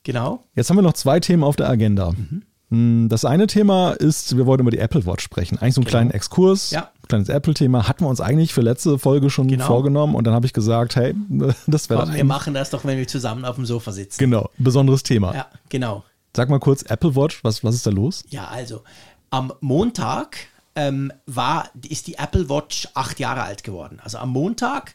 genau. 0.04 0.44
Jetzt 0.54 0.70
haben 0.70 0.76
wir 0.78 0.82
noch 0.82 0.94
zwei 0.94 1.20
Themen 1.20 1.44
auf 1.44 1.56
der 1.56 1.68
Agenda. 1.68 2.12
Mhm. 2.12 2.42
Hm, 2.70 3.09
Das 3.09 3.24
eine 3.24 3.46
Thema 3.46 3.92
ist, 3.92 4.36
wir 4.36 4.44
wollten 4.46 4.62
über 4.62 4.70
die 4.70 4.78
Apple 4.78 5.04
Watch 5.06 5.22
sprechen. 5.24 5.59
Eigentlich 5.59 5.74
so 5.74 5.80
einen 5.80 5.86
kleinen 5.88 6.11
Exkurs, 6.11 6.70
Genau. 6.70 6.82
Ja. 6.82 6.90
kleines 7.09 7.28
Apple-Thema. 7.30 7.88
Hatten 7.88 8.04
wir 8.04 8.09
uns 8.09 8.20
eigentlich 8.20 8.52
für 8.54 8.61
letzte 8.61 8.98
Folge 8.98 9.30
schon 9.30 9.48
Genau. 9.48 9.64
vorgenommen 9.66 10.14
und 10.14 10.26
dann 10.26 10.34
habe 10.34 10.44
ich 10.46 10.52
gesagt, 10.52 10.96
hey, 10.96 11.14
das 11.66 11.88
wäre 11.90 12.12
wir 12.14 12.24
machen 12.24 12.52
das 12.54 12.70
doch, 12.70 12.84
wenn 12.84 12.98
wir 12.98 13.09
zusammen 13.09 13.44
auf 13.46 13.56
dem 13.56 13.64
Sofa 13.66 13.92
sitzen. 13.92 14.18
genau, 14.18 14.50
besonderes 14.59 15.02
Thema. 15.02 15.34
Ja, 15.34 15.46
genau. 15.70 16.04
Sag 16.36 16.50
mal 16.50 16.61
kurz, 16.61 16.82
Apple 16.82 17.16
Watch, 17.16 17.42
was, 17.42 17.64
was 17.64 17.74
ist 17.74 17.86
da 17.86 17.90
los? 17.90 18.22
Ja, 18.28 18.48
also 18.48 18.82
am 19.30 19.52
Montag 19.61 20.36
ähm, 20.79 21.12
war, 21.26 21.70
ist 21.89 22.07
die 22.07 22.14
Apple 22.14 22.49
Watch 22.49 22.87
acht 22.95 23.18
Jahre 23.18 23.43
alt 23.43 23.64
geworden. 23.64 23.99
Also 24.01 24.18
am 24.18 24.31
Montag 24.31 24.95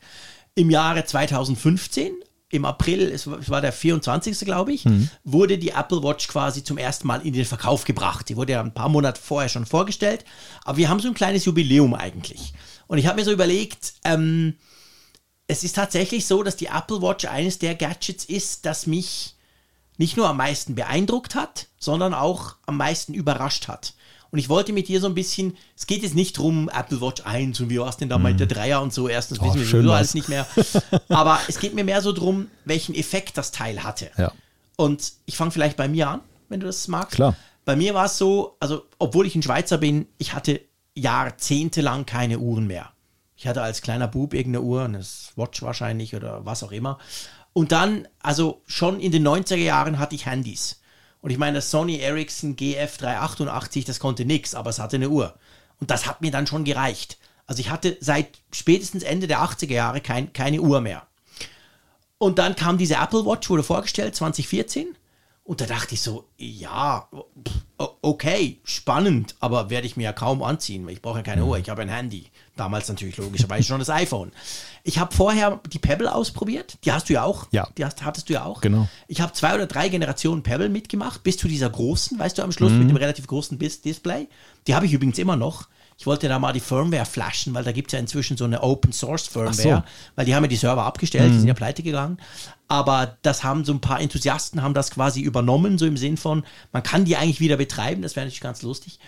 im 0.55 0.69
Jahre 0.69 1.03
2015, 1.03 2.13
im 2.51 2.63
April, 2.63 3.11
es 3.11 3.27
war, 3.27 3.59
der 3.59 3.73
24. 3.73 4.39
glaube 4.41 4.71
ich, 4.71 4.85
wurde 5.25 5.57
die 5.57 5.71
Apple 5.71 6.01
Watch 6.01 6.27
quasi 6.29 6.63
zum 6.63 6.77
ersten 6.77 7.07
Mal 7.07 7.25
in 7.25 7.33
den 7.33 7.43
Verkauf 7.43 7.83
gebracht. 7.83 8.29
Die 8.29 8.37
wurde 8.37 8.53
ja 8.53 8.61
ein 8.61 8.73
paar 8.73 8.87
Monate 8.87 9.19
vorher 9.19 9.49
schon 9.49 9.65
vorgestellt, 9.65 10.23
aber 10.63 10.77
wir 10.77 10.87
haben 10.87 10.99
so 11.01 11.09
ein 11.09 11.15
kleines 11.15 11.43
Jubiläum 11.45 11.93
eigentlich. 11.95 12.53
Und 12.87 12.97
ich 12.97 13.07
habe 13.07 13.17
mir 13.17 13.25
so 13.25 13.31
überlegt, 13.31 13.95
ähm, 14.05 14.55
es 15.47 15.65
ist 15.65 15.75
tatsächlich 15.75 16.27
so, 16.27 16.43
dass 16.43 16.55
die 16.55 16.67
Apple 16.67 17.01
Watch 17.01 17.25
eines 17.25 17.59
der 17.59 17.75
Gadgets 17.75 18.23
ist, 18.23 18.65
das 18.65 18.87
mich 18.87 19.35
nicht 19.97 20.15
nur 20.15 20.29
am 20.29 20.37
meisten 20.37 20.75
beeindruckt 20.75 21.35
hat, 21.35 21.67
sondern 21.77 22.13
auch 22.13 22.55
am 22.67 22.77
meisten 22.77 23.13
überrascht 23.13 23.67
hat. 23.67 23.95
Und 24.33 24.39
ich 24.39 24.49
wollte 24.49 24.73
mit 24.73 24.87
dir 24.87 24.99
so 24.99 25.05
ein 25.05 25.13
bisschen, 25.13 25.55
es 25.77 25.85
geht 25.85 26.01
jetzt 26.01 26.15
nicht 26.15 26.39
drum 26.39 26.67
Apple 26.73 26.99
Watch 27.01 27.21
1 27.23 27.59
und 27.59 27.69
wie 27.69 27.79
war 27.79 27.87
es 27.87 27.97
denn 27.97 28.09
da 28.09 28.17
mit 28.17 28.39
der 28.39 28.47
Dreier 28.47 28.81
und 28.81 28.91
so, 28.91 29.07
erstens 29.07 29.39
Oh, 29.39 29.45
wissen 29.45 29.59
wir 29.59 29.65
sowieso 29.67 29.91
alles 29.91 30.15
nicht 30.15 30.27
mehr. 30.27 30.47
Aber 31.09 31.39
es 31.47 31.59
geht 31.59 31.75
mir 31.75 31.83
mehr 31.83 32.01
so 32.01 32.13
drum, 32.13 32.47
welchen 32.65 32.95
Effekt 32.95 33.37
das 33.37 33.51
Teil 33.51 33.83
hatte. 33.83 34.09
Ja. 34.17 34.31
Und 34.75 35.13
ich 35.27 35.37
fange 35.37 35.51
vielleicht 35.51 35.77
bei 35.77 35.87
mir 35.87 36.09
an, 36.09 36.21
wenn 36.49 36.59
du 36.59 36.65
das 36.65 36.87
magst. 36.87 37.13
Klar. 37.13 37.35
Bei 37.63 37.75
mir 37.75 37.93
war 37.93 38.05
es 38.05 38.17
so, 38.17 38.57
also 38.59 38.81
obwohl 38.97 39.27
ich 39.27 39.35
ein 39.35 39.43
Schweizer 39.43 39.77
bin, 39.77 40.07
ich 40.17 40.33
hatte 40.33 40.61
jahrzehntelang 40.95 42.07
keine 42.07 42.39
Uhren 42.39 42.65
mehr. 42.65 42.89
Ich 43.37 43.45
hatte 43.45 43.61
als 43.61 43.83
kleiner 43.83 44.07
Bub 44.07 44.33
irgendeine 44.33 44.65
Uhr, 44.65 44.83
eine 44.83 45.05
Watch 45.35 45.61
wahrscheinlich 45.61 46.15
oder 46.15 46.43
was 46.43 46.63
auch 46.63 46.71
immer. 46.71 46.97
Und 47.53 47.71
dann, 47.71 48.07
also 48.19 48.63
schon 48.65 48.99
in 48.99 49.11
den 49.11 49.27
90er 49.27 49.57
Jahren 49.57 49.99
hatte 49.99 50.15
ich 50.15 50.25
Handys. 50.25 50.79
Und 51.23 51.29
ich 51.29 51.37
meine, 51.37 51.55
das 51.55 51.71
Sony 51.71 51.99
Ericsson 51.99 52.57
GF388, 52.57 53.85
das 53.85 54.01
konnte 54.01 54.25
nichts, 54.25 54.53
aber 54.53 54.69
es 54.71 54.79
hatte 54.79 54.97
eine 54.97 55.07
Uhr. 55.07 55.33
Und 55.79 55.89
das 55.89 56.05
hat 56.05 56.19
mir 56.19 56.31
dann 56.31 56.47
schon 56.47 56.65
gereicht. 56.65 57.17
Also 57.47 57.61
ich 57.61 57.69
hatte 57.69 57.95
seit 58.01 58.41
spätestens 58.51 59.03
Ende 59.03 59.25
der 59.25 59.39
80er 59.39 59.71
Jahre 59.71 60.01
kein, 60.01 60.33
keine 60.33 60.59
Uhr 60.59 60.81
mehr. 60.81 61.07
Und 62.17 62.39
dann 62.39 62.57
kam 62.57 62.77
diese 62.77 62.95
Apple 62.95 63.25
Watch, 63.25 63.49
wurde 63.49 63.63
vorgestellt, 63.63 64.17
2014. 64.17 64.97
Und 65.45 65.61
da 65.61 65.65
dachte 65.65 65.93
ich 65.93 66.01
so, 66.01 66.27
ja, 66.35 67.07
okay, 67.77 68.59
spannend, 68.65 69.35
aber 69.39 69.69
werde 69.69 69.87
ich 69.87 69.95
mir 69.95 70.03
ja 70.03 70.13
kaum 70.13 70.43
anziehen, 70.43 70.85
weil 70.85 70.93
ich 70.93 71.01
brauche 71.01 71.19
ja 71.19 71.23
keine 71.23 71.45
Uhr, 71.45 71.57
ich 71.57 71.69
habe 71.69 71.83
ein 71.83 71.89
Handy. 71.89 72.31
Damals 72.55 72.87
natürlich 72.87 73.17
logischerweise 73.17 73.63
schon 73.63 73.79
das 73.79 73.89
iPhone. 73.89 74.31
Ich 74.83 74.99
habe 74.99 75.15
vorher 75.15 75.59
die 75.71 75.79
Pebble 75.79 76.13
ausprobiert, 76.13 76.77
die 76.85 76.91
hast 76.91 77.09
du 77.09 77.13
ja 77.13 77.23
auch. 77.23 77.47
Ja. 77.51 77.67
Die 77.77 77.83
hast, 77.83 78.03
hattest 78.05 78.29
du 78.29 78.33
ja 78.33 78.45
auch. 78.45 78.61
Genau. 78.61 78.87
Ich 79.07 79.21
habe 79.21 79.33
zwei 79.33 79.55
oder 79.55 79.65
drei 79.65 79.89
Generationen 79.89 80.43
Pebble 80.43 80.69
mitgemacht, 80.69 81.23
bis 81.23 81.37
zu 81.37 81.47
dieser 81.47 81.69
großen, 81.69 82.19
weißt 82.19 82.37
du, 82.37 82.43
am 82.43 82.51
Schluss 82.51 82.71
mit 82.71 82.89
dem 82.89 82.95
relativ 82.97 83.25
großen 83.25 83.57
Display. 83.57 84.27
Die 84.67 84.75
habe 84.75 84.85
ich 84.85 84.93
übrigens 84.93 85.17
immer 85.17 85.35
noch. 85.35 85.67
Ich 85.97 86.05
wollte 86.05 86.27
da 86.27 86.37
mal 86.37 86.53
die 86.53 86.59
Firmware 86.59 87.05
flashen, 87.05 87.53
weil 87.53 87.63
da 87.63 87.71
gibt 87.71 87.89
es 87.89 87.93
ja 87.93 87.99
inzwischen 87.99 88.37
so 88.37 88.45
eine 88.45 88.61
Open 88.61 88.91
Source 88.91 89.27
Firmware, 89.27 89.83
weil 90.15 90.25
die 90.25 90.35
haben 90.35 90.43
ja 90.43 90.47
die 90.47 90.55
Server 90.55 90.83
abgestellt, 90.83 91.31
die 91.33 91.37
sind 91.37 91.47
ja 91.47 91.53
pleite 91.53 91.81
gegangen. 91.81 92.17
Aber 92.67 93.17
das 93.21 93.43
haben 93.43 93.63
so 93.65 93.73
ein 93.73 93.81
paar 93.81 93.99
Enthusiasten 93.99 94.61
haben 94.61 94.73
das 94.73 94.91
quasi 94.91 95.21
übernommen, 95.21 95.77
so 95.77 95.85
im 95.85 95.97
Sinn 95.97 96.17
von, 96.17 96.43
man 96.71 96.83
kann 96.83 97.05
die 97.05 97.15
eigentlich 97.15 97.39
wieder 97.39 97.57
betreiben, 97.57 98.01
das 98.01 98.15
wäre 98.15 98.25
natürlich 98.25 98.41
ganz 98.41 98.63
lustig. 98.63 98.99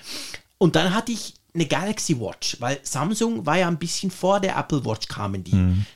Und 0.58 0.76
dann 0.76 0.94
hatte 0.94 1.12
ich 1.12 1.34
eine 1.56 1.66
Galaxy 1.66 2.20
Watch, 2.20 2.58
weil 2.60 2.80
Samsung 2.84 3.46
war 3.46 3.58
ja 3.58 3.68
ein 3.68 3.80
bisschen 3.80 4.12
vor 4.12 4.40
der 4.40 4.56
Apple 4.58 4.86
Watch 4.86 5.08
kamen 5.08 5.44
die. 5.44 5.52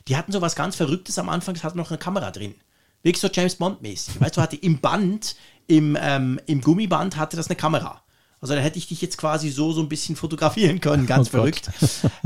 Die 0.07 0.15
hatten 0.17 0.31
so 0.31 0.41
was 0.41 0.55
ganz 0.55 0.75
Verrücktes 0.75 1.19
am 1.19 1.29
Anfang, 1.29 1.55
es 1.55 1.63
hatte 1.63 1.77
noch 1.77 1.89
eine 1.91 1.97
Kamera 1.99 2.31
drin. 2.31 2.55
Wirklich 3.03 3.21
so 3.21 3.29
James 3.31 3.55
Bond 3.55 3.81
mäßig. 3.81 4.19
Weißt 4.19 4.35
du, 4.37 4.41
hatte 4.41 4.55
im 4.55 4.79
Band, 4.79 5.35
im, 5.67 5.97
ähm, 6.01 6.39
im 6.47 6.61
Gummiband 6.61 7.15
hatte 7.17 7.37
das 7.37 7.47
eine 7.47 7.55
Kamera. 7.55 8.01
Also 8.41 8.55
da 8.55 8.61
hätte 8.61 8.77
ich 8.77 8.87
dich 8.87 9.01
jetzt 9.01 9.17
quasi 9.17 9.49
so 9.49 9.73
so 9.73 9.81
ein 9.81 9.89
bisschen 9.89 10.15
fotografieren 10.15 10.79
können, 10.79 11.05
ganz 11.05 11.27
Oh 11.27 11.31
verrückt. 11.31 11.69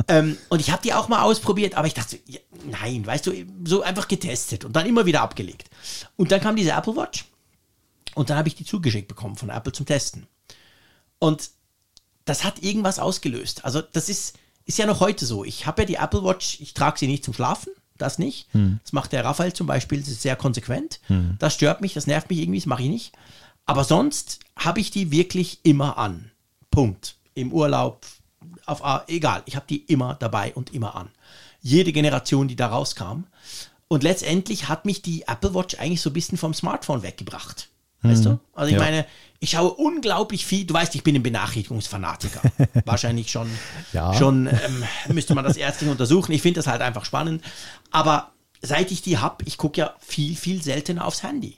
ähm, 0.08 0.38
und 0.50 0.60
ich 0.60 0.72
habe 0.72 0.82
die 0.84 0.94
auch 0.94 1.08
mal 1.08 1.24
ausprobiert, 1.24 1.76
aber 1.76 1.88
ich 1.88 1.96
dachte, 1.96 2.20
ja, 2.28 2.40
nein, 2.66 3.06
weißt 3.06 3.26
du, 3.26 3.34
so 3.66 3.82
einfach 3.82 4.08
getestet 4.08 4.64
und 4.64 4.76
dann 4.76 4.86
immer 4.86 5.06
wieder 5.08 5.22
abgelegt. 5.22 5.70
Und 6.16 6.32
dann 6.32 6.40
kam 6.40 6.56
diese 6.56 6.72
Apple 6.72 6.96
Watch 6.96 7.26
und 8.14 8.30
dann 8.30 8.38
habe 8.38 8.48
ich 8.48 8.56
die 8.56 8.66
zugeschickt 8.66 9.08
bekommen 9.08 9.36
von 9.36 9.50
Apple 9.50 9.74
zum 9.74 9.88
Testen. 9.88 10.28
Und 11.18 11.50
das 12.26 12.44
hat 12.44 12.64
irgendwas 12.64 13.00
ausgelöst. 13.00 13.66
Also 13.66 13.82
das 13.82 14.10
ist, 14.10 14.38
ist 14.66 14.78
ja 14.78 14.86
noch 14.86 15.00
heute 15.00 15.26
so. 15.26 15.44
Ich 15.44 15.66
habe 15.66 15.82
ja 15.82 15.86
die 15.86 15.96
Apple 15.96 16.24
Watch, 16.24 16.60
ich 16.62 16.74
trage 16.74 17.00
sie 17.00 17.08
nicht 17.08 17.24
zum 17.24 17.34
Schlafen, 17.34 17.72
das 17.98 18.20
nicht. 18.20 18.48
Das 18.84 18.94
macht 18.94 19.12
der 19.12 19.24
Raphael 19.26 19.54
zum 19.54 19.68
Beispiel, 19.68 20.00
das 20.00 20.10
ist 20.10 20.22
sehr 20.22 20.36
konsequent. 20.36 21.00
Das 21.40 21.54
stört 21.54 21.82
mich, 21.82 21.94
das 21.94 22.08
nervt 22.08 22.30
mich 22.30 22.40
irgendwie, 22.40 22.60
das 22.60 22.66
mache 22.66 22.84
ich 22.84 22.90
nicht. 22.90 23.14
Aber 23.66 23.84
sonst 23.84 24.40
habe 24.58 24.80
ich 24.80 24.92
die 24.92 25.12
wirklich 25.12 25.60
immer 25.64 25.98
an. 25.98 26.32
Punkt. 26.72 27.16
Im 27.36 27.52
Urlaub, 27.52 28.06
auf 28.66 28.84
A, 28.84 29.04
egal. 29.08 29.44
Ich 29.46 29.56
habe 29.56 29.66
die 29.68 29.84
immer 29.84 30.16
dabei 30.16 30.54
und 30.54 30.74
immer 30.74 30.96
an. 30.96 31.10
Jede 31.62 31.94
Generation, 31.94 32.48
die 32.48 32.56
da 32.56 32.68
rauskam. 32.68 33.24
Und 33.88 34.04
letztendlich 34.04 34.70
hat 34.70 34.86
mich 34.86 35.02
die 35.02 35.24
Apple 35.28 35.54
Watch 35.54 35.76
eigentlich 35.80 36.02
so 36.02 36.10
ein 36.10 36.14
bisschen 36.14 36.38
vom 36.38 36.54
Smartphone 36.54 37.04
weggebracht. 37.04 37.70
Weißt 38.04 38.26
du? 38.26 38.40
Also 38.54 38.68
ich 38.70 38.76
Ja. 38.76 38.84
meine, 38.84 39.06
ich 39.40 39.52
schaue 39.52 39.72
unglaublich 39.74 40.46
viel. 40.46 40.66
Du 40.66 40.74
weißt, 40.74 40.94
ich 40.96 41.04
bin 41.04 41.16
ein 41.16 41.24
Benachrichtigungsfanatiker. 41.24 42.42
Wahrscheinlich 42.86 43.32
schon, 43.32 43.50
Ja. 43.94 44.14
schon 44.14 44.48
ähm, 44.48 44.84
müsste 45.10 45.34
man 45.36 45.44
das 45.44 45.58
ärztlich 45.58 45.90
untersuchen. 45.90 46.32
Ich 46.34 46.42
finde 46.42 46.60
das 46.60 46.68
halt 46.68 46.82
einfach 46.82 47.06
spannend. 47.06 47.44
Aber 47.92 48.32
seit 48.62 48.92
ich 48.92 49.02
die 49.02 49.18
habe, 49.18 49.44
ich 49.46 49.58
gucke 49.58 49.80
ja 49.82 49.94
viel, 50.00 50.36
viel 50.36 50.62
seltener 50.62 51.06
aufs 51.06 51.24
Handy. 51.24 51.58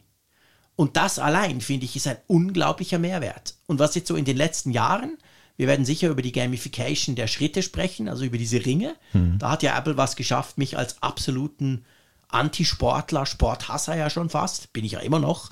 Und 0.76 0.98
das 0.98 1.20
allein, 1.20 1.62
finde 1.62 1.86
ich, 1.86 1.96
ist 1.96 2.08
ein 2.08 2.18
unglaublicher 2.28 3.00
Mehrwert. 3.00 3.56
Und 3.68 3.80
was 3.80 3.96
jetzt 3.96 4.08
so 4.08 4.16
in 4.16 4.26
den 4.26 4.36
letzten 4.38 4.72
Jahren, 4.72 5.18
wir 5.58 5.68
werden 5.68 5.86
sicher 5.86 6.10
über 6.10 6.22
die 6.22 6.34
Gamification 6.34 7.16
der 7.16 7.28
Schritte 7.28 7.62
sprechen, 7.64 8.10
also 8.10 8.26
über 8.26 8.38
diese 8.38 8.66
Ringe. 8.66 8.96
Da 9.14 9.52
hat 9.52 9.64
ja 9.64 9.78
Apple 9.78 9.96
was 9.96 10.16
geschafft, 10.18 10.58
mich 10.58 10.78
als 10.78 11.02
absoluten 11.02 11.86
Antisportler, 12.28 13.26
Sporthasser 13.26 13.96
ja 13.96 14.10
schon 14.10 14.30
fast, 14.30 14.74
bin 14.74 14.84
ich 14.84 14.94
ja 14.94 15.00
immer 15.00 15.20
noch. 15.20 15.50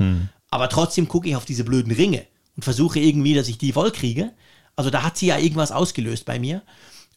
Aber 0.53 0.69
trotzdem 0.69 1.07
gucke 1.07 1.27
ich 1.27 1.35
auf 1.35 1.45
diese 1.45 1.63
blöden 1.63 1.91
Ringe 1.91 2.27
und 2.55 2.61
versuche 2.61 2.99
irgendwie, 2.99 3.33
dass 3.33 3.47
ich 3.47 3.57
die 3.57 3.73
voll 3.73 3.89
kriege. 3.89 4.33
Also 4.75 4.91
da 4.91 5.01
hat 5.01 5.17
sie 5.17 5.25
ja 5.25 5.39
irgendwas 5.39 5.71
ausgelöst 5.71 6.25
bei 6.25 6.37
mir. 6.37 6.61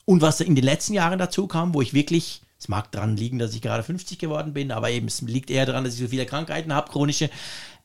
Und 0.07 0.22
was 0.22 0.41
in 0.41 0.55
den 0.55 0.64
letzten 0.64 0.95
Jahren 0.95 1.18
dazu 1.18 1.47
kam, 1.47 1.74
wo 1.74 1.82
ich 1.82 1.93
wirklich, 1.93 2.41
es 2.59 2.68
mag 2.68 2.91
daran 2.93 3.14
liegen, 3.14 3.39
dass 3.39 3.55
ich 3.55 3.61
gerade 3.61 3.82
50 3.82 4.18
geworden 4.18 4.55
bin, 4.55 4.72
aber 4.72 4.89
eben 4.89 5.07
es 5.07 5.20
liegt 5.20 5.51
eher 5.51 5.66
daran, 5.66 5.84
dass 5.84 5.93
ich 5.93 6.01
so 6.01 6.09
viele 6.09 6.24
Krankheiten 6.24 6.72
habe, 6.72 6.91
chronische. 6.91 7.28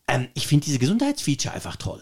Ähm, 0.07 0.29
ich 0.35 0.47
finde 0.47 0.63
diese 0.63 0.79
Gesundheitsfeature 0.79 1.53
einfach 1.53 1.75
toll. 1.75 2.01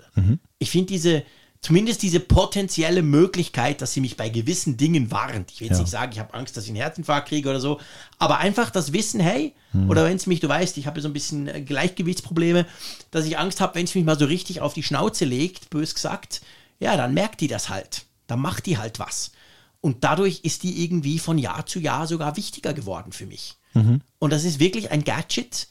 Ich 0.59 0.69
finde 0.69 0.93
diese, 0.93 1.23
zumindest 1.61 2.01
diese 2.01 2.19
potenzielle 2.21 3.01
Möglichkeit, 3.01 3.81
dass 3.81 3.93
sie 3.93 3.99
mich 4.01 4.15
bei 4.17 4.29
gewissen 4.29 4.77
Dingen 4.77 5.11
warnt. 5.11 5.51
Ich 5.51 5.59
will 5.59 5.67
jetzt 5.67 5.77
Ja. 5.77 5.81
nicht 5.81 5.91
sagen, 5.91 6.11
ich 6.13 6.19
habe 6.19 6.33
Angst, 6.33 6.55
dass 6.55 6.63
ich 6.63 6.69
einen 6.69 6.77
Herzinfarkt 6.77 7.27
kriege 7.27 7.49
oder 7.49 7.59
so, 7.59 7.79
aber 8.17 8.37
einfach 8.37 8.69
das 8.69 8.93
Wissen, 8.93 9.19
hey, 9.19 9.53
oder 9.87 10.05
wenn 10.05 10.15
es 10.15 10.25
mich, 10.25 10.39
du 10.39 10.47
weißt, 10.49 10.77
ich 10.77 10.87
habe 10.87 10.99
so 11.01 11.07
ein 11.09 11.13
bisschen 11.13 11.47
äh, 11.47 11.61
Gleichgewichtsprobleme, 11.61 12.65
dass 13.11 13.25
ich 13.25 13.37
Angst 13.37 13.61
habe, 13.61 13.75
wenn 13.75 13.83
es 13.85 13.93
mich 13.93 14.03
mal 14.05 14.17
so 14.17 14.25
richtig 14.25 14.61
auf 14.61 14.73
die 14.73 14.83
Schnauze 14.83 15.25
legt, 15.25 15.69
bös 15.69 15.93
gesagt, 15.93 16.41
ja, 16.79 16.95
dann 16.97 17.13
merkt 17.13 17.41
die 17.41 17.47
das 17.47 17.69
halt. 17.69 18.05
Dann 18.27 18.39
macht 18.39 18.65
die 18.65 18.77
halt 18.77 18.97
was. 18.99 19.31
Und 19.81 20.03
dadurch 20.03 20.41
ist 20.43 20.63
die 20.63 20.83
irgendwie 20.83 21.19
von 21.19 21.37
Jahr 21.37 21.65
zu 21.65 21.79
Jahr 21.79 22.07
sogar 22.07 22.35
wichtiger 22.37 22.73
geworden 22.73 23.11
für 23.11 23.25
mich. 23.25 23.55
Und 24.17 24.31
das 24.33 24.43
ist 24.45 24.59
wirklich 24.59 24.91
ein 24.91 25.03
Gadget, 25.03 25.67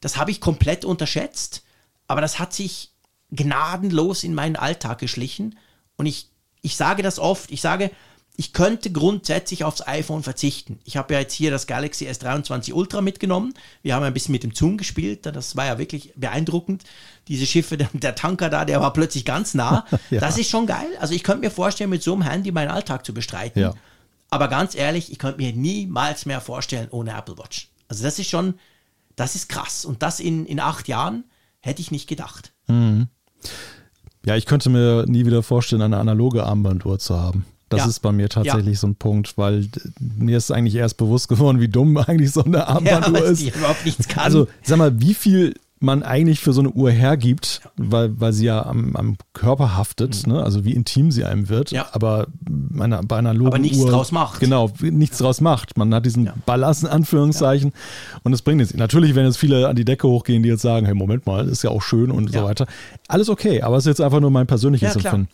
das 0.00 0.16
habe 0.18 0.30
ich 0.30 0.40
komplett 0.40 0.84
unterschätzt, 0.84 1.62
aber 2.06 2.20
das 2.20 2.38
hat 2.38 2.52
sich 2.52 2.89
gnadenlos 3.30 4.24
in 4.24 4.34
meinen 4.34 4.56
Alltag 4.56 4.98
geschlichen. 4.98 5.58
Und 5.96 6.06
ich, 6.06 6.28
ich 6.62 6.76
sage 6.76 7.02
das 7.02 7.18
oft, 7.18 7.50
ich 7.50 7.60
sage, 7.60 7.90
ich 8.36 8.54
könnte 8.54 8.90
grundsätzlich 8.90 9.64
aufs 9.64 9.86
iPhone 9.86 10.22
verzichten. 10.22 10.78
Ich 10.84 10.96
habe 10.96 11.12
ja 11.12 11.20
jetzt 11.20 11.34
hier 11.34 11.50
das 11.50 11.66
Galaxy 11.66 12.08
S23 12.08 12.72
Ultra 12.72 13.02
mitgenommen. 13.02 13.52
Wir 13.82 13.94
haben 13.94 14.02
ein 14.02 14.14
bisschen 14.14 14.32
mit 14.32 14.42
dem 14.42 14.54
Zoom 14.54 14.78
gespielt. 14.78 15.26
Das 15.26 15.56
war 15.56 15.66
ja 15.66 15.76
wirklich 15.76 16.14
beeindruckend. 16.16 16.84
Diese 17.28 17.44
Schiffe, 17.44 17.76
der 17.92 18.14
Tanker 18.14 18.48
da, 18.48 18.64
der 18.64 18.80
war 18.80 18.94
plötzlich 18.94 19.26
ganz 19.26 19.52
nah. 19.52 19.84
ja. 20.10 20.20
Das 20.20 20.38
ist 20.38 20.48
schon 20.48 20.66
geil. 20.66 20.88
Also 21.00 21.12
ich 21.12 21.22
könnte 21.22 21.42
mir 21.42 21.50
vorstellen, 21.50 21.90
mit 21.90 22.02
so 22.02 22.14
einem 22.14 22.22
Handy 22.22 22.50
meinen 22.50 22.70
Alltag 22.70 23.04
zu 23.04 23.12
bestreiten. 23.12 23.60
Ja. 23.60 23.74
Aber 24.30 24.48
ganz 24.48 24.74
ehrlich, 24.74 25.12
ich 25.12 25.18
könnte 25.18 25.38
mir 25.38 25.52
niemals 25.52 26.24
mehr 26.24 26.40
vorstellen 26.40 26.88
ohne 26.92 27.12
Apple 27.12 27.36
Watch. 27.36 27.68
Also 27.88 28.04
das 28.04 28.18
ist 28.18 28.30
schon, 28.30 28.54
das 29.16 29.34
ist 29.34 29.48
krass. 29.50 29.84
Und 29.84 30.02
das 30.02 30.18
in, 30.18 30.46
in 30.46 30.60
acht 30.60 30.88
Jahren 30.88 31.24
hätte 31.58 31.82
ich 31.82 31.90
nicht 31.90 32.08
gedacht. 32.08 32.52
Mhm. 32.68 33.08
Ja, 34.24 34.36
ich 34.36 34.46
könnte 34.46 34.70
mir 34.70 35.04
nie 35.06 35.24
wieder 35.26 35.42
vorstellen, 35.42 35.82
eine 35.82 35.98
analoge 35.98 36.44
Armbanduhr 36.44 36.98
zu 36.98 37.18
haben. 37.18 37.46
Das 37.70 37.82
ja. 37.82 37.86
ist 37.86 38.00
bei 38.00 38.10
mir 38.10 38.28
tatsächlich 38.28 38.74
ja. 38.74 38.80
so 38.80 38.88
ein 38.88 38.96
Punkt, 38.96 39.38
weil 39.38 39.68
mir 40.00 40.36
ist 40.36 40.50
eigentlich 40.50 40.74
erst 40.74 40.96
bewusst 40.96 41.28
geworden, 41.28 41.60
wie 41.60 41.68
dumm 41.68 41.96
eigentlich 42.06 42.32
so 42.32 42.44
eine 42.44 42.66
Armbanduhr 42.66 43.24
ja, 43.24 43.30
ist. 43.30 43.42
Die 43.42 43.48
überhaupt 43.50 43.84
nichts 43.86 44.08
kann. 44.08 44.24
Also, 44.24 44.48
sag 44.62 44.78
mal, 44.78 45.00
wie 45.00 45.14
viel 45.14 45.54
man 45.80 46.02
eigentlich 46.02 46.40
für 46.40 46.52
so 46.52 46.60
eine 46.60 46.70
Uhr 46.70 46.90
hergibt, 46.90 47.62
weil, 47.76 48.20
weil 48.20 48.34
sie 48.34 48.44
ja 48.44 48.64
am, 48.66 48.94
am 48.96 49.16
Körper 49.32 49.76
haftet, 49.76 50.26
mhm. 50.26 50.34
ne? 50.34 50.42
also 50.44 50.64
wie 50.64 50.72
intim 50.72 51.10
sie 51.10 51.24
einem 51.24 51.48
wird, 51.48 51.70
ja. 51.70 51.86
aber 51.92 52.26
meine, 52.48 53.00
bei 53.02 53.16
einer 53.16 53.30
Aber 53.30 53.58
nichts 53.58 53.78
Uhr, 53.78 53.90
draus 53.90 54.12
macht. 54.12 54.40
Genau, 54.40 54.70
nichts 54.80 55.18
draus 55.18 55.40
macht. 55.40 55.78
Man 55.78 55.92
hat 55.94 56.04
diesen 56.04 56.26
ja. 56.26 56.34
Ballast 56.44 56.84
in 56.84 56.90
Anführungszeichen 56.90 57.70
ja. 57.70 58.20
und 58.24 58.32
es 58.34 58.42
bringt 58.42 58.58
nichts. 58.58 58.74
Natürlich, 58.74 59.14
wenn 59.14 59.24
jetzt 59.24 59.38
viele 59.38 59.68
an 59.68 59.76
die 59.76 59.86
Decke 59.86 60.06
hochgehen, 60.06 60.42
die 60.42 60.50
jetzt 60.50 60.62
sagen, 60.62 60.84
hey, 60.84 60.94
Moment 60.94 61.26
mal, 61.26 61.48
ist 61.48 61.64
ja 61.64 61.70
auch 61.70 61.82
schön 61.82 62.10
und 62.10 62.30
so 62.30 62.44
weiter. 62.44 62.66
Alles 63.08 63.30
okay, 63.30 63.62
aber 63.62 63.76
es 63.76 63.84
ist 63.84 63.88
jetzt 63.88 64.00
einfach 64.02 64.20
nur 64.20 64.30
mein 64.30 64.46
persönliches 64.46 64.96
Empfinden. 64.96 65.28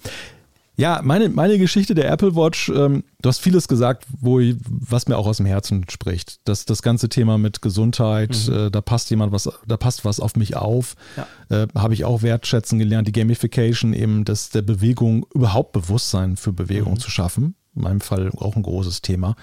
Ja, 0.79 1.01
meine, 1.03 1.31
meine 1.31 1.59
Geschichte 1.59 1.95
der 1.95 2.11
Apple 2.11 2.37
Watch, 2.37 2.69
ähm, 2.69 3.03
du 3.23 3.29
hast 3.31 3.39
vieles 3.39 3.67
gesagt, 3.67 4.07
wo 4.21 4.41
ich, 4.41 4.57
was 4.69 5.09
mir 5.09 5.17
auch 5.17 5.27
aus 5.27 5.39
dem 5.39 5.47
Herzen 5.47 5.87
spricht. 5.89 6.41
Das, 6.45 6.67
das 6.67 6.83
ganze 6.83 7.09
Thema 7.09 7.39
mit 7.39 7.63
Gesundheit, 7.63 8.37
mhm. 8.47 8.55
äh, 8.55 8.71
da 8.71 8.83
passt 8.83 9.09
jemand 9.09 9.33
was, 9.33 9.49
da 9.67 9.77
passt 9.79 10.05
was 10.05 10.21
auf 10.21 10.37
mich 10.37 10.55
auf. 10.55 10.95
Ja. 11.17 11.63
Äh, 11.63 11.69
Habe 11.75 11.95
ich 11.95 12.05
auch 12.05 12.21
wertschätzen 12.21 12.79
gelernt. 12.79 13.09
Die 13.09 13.13
Gamification 13.13 13.95
eben, 13.95 14.25
das 14.25 14.51
der 14.51 14.63
Bewegung, 14.63 15.27
überhaupt 15.35 15.73
Bewusstsein 15.73 16.37
für 16.37 16.53
Bewegung 16.53 16.95
mhm. 16.95 17.01
zu 17.01 17.11
schaffen. 17.11 17.55
In 17.75 17.83
meinem 17.83 18.01
Fall 18.03 18.31
auch 18.37 18.55
ein 18.55 18.63
großes 18.63 19.01
Thema. 19.01 19.35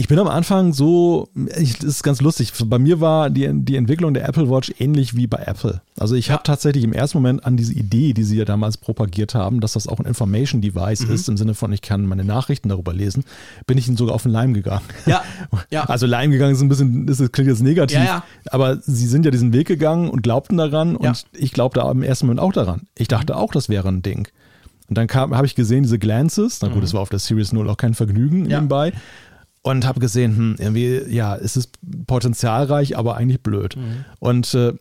Ich 0.00 0.08
bin 0.08 0.18
am 0.18 0.28
Anfang 0.28 0.72
so, 0.72 1.28
ich, 1.58 1.74
das 1.76 1.84
ist 1.84 2.02
ganz 2.02 2.22
lustig. 2.22 2.54
Bei 2.64 2.78
mir 2.78 3.02
war 3.02 3.28
die, 3.28 3.50
die 3.52 3.76
Entwicklung 3.76 4.14
der 4.14 4.26
Apple 4.26 4.48
Watch 4.48 4.72
ähnlich 4.78 5.14
wie 5.14 5.26
bei 5.26 5.42
Apple. 5.44 5.82
Also 5.98 6.14
ich 6.14 6.28
ja. 6.28 6.32
habe 6.32 6.42
tatsächlich 6.42 6.84
im 6.84 6.94
ersten 6.94 7.18
Moment 7.18 7.44
an 7.44 7.58
diese 7.58 7.74
Idee, 7.74 8.14
die 8.14 8.22
sie 8.22 8.38
ja 8.38 8.46
damals 8.46 8.78
propagiert 8.78 9.34
haben, 9.34 9.60
dass 9.60 9.74
das 9.74 9.86
auch 9.86 9.98
ein 9.98 10.06
Information 10.06 10.62
Device 10.62 11.06
mhm. 11.06 11.12
ist, 11.12 11.28
im 11.28 11.36
Sinne 11.36 11.52
von, 11.52 11.70
ich 11.74 11.82
kann 11.82 12.06
meine 12.06 12.24
Nachrichten 12.24 12.70
darüber 12.70 12.94
lesen, 12.94 13.24
bin 13.66 13.76
ich 13.76 13.88
ihnen 13.88 13.98
sogar 13.98 14.14
auf 14.14 14.22
den 14.22 14.32
Leim 14.32 14.54
gegangen. 14.54 14.86
Ja. 15.04 15.22
ja. 15.70 15.84
Also 15.84 16.06
Leim 16.06 16.30
gegangen 16.30 16.54
ist 16.54 16.62
ein 16.62 16.70
bisschen, 16.70 17.04
das 17.04 17.18
klingt 17.30 17.50
jetzt 17.50 17.62
negativ, 17.62 17.98
ja, 17.98 18.04
ja. 18.04 18.24
aber 18.46 18.78
sie 18.78 19.06
sind 19.06 19.26
ja 19.26 19.30
diesen 19.30 19.52
Weg 19.52 19.68
gegangen 19.68 20.08
und 20.08 20.22
glaubten 20.22 20.56
daran 20.56 20.96
und 20.96 21.26
ich 21.36 21.52
glaubte 21.52 21.80
im 21.80 22.02
ersten 22.02 22.24
Moment 22.24 22.40
auch 22.40 22.54
daran. 22.54 22.86
Ich 22.96 23.08
dachte 23.08 23.36
auch, 23.36 23.52
das 23.52 23.68
wäre 23.68 23.88
ein 23.88 24.00
Ding. 24.00 24.28
Und 24.88 24.96
dann 24.96 25.08
habe 25.10 25.44
ich 25.44 25.54
gesehen, 25.54 25.82
diese 25.82 25.98
Glances, 25.98 26.60
na 26.62 26.68
gut, 26.68 26.78
mhm. 26.78 26.80
das 26.80 26.94
war 26.94 27.02
auf 27.02 27.10
der 27.10 27.18
Series 27.18 27.52
0 27.52 27.68
auch 27.68 27.76
kein 27.76 27.92
Vergnügen 27.92 28.44
nebenbei 28.44 28.94
und 29.62 29.86
habe 29.86 30.00
gesehen, 30.00 30.36
hm, 30.36 30.56
irgendwie, 30.58 31.02
ja, 31.08 31.36
es 31.36 31.56
ist 31.56 31.72
potenzialreich, 32.06 32.96
aber 32.96 33.16
eigentlich 33.16 33.42
blöd. 33.42 33.76
Mhm. 33.76 34.04
Und 34.18 34.54
äh, 34.54 34.72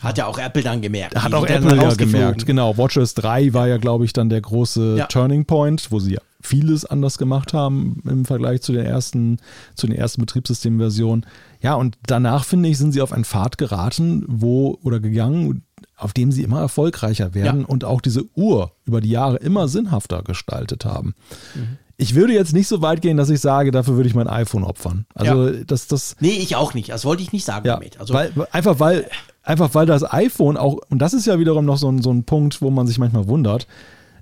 hat 0.00 0.16
ja 0.16 0.26
auch 0.26 0.38
Apple 0.38 0.62
dann 0.62 0.80
gemerkt. 0.80 1.20
Hat 1.20 1.34
auch 1.34 1.46
Apple 1.46 1.76
ja 1.76 1.92
gemerkt, 1.94 2.46
genau. 2.46 2.76
WatchOS 2.76 3.14
3 3.14 3.52
war 3.52 3.66
ja, 3.66 3.78
glaube 3.78 4.04
ich, 4.04 4.12
dann 4.12 4.28
der 4.28 4.40
große 4.40 4.96
ja. 4.98 5.06
Turning 5.06 5.44
Point, 5.44 5.90
wo 5.90 5.98
sie 5.98 6.18
vieles 6.40 6.84
anders 6.84 7.18
gemacht 7.18 7.52
haben 7.52 8.00
im 8.08 8.24
Vergleich 8.24 8.62
zu 8.62 8.72
den 8.72 8.86
ersten, 8.86 9.38
zu 9.74 9.88
den 9.88 9.96
ersten 9.96 10.20
Betriebssystemversionen. 10.20 11.26
Ja, 11.60 11.74
und 11.74 11.98
danach, 12.06 12.44
finde 12.44 12.68
ich, 12.68 12.78
sind 12.78 12.92
sie 12.92 13.00
auf 13.00 13.12
einen 13.12 13.24
Pfad 13.24 13.58
geraten, 13.58 14.24
wo 14.28 14.78
oder 14.84 15.00
gegangen, 15.00 15.64
auf 15.96 16.12
dem 16.12 16.30
sie 16.30 16.44
immer 16.44 16.60
erfolgreicher 16.60 17.34
werden 17.34 17.62
ja. 17.62 17.66
und 17.66 17.84
auch 17.84 18.00
diese 18.00 18.24
Uhr 18.36 18.70
über 18.84 19.00
die 19.00 19.10
Jahre 19.10 19.38
immer 19.38 19.66
sinnhafter 19.66 20.22
gestaltet 20.22 20.84
haben. 20.84 21.14
Mhm 21.56 21.78
ich 22.00 22.14
würde 22.14 22.32
jetzt 22.32 22.52
nicht 22.52 22.68
so 22.68 22.80
weit 22.80 23.02
gehen, 23.02 23.16
dass 23.16 23.28
ich 23.28 23.40
sage, 23.40 23.72
dafür 23.72 23.96
würde 23.96 24.08
ich 24.08 24.14
mein 24.14 24.28
iPhone 24.28 24.62
opfern. 24.62 25.04
Also 25.14 25.48
ja. 25.48 25.64
das, 25.66 25.88
das. 25.88 26.16
Nee, 26.20 26.30
ich 26.30 26.54
auch 26.54 26.72
nicht. 26.72 26.90
Das 26.90 27.04
wollte 27.04 27.24
ich 27.24 27.32
nicht 27.32 27.44
sagen 27.44 27.66
ja, 27.66 27.74
damit. 27.74 27.98
Also 27.98 28.14
weil, 28.14 28.32
einfach 28.52 28.78
weil, 28.78 29.10
einfach 29.42 29.74
weil 29.74 29.84
das 29.84 30.10
iPhone 30.10 30.56
auch, 30.56 30.78
und 30.88 31.00
das 31.00 31.12
ist 31.12 31.26
ja 31.26 31.40
wiederum 31.40 31.64
noch 31.64 31.76
so 31.76 31.90
ein, 31.90 32.00
so 32.00 32.12
ein 32.12 32.22
Punkt, 32.22 32.62
wo 32.62 32.70
man 32.70 32.86
sich 32.86 32.98
manchmal 32.98 33.26
wundert, 33.26 33.66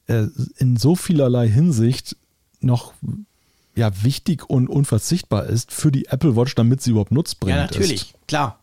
äh, 0.07 0.25
in 0.57 0.79
so 0.79 0.97
vielerlei 0.97 1.49
Hinsicht 1.49 2.17
noch 2.61 2.95
ja 3.75 3.91
wichtig 4.03 4.49
und 4.49 4.69
unverzichtbar 4.69 5.45
ist 5.45 5.71
für 5.71 5.93
die 5.93 6.07
Apple 6.07 6.35
Watch, 6.35 6.55
damit 6.55 6.81
sie 6.81 6.93
überhaupt 6.93 7.13
nutzbringend 7.13 7.71
ist. 7.71 7.75
Ja, 7.75 7.81
natürlich, 7.81 8.03
ist. 8.03 8.27
klar. 8.27 8.59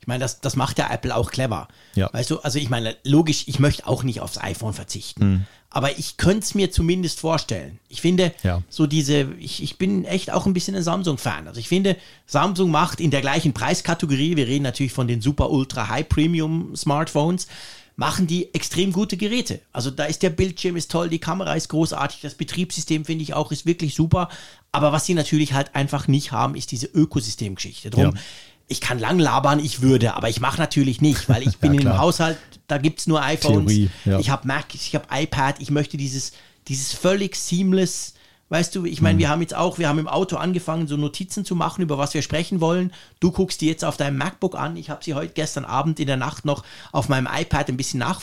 Ich 0.00 0.08
meine, 0.08 0.20
das, 0.20 0.40
das 0.40 0.56
macht 0.56 0.78
ja 0.78 0.90
Apple 0.90 1.14
auch 1.14 1.30
clever. 1.30 1.68
Ja. 1.94 2.12
Weißt 2.12 2.30
du, 2.30 2.40
also 2.40 2.58
ich 2.58 2.70
meine, 2.70 2.96
logisch, 3.04 3.44
ich 3.46 3.60
möchte 3.60 3.86
auch 3.86 4.02
nicht 4.02 4.20
aufs 4.20 4.38
iPhone 4.38 4.72
verzichten. 4.72 5.24
Mhm. 5.24 5.44
Aber 5.70 5.98
ich 5.98 6.16
könnte 6.16 6.40
es 6.40 6.54
mir 6.54 6.70
zumindest 6.70 7.20
vorstellen. 7.20 7.78
Ich 7.88 8.00
finde, 8.00 8.32
ja. 8.42 8.62
so 8.70 8.86
diese, 8.86 9.28
ich, 9.38 9.62
ich 9.62 9.76
bin 9.76 10.04
echt 10.04 10.30
auch 10.32 10.46
ein 10.46 10.54
bisschen 10.54 10.74
ein 10.74 10.82
Samsung-Fan. 10.82 11.46
Also 11.46 11.60
ich 11.60 11.68
finde, 11.68 11.96
Samsung 12.26 12.70
macht 12.70 13.00
in 13.00 13.10
der 13.10 13.20
gleichen 13.20 13.52
Preiskategorie, 13.52 14.36
wir 14.36 14.46
reden 14.46 14.62
natürlich 14.62 14.92
von 14.92 15.08
den 15.08 15.20
super 15.20 15.50
ultra 15.50 15.88
high 15.88 16.08
premium 16.08 16.74
Smartphones, 16.74 17.48
machen 17.96 18.26
die 18.26 18.54
extrem 18.54 18.92
gute 18.92 19.18
Geräte. 19.18 19.60
Also 19.72 19.90
da 19.90 20.04
ist 20.04 20.22
der 20.22 20.30
Bildschirm 20.30 20.76
ist 20.76 20.90
toll, 20.90 21.10
die 21.10 21.18
Kamera 21.18 21.54
ist 21.54 21.68
großartig, 21.68 22.20
das 22.22 22.34
Betriebssystem 22.34 23.04
finde 23.04 23.24
ich 23.24 23.34
auch 23.34 23.52
ist 23.52 23.66
wirklich 23.66 23.94
super. 23.94 24.30
Aber 24.72 24.92
was 24.92 25.04
sie 25.04 25.14
natürlich 25.14 25.52
halt 25.52 25.74
einfach 25.74 26.08
nicht 26.08 26.32
haben, 26.32 26.54
ist 26.54 26.70
diese 26.70 26.86
Ökosystemgeschichte. 26.86 27.90
Drum, 27.90 28.14
ja 28.14 28.20
ich 28.68 28.80
kann 28.80 28.98
lang 28.98 29.18
labern, 29.18 29.58
ich 29.58 29.82
würde, 29.82 30.14
aber 30.14 30.28
ich 30.28 30.40
mache 30.40 30.58
natürlich 30.58 31.00
nicht, 31.00 31.28
weil 31.28 31.42
ich 31.42 31.58
bin 31.58 31.74
ja, 31.74 31.80
im 31.80 31.98
Haushalt, 31.98 32.38
da 32.66 32.78
gibt 32.78 33.00
es 33.00 33.06
nur 33.06 33.22
iPhones, 33.22 33.72
Theorie, 33.72 33.90
ja. 34.04 34.18
ich 34.18 34.30
habe 34.30 34.46
Mac, 34.46 34.74
ich 34.74 34.94
habe 34.94 35.06
iPad, 35.10 35.56
ich 35.60 35.70
möchte 35.70 35.96
dieses, 35.96 36.32
dieses 36.68 36.92
völlig 36.92 37.34
seamless, 37.34 38.14
weißt 38.50 38.74
du, 38.74 38.84
ich 38.84 39.00
meine, 39.00 39.14
mhm. 39.14 39.18
wir 39.20 39.28
haben 39.30 39.40
jetzt 39.40 39.54
auch, 39.54 39.78
wir 39.78 39.88
haben 39.88 39.98
im 39.98 40.08
Auto 40.08 40.36
angefangen, 40.36 40.86
so 40.86 40.96
Notizen 40.96 41.44
zu 41.44 41.54
machen, 41.54 41.82
über 41.82 41.98
was 41.98 42.14
wir 42.14 42.22
sprechen 42.22 42.60
wollen. 42.60 42.92
Du 43.20 43.30
guckst 43.30 43.60
die 43.60 43.66
jetzt 43.66 43.84
auf 43.84 43.96
deinem 43.96 44.16
MacBook 44.18 44.54
an, 44.54 44.76
ich 44.76 44.90
habe 44.90 45.04
sie 45.04 45.14
heute 45.14 45.32
gestern 45.32 45.64
Abend 45.64 46.00
in 46.00 46.06
der 46.06 46.16
Nacht 46.16 46.44
noch 46.44 46.64
auf 46.92 47.08
meinem 47.08 47.28
iPad 47.30 47.68
ein 47.68 47.76
bisschen 47.76 48.00
nach 48.00 48.20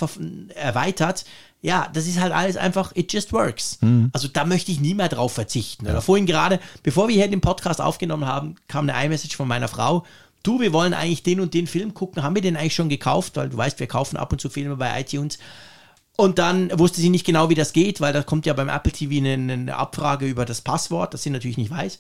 erweitert. 0.56 1.26
Ja, 1.62 1.90
das 1.94 2.06
ist 2.06 2.20
halt 2.20 2.32
alles 2.32 2.58
einfach, 2.58 2.92
it 2.96 3.12
just 3.12 3.34
works. 3.34 3.80
Mhm. 3.82 4.10
Also 4.14 4.28
da 4.28 4.46
möchte 4.46 4.72
ich 4.72 4.80
nie 4.80 4.94
mehr 4.94 5.10
drauf 5.10 5.34
verzichten. 5.34 5.86
Ja. 5.86 5.92
Oder 5.92 6.02
vorhin 6.02 6.28
gerade, 6.28 6.60
bevor 6.84 7.08
wir 7.08 7.16
hier 7.16 7.28
den 7.28 7.42
Podcast 7.42 7.82
aufgenommen 7.82 8.28
haben, 8.28 8.56
kam 8.68 8.88
eine 8.88 9.06
iMessage 9.06 9.36
von 9.36 9.48
meiner 9.48 9.68
Frau 9.68 10.06
du, 10.46 10.60
wir 10.60 10.74
wollen 10.74 10.94
eigentlich 10.94 11.24
den 11.24 11.40
und 11.40 11.54
den 11.54 11.68
Film 11.68 11.94
gucken, 11.94 12.24
haben 12.24 12.36
wir 12.36 12.42
den 12.42 12.58
eigentlich 12.58 12.76
schon 12.76 12.90
gekauft, 12.90 13.36
weil 13.36 13.50
du 13.50 13.58
weißt, 13.58 13.80
wir 13.80 13.88
kaufen 13.88 14.18
ab 14.18 14.32
und 14.32 14.40
zu 14.40 14.50
Filme 14.50 14.76
bei 14.76 15.00
iTunes. 15.00 15.38
Und 16.18 16.40
dann 16.40 16.78
wusste 16.80 17.02
sie 17.02 17.10
nicht 17.10 17.26
genau, 17.26 17.50
wie 17.50 17.56
das 17.56 17.74
geht, 17.74 18.00
weil 18.00 18.14
da 18.14 18.24
kommt 18.24 18.46
ja 18.46 18.54
beim 18.54 18.70
Apple 18.70 18.92
TV 18.92 19.18
eine, 19.18 19.54
eine 19.54 19.76
Abfrage 19.76 20.26
über 20.26 20.46
das 20.46 20.62
Passwort, 20.62 21.14
das 21.14 21.24
sie 21.24 21.30
natürlich 21.30 21.58
nicht 21.58 21.72
weiß. 21.72 22.00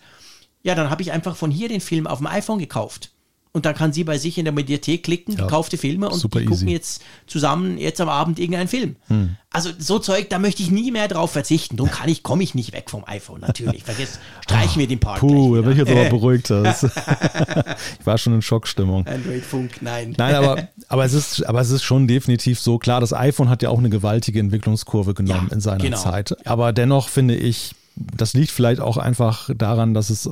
Ja, 0.64 0.76
dann 0.76 0.90
habe 0.90 1.02
ich 1.02 1.12
einfach 1.12 1.36
von 1.36 1.52
hier 1.52 1.68
den 1.68 1.82
Film 1.82 2.08
auf 2.08 2.20
dem 2.20 2.28
iPhone 2.28 2.60
gekauft 2.60 3.12
und 3.56 3.66
dann 3.66 3.74
kann 3.74 3.94
sie 3.94 4.04
bei 4.04 4.18
sich 4.18 4.38
in 4.38 4.44
der 4.44 4.54
Mediathek 4.54 5.04
klicken, 5.04 5.34
ja, 5.38 5.46
gekaufte 5.46 5.78
Filme 5.78 6.10
und 6.10 6.22
die 6.22 6.44
gucken 6.44 6.68
jetzt 6.68 7.02
zusammen 7.26 7.78
jetzt 7.78 8.02
am 8.02 8.10
Abend 8.10 8.38
irgendeinen 8.38 8.68
Film. 8.68 8.98
Hm. 9.08 9.38
Also 9.50 9.70
so 9.78 9.98
Zeug, 9.98 10.30
da 10.30 10.40
möchte 10.40 10.62
ich 10.62 10.72
nie 10.72 10.92
mehr 10.92 11.08
drauf 11.08 11.32
verzichten. 11.32 11.78
Darum 11.78 11.90
kann 11.90 12.10
ich, 12.10 12.22
komme 12.22 12.44
ich 12.44 12.54
nicht 12.54 12.74
weg 12.74 12.90
vom 12.90 13.06
iPhone, 13.08 13.40
natürlich. 13.40 13.86
Vergiss, 13.86 14.20
streich 14.42 14.76
mir 14.76 14.88
den 14.88 15.00
Part. 15.00 15.22
Puh, 15.22 15.56
da 15.56 15.62
bin 15.62 15.72
ich 15.72 15.78
jetzt 15.78 15.90
aber 15.90 16.04
beruhigt. 16.10 16.50
ich 18.00 18.06
war 18.06 18.18
schon 18.18 18.34
in 18.34 18.42
Schockstimmung. 18.42 19.08
Android 19.08 19.46
Funk, 19.46 19.82
nein. 19.82 20.14
Nein, 20.18 20.36
aber, 20.36 20.68
aber, 20.90 21.06
es 21.06 21.14
ist, 21.14 21.48
aber 21.48 21.62
es 21.62 21.70
ist 21.70 21.84
schon 21.84 22.10
definitiv 22.10 22.60
so. 22.60 22.78
Klar, 22.78 23.00
das 23.00 23.14
iPhone 23.14 23.48
hat 23.48 23.64
ja 23.64 23.70
auch 23.70 23.80
eine 23.80 23.90
gewaltige 23.90 24.42
Entwicklungskurve 24.42 25.14
genommen 25.14 25.48
ja, 25.48 25.54
in 25.54 25.62
seiner 25.62 25.78
genau. 25.82 25.98
Zeit. 25.98 26.46
Aber 26.46 26.74
dennoch 26.74 27.08
finde 27.08 27.38
ich, 27.38 27.72
das 27.96 28.34
liegt 28.34 28.52
vielleicht 28.52 28.82
auch 28.82 28.98
einfach 28.98 29.50
daran, 29.56 29.94
dass 29.94 30.10
es 30.10 30.30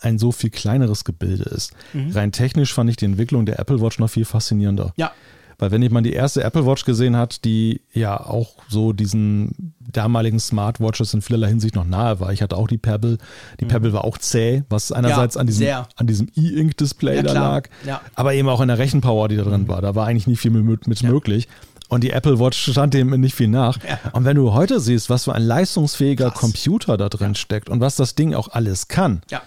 ein 0.00 0.18
so 0.18 0.32
viel 0.32 0.50
kleineres 0.50 1.04
Gebilde 1.04 1.44
ist. 1.44 1.72
Mhm. 1.92 2.10
Rein 2.12 2.32
technisch 2.32 2.72
fand 2.72 2.90
ich 2.90 2.96
die 2.96 3.04
Entwicklung 3.04 3.46
der 3.46 3.58
Apple 3.58 3.80
Watch 3.80 3.98
noch 3.98 4.08
viel 4.08 4.24
faszinierender. 4.24 4.92
Ja. 4.96 5.12
Weil 5.58 5.70
wenn 5.70 5.82
ich 5.82 5.92
mal 5.92 6.02
die 6.02 6.12
erste 6.12 6.42
Apple 6.42 6.66
Watch 6.66 6.84
gesehen 6.84 7.16
hat, 7.16 7.44
die 7.44 7.82
ja 7.92 8.18
auch 8.18 8.54
so 8.68 8.92
diesen 8.92 9.74
damaligen 9.78 10.40
Smartwatches 10.40 11.14
in 11.14 11.22
vielerlei 11.22 11.48
Hinsicht 11.48 11.76
noch 11.76 11.84
nahe 11.84 12.18
war. 12.18 12.32
Ich 12.32 12.42
hatte 12.42 12.56
auch 12.56 12.66
die 12.66 12.78
Pebble. 12.78 13.18
Die 13.60 13.66
mhm. 13.66 13.68
Pebble 13.68 13.92
war 13.92 14.04
auch 14.04 14.18
zäh, 14.18 14.64
was 14.68 14.90
einerseits 14.90 15.36
ja, 15.36 15.40
an 15.40 15.46
diesem, 15.46 15.68
an 15.94 16.06
diesem 16.08 16.28
E-Ink-Display 16.34 17.16
ja, 17.16 17.22
da 17.22 17.32
lag, 17.32 17.68
ja. 17.86 18.00
aber 18.16 18.34
eben 18.34 18.48
auch 18.48 18.60
in 18.60 18.68
der 18.68 18.78
Rechenpower, 18.78 19.28
die 19.28 19.36
da 19.36 19.44
drin 19.44 19.62
mhm. 19.62 19.68
war. 19.68 19.82
Da 19.82 19.94
war 19.94 20.08
eigentlich 20.08 20.26
nicht 20.26 20.40
viel 20.40 20.50
mit, 20.50 20.88
mit 20.88 21.02
möglich. 21.04 21.46
Und 21.88 22.02
die 22.02 22.10
Apple 22.10 22.40
Watch 22.40 22.70
stand 22.70 22.94
dem 22.94 23.10
nicht 23.20 23.34
viel 23.34 23.48
nach. 23.48 23.78
Ja. 23.84 24.00
Und 24.14 24.24
wenn 24.24 24.36
du 24.36 24.54
heute 24.54 24.80
siehst, 24.80 25.10
was 25.10 25.24
für 25.24 25.34
ein 25.34 25.42
leistungsfähiger 25.42 26.30
Krass. 26.30 26.40
Computer 26.40 26.96
da 26.96 27.08
drin 27.08 27.34
steckt 27.34 27.68
und 27.68 27.80
was 27.80 27.96
das 27.96 28.14
Ding 28.14 28.34
auch 28.34 28.48
alles 28.48 28.88
kann, 28.88 29.20
ja. 29.30 29.42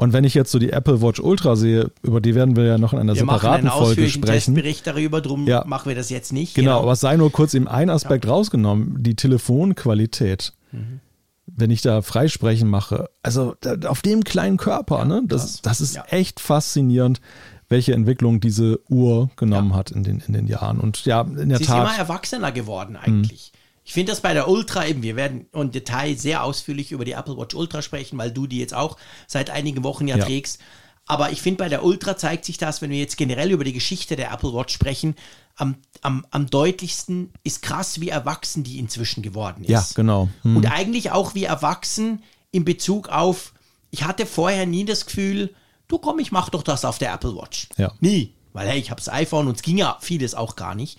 Und 0.00 0.12
wenn 0.12 0.22
ich 0.22 0.32
jetzt 0.34 0.52
so 0.52 0.60
die 0.60 0.70
Apple 0.70 1.02
Watch 1.02 1.18
Ultra 1.18 1.56
sehe, 1.56 1.90
über 2.02 2.20
die 2.20 2.36
werden 2.36 2.54
wir 2.54 2.62
ja 2.62 2.78
noch 2.78 2.92
in 2.92 3.00
einer 3.00 3.14
wir 3.14 3.18
separaten 3.18 3.66
machen 3.66 3.76
einen 3.78 3.84
Folge 3.84 4.08
sprechen. 4.08 4.54
Testbericht 4.54 4.86
darüber, 4.86 5.20
drum 5.20 5.44
ja. 5.48 5.64
machen 5.66 5.88
wir 5.88 5.96
das 5.96 6.08
jetzt 6.08 6.32
nicht. 6.32 6.54
Genau, 6.54 6.70
genau. 6.70 6.82
aber 6.82 6.92
es 6.92 7.00
sei 7.00 7.16
nur 7.16 7.32
kurz 7.32 7.52
eben 7.52 7.66
ein 7.66 7.90
Aspekt 7.90 8.24
ja. 8.24 8.30
rausgenommen, 8.30 9.02
die 9.02 9.16
Telefonqualität. 9.16 10.52
Mhm. 10.70 11.00
wenn 11.46 11.70
ich 11.70 11.82
da 11.82 12.02
Freisprechen 12.02 12.68
mache, 12.68 13.08
also 13.22 13.56
auf 13.86 14.02
dem 14.02 14.22
kleinen 14.22 14.58
Körper, 14.58 14.98
Ja, 14.98 15.04
ne, 15.04 15.22
das, 15.26 15.62
das 15.62 15.80
ist 15.80 15.98
echt 16.10 16.38
faszinierend, 16.38 17.20
welche 17.68 17.92
Entwicklung 17.94 18.38
diese 18.38 18.78
Uhr 18.88 19.30
genommen 19.34 19.70
Ja. 19.70 19.76
hat 19.76 19.90
in 19.90 20.04
den, 20.04 20.22
in 20.26 20.32
den 20.32 20.46
Jahren. 20.46 20.78
Und 20.78 21.06
ja, 21.06 21.22
in 21.22 21.48
der 21.48 21.58
Sie 21.58 21.64
ist 21.64 21.70
immer 21.70 21.86
Tat. 21.86 21.98
erwachsener 21.98 22.52
geworden 22.52 22.96
eigentlich. 22.96 23.52
Ich 23.88 23.94
finde 23.94 24.12
das 24.12 24.20
bei 24.20 24.34
der 24.34 24.50
Ultra 24.50 24.86
eben, 24.86 25.02
wir 25.02 25.16
werden 25.16 25.46
im 25.54 25.70
Detail 25.70 26.14
sehr 26.14 26.44
ausführlich 26.44 26.92
über 26.92 27.06
die 27.06 27.12
Apple 27.12 27.38
Watch 27.38 27.54
Ultra 27.54 27.80
sprechen, 27.80 28.18
weil 28.18 28.30
du 28.30 28.46
die 28.46 28.58
jetzt 28.58 28.74
auch 28.74 28.98
seit 29.26 29.48
einigen 29.48 29.82
Wochen 29.82 30.06
ja, 30.06 30.18
Ja. 30.18 30.26
trägst. 30.26 30.60
Aber 31.06 31.32
ich 31.32 31.40
finde, 31.40 31.64
bei 31.64 31.70
der 31.70 31.82
Ultra 31.82 32.18
zeigt 32.18 32.44
sich 32.44 32.58
das, 32.58 32.82
wenn 32.82 32.90
wir 32.90 32.98
jetzt 32.98 33.16
generell 33.16 33.50
über 33.50 33.64
die 33.64 33.72
Geschichte 33.72 34.14
der 34.14 34.30
Apple 34.30 34.52
Watch 34.52 34.74
sprechen, 34.74 35.16
am, 35.56 35.76
am, 36.02 36.26
am 36.30 36.50
deutlichsten 36.50 37.32
ist 37.44 37.62
krass, 37.62 37.98
wie 37.98 38.10
erwachsen 38.10 38.62
die 38.62 38.78
inzwischen 38.78 39.22
geworden 39.22 39.64
ist. 39.64 39.70
Ja, 39.70 39.86
genau. 39.94 40.28
Hm. 40.42 40.58
Und 40.58 40.66
eigentlich 40.70 41.10
auch 41.12 41.34
wie 41.34 41.44
erwachsen 41.44 42.22
in 42.50 42.66
Bezug 42.66 43.08
auf, 43.08 43.54
ich 43.90 44.04
hatte 44.04 44.26
vorher 44.26 44.66
nie 44.66 44.84
das 44.84 45.06
Gefühl, 45.06 45.54
du 45.88 45.96
komm, 45.96 46.18
ich 46.18 46.30
mach 46.30 46.50
doch 46.50 46.62
das 46.62 46.84
auf 46.84 46.98
der 46.98 47.14
Apple 47.14 47.34
Watch. 47.34 47.70
Ja. 47.78 47.94
Nie. 48.00 48.34
Weil 48.52 48.68
hey, 48.68 48.78
ich 48.78 48.90
habe 48.90 49.00
das 49.00 49.08
iPhone 49.08 49.48
und 49.48 49.56
es 49.56 49.62
ging 49.62 49.78
ja 49.78 49.96
vieles 50.02 50.34
auch 50.34 50.56
gar 50.56 50.74
nicht. 50.74 50.98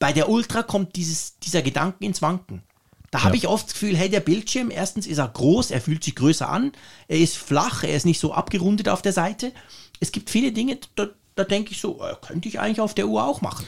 Bei 0.00 0.12
der 0.12 0.28
Ultra 0.28 0.64
kommt 0.64 0.96
dieses, 0.96 1.38
dieser 1.38 1.62
Gedanken 1.62 2.02
ins 2.02 2.20
Wanken. 2.22 2.62
Da 3.12 3.22
habe 3.22 3.36
Ja. 3.36 3.42
ich 3.42 3.48
oft 3.48 3.66
das 3.66 3.74
Gefühl, 3.74 3.96
hey, 3.96 4.08
der 4.08 4.20
Bildschirm, 4.20 4.70
erstens 4.70 5.06
ist 5.06 5.18
er 5.18 5.28
groß, 5.28 5.70
er 5.70 5.80
fühlt 5.80 6.02
sich 6.02 6.16
größer 6.16 6.48
an, 6.48 6.72
er 7.06 7.18
ist 7.18 7.36
flach, 7.36 7.84
er 7.84 7.94
ist 7.94 8.06
nicht 8.06 8.18
so 8.20 8.32
abgerundet 8.32 8.88
auf 8.88 9.02
der 9.02 9.12
Seite. 9.12 9.52
Es 10.00 10.10
gibt 10.12 10.30
viele 10.30 10.52
Dinge, 10.52 10.78
da, 10.96 11.06
da 11.34 11.44
denke 11.44 11.72
ich 11.72 11.80
so, 11.80 12.00
äh, 12.02 12.14
könnte 12.26 12.48
ich 12.48 12.58
eigentlich 12.60 12.80
auf 12.80 12.94
der 12.94 13.06
Uhr 13.08 13.24
auch 13.24 13.40
machen. 13.42 13.66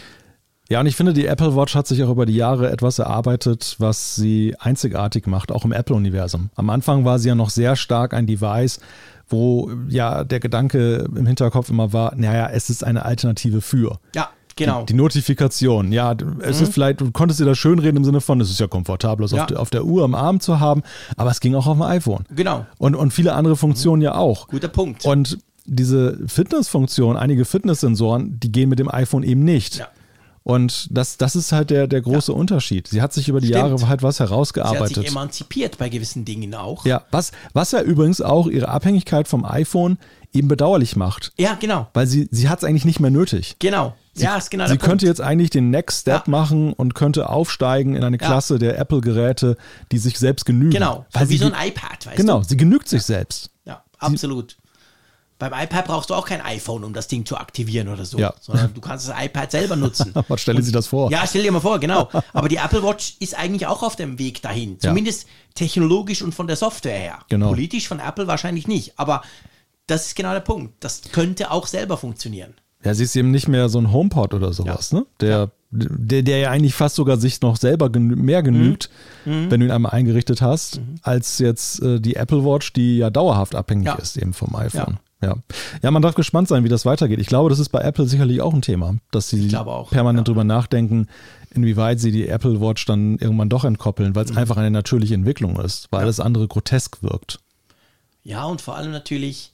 Ja, 0.70 0.80
und 0.80 0.86
ich 0.86 0.96
finde, 0.96 1.12
die 1.12 1.26
Apple 1.26 1.54
Watch 1.54 1.74
hat 1.74 1.86
sich 1.86 2.02
auch 2.02 2.08
über 2.08 2.24
die 2.24 2.36
Jahre 2.36 2.70
etwas 2.70 2.98
erarbeitet, 2.98 3.76
was 3.78 4.14
sie 4.14 4.54
einzigartig 4.58 5.26
macht, 5.26 5.52
auch 5.52 5.66
im 5.66 5.72
Apple-Universum. 5.72 6.48
Am 6.54 6.70
Anfang 6.70 7.04
war 7.04 7.18
sie 7.18 7.28
ja 7.28 7.34
noch 7.34 7.50
sehr 7.50 7.76
stark 7.76 8.14
ein 8.14 8.26
Device, 8.26 8.80
wo 9.28 9.70
ja 9.88 10.24
der 10.24 10.40
Gedanke 10.40 11.08
im 11.14 11.26
Hinterkopf 11.26 11.68
immer 11.68 11.92
war, 11.92 12.14
naja, 12.14 12.48
es 12.48 12.70
ist 12.70 12.84
eine 12.84 13.04
Alternative 13.04 13.60
für. 13.60 13.98
Ja, 14.14 14.30
genau. 14.56 14.80
Die, 14.80 14.86
die 14.92 14.94
Notifikation, 14.94 15.92
ja, 15.92 16.14
es 16.40 16.60
ist 16.60 16.72
vielleicht, 16.72 17.00
du 17.00 17.10
konntest 17.10 17.40
dir 17.40 17.44
das 17.44 17.58
schönreden 17.58 17.96
im 17.98 18.04
Sinne 18.04 18.20
von, 18.20 18.40
es 18.40 18.50
ist 18.50 18.60
ja 18.60 18.66
komfortabel, 18.66 19.24
es 19.24 19.32
Ja. 19.32 19.42
auf, 19.42 19.46
der, 19.46 19.60
auf 19.60 19.70
der 19.70 19.84
Uhr 19.84 20.04
am 20.04 20.14
Arm 20.14 20.40
zu 20.40 20.60
haben, 20.60 20.82
aber 21.16 21.30
es 21.30 21.40
ging 21.40 21.54
auch 21.54 21.66
auf 21.66 21.76
dem 21.76 21.82
iPhone. 21.82 22.24
genau. 22.34 22.66
Und, 22.78 22.94
und 22.94 23.12
viele 23.12 23.34
andere 23.34 23.56
Funktionen 23.56 24.02
ja 24.02 24.14
auch. 24.14 24.48
Guter 24.48 24.68
Punkt. 24.68 25.04
Und 25.04 25.38
diese 25.64 26.18
Fitnessfunktion, 26.26 27.16
einige 27.16 27.44
Fitnesssensoren, 27.44 28.38
die 28.40 28.50
gehen 28.50 28.68
mit 28.68 28.78
dem 28.78 28.88
iPhone 28.92 29.22
eben 29.22 29.44
nicht. 29.44 29.76
Ja. 29.76 29.88
Und 30.44 30.88
das, 30.90 31.16
das 31.18 31.36
ist 31.36 31.52
halt 31.52 31.70
der, 31.70 31.86
der 31.86 32.00
große 32.00 32.32
Unterschied. 32.32 32.88
Sie 32.88 33.00
hat 33.00 33.12
sich 33.12 33.28
über 33.28 33.40
die 33.40 33.46
Stimmt. 33.48 33.70
Jahre 33.70 33.88
halt 33.88 34.02
was 34.02 34.16
Sie 34.16 34.22
hat 34.24 34.30
herausgearbeitet. 34.30 34.96
sich 34.96 35.08
emanzipiert 35.08 35.78
bei 35.78 35.88
gewissen 35.88 36.24
Dingen 36.24 36.54
auch. 36.54 36.84
Ja, 36.84 37.02
was, 37.12 37.30
was 37.52 37.70
ja 37.72 37.80
übrigens 37.80 38.20
auch 38.20 38.48
ihre 38.48 38.68
Abhängigkeit 38.68 39.28
vom 39.28 39.44
iPhone 39.44 39.98
eben 40.32 40.48
bedauerlich 40.48 40.96
macht. 40.96 41.32
Ja, 41.38 41.54
genau. 41.60 41.86
Weil 41.94 42.06
sie, 42.06 42.28
sie 42.32 42.48
hat 42.48 42.58
es 42.58 42.64
eigentlich 42.64 42.84
nicht 42.86 42.98
mehr 43.00 43.10
nötig. 43.10 43.56
Genau. 43.58 43.94
ja, 44.16 44.36
ist 44.36 44.50
genau 44.50 44.64
Sie 44.66 44.78
könnte 44.78 44.88
Punkt. 44.88 45.02
jetzt 45.02 45.20
eigentlich 45.20 45.50
den 45.50 45.70
Next 45.70 46.00
Step 46.00 46.26
Ja. 46.26 46.30
machen 46.30 46.72
und 46.72 46.94
könnte 46.94 47.28
aufsteigen 47.28 47.94
in 47.94 48.02
eine 48.02 48.18
Klasse 48.18 48.58
der 48.58 48.78
Apple-Geräte, 48.78 49.56
die 49.92 49.98
sich 49.98 50.18
selbst 50.18 50.44
genügen. 50.46 50.70
Genau. 50.72 51.04
Weil 51.12 51.26
so 51.26 51.30
wie 51.30 51.36
sie, 51.38 51.44
so 51.44 51.52
ein 51.52 51.68
iPad, 51.68 52.06
weißt 52.06 52.16
Genau, 52.16 52.38
du? 52.40 52.44
sie 52.48 52.56
genügt 52.56 52.88
sich 52.88 53.02
selbst. 53.02 53.50
Ja, 53.66 53.84
absolut. 53.98 54.56
Beim 55.50 55.64
iPad 55.64 55.86
brauchst 55.86 56.08
du 56.10 56.14
auch 56.14 56.24
kein 56.24 56.40
iPhone, 56.40 56.84
um 56.84 56.92
das 56.92 57.08
Ding 57.08 57.26
zu 57.26 57.36
aktivieren 57.36 57.88
oder 57.88 58.04
so, 58.04 58.16
Ja. 58.16 58.32
sondern 58.40 58.72
du 58.74 58.80
kannst 58.80 59.08
das 59.08 59.16
iPad 59.20 59.50
selber 59.50 59.74
nutzen. 59.74 60.12
Was 60.28 60.40
stellen 60.40 60.62
Sie 60.62 60.70
das 60.70 60.86
vor? 60.86 61.10
Ja, 61.10 61.24
stell 61.26 61.42
dir 61.42 61.50
mal 61.50 61.58
vor, 61.60 61.80
genau. 61.80 62.08
Aber 62.32 62.48
die 62.48 62.58
Apple 62.58 62.80
Watch 62.84 63.16
ist 63.18 63.36
eigentlich 63.36 63.66
auch 63.66 63.82
auf 63.82 63.96
dem 63.96 64.20
Weg 64.20 64.40
dahin. 64.42 64.74
Ja. 64.80 64.90
Zumindest 64.90 65.26
technologisch 65.56 66.22
und 66.22 66.32
von 66.32 66.46
der 66.46 66.54
Software 66.54 66.96
her. 66.96 67.18
Genau. 67.28 67.48
Politisch 67.48 67.88
von 67.88 67.98
Apple 67.98 68.28
wahrscheinlich 68.28 68.68
nicht. 68.68 68.92
Aber 69.00 69.22
das 69.88 70.06
ist 70.06 70.14
genau 70.14 70.32
der 70.32 70.40
Punkt. 70.40 70.74
Das 70.78 71.02
könnte 71.10 71.50
auch 71.50 71.66
selber 71.66 71.96
funktionieren. 71.96 72.54
Ja, 72.84 72.94
sie 72.94 73.02
ist 73.04 73.16
eben 73.16 73.32
nicht 73.32 73.48
mehr 73.48 73.68
so 73.68 73.78
ein 73.80 73.92
HomePod 73.92 74.34
oder 74.34 74.52
sowas, 74.52 74.92
ne? 74.92 75.06
Der, 75.20 75.50
der, 75.70 76.22
der 76.22 76.38
ja 76.38 76.50
eigentlich 76.50 76.74
fast 76.74 76.96
sogar 76.96 77.16
sich 77.16 77.40
noch 77.40 77.56
selber 77.56 77.90
genü 77.90 78.14
mehr 78.16 78.42
genügt, 78.44 78.90
Mhm. 79.24 79.50
wenn 79.50 79.60
du 79.60 79.66
ihn 79.66 79.72
einmal 79.72 79.92
eingerichtet 79.92 80.40
hast, 80.42 80.80
als 81.02 81.38
jetzt 81.38 81.80
äh, 81.82 82.00
die 82.00 82.16
Apple 82.16 82.44
Watch, 82.44 82.72
die 82.72 82.98
ja 82.98 83.10
dauerhaft 83.10 83.54
abhängig 83.54 83.86
Ja. 83.86 83.94
ist 83.94 84.16
eben 84.16 84.32
vom 84.32 84.54
iPhone. 84.56 84.98
Ja. 85.22 85.36
ja, 85.82 85.90
man 85.90 86.02
darf 86.02 86.14
gespannt 86.16 86.48
sein, 86.48 86.64
wie 86.64 86.68
das 86.68 86.84
weitergeht. 86.84 87.20
Ich 87.20 87.28
glaube, 87.28 87.48
das 87.48 87.60
ist 87.60 87.68
bei 87.68 87.80
Apple 87.80 88.06
sicherlich 88.06 88.40
auch 88.40 88.52
ein 88.52 88.60
Thema, 88.62 88.96
dass 89.12 89.28
sie 89.28 89.56
auch, 89.56 89.90
permanent 89.90 90.26
ja. 90.26 90.32
drüber 90.32 90.44
nachdenken, 90.44 91.06
inwieweit 91.54 92.00
sie 92.00 92.10
die 92.10 92.26
Apple 92.28 92.60
Watch 92.60 92.84
dann 92.86 93.18
irgendwann 93.18 93.48
doch 93.48 93.64
entkoppeln, 93.64 94.16
weil 94.16 94.24
es 94.24 94.36
einfach 94.36 94.56
eine 94.56 94.70
natürliche 94.72 95.14
Entwicklung 95.14 95.58
ist, 95.60 95.88
weil 95.90 95.98
Mhm. 95.98 96.02
Ja. 96.02 96.04
alles 96.06 96.20
andere 96.20 96.48
grotesk 96.48 97.02
wirkt. 97.02 97.38
Ja, 98.24 98.44
und 98.44 98.60
vor 98.60 98.76
allem 98.76 98.90
natürlich, 98.90 99.52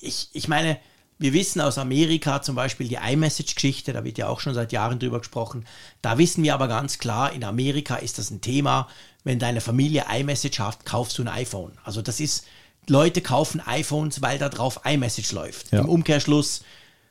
ich, 0.00 0.28
ich 0.32 0.48
meine, 0.48 0.76
wir 1.18 1.32
wissen 1.32 1.60
aus 1.60 1.78
Amerika 1.78 2.42
zum 2.42 2.56
Beispiel 2.56 2.88
die 2.88 2.96
iMessage-Geschichte, 2.96 3.92
da 3.92 4.04
wird 4.04 4.18
ja 4.18 4.28
auch 4.28 4.40
schon 4.40 4.52
seit 4.52 4.72
Jahren 4.72 4.98
drüber 4.98 5.18
gesprochen. 5.20 5.64
Da 6.02 6.18
wissen 6.18 6.42
wir 6.42 6.54
aber 6.54 6.68
ganz 6.68 6.98
klar, 6.98 7.32
in 7.32 7.44
Amerika 7.44 7.96
ist 7.96 8.18
das 8.18 8.30
ein 8.30 8.40
Thema, 8.40 8.88
wenn 9.22 9.38
deine 9.38 9.60
Familie 9.60 10.04
iMessage 10.12 10.58
hat, 10.58 10.84
kaufst 10.84 11.16
du 11.16 11.22
ein 11.22 11.28
iPhone. 11.28 11.72
Also 11.84 12.02
das 12.02 12.20
ist, 12.20 12.44
Leute 12.88 13.20
kaufen 13.20 13.60
iPhones, 13.64 14.22
weil 14.22 14.38
da 14.38 14.48
drauf 14.48 14.80
iMessage 14.84 15.32
läuft. 15.32 15.72
Ja. 15.72 15.80
Im 15.80 15.88
Umkehrschluss, 15.88 16.62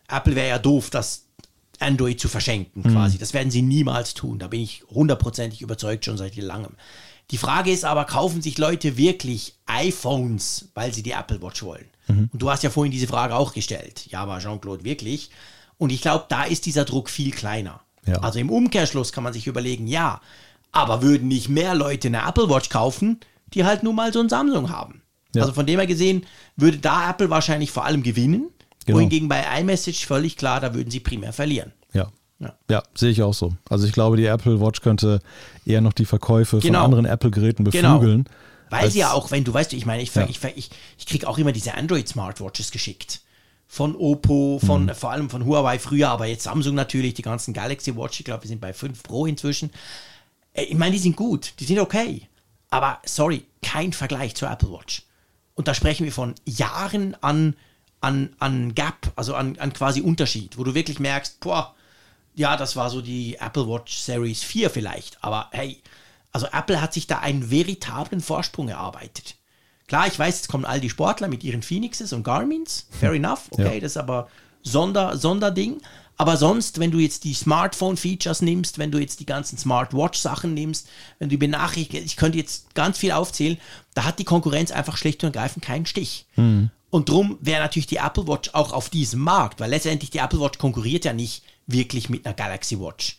Apple 0.07 0.35
wäre 0.35 0.49
ja 0.49 0.59
doof, 0.59 0.89
das 0.89 1.25
Android 1.79 2.19
zu 2.19 2.29
verschenken 2.29 2.83
quasi. 2.83 3.17
Das 3.17 3.33
werden 3.33 3.51
sie 3.51 3.61
niemals 3.61 4.13
tun. 4.13 4.39
Da 4.39 4.47
bin 4.47 4.61
ich 4.61 4.83
hundertprozentig 4.89 5.61
überzeugt 5.61 6.05
schon 6.05 6.17
seit 6.17 6.35
langem. 6.35 6.75
Die 7.31 7.37
Frage 7.37 7.71
ist 7.71 7.85
aber, 7.85 8.05
kaufen 8.05 8.41
sich 8.41 8.57
Leute 8.57 8.97
wirklich 8.97 9.55
iPhones, 9.65 10.69
weil 10.75 10.93
sie 10.93 11.03
die 11.03 11.11
Apple 11.11 11.41
Watch 11.41 11.63
wollen? 11.63 11.87
Und 12.07 12.41
du 12.41 12.49
hast 12.49 12.63
ja 12.63 12.69
vorhin 12.69 12.91
diese 12.91 13.07
Frage 13.07 13.35
auch 13.35 13.53
gestellt. 13.53 14.07
Ja, 14.09 14.21
aber 14.21 14.39
Jean-Claude 14.39 14.83
wirklich? 14.83 15.29
Und 15.77 15.91
ich 15.91 16.01
glaube, 16.01 16.25
da 16.29 16.43
ist 16.43 16.65
dieser 16.65 16.85
Druck 16.85 17.09
viel 17.09 17.31
kleiner. 17.31 17.81
Ja. 18.05 18.17
Also 18.17 18.39
im 18.39 18.49
Umkehrschluss 18.49 19.11
kann 19.11 19.23
man 19.23 19.33
sich 19.33 19.47
überlegen, 19.47 19.87
ja, 19.87 20.21
aber 20.71 21.01
würden 21.01 21.27
nicht 21.27 21.49
mehr 21.49 21.75
Leute 21.75 22.09
eine 22.09 22.27
Apple 22.27 22.49
Watch 22.49 22.69
kaufen, 22.69 23.19
die 23.53 23.63
halt 23.63 23.83
nun 23.83 23.95
mal 23.95 24.11
so 24.11 24.19
ein 24.19 24.29
Samsung 24.29 24.69
haben? 24.69 25.01
Ja. 25.35 25.41
Also 25.43 25.53
von 25.53 25.65
dem 25.65 25.79
her 25.79 25.87
gesehen, 25.87 26.25
würde 26.55 26.77
da 26.77 27.09
Apple 27.09 27.29
wahrscheinlich 27.29 27.71
vor 27.71 27.85
allem 27.85 28.03
gewinnen, 28.03 28.49
Genau. 28.85 28.97
wohingegen 28.97 29.29
bei 29.29 29.43
iMessage 29.61 30.05
völlig 30.05 30.35
klar, 30.37 30.59
da 30.59 30.73
würden 30.73 30.91
sie 30.91 30.99
primär 30.99 31.31
verlieren. 31.33 31.71
Ja. 31.93 32.11
Ja. 32.39 32.53
Ja, 32.69 32.83
sehe 32.95 33.11
ich 33.11 33.21
auch 33.23 33.33
so. 33.33 33.53
Also 33.69 33.87
ich 33.87 33.93
glaube, 33.93 34.17
die 34.17 34.25
Apple 34.25 34.59
Watch 34.59 34.81
könnte 34.81 35.21
eher 35.65 35.79
noch 35.81 35.93
die 35.93 36.03
Verkäufe 36.05 36.59
Genau. 36.59 36.79
von 36.79 36.85
anderen 36.85 37.05
Apple-Geräten 37.05 37.63
Genau. 37.69 37.93
beflügeln. 37.99 38.27
Weil 38.69 38.83
als- 38.85 38.93
sie 38.93 38.99
ja 38.99 39.11
auch, 39.13 39.31
wenn 39.31 39.43
du 39.45 39.53
weißt, 39.53 39.71
ich 39.73 39.85
meine, 39.85 40.03
ich, 40.03 40.13
Ja. 40.13 40.25
ich, 40.27 40.43
ich, 40.55 40.69
ich 40.97 41.05
kriege 41.05 41.27
auch 41.29 41.37
immer 41.37 41.51
diese 41.53 41.75
Android-Smartwatches 41.75 42.71
geschickt. 42.71 43.21
Von 43.67 43.95
Oppo, 43.95 44.59
von 44.63 44.85
Mhm. 44.85 44.89
vor 44.95 45.11
allem 45.11 45.29
von 45.29 45.45
Huawei 45.45 45.79
früher, 45.79 46.09
aber 46.09 46.25
jetzt 46.25 46.43
Samsung 46.43 46.75
natürlich, 46.75 47.13
die 47.13 47.21
ganzen 47.21 47.53
Galaxy 47.53 47.95
Watch, 47.95 48.19
ich 48.19 48.25
glaube, 48.25 48.43
wir 48.43 48.49
sind 48.49 48.59
bei 48.61 48.73
5 48.73 49.01
Pro 49.03 49.25
inzwischen. 49.25 49.71
Äh, 50.53 50.63
Ich 50.63 50.75
meine, 50.77 50.91
die 50.91 50.99
sind 50.99 51.15
gut, 51.15 51.53
die 51.59 51.65
sind 51.65 51.79
okay. 51.79 52.27
Aber 52.69 52.99
sorry, 53.05 53.45
kein 53.61 53.93
Vergleich 53.93 54.35
zur 54.35 54.49
Apple 54.51 54.71
Watch. 54.71 55.03
Und 55.55 55.67
da 55.67 55.73
sprechen 55.73 56.03
wir 56.05 56.11
von 56.11 56.33
Jahren 56.45 57.15
an, 57.21 57.55
an, 58.01 58.35
an 58.39 58.73
Gap, 58.75 59.11
also 59.15 59.35
an, 59.35 59.57
an 59.59 59.73
quasi 59.73 60.01
Unterschied, 60.01 60.57
wo 60.57 60.63
du 60.63 60.73
wirklich 60.73 60.99
merkst, 60.99 61.39
boah, 61.39 61.73
ja, 62.35 62.57
das 62.57 62.75
war 62.75 62.89
so 62.89 63.01
die 63.01 63.35
Apple 63.39 63.67
Watch 63.67 63.97
Series 63.97 64.41
4 64.43 64.69
vielleicht. 64.71 65.23
Aber 65.23 65.49
hey, 65.51 65.81
also 66.31 66.47
Apple 66.51 66.81
hat 66.81 66.93
sich 66.93 67.05
da 67.05 67.19
einen 67.19 67.51
veritablen 67.51 68.21
Vorsprung 68.21 68.69
erarbeitet. 68.69 69.35
Klar, 69.87 70.07
ich 70.07 70.17
weiß, 70.17 70.37
jetzt 70.37 70.47
kommen 70.47 70.65
all 70.65 70.79
die 70.81 70.89
Sportler 70.89 71.27
mit 71.27 71.43
ihren 71.43 71.61
Phoenixes 71.61 72.13
und 72.13 72.23
Garmins. 72.23 72.87
Fair 72.89 73.11
enough. 73.11 73.43
Okay, 73.51 73.75
Ja. 73.75 73.79
das 73.79 73.91
ist 73.91 73.97
aber 73.97 74.29
Sonder, 74.63 75.17
Sonderding. 75.17 75.81
Aber 76.15 76.37
sonst, 76.37 76.79
wenn 76.79 76.91
du 76.91 76.99
jetzt 76.99 77.23
die 77.23 77.33
Smartphone-Features 77.33 78.41
nimmst, 78.41 78.77
wenn 78.77 78.91
du 78.91 78.99
jetzt 78.99 79.19
die 79.19 79.25
ganzen 79.25 79.57
Smartwatch-Sachen 79.57 80.53
nimmst, 80.53 80.87
wenn 81.19 81.29
du 81.29 81.37
benachrichtigst, 81.37 82.05
ich 82.05 82.15
könnte 82.17 82.37
jetzt 82.37 82.75
ganz 82.75 82.97
viel 82.97 83.11
aufzählen, 83.11 83.57
da 83.95 84.05
hat 84.05 84.19
die 84.19 84.23
Konkurrenz 84.23 84.71
einfach 84.71 84.97
schlicht 84.97 85.23
und 85.23 85.35
ergreifend 85.35 85.65
keinen 85.65 85.85
Stich. 85.85 86.27
Und 86.91 87.09
drum 87.09 87.39
wäre 87.41 87.63
natürlich 87.63 87.87
die 87.87 87.97
Apple 87.97 88.27
Watch 88.27 88.51
auch 88.53 88.71
auf 88.71 88.89
diesem 88.89 89.21
Markt, 89.21 89.59
weil 89.59 89.71
letztendlich 89.71 90.11
die 90.11 90.19
Apple 90.19 90.39
Watch 90.39 90.59
konkurriert 90.59 91.05
ja 91.05 91.13
nicht 91.13 91.43
wirklich 91.65 92.09
mit 92.09 92.25
einer 92.25 92.35
Galaxy 92.35 92.79
Watch. 92.79 93.17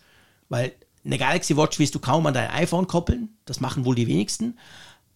Weil 0.49 0.73
eine 1.05 1.19
Galaxy 1.19 1.57
Watch 1.57 1.81
wirst 1.81 1.95
du 1.97 1.99
kaum 1.99 2.25
an 2.27 2.35
dein 2.35 2.51
iPhone 2.51 2.87
koppeln, 2.87 3.37
das 3.45 3.61
machen 3.61 3.85
wohl 3.85 3.97
die 3.97 4.07
wenigsten. 4.07 4.57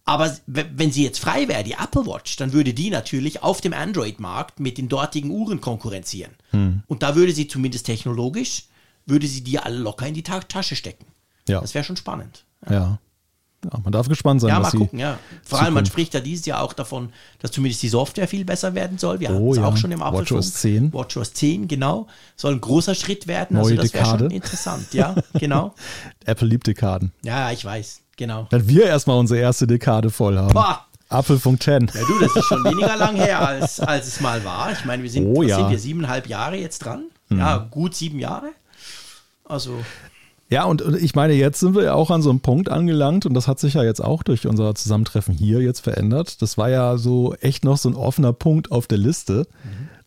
Aber 0.09 0.35
wenn 0.47 0.91
sie 0.91 1.03
jetzt 1.03 1.19
frei 1.19 1.47
wäre, 1.47 1.63
die 1.63 1.73
Apple 1.73 2.07
Watch, 2.07 2.35
dann 2.37 2.51
würde 2.51 2.73
die 2.73 2.89
natürlich 2.89 3.43
auf 3.43 3.61
dem 3.61 3.73
Android-Markt 3.73 4.59
mit 4.59 4.79
den 4.79 4.89
dortigen 4.89 5.29
Uhren 5.29 5.61
konkurrenzieren. 5.61 6.31
Und 6.87 7.03
da 7.03 7.15
würde 7.15 7.31
sie 7.31 7.47
zumindest 7.47 7.85
technologisch, 7.85 8.63
würde 9.05 9.27
sie 9.27 9.41
die 9.43 9.59
alle 9.59 9.77
locker 9.77 10.07
in 10.07 10.15
die 10.15 10.23
Ta 10.23 10.39
Tasche 10.39 10.75
stecken. 10.75 11.05
Ja. 11.47 11.61
Das 11.61 11.75
wäre 11.75 11.83
schon 11.83 11.95
spannend. 11.95 12.43
Ja. 12.67 12.97
ja, 13.63 13.79
man 13.83 13.91
darf 13.91 14.07
gespannt 14.07 14.41
sein, 14.41 14.49
Ja, 14.49 14.59
mal 14.59 14.71
gucken, 14.71 14.97
ja. 14.97 15.19
Vor 15.43 15.59
allem, 15.61 15.75
man 15.75 15.85
Zukunft- 15.85 15.91
spricht 15.93 16.13
ja 16.15 16.19
dieses 16.21 16.45
Jahr 16.47 16.63
auch 16.63 16.73
davon, 16.73 17.13
dass 17.37 17.51
zumindest 17.51 17.83
die 17.83 17.89
Software 17.89 18.27
viel 18.27 18.45
besser 18.45 18.73
werden 18.73 18.97
soll. 18.97 19.19
Wir 19.19 19.29
Oh 19.29 19.33
hatten 19.35 19.51
es 19.51 19.57
ja. 19.57 19.65
auch 19.67 19.77
schon 19.77 19.91
im 19.91 20.01
Apfelfunk. 20.01 20.31
WatchOS 20.41 20.53
10. 20.53 20.91
WatchOS 20.93 21.33
10, 21.33 21.67
genau. 21.67 22.07
Soll 22.35 22.53
ein 22.53 22.61
großer 22.61 22.95
Schritt 22.95 23.27
werden. 23.27 23.53
Neue 23.57 23.63
also 23.73 23.75
das 23.75 23.93
wäre 23.93 24.05
schon 24.05 24.31
interessant, 24.31 24.91
ja, 24.95 25.13
genau. 25.33 25.75
Apple 26.25 26.47
liebt 26.47 26.65
Dekaden. 26.65 27.11
Ja, 27.23 27.51
ich 27.51 27.63
weiß, 27.63 28.01
genau. 28.19 28.45
Wenn 28.51 28.67
wir 28.67 28.85
erstmal 28.85 29.17
unsere 29.17 29.39
erste 29.39 29.65
Dekade 29.65 30.11
voll 30.11 30.37
haben. 30.37 30.53
Boah. 30.53 30.85
Apfelfunk 31.09 31.63
10. 31.63 31.89
Ja, 31.91 32.01
du, 32.07 32.19
das 32.19 32.35
ist 32.35 32.45
schon 32.45 32.63
weniger 32.65 32.95
lang 32.95 33.15
her, 33.15 33.45
als, 33.47 33.79
als 33.79 34.05
es 34.05 34.21
mal 34.21 34.43
war. 34.45 34.71
Ich 34.71 34.85
meine, 34.85 35.01
wir 35.01 35.09
sind, 35.09 35.35
Oh 35.35 35.41
ja. 35.41 35.57
Mhm. 35.57 35.61
sind 35.63 35.71
wir, 35.71 35.79
siebeneinhalb 35.79 36.27
Jahre 36.27 36.55
jetzt 36.57 36.79
dran? 36.85 37.05
Ja, 37.31 37.57
gut 37.71 37.95
sieben 37.95 38.19
Jahre. 38.19 38.49
Also, 39.45 39.73
Ja, 40.51 40.65
und 40.65 40.81
und 40.83 40.95
ich 41.01 41.15
meine, 41.15 41.33
jetzt 41.33 41.59
sind 41.59 41.75
wir 41.75 41.83
ja 41.83 41.93
auch 41.93 42.11
an 42.11 42.21
so 42.21 42.29
einem 42.29 42.39
Punkt 42.41 42.69
angelangt 42.69 43.25
und 43.25 43.33
das 43.33 43.47
hat 43.47 43.59
sich 43.59 43.73
ja 43.75 43.83
jetzt 43.83 44.03
auch 44.03 44.21
durch 44.23 44.45
unser 44.47 44.73
Zusammentreffen 44.75 45.33
hier 45.33 45.61
jetzt 45.61 45.79
verändert. 45.79 46.41
Das 46.43 46.57
war 46.59 46.69
ja 46.69 46.97
so 46.97 47.33
echt 47.41 47.63
noch 47.65 47.77
so 47.77 47.89
ein 47.89 47.95
offener 47.95 48.33
Punkt 48.33 48.71
auf 48.71 48.85
der 48.87 48.97
Liste. 48.99 49.47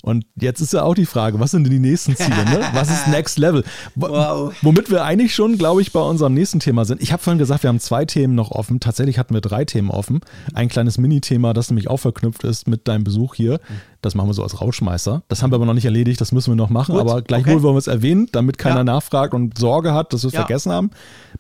Und 0.03 0.27
jetzt 0.35 0.61
ist 0.61 0.73
ja 0.73 0.83
auch 0.83 0.95
die 0.95 1.07
Frage, 1.07 1.39
was 1.41 1.53
sind 1.53 1.65
denn 1.65 1.71
die 1.73 1.79
nächsten 1.79 2.17
Ziele? 2.17 2.45
Ne? 2.45 2.61
Was 2.75 2.91
ist 2.91 3.07
Next 3.09 3.39
Level? 3.39 3.65
Wo- 3.95 4.09
Wow. 4.09 4.53
Womit 4.61 4.91
wir 4.91 5.05
eigentlich 5.05 5.35
schon, 5.35 5.57
glaube 5.59 5.81
ich, 5.81 5.93
bei 5.93 6.01
unserem 6.01 6.35
nächsten 6.35 6.59
Thema 6.61 6.85
sind. 6.85 7.01
Ich 7.01 7.13
habe 7.13 7.23
vorhin 7.23 7.39
gesagt, 7.39 7.63
wir 7.63 7.69
haben 7.69 7.81
zwei 7.81 8.05
Themen 8.05 8.35
noch 8.35 8.51
offen. 8.51 8.81
Tatsächlich 8.81 9.19
hatten 9.19 9.33
wir 9.33 9.41
drei 9.41 9.65
Themen 9.65 9.91
offen. 9.91 10.21
Ein 10.55 10.69
kleines 10.69 10.99
Mini-Thema, 10.99 11.55
das 11.55 11.71
nämlich 11.71 11.89
auch 11.89 11.99
verknüpft 11.99 12.43
ist 12.45 12.67
mit 12.69 12.89
deinem 12.89 13.05
Besuch 13.05 13.35
hier. 13.37 13.61
Das 14.01 14.17
machen 14.17 14.29
wir 14.29 14.35
so 14.35 14.43
als 14.43 14.61
Rauschmeißer. 14.61 15.23
Das 15.29 15.43
haben 15.43 15.53
wir 15.53 15.55
aber 15.57 15.67
noch 15.67 15.75
nicht 15.75 15.85
erledigt, 15.85 16.21
das 16.21 16.33
müssen 16.33 16.51
wir 16.51 16.57
noch 16.57 16.71
machen. 16.71 16.93
Gut, 16.93 17.01
aber 17.01 17.23
gleichwohl 17.23 17.55
okay. 17.55 17.63
wollen 17.63 17.75
wir 17.77 17.79
es 17.79 17.87
erwähnen, 17.87 18.29
damit 18.33 18.59
keiner 18.59 18.79
Ja. 18.79 18.85
nachfragt 18.85 19.33
und 19.33 19.57
Sorge 19.57 19.95
hat, 19.95 20.13
dass 20.13 20.25
wir 20.25 20.29
es 20.29 20.35
Ja. 20.35 20.41
vergessen 20.41 20.73
haben. 20.73 20.91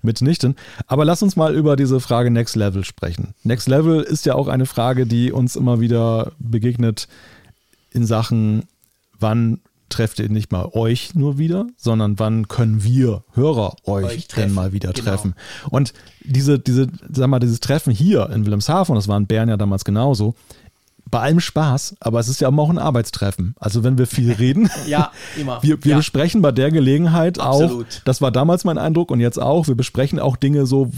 Mitnichten. 0.02 0.54
Aber 0.86 1.04
lass 1.04 1.22
uns 1.24 1.34
mal 1.34 1.54
über 1.54 1.74
diese 1.74 1.98
Frage 1.98 2.30
Next 2.30 2.54
Level 2.54 2.84
sprechen. 2.84 3.34
Next 3.42 3.68
Level 3.68 4.00
ist 4.02 4.24
ja 4.26 4.36
auch 4.36 4.46
eine 4.46 4.66
Frage, 4.66 5.06
die 5.06 5.32
uns 5.32 5.56
immer 5.56 5.80
wieder 5.80 6.30
begegnet 6.38 7.08
in 7.94 8.06
Sachen, 8.06 8.64
wann 9.18 9.60
trefft 9.88 10.18
ihr 10.20 10.28
nicht 10.30 10.50
mal 10.52 10.70
euch 10.72 11.14
nur 11.14 11.36
wieder, 11.36 11.66
sondern 11.76 12.18
wann 12.18 12.48
können 12.48 12.82
wir 12.82 13.24
Hörer 13.34 13.76
euch, 13.84 14.04
Euch 14.06 14.28
denn 14.28 14.52
mal 14.52 14.72
wieder 14.72 14.92
Genau. 14.92 15.04
treffen. 15.10 15.34
Und 15.68 15.92
diese, 16.24 16.58
diese, 16.58 16.86
sag 17.12 17.28
mal, 17.28 17.40
dieses 17.40 17.60
Treffen 17.60 17.92
hier 17.92 18.30
in 18.30 18.46
Wilhelmshaven, 18.46 18.94
das 18.94 19.06
war 19.08 19.18
in 19.18 19.26
Bern 19.26 19.50
ja 19.50 19.56
damals 19.58 19.84
genauso, 19.84 20.34
bei 21.12 21.20
allem 21.20 21.40
Spaß, 21.40 21.96
aber 22.00 22.20
es 22.20 22.28
ist 22.28 22.40
ja 22.40 22.48
immer 22.48 22.62
auch 22.62 22.70
ein 22.70 22.78
Arbeitstreffen. 22.78 23.54
Also 23.60 23.84
wenn 23.84 23.98
wir 23.98 24.06
viel 24.06 24.32
reden, 24.32 24.70
ja, 24.86 25.12
immer. 25.36 25.62
wir, 25.62 25.84
wir 25.84 25.90
ja. 25.90 25.96
besprechen 25.98 26.40
bei 26.40 26.52
der 26.52 26.70
Gelegenheit 26.70 27.38
Absolut. 27.38 27.86
auch, 27.86 28.04
das 28.06 28.22
war 28.22 28.32
damals 28.32 28.64
mein 28.64 28.78
Eindruck 28.78 29.10
und 29.10 29.20
jetzt 29.20 29.38
auch, 29.38 29.68
wir 29.68 29.74
besprechen 29.74 30.18
auch 30.18 30.36
Dinge 30.36 30.64
so, 30.64 30.90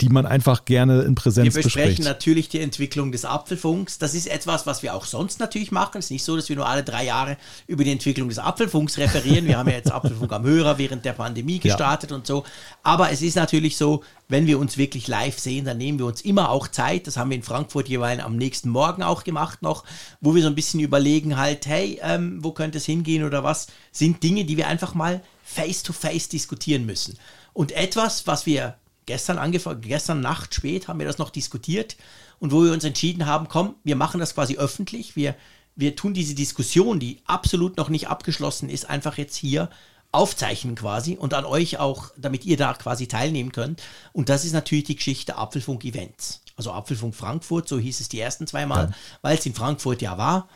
die 0.00 0.08
man 0.08 0.24
einfach 0.24 0.64
gerne 0.64 1.02
in 1.02 1.14
Präsenz 1.14 1.54
Wir 1.54 1.62
besprechen 1.62 1.88
bespricht. 1.90 2.08
natürlich 2.08 2.48
die 2.48 2.60
Entwicklung 2.60 3.12
des 3.12 3.26
Apfelfunks. 3.26 3.98
Das 3.98 4.14
ist 4.14 4.26
etwas, 4.26 4.66
was 4.66 4.82
wir 4.82 4.94
auch 4.94 5.04
sonst 5.04 5.38
natürlich 5.38 5.70
machen. 5.70 5.98
Es 5.98 6.06
ist 6.06 6.12
nicht 6.12 6.24
so, 6.24 6.34
dass 6.34 6.48
wir 6.48 6.56
nur 6.56 6.66
alle 6.66 6.82
drei 6.82 7.04
Jahre 7.04 7.36
über 7.66 7.84
die 7.84 7.92
Entwicklung 7.92 8.30
des 8.30 8.38
Apfelfunks 8.38 8.96
referieren. 8.96 9.44
Wir 9.44 9.58
haben 9.58 9.68
ja 9.68 9.74
jetzt 9.74 9.92
Apfelfunk 9.92 10.32
am 10.32 10.44
Hörer 10.44 10.78
während 10.78 11.04
der 11.04 11.12
Pandemie 11.12 11.58
gestartet 11.58 12.10
und 12.10 12.26
so. 12.26 12.44
Aber 12.82 13.10
es 13.10 13.20
ist 13.20 13.36
natürlich 13.36 13.76
so, 13.76 14.02
wenn 14.32 14.46
wir 14.46 14.58
uns 14.58 14.78
wirklich 14.78 15.08
live 15.08 15.38
sehen, 15.38 15.66
dann 15.66 15.76
nehmen 15.76 15.98
wir 15.98 16.06
uns 16.06 16.22
immer 16.22 16.48
auch 16.48 16.66
Zeit. 16.66 17.06
Das 17.06 17.18
haben 17.18 17.28
wir 17.28 17.36
in 17.36 17.42
Frankfurt 17.42 17.90
jeweils 17.90 18.22
am 18.22 18.36
nächsten 18.36 18.70
Morgen 18.70 19.02
auch 19.02 19.24
gemacht 19.24 19.60
noch, 19.60 19.84
wo 20.22 20.34
wir 20.34 20.40
so 20.40 20.48
ein 20.48 20.54
bisschen 20.54 20.80
überlegen 20.80 21.36
halt, 21.36 21.66
hey, 21.66 22.00
ähm, 22.02 22.42
wo 22.42 22.52
könnte 22.52 22.78
es 22.78 22.86
hingehen 22.86 23.24
oder 23.24 23.44
was 23.44 23.66
sind 23.92 24.22
Dinge, 24.22 24.46
die 24.46 24.56
wir 24.56 24.68
einfach 24.68 24.94
mal 24.94 25.22
face-to-face 25.44 26.30
diskutieren 26.30 26.86
müssen. 26.86 27.18
Und 27.52 27.72
etwas, 27.72 28.26
was 28.26 28.46
wir 28.46 28.76
gestern 29.04 29.36
angefangen, 29.36 29.82
gestern 29.82 30.22
Nacht 30.22 30.54
spät 30.54 30.88
haben 30.88 30.98
wir 30.98 31.06
das 31.06 31.18
noch 31.18 31.30
diskutiert 31.30 31.98
und 32.38 32.52
wo 32.52 32.64
wir 32.64 32.72
uns 32.72 32.84
entschieden 32.84 33.26
haben, 33.26 33.48
komm, 33.48 33.74
wir 33.84 33.96
machen 33.96 34.18
das 34.18 34.34
quasi 34.34 34.56
öffentlich, 34.56 35.14
wir, 35.14 35.34
wir 35.76 35.94
tun 35.94 36.14
diese 36.14 36.34
Diskussion, 36.34 36.98
die 36.98 37.20
absolut 37.26 37.76
noch 37.76 37.90
nicht 37.90 38.08
abgeschlossen 38.08 38.70
ist, 38.70 38.88
einfach 38.88 39.18
jetzt 39.18 39.36
hier 39.36 39.68
aufzeichnen 40.12 40.74
quasi 40.74 41.16
und 41.16 41.34
an 41.34 41.46
euch 41.46 41.78
auch, 41.78 42.10
damit 42.16 42.44
ihr 42.44 42.56
da 42.58 42.74
quasi 42.74 43.08
teilnehmen 43.08 43.50
könnt. 43.50 43.82
Und 44.12 44.28
das 44.28 44.44
ist 44.44 44.52
natürlich 44.52 44.84
die 44.84 44.96
Geschichte 44.96 45.36
Apfelfunk 45.36 45.84
Events. 45.84 46.42
Also 46.54 46.72
Apfelfunk 46.72 47.14
Frankfurt, 47.14 47.66
so 47.66 47.78
hieß 47.78 48.00
es 48.00 48.10
die 48.10 48.20
ersten 48.20 48.46
zwei 48.46 48.66
Mal, 48.66 48.94
weil 49.22 49.38
es 49.38 49.46
in 49.46 49.54
Frankfurt 49.54 50.02
ja 50.02 50.18
war. 50.18 50.48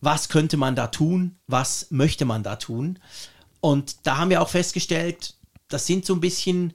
Was 0.00 0.28
könnte 0.28 0.56
man 0.56 0.74
da 0.74 0.88
tun? 0.88 1.36
Was 1.46 1.86
möchte 1.90 2.24
man 2.24 2.42
da 2.42 2.56
tun? 2.56 2.98
Und 3.60 4.06
da 4.06 4.18
haben 4.18 4.30
wir 4.30 4.42
auch 4.42 4.48
festgestellt, 4.48 5.34
das 5.68 5.86
sind 5.86 6.04
so 6.04 6.14
ein 6.14 6.20
bisschen, 6.20 6.74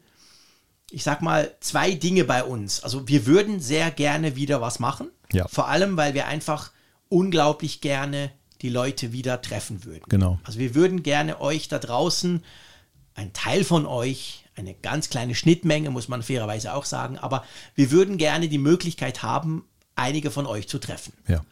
ich 0.92 1.04
sag 1.04 1.22
mal, 1.22 1.56
zwei 1.60 1.94
Dinge 1.94 2.24
bei 2.24 2.44
uns. 2.44 2.84
Also 2.84 3.08
wir 3.08 3.26
würden 3.26 3.60
sehr 3.60 3.92
gerne 3.92 4.36
wieder 4.36 4.62
was 4.62 4.80
machen. 4.80 5.10
Ja. 5.32 5.48
Vor 5.48 5.68
allem, 5.68 5.98
weil 5.98 6.14
wir 6.14 6.28
einfach 6.28 6.72
unglaublich 7.10 7.82
gerne 7.82 8.32
die 8.64 8.70
Leute 8.70 9.12
wieder 9.12 9.42
treffen 9.42 9.84
würden. 9.84 10.06
Genau. 10.10 10.40
Also 10.44 10.58
wir 10.58 10.74
würden 10.74 11.04
gerne 11.04 11.40
euch 11.40 11.68
da 11.68 11.78
draußen, 11.78 12.44
ein 13.14 13.34
Teil 13.34 13.64
von 13.64 13.86
euch, 13.86 14.46
eine 14.56 14.74
ganz 14.74 15.10
kleine 15.10 15.36
Schnittmenge, 15.36 15.92
muss 15.92 16.08
man 16.08 16.24
fairerweise 16.24 16.74
auch 16.74 16.86
sagen, 16.86 17.18
aber 17.20 17.44
wir 17.76 17.92
würden 17.92 18.18
gerne 18.18 18.48
die 18.48 18.58
Möglichkeit 18.58 19.22
haben, 19.22 19.66
einige 19.96 20.32
von 20.32 20.48
euch 20.48 20.68
zu 20.68 20.80
treffen. 20.80 21.14
Ja. 21.28 21.44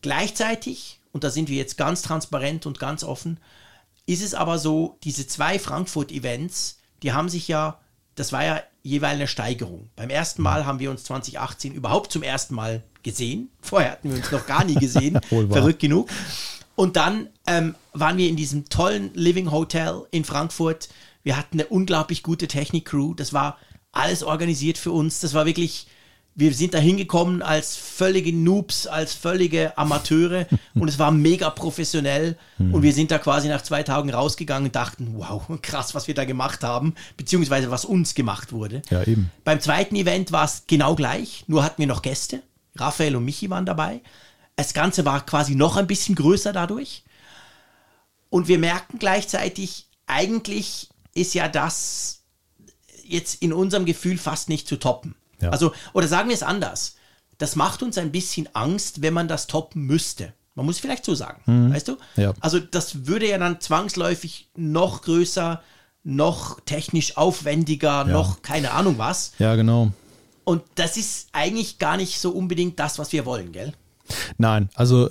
Gleichzeitig, 0.00 1.00
und 1.12 1.24
da 1.24 1.30
sind 1.30 1.48
wir 1.48 1.56
jetzt 1.56 1.76
ganz 1.76 2.02
transparent 2.02 2.64
und 2.64 2.78
ganz 2.78 3.04
offen, 3.04 3.38
ist 4.06 4.22
es 4.22 4.34
aber 4.34 4.58
so, 4.58 4.98
diese 5.02 5.26
zwei 5.26 5.58
Frankfurt-Events, 5.58 6.78
die 7.02 7.12
haben 7.12 7.28
sich 7.28 7.48
ja, 7.48 7.80
das 8.16 8.32
war 8.32 8.44
ja 8.44 8.62
jeweils 8.82 9.14
eine 9.14 9.28
Steigerung. 9.28 9.90
Beim 9.94 10.10
ersten 10.10 10.42
Mal 10.42 10.66
haben 10.66 10.80
wir 10.80 10.90
uns 10.90 11.04
2018 11.04 11.72
überhaupt 11.72 12.10
zum 12.10 12.22
ersten 12.22 12.54
Mal 12.54 12.82
gesehen. 13.02 13.50
Vorher 13.60 13.92
hatten 13.92 14.10
wir 14.10 14.16
uns 14.16 14.32
noch 14.32 14.46
gar 14.46 14.64
nie 14.64 14.74
gesehen. 14.74 15.20
Verrückt 15.28 15.80
genug. 15.80 16.08
Und 16.74 16.96
dann 16.96 17.28
ähm, 17.46 17.74
waren 17.92 18.16
wir 18.16 18.28
in 18.28 18.36
diesem 18.36 18.68
tollen 18.68 19.12
Living 19.14 19.50
Hotel 19.50 20.02
in 20.10 20.24
Frankfurt. 20.24 20.88
Wir 21.22 21.36
hatten 21.36 21.60
eine 21.60 21.68
unglaublich 21.68 22.22
gute 22.22 22.48
Technik-Crew. 22.48 23.14
Das 23.14 23.32
war 23.32 23.58
alles 23.92 24.22
organisiert 24.22 24.78
für 24.78 24.92
uns. 24.92 25.20
Das 25.20 25.34
war 25.34 25.46
wirklich, 25.46 25.86
wir 26.38 26.52
sind 26.52 26.74
da 26.74 26.78
hingekommen 26.78 27.40
als 27.40 27.76
völlige 27.76 28.30
Noobs, 28.30 28.86
als 28.86 29.14
völlige 29.14 29.76
Amateure 29.78 30.46
und 30.74 30.88
es 30.88 30.98
war 30.98 31.10
mega 31.10 31.48
professionell. 31.48 32.36
Und 32.58 32.82
wir 32.82 32.92
sind 32.92 33.10
da 33.10 33.18
quasi 33.18 33.48
nach 33.48 33.62
zwei 33.62 33.82
Tagen 33.82 34.10
rausgegangen 34.10 34.66
und 34.66 34.76
dachten, 34.76 35.14
wow, 35.16 35.42
krass, 35.62 35.94
was 35.94 36.06
wir 36.08 36.14
da 36.14 36.26
gemacht 36.26 36.62
haben, 36.62 36.94
beziehungsweise 37.16 37.70
was 37.70 37.86
uns 37.86 38.14
gemacht 38.14 38.52
wurde. 38.52 38.82
Ja, 38.90 39.02
eben. 39.02 39.30
Beim 39.44 39.60
zweiten 39.60 39.96
Event 39.96 40.30
war 40.30 40.44
es 40.44 40.64
genau 40.66 40.94
gleich, 40.94 41.44
nur 41.46 41.64
hatten 41.64 41.78
wir 41.78 41.86
noch 41.86 42.02
Gäste. 42.02 42.42
Raphael 42.76 43.16
und 43.16 43.24
Michi 43.24 43.48
waren 43.48 43.64
dabei. 43.64 44.02
Das 44.56 44.74
Ganze 44.74 45.06
war 45.06 45.24
quasi 45.24 45.54
noch 45.54 45.78
ein 45.78 45.86
bisschen 45.86 46.14
größer 46.14 46.52
dadurch. 46.52 47.02
Und 48.28 48.48
wir 48.48 48.58
merken 48.58 48.98
gleichzeitig, 48.98 49.86
eigentlich 50.06 50.90
ist 51.14 51.32
ja 51.32 51.48
das 51.48 52.20
jetzt 53.04 53.40
in 53.42 53.54
unserem 53.54 53.86
Gefühl 53.86 54.18
fast 54.18 54.50
nicht 54.50 54.68
zu 54.68 54.76
toppen. 54.76 55.14
Ja. 55.40 55.50
Also, 55.50 55.72
oder 55.92 56.08
sagen 56.08 56.28
wir 56.28 56.34
es 56.34 56.42
anders. 56.42 56.96
Das 57.38 57.56
macht 57.56 57.82
uns 57.82 57.98
ein 57.98 58.12
bisschen 58.12 58.48
Angst, 58.54 59.02
wenn 59.02 59.12
man 59.12 59.28
das 59.28 59.46
toppen 59.46 59.82
müsste. 59.82 60.32
Man 60.54 60.64
muss 60.64 60.78
vielleicht 60.78 61.04
so 61.04 61.14
sagen, 61.14 61.42
weißt 61.72 61.88
du? 61.88 61.92
Mhm. 61.92 62.22
Ja. 62.22 62.34
Also, 62.40 62.58
das 62.58 63.06
würde 63.06 63.28
ja 63.28 63.36
dann 63.36 63.60
zwangsläufig 63.60 64.48
noch 64.56 65.02
größer, 65.02 65.62
noch 66.02 66.60
technisch 66.60 67.16
aufwendiger, 67.16 68.04
noch 68.04 68.40
keine 68.40 68.70
Ahnung 68.70 68.96
was. 68.96 69.32
Ja, 69.38 69.54
genau. 69.56 69.92
Und 70.44 70.62
das 70.76 70.96
ist 70.96 71.28
eigentlich 71.32 71.78
gar 71.78 71.96
nicht 71.96 72.20
so 72.20 72.30
unbedingt 72.30 72.78
das, 72.78 72.98
was 72.98 73.12
wir 73.12 73.26
wollen, 73.26 73.52
gell? 73.52 73.74
Nein, 74.38 74.70
also 74.74 75.10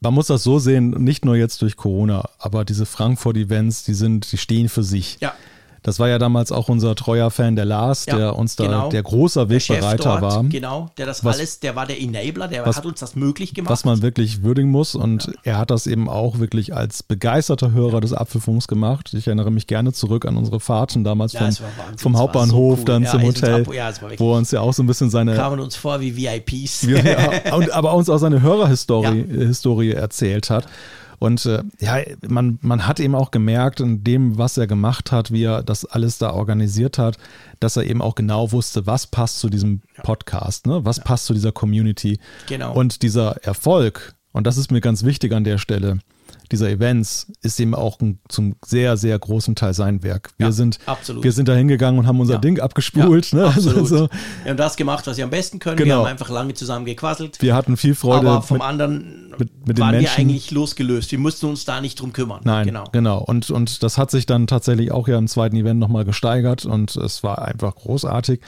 man 0.00 0.14
muss 0.14 0.28
das 0.28 0.42
so 0.42 0.58
sehen, 0.58 0.90
nicht 0.90 1.24
nur 1.24 1.36
jetzt 1.36 1.60
durch 1.62 1.76
Corona, 1.76 2.28
aber 2.38 2.64
diese 2.64 2.86
Frankfurt-Events, 2.86 3.84
die 3.84 3.94
sind, 3.94 4.30
die 4.32 4.38
stehen 4.38 4.68
für 4.68 4.82
sich. 4.82 5.18
Ja. 5.20 5.34
Das 5.82 5.98
war 5.98 6.08
ja 6.08 6.18
damals 6.18 6.52
auch 6.52 6.68
unser 6.68 6.94
treuer 6.94 7.30
Fan, 7.30 7.56
der 7.56 7.64
Lars, 7.64 8.04
Ja, 8.06 8.16
der 8.16 8.36
uns 8.36 8.56
da 8.56 8.64
genau. 8.64 8.88
der 8.90 9.02
großer 9.02 9.46
Der 9.46 9.60
Chef 9.60 9.76
Wegbereiter 9.76 10.18
dort, 10.20 10.22
war. 10.22 10.44
Genau, 10.44 10.90
der 10.98 11.06
das 11.06 11.24
Was- 11.24 11.36
alles, 11.38 11.60
der 11.60 11.74
war 11.74 11.86
der 11.86 12.00
Enabler, 12.00 12.48
der 12.48 12.66
was- 12.66 12.76
hat 12.76 12.86
uns 12.86 13.00
das 13.00 13.16
möglich 13.16 13.54
gemacht. 13.54 13.70
was 13.70 13.84
man 13.86 14.02
wirklich 14.02 14.42
würdigen 14.42 14.70
muss. 14.70 14.94
Und 14.94 15.32
er 15.42 15.56
hat 15.58 15.70
das 15.70 15.86
eben 15.86 16.08
auch 16.08 16.38
wirklich 16.38 16.74
als 16.76 17.02
begeisterter 17.02 17.72
Hörer 17.72 18.00
des 18.00 18.12
Apfelfunks 18.12 18.68
gemacht. 18.68 19.14
Ich 19.14 19.26
erinnere 19.26 19.50
mich 19.50 19.66
gerne 19.66 19.92
zurück 19.92 20.26
an 20.26 20.36
unsere 20.36 20.60
Fahrten 20.60 21.02
damals 21.02 21.32
Ja, 21.32 21.50
vom, 21.50 21.96
vom 21.96 22.18
Hauptbahnhof 22.18 22.74
so 22.74 22.80
cool. 22.80 22.84
dann 22.84 23.02
Ja, 23.04 23.10
zum 23.12 23.22
Hotel, 23.22 23.66
ja, 23.74 23.90
war 24.02 24.10
wo 24.18 24.32
er 24.34 24.38
uns 24.38 24.50
ja 24.50 24.60
auch 24.60 24.74
so 24.74 24.82
ein 24.82 24.86
bisschen 24.86 25.08
seine 25.10 25.34
kamen 25.34 25.60
uns 25.60 25.76
vor 25.76 26.00
wie 26.00 26.14
VIPs. 26.16 26.82
ja, 26.82 27.54
und, 27.54 27.70
aber 27.72 27.94
uns 27.94 28.10
auch 28.10 28.18
seine 28.18 28.42
Hörerhistorie 28.42 29.24
Historie 29.28 29.92
erzählt 29.92 30.50
hat. 30.50 30.66
Und 31.20 31.44
äh, 31.44 31.62
ja, 31.78 31.98
man, 32.26 32.58
man 32.62 32.86
hat 32.86 32.98
eben 32.98 33.14
auch 33.14 33.30
gemerkt, 33.30 33.80
in 33.80 34.02
dem, 34.02 34.38
was 34.38 34.56
er 34.56 34.66
gemacht 34.66 35.12
hat, 35.12 35.30
wie 35.30 35.44
er 35.44 35.62
das 35.62 35.84
alles 35.84 36.16
da 36.16 36.30
organisiert 36.30 36.96
hat, 36.96 37.18
dass 37.60 37.76
er 37.76 37.84
eben 37.84 38.00
auch 38.00 38.14
genau 38.14 38.52
wusste, 38.52 38.86
was 38.86 39.06
passt 39.06 39.38
zu 39.38 39.50
diesem 39.50 39.82
Podcast, 40.02 40.66
ne? 40.66 40.82
was 40.82 40.98
passt 40.98 41.26
zu 41.26 41.34
dieser 41.34 41.52
Community. 41.52 42.18
Genau. 42.48 42.72
Und 42.72 43.02
dieser 43.02 43.36
Erfolg, 43.44 44.14
und 44.32 44.46
das 44.46 44.56
ist 44.56 44.72
mir 44.72 44.80
ganz 44.80 45.04
wichtig 45.04 45.34
an 45.34 45.44
der 45.44 45.58
Stelle, 45.58 45.98
dieser 46.52 46.68
Events 46.70 47.30
ist 47.42 47.58
eben 47.60 47.74
auch 47.74 48.00
ein, 48.00 48.18
zum 48.28 48.56
sehr, 48.64 48.96
sehr 48.96 49.18
großen 49.18 49.54
Teil 49.54 49.72
sein 49.74 50.02
Werk. 50.02 50.30
Wir 50.36 50.46
Ja, 50.46 50.52
sind, 50.52 50.78
absolut. 50.86 51.22
wir 51.24 51.32
sind 51.32 51.48
da 51.48 51.54
hingegangen 51.54 51.98
und 52.00 52.06
haben 52.06 52.20
unser 52.20 52.34
Ja. 52.34 52.38
Ding 52.40 52.58
abgespult. 52.60 53.32
ne? 53.32 53.44
Also, 53.54 53.70
absolut. 53.70 53.88
so, 53.88 54.08
Wir 54.44 54.50
haben 54.50 54.56
das 54.56 54.76
gemacht, 54.76 55.06
was 55.06 55.16
wir 55.16 55.24
am 55.24 55.30
besten 55.30 55.58
können. 55.58 55.78
Wir 55.78 55.84
Genau. 55.86 55.98
haben 56.00 56.06
einfach 56.06 56.28
lange 56.30 56.54
zusammen 56.54 56.84
gequasselt. 56.84 57.40
wir 57.40 57.54
hatten 57.54 57.76
viel 57.76 57.94
Freude. 57.94 58.28
aber 58.28 58.42
vom 58.42 58.58
mit- 58.58 58.66
anderen 58.66 59.30
mit- 59.38 59.66
mit 59.68 59.78
waren 59.78 59.98
wir 59.98 60.10
eigentlich 60.16 60.50
losgelöst. 60.50 61.12
Wir 61.12 61.18
mussten 61.18 61.46
uns 61.46 61.64
da 61.64 61.80
nicht 61.80 62.00
drum 62.00 62.12
kümmern. 62.12 62.40
Nein, 62.44 62.66
genau. 62.66 62.84
genau. 62.92 63.18
Und, 63.22 63.50
und 63.50 63.82
das 63.82 63.96
hat 63.98 64.10
sich 64.10 64.26
dann 64.26 64.46
tatsächlich 64.46 64.92
auch 64.92 65.08
ja 65.08 65.16
im 65.18 65.28
zweiten 65.28 65.56
Event 65.56 65.78
nochmal 65.80 66.04
gesteigert 66.04 66.66
und 66.66 66.96
es 66.96 67.22
war 67.22 67.40
einfach 67.42 67.74
großartig. 67.76 68.40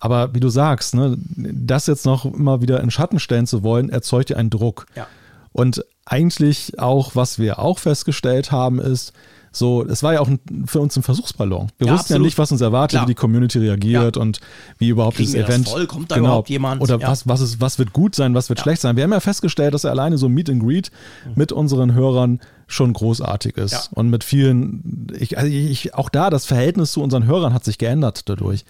Aber 0.00 0.34
wie 0.34 0.40
du 0.40 0.48
sagst, 0.50 0.94
ne, 0.94 1.16
das 1.36 1.86
jetzt 1.86 2.04
noch 2.04 2.26
immer 2.26 2.60
wieder 2.60 2.80
in 2.80 2.90
Schatten 2.90 3.18
stellen 3.18 3.46
zu 3.46 3.62
wollen, 3.62 3.88
erzeugt 3.88 4.28
ja 4.30 4.36
einen 4.36 4.50
Druck. 4.50 4.84
Ja. 4.96 5.06
Und 5.52 5.82
eigentlich 6.06 6.78
auch, 6.78 7.14
was 7.14 7.38
wir 7.38 7.58
auch 7.58 7.78
festgestellt 7.78 8.52
haben, 8.52 8.78
ist, 8.78 9.12
so, 9.56 9.84
es 9.86 10.02
war 10.02 10.14
ja 10.14 10.20
auch 10.20 10.26
ein, 10.26 10.40
für 10.66 10.80
uns 10.80 10.96
ein 10.96 11.04
Versuchsballon. 11.04 11.68
Wir 11.78 11.86
Ja, 11.86 11.92
wussten 11.92 12.12
ja 12.12 12.16
absolut. 12.16 12.24
nicht, 12.26 12.38
was 12.38 12.50
uns 12.50 12.60
erwartet, 12.60 12.96
Klar. 12.98 13.04
wie 13.06 13.12
die 13.12 13.14
Community 13.14 13.58
reagiert 13.60 14.16
Ja. 14.16 14.22
und 14.22 14.40
wie 14.78 14.88
überhaupt 14.88 15.16
Kriegen 15.16 15.32
das 15.32 15.48
Event. 15.48 15.68
voll? 15.68 15.86
Kommt 15.86 16.10
da 16.10 16.16
überhaupt 16.16 16.50
jemand? 16.50 16.82
Oder 16.82 16.98
Ja. 16.98 17.06
was, 17.08 17.28
was, 17.28 17.40
ist, 17.40 17.60
was 17.60 17.78
wird 17.78 17.92
gut 17.92 18.16
sein, 18.16 18.34
was 18.34 18.48
wird 18.48 18.58
schlecht 18.58 18.82
sein. 18.82 18.96
Wir 18.96 19.04
haben 19.04 19.12
ja 19.12 19.20
festgestellt, 19.20 19.72
dass 19.72 19.84
alleine 19.84 20.18
so 20.18 20.28
Meet 20.28 20.50
and 20.50 20.60
Greet 20.62 20.90
mit 21.36 21.52
unseren 21.52 21.94
Hörern 21.94 22.40
schon 22.66 22.92
großartig 22.94 23.56
ist. 23.56 23.72
Ja. 23.72 23.80
Und 23.92 24.10
mit 24.10 24.24
vielen, 24.24 25.06
ich, 25.16 25.38
also 25.38 25.48
ich, 25.48 25.94
auch 25.94 26.08
da, 26.08 26.30
das 26.30 26.46
Verhältnis 26.46 26.90
zu 26.90 27.00
unseren 27.00 27.24
Hörern 27.24 27.54
hat 27.54 27.64
sich 27.64 27.78
geändert 27.78 28.28
dadurch. 28.28 28.64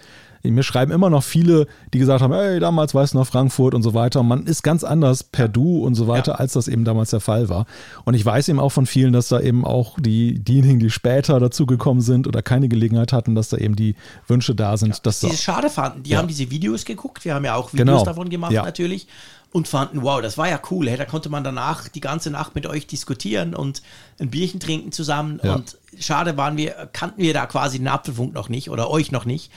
Mir 0.44 0.62
schreiben 0.62 0.92
immer 0.92 1.08
noch 1.08 1.22
viele, 1.22 1.66
die 1.94 1.98
gesagt 1.98 2.20
haben, 2.22 2.34
hey, 2.34 2.60
damals 2.60 2.94
weißt 2.94 3.14
du 3.14 3.18
noch 3.18 3.26
Frankfurt 3.26 3.74
und 3.74 3.82
so 3.82 3.94
weiter. 3.94 4.20
Und 4.20 4.28
man 4.28 4.46
ist 4.46 4.62
ganz 4.62 4.84
anders 4.84 5.24
per 5.24 5.48
Du 5.48 5.78
und 5.84 5.94
so 5.94 6.06
weiter, 6.06 6.32
Ja. 6.32 6.38
als 6.38 6.52
das 6.52 6.68
eben 6.68 6.84
damals 6.84 7.10
der 7.10 7.20
Fall 7.20 7.48
war. 7.48 7.64
Und 8.04 8.12
ich 8.14 8.24
weiß 8.24 8.48
eben 8.50 8.60
auch 8.60 8.68
von 8.70 8.84
vielen, 8.86 9.12
dass 9.14 9.28
da 9.28 9.40
eben 9.40 9.64
auch 9.64 9.98
die, 9.98 10.38
diejenigen, 10.38 10.78
die 10.80 10.90
später 10.90 11.40
dazugekommen 11.40 12.02
sind 12.02 12.26
oder 12.26 12.42
keine 12.42 12.68
Gelegenheit 12.68 13.12
hatten, 13.14 13.34
dass 13.34 13.48
da 13.48 13.56
eben 13.56 13.74
die 13.74 13.94
Wünsche 14.28 14.54
da 14.54 14.76
sind, 14.76 15.06
dass 15.06 15.20
die 15.20 15.28
es 15.28 15.42
schade 15.42 15.70
fanden. 15.70 16.02
Die 16.02 16.10
Ja. 16.10 16.18
haben 16.18 16.28
diese 16.28 16.50
Videos 16.50 16.84
geguckt. 16.84 17.24
Wir 17.24 17.34
haben 17.34 17.44
ja 17.44 17.54
auch 17.54 17.72
Videos 17.72 17.86
Genau. 17.86 18.04
davon 18.04 18.28
gemacht 18.28 18.52
Ja. 18.52 18.64
natürlich 18.64 19.06
und 19.52 19.68
fanden, 19.68 20.02
wow, 20.02 20.20
das 20.20 20.36
war 20.36 20.48
ja 20.48 20.60
cool. 20.70 20.88
Hey, 20.90 20.96
da 20.98 21.04
konnte 21.06 21.28
man 21.30 21.44
danach 21.44 21.88
die 21.88 22.00
ganze 22.00 22.28
Nacht 22.30 22.54
mit 22.54 22.66
euch 22.66 22.86
diskutieren 22.86 23.54
und 23.54 23.82
ein 24.20 24.28
Bierchen 24.28 24.60
trinken 24.60 24.92
zusammen. 24.92 25.40
Ja. 25.42 25.54
Und 25.54 25.78
schade 25.98 26.36
waren 26.36 26.56
wir, 26.56 26.88
kannten 26.92 27.22
wir 27.22 27.32
da 27.32 27.46
quasi 27.46 27.78
den 27.78 27.88
Apfelfunk 27.88 28.34
noch 28.34 28.48
nicht 28.48 28.68
oder 28.68 28.90
euch 28.90 29.10
noch 29.12 29.24
nicht. 29.24 29.50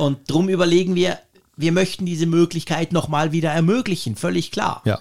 Und 0.00 0.30
drum 0.30 0.48
überlegen 0.48 0.94
wir, 0.94 1.18
wir 1.56 1.72
möchten 1.72 2.06
diese 2.06 2.24
Möglichkeit 2.26 2.92
nochmal 2.92 3.32
wieder 3.32 3.50
ermöglichen, 3.50 4.16
völlig 4.16 4.50
klar. 4.50 4.80
ja, 4.86 4.98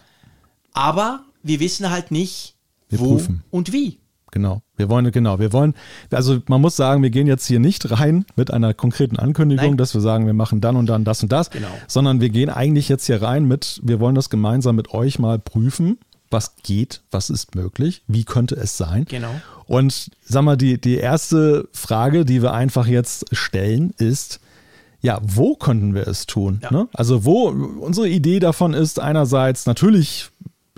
Aber 0.73 1.21
wir 1.41 1.59
wissen 1.61 1.89
halt 1.89 2.11
nicht, 2.11 2.55
Wir 2.89 2.99
wo 2.99 3.13
prüfen. 3.15 3.43
und 3.49 3.71
wie. 3.71 3.97
Genau. 4.31 4.61
Wir 4.75 4.89
wollen, 4.89 5.09
genau, 5.11 5.39
wir 5.39 5.53
wollen, 5.53 5.73
also 6.11 6.39
man 6.47 6.61
muss 6.61 6.75
sagen, 6.75 7.01
wir 7.01 7.09
gehen 7.09 7.27
jetzt 7.27 7.47
hier 7.47 7.59
nicht 7.59 7.89
rein 7.89 8.25
mit 8.35 8.51
einer 8.51 8.73
konkreten 8.73 9.15
Ankündigung, 9.17 9.65
Nein. 9.71 9.77
dass 9.77 9.93
wir 9.93 10.01
sagen, 10.01 10.25
wir 10.27 10.33
machen 10.33 10.61
dann 10.61 10.75
und 10.75 10.85
dann 10.87 11.03
das 11.05 11.23
und 11.23 11.31
das, 11.31 11.49
Genau. 11.49 11.67
sondern 11.87 12.19
wir 12.21 12.29
gehen 12.29 12.49
eigentlich 12.49 12.89
jetzt 12.89 13.05
hier 13.07 13.21
rein 13.21 13.45
mit, 13.45 13.79
wir 13.83 13.99
wollen 13.99 14.15
das 14.15 14.29
gemeinsam 14.29 14.75
mit 14.75 14.93
euch 14.93 15.17
mal 15.17 15.39
prüfen, 15.39 15.97
was 16.29 16.55
geht, 16.61 17.01
was 17.09 17.29
ist 17.31 17.55
möglich, 17.55 18.03
wie 18.07 18.23
könnte 18.25 18.55
es 18.55 18.77
sein. 18.77 19.05
Genau. 19.05 19.31
Und 19.65 20.11
sag 20.23 20.43
mal, 20.43 20.57
die, 20.57 20.79
die 20.79 20.97
erste 20.97 21.67
Frage, 21.71 22.23
die 22.25 22.41
wir 22.43 22.53
einfach 22.53 22.85
jetzt 22.85 23.25
stellen, 23.35 23.93
ist, 23.97 24.39
ja, 25.01 25.19
wo 25.23 25.55
könnten 25.55 25.93
wir 25.93 26.07
es 26.07 26.25
tun? 26.25 26.59
Ja. 26.63 26.71
Ne? 26.71 26.87
Also 26.93 27.25
wo 27.25 27.47
unsere 27.47 28.09
Idee 28.09 28.39
davon 28.39 28.73
ist, 28.73 28.99
einerseits 28.99 29.65
natürlich, 29.65 30.29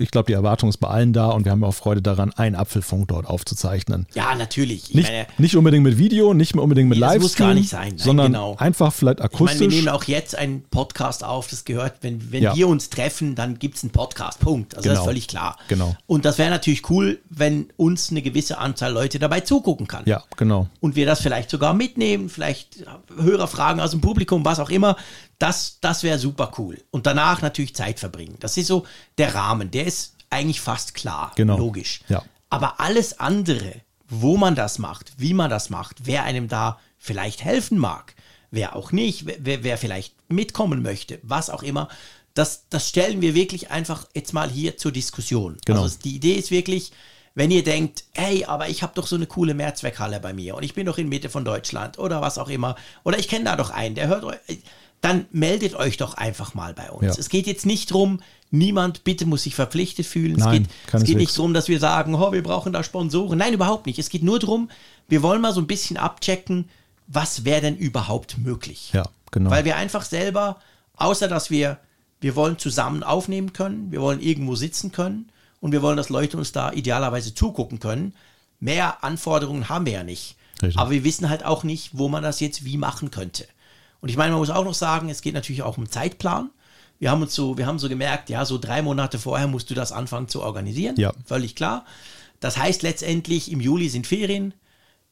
ich 0.01 0.11
glaube, 0.11 0.27
die 0.27 0.33
Erwartung 0.33 0.69
ist 0.69 0.77
bei 0.77 0.87
allen 0.87 1.13
da 1.13 1.29
und 1.29 1.45
wir 1.45 1.51
haben 1.51 1.63
auch 1.63 1.73
Freude 1.73 2.01
daran, 2.01 2.33
einen 2.33 2.55
Apfelfunk 2.55 3.07
dort 3.07 3.25
aufzuzeichnen. 3.27 4.07
Ja, 4.13 4.35
natürlich. 4.35 4.89
Ich 4.89 4.95
Nicht, 4.95 5.09
meine, 5.09 5.27
nicht 5.37 5.55
unbedingt 5.55 5.83
mit 5.83 5.97
Video, 5.97 6.33
nicht 6.33 6.55
mehr 6.55 6.63
unbedingt 6.63 6.89
mit 6.89 6.97
Nee, 6.97 7.01
das 7.05 7.13
Livestream, 7.15 7.23
muss 7.47 7.49
gar 7.49 7.53
nicht 7.53 7.69
sein. 7.69 7.89
Nein, 7.89 7.97
sondern 7.97 8.27
genau. 8.33 8.55
einfach 8.57 8.91
vielleicht 8.93 9.19
Ich 9.19 9.23
meine, 9.23 9.33
akustisch. 9.33 9.59
wir 9.59 9.67
nehmen 9.69 9.89
auch 9.89 10.03
jetzt 10.05 10.35
einen 10.37 10.63
Podcast 10.63 11.23
auf, 11.23 11.47
das 11.47 11.65
gehört, 11.65 11.95
wenn, 12.01 12.31
wenn 12.31 12.43
Ja. 12.43 12.55
wir 12.55 12.67
uns 12.67 12.89
treffen, 12.89 13.35
dann 13.35 13.59
gibt 13.59 13.77
es 13.77 13.83
einen 13.83 13.91
Podcast, 13.91 14.39
Punkt. 14.39 14.75
Also 14.75 14.89
das 14.89 14.93
Genau. 14.97 15.01
ist 15.01 15.07
völlig 15.07 15.27
klar. 15.27 15.57
Genau. 15.67 15.95
Und 16.07 16.25
das 16.25 16.37
wäre 16.37 16.49
natürlich 16.49 16.89
cool, 16.89 17.19
wenn 17.29 17.67
uns 17.77 18.09
eine 18.11 18.21
gewisse 18.21 18.57
Anzahl 18.57 18.91
Leute 18.91 19.19
dabei 19.19 19.41
zugucken 19.41 19.87
kann. 19.87 20.03
ja, 20.05 20.23
genau. 20.37 20.67
Und 20.79 20.95
wir 20.95 21.05
das 21.05 21.21
vielleicht 21.21 21.49
sogar 21.49 21.73
mitnehmen, 21.73 22.29
vielleicht 22.29 22.83
Hörerfragen 23.17 23.81
aus 23.81 23.91
dem 23.91 24.01
Publikum, 24.01 24.43
was 24.45 24.59
auch 24.59 24.69
immer. 24.69 24.95
Das, 25.41 25.79
das 25.81 26.03
wäre 26.03 26.19
super 26.19 26.51
cool. 26.59 26.83
Und 26.91 27.07
danach 27.07 27.41
natürlich 27.41 27.73
Zeit 27.73 27.99
verbringen. 27.99 28.37
Das 28.39 28.57
ist 28.57 28.67
so 28.67 28.85
der 29.17 29.33
Rahmen. 29.33 29.71
Der 29.71 29.87
ist 29.87 30.13
eigentlich 30.29 30.61
fast 30.61 30.93
klar. 30.93 31.31
Genau. 31.35 31.57
Logisch. 31.57 32.01
Ja. 32.09 32.23
Aber 32.51 32.79
alles 32.79 33.19
andere, 33.19 33.81
wo 34.07 34.37
man 34.37 34.53
das 34.53 34.77
macht, 34.77 35.13
wie 35.17 35.33
man 35.33 35.49
das 35.49 35.71
macht, 35.71 36.05
wer 36.05 36.25
einem 36.25 36.47
da 36.47 36.79
vielleicht 36.99 37.43
helfen 37.43 37.79
mag, 37.79 38.13
wer 38.51 38.75
auch 38.75 38.91
nicht, 38.91 39.25
wer, 39.25 39.63
wer 39.63 39.77
vielleicht 39.79 40.13
mitkommen 40.29 40.83
möchte, 40.83 41.17
was 41.23 41.49
auch 41.49 41.63
immer, 41.63 41.89
das, 42.35 42.65
das 42.69 42.87
stellen 42.87 43.21
wir 43.21 43.33
wirklich 43.33 43.71
einfach 43.71 44.07
jetzt 44.13 44.33
mal 44.33 44.49
hier 44.49 44.77
zur 44.77 44.91
Diskussion. 44.91 45.57
Genau. 45.65 45.81
Also 45.81 45.97
die 46.03 46.15
Idee 46.15 46.33
ist 46.33 46.51
wirklich, 46.51 46.91
wenn 47.33 47.49
ihr 47.49 47.63
denkt, 47.63 48.03
hey, 48.13 48.45
aber 48.45 48.69
ich 48.69 48.83
habe 48.83 48.93
doch 48.95 49.07
so 49.07 49.15
eine 49.15 49.25
coole 49.25 49.53
Mehrzweckhalle 49.53 50.19
bei 50.19 50.33
mir 50.33 50.55
und 50.55 50.63
ich 50.63 50.75
bin 50.75 50.85
doch 50.85 50.97
in 50.97 51.09
Mitte 51.09 51.29
von 51.29 51.45
Deutschland 51.45 51.97
oder 51.97 52.21
was 52.21 52.37
auch 52.37 52.49
immer, 52.49 52.75
oder 53.03 53.17
ich 53.17 53.27
kenne 53.27 53.45
da 53.45 53.55
doch 53.55 53.71
einen, 53.71 53.95
der 53.95 54.07
hört 54.07 54.23
euch, 54.23 54.37
dann 55.01 55.25
meldet 55.31 55.73
euch 55.75 55.97
doch 55.97 56.13
einfach 56.13 56.53
mal 56.53 56.73
bei 56.73 56.91
uns. 56.91 57.15
Ja. 57.15 57.19
Es 57.19 57.29
geht 57.29 57.47
jetzt 57.47 57.65
nicht 57.65 57.91
drum, 57.91 58.21
niemand 58.51 59.03
bitte 59.03 59.25
muss 59.25 59.43
sich 59.43 59.55
verpflichtet 59.55 60.05
fühlen. 60.05 60.37
Nein, 60.37 60.67
es 60.85 60.91
geht, 60.91 61.01
es 61.01 61.07
geht 61.07 61.17
nicht 61.17 61.37
darum, 61.37 61.53
dass 61.53 61.67
wir 61.67 61.79
sagen, 61.79 62.13
oh, 62.13 62.31
wir 62.31 62.43
brauchen 62.43 62.71
da 62.71 62.83
Sponsoren. 62.83 63.39
Nein, 63.39 63.53
überhaupt 63.53 63.87
nicht. 63.87 63.97
Es 63.97 64.09
geht 64.09 64.21
nur 64.21 64.39
darum, 64.39 64.69
wir 65.07 65.23
wollen 65.23 65.41
mal 65.41 65.53
so 65.53 65.59
ein 65.59 65.67
bisschen 65.67 65.97
abchecken, 65.97 66.69
was 67.07 67.45
wäre 67.45 67.61
denn 67.61 67.77
überhaupt 67.77 68.37
möglich. 68.37 68.91
Ja, 68.93 69.09
genau. 69.31 69.49
Weil 69.49 69.65
wir 69.65 69.75
einfach 69.75 70.03
selber, 70.03 70.57
außer 70.95 71.27
dass 71.27 71.49
wir, 71.49 71.79
wir 72.19 72.35
wollen 72.35 72.59
zusammen 72.59 73.01
aufnehmen 73.01 73.53
können, 73.53 73.91
wir 73.91 74.01
wollen 74.01 74.21
irgendwo 74.21 74.55
sitzen 74.55 74.91
können 74.91 75.31
und 75.59 75.71
wir 75.71 75.81
wollen, 75.81 75.97
dass 75.97 76.09
Leute 76.09 76.37
uns 76.37 76.51
da 76.51 76.71
idealerweise 76.71 77.33
zugucken 77.33 77.79
können. 77.79 78.13
Mehr 78.59 79.03
Anforderungen 79.03 79.67
haben 79.67 79.87
wir 79.87 79.93
ja 79.93 80.03
nicht. 80.03 80.35
Richtig. 80.61 80.79
Aber 80.79 80.91
wir 80.91 81.03
wissen 81.03 81.29
halt 81.29 81.43
auch 81.43 81.63
nicht, 81.63 81.97
wo 81.97 82.07
man 82.07 82.21
das 82.21 82.39
jetzt 82.39 82.63
wie 82.65 82.77
machen 82.77 83.09
könnte. 83.09 83.47
Und 84.01 84.09
ich 84.09 84.17
meine, 84.17 84.31
man 84.31 84.39
muss 84.39 84.49
auch 84.49 84.65
noch 84.65 84.73
sagen, 84.73 85.09
es 85.09 85.21
geht 85.21 85.33
natürlich 85.33 85.61
auch 85.63 85.77
um 85.77 85.89
Zeitplan. 85.89 86.49
Wir 86.99 87.09
haben 87.11 87.21
uns 87.21 87.33
so, 87.33 87.57
wir 87.57 87.65
haben 87.65 87.79
so 87.79 87.89
gemerkt, 87.89 88.29
ja, 88.29 88.45
so 88.45 88.57
drei 88.57 88.81
Monate 88.81 89.17
vorher 89.19 89.47
musst 89.47 89.69
du 89.69 89.73
das 89.73 89.91
anfangen 89.91 90.27
zu 90.27 90.41
organisieren. 90.41 90.95
Ja. 90.97 91.13
Völlig 91.25 91.55
klar. 91.55 91.85
Das 92.39 92.57
heißt 92.57 92.81
letztendlich, 92.83 93.51
im 93.51 93.59
Juli 93.61 93.89
sind 93.89 94.07
Ferien, 94.07 94.53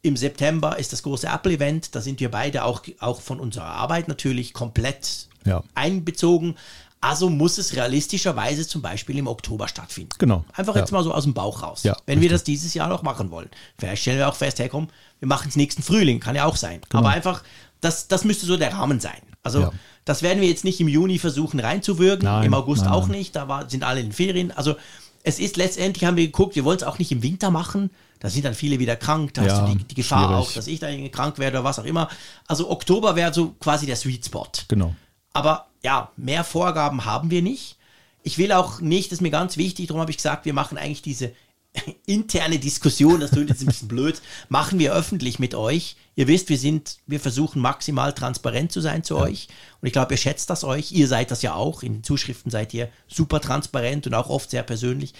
im 0.01 0.15
September 0.17 0.77
ist 0.79 0.93
das 0.93 1.03
große 1.03 1.27
Apple-Event. 1.27 1.93
Da 1.95 2.01
sind 2.01 2.19
wir 2.19 2.31
beide 2.31 2.63
auch, 2.63 2.81
auch 2.99 3.21
von 3.21 3.39
unserer 3.39 3.65
Arbeit 3.65 4.07
natürlich 4.07 4.53
komplett 4.53 5.27
Ja. 5.45 5.63
einbezogen. 5.75 6.55
Also 7.01 7.29
muss 7.29 7.57
es 7.57 7.75
realistischerweise 7.75 8.67
zum 8.67 8.81
Beispiel 8.81 9.17
im 9.17 9.27
Oktober 9.27 9.67
stattfinden. 9.67 10.11
Genau. 10.17 10.43
Einfach 10.53 10.75
Ja. 10.75 10.81
jetzt 10.81 10.91
mal 10.91 11.03
so 11.03 11.13
aus 11.13 11.23
dem 11.23 11.33
Bauch 11.33 11.63
raus. 11.63 11.83
Ja, 11.83 11.95
wenn 12.05 12.19
wir 12.19 12.23
richtig. 12.25 12.31
das 12.31 12.43
dieses 12.43 12.73
Jahr 12.73 12.89
noch 12.89 13.03
machen 13.03 13.31
wollen. 13.31 13.49
Vielleicht 13.77 14.01
stellen 14.01 14.17
wir 14.17 14.27
auch 14.27 14.35
fest, 14.35 14.59
hey 14.59 14.67
komm, 14.69 14.89
wir 15.19 15.27
machen 15.27 15.47
es 15.49 15.55
nächsten 15.55 15.81
Frühling, 15.81 16.19
kann 16.19 16.35
ja 16.35 16.45
auch 16.45 16.55
sein. 16.57 16.81
Genau. 16.89 16.99
Aber 17.03 17.09
einfach, 17.09 17.43
das, 17.81 18.07
das 18.07 18.23
müsste 18.25 18.45
so 18.45 18.57
der 18.57 18.73
Rahmen 18.73 18.99
sein. 18.99 19.21
Also 19.43 19.61
Ja. 19.61 19.71
das 20.05 20.21
werden 20.21 20.41
wir 20.41 20.47
jetzt 20.49 20.63
nicht 20.63 20.79
im 20.81 20.87
Juni 20.87 21.17
versuchen 21.19 21.59
reinzuwirken, 21.59 22.25
Nein, 22.25 22.45
im 22.45 22.53
August 22.53 22.83
nein, 22.83 22.91
auch 22.93 23.07
nein. 23.07 23.17
nicht, 23.19 23.35
da 23.35 23.47
war, 23.47 23.69
sind 23.69 23.83
alle 23.83 24.01
in 24.01 24.11
Ferien. 24.11 24.51
Also 24.51 24.75
es 25.23 25.39
ist 25.39 25.57
letztendlich, 25.57 26.05
haben 26.05 26.17
wir 26.17 26.25
geguckt, 26.25 26.55
wir 26.55 26.65
wollen 26.65 26.77
es 26.77 26.83
auch 26.83 26.99
nicht 26.99 27.11
im 27.11 27.23
Winter 27.23 27.51
machen, 27.51 27.89
da 28.19 28.29
sind 28.29 28.43
dann 28.45 28.53
viele 28.53 28.79
wieder 28.79 28.95
krank, 28.97 29.33
da 29.33 29.45
Ja, 29.45 29.51
hast 29.61 29.71
du 29.71 29.77
die, 29.77 29.83
die 29.85 29.95
Gefahr 29.95 30.27
schwierig. 30.27 30.35
auch, 30.47 30.51
dass 30.53 30.67
ich 30.67 30.79
da 30.79 30.89
irgendwie 30.89 31.09
krank 31.09 31.39
werde 31.39 31.57
oder 31.59 31.63
was 31.63 31.79
auch 31.79 31.85
immer. 31.85 32.09
Also 32.47 32.69
Oktober 32.69 33.15
wäre 33.15 33.33
so 33.33 33.55
quasi 33.61 33.85
der 33.85 33.95
Sweet 33.95 34.25
Spot. 34.25 34.47
Genau. 34.67 34.93
Aber 35.31 35.67
ja, 35.83 36.11
mehr 36.17 36.43
Vorgaben 36.43 37.05
haben 37.05 37.31
wir 37.31 37.41
nicht. 37.41 37.77
Ich 38.23 38.37
will 38.37 38.51
auch 38.51 38.81
nicht, 38.81 39.11
das 39.11 39.19
ist 39.19 39.21
mir 39.21 39.29
ganz 39.31 39.55
wichtig, 39.55 39.87
darum 39.87 40.01
habe 40.01 40.11
ich 40.11 40.17
gesagt, 40.17 40.43
wir 40.45 40.53
machen 40.53 40.77
eigentlich 40.77 41.01
diese 41.01 41.31
interne 42.05 42.59
Diskussion, 42.59 43.19
das 43.19 43.31
klingt 43.31 43.49
jetzt 43.49 43.61
ein 43.61 43.67
bisschen 43.67 43.87
blöd, 43.87 44.21
machen 44.49 44.79
wir 44.79 44.93
öffentlich 44.93 45.39
mit 45.39 45.55
euch. 45.55 45.95
Ihr 46.15 46.27
wisst, 46.27 46.49
wir 46.49 46.57
sind, 46.57 46.97
wir 47.07 47.19
versuchen 47.19 47.61
maximal 47.61 48.13
transparent 48.13 48.71
zu 48.71 48.81
sein 48.81 49.03
zu 49.03 49.17
euch. 49.17 49.47
Und 49.81 49.87
ich 49.87 49.93
glaube, 49.93 50.13
ihr 50.13 50.17
schätzt 50.17 50.49
das 50.49 50.63
euch. 50.63 50.91
Ihr 50.91 51.07
seid 51.07 51.31
das 51.31 51.41
ja 51.41 51.53
auch. 51.53 51.83
In 51.83 51.93
den 51.93 52.03
Zuschriften 52.03 52.51
seid 52.51 52.73
ihr 52.73 52.89
super 53.07 53.39
transparent 53.39 54.07
und 54.07 54.13
auch 54.13 54.29
oft 54.29 54.49
sehr 54.49 54.63
persönlich. 54.63 55.13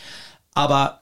Aber 0.53 1.01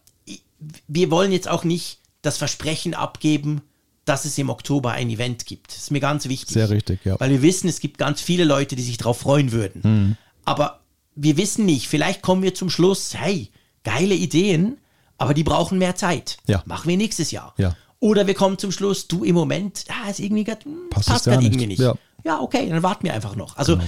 wir 0.87 1.09
wollen 1.09 1.31
jetzt 1.31 1.47
auch 1.47 1.63
nicht 1.63 1.99
das 2.21 2.37
Versprechen 2.37 2.93
abgeben, 2.93 3.61
dass 4.05 4.25
es 4.25 4.37
im 4.37 4.49
Oktober 4.49 4.91
ein 4.91 5.09
Event 5.09 5.45
gibt. 5.45 5.71
Das 5.71 5.77
ist 5.77 5.91
mir 5.91 5.99
ganz 5.99 6.27
wichtig. 6.27 6.53
Sehr 6.53 6.69
richtig, 6.69 7.03
ja. 7.03 7.19
Weil 7.19 7.29
wir 7.31 7.41
wissen, 7.41 7.67
es 7.67 7.79
gibt 7.79 7.97
ganz 7.97 8.21
viele 8.21 8.43
Leute, 8.43 8.75
die 8.75 8.83
sich 8.83 8.97
darauf 8.97 9.19
freuen 9.19 9.51
würden. 9.51 9.81
Mhm. 9.83 10.17
Aber 10.45 10.81
wir 11.15 11.37
wissen 11.37 11.65
nicht, 11.65 11.87
vielleicht 11.87 12.21
kommen 12.21 12.43
wir 12.43 12.53
zum 12.53 12.69
Schluss, 12.69 13.15
hey, 13.15 13.49
geile 13.83 14.13
Ideen, 14.15 14.77
aber 15.17 15.33
die 15.33 15.43
brauchen 15.43 15.77
mehr 15.77 15.95
Zeit. 15.95 16.37
Ja. 16.45 16.63
Machen 16.65 16.89
wir 16.89 16.97
nächstes 16.97 17.31
Jahr. 17.31 17.53
Ja. 17.57 17.75
Oder 17.99 18.27
wir 18.27 18.35
kommen 18.35 18.57
zum 18.57 18.71
Schluss, 18.71 19.07
du 19.07 19.23
im 19.23 19.35
Moment, 19.35 19.85
ja, 19.87 20.09
ist 20.09 20.19
irgendwie 20.19 20.43
grad, 20.43 20.65
hm, 20.65 20.89
Passt 20.89 21.09
passt 21.09 21.25
gerade 21.25 21.43
irgendwie 21.43 21.67
nicht. 21.67 21.79
Ja. 21.79 21.95
Ja. 22.23 22.39
okay, 22.41 22.69
dann 22.69 22.83
warten 22.83 23.05
wir 23.05 23.13
einfach 23.13 23.35
noch. 23.35 23.57
Also 23.57 23.79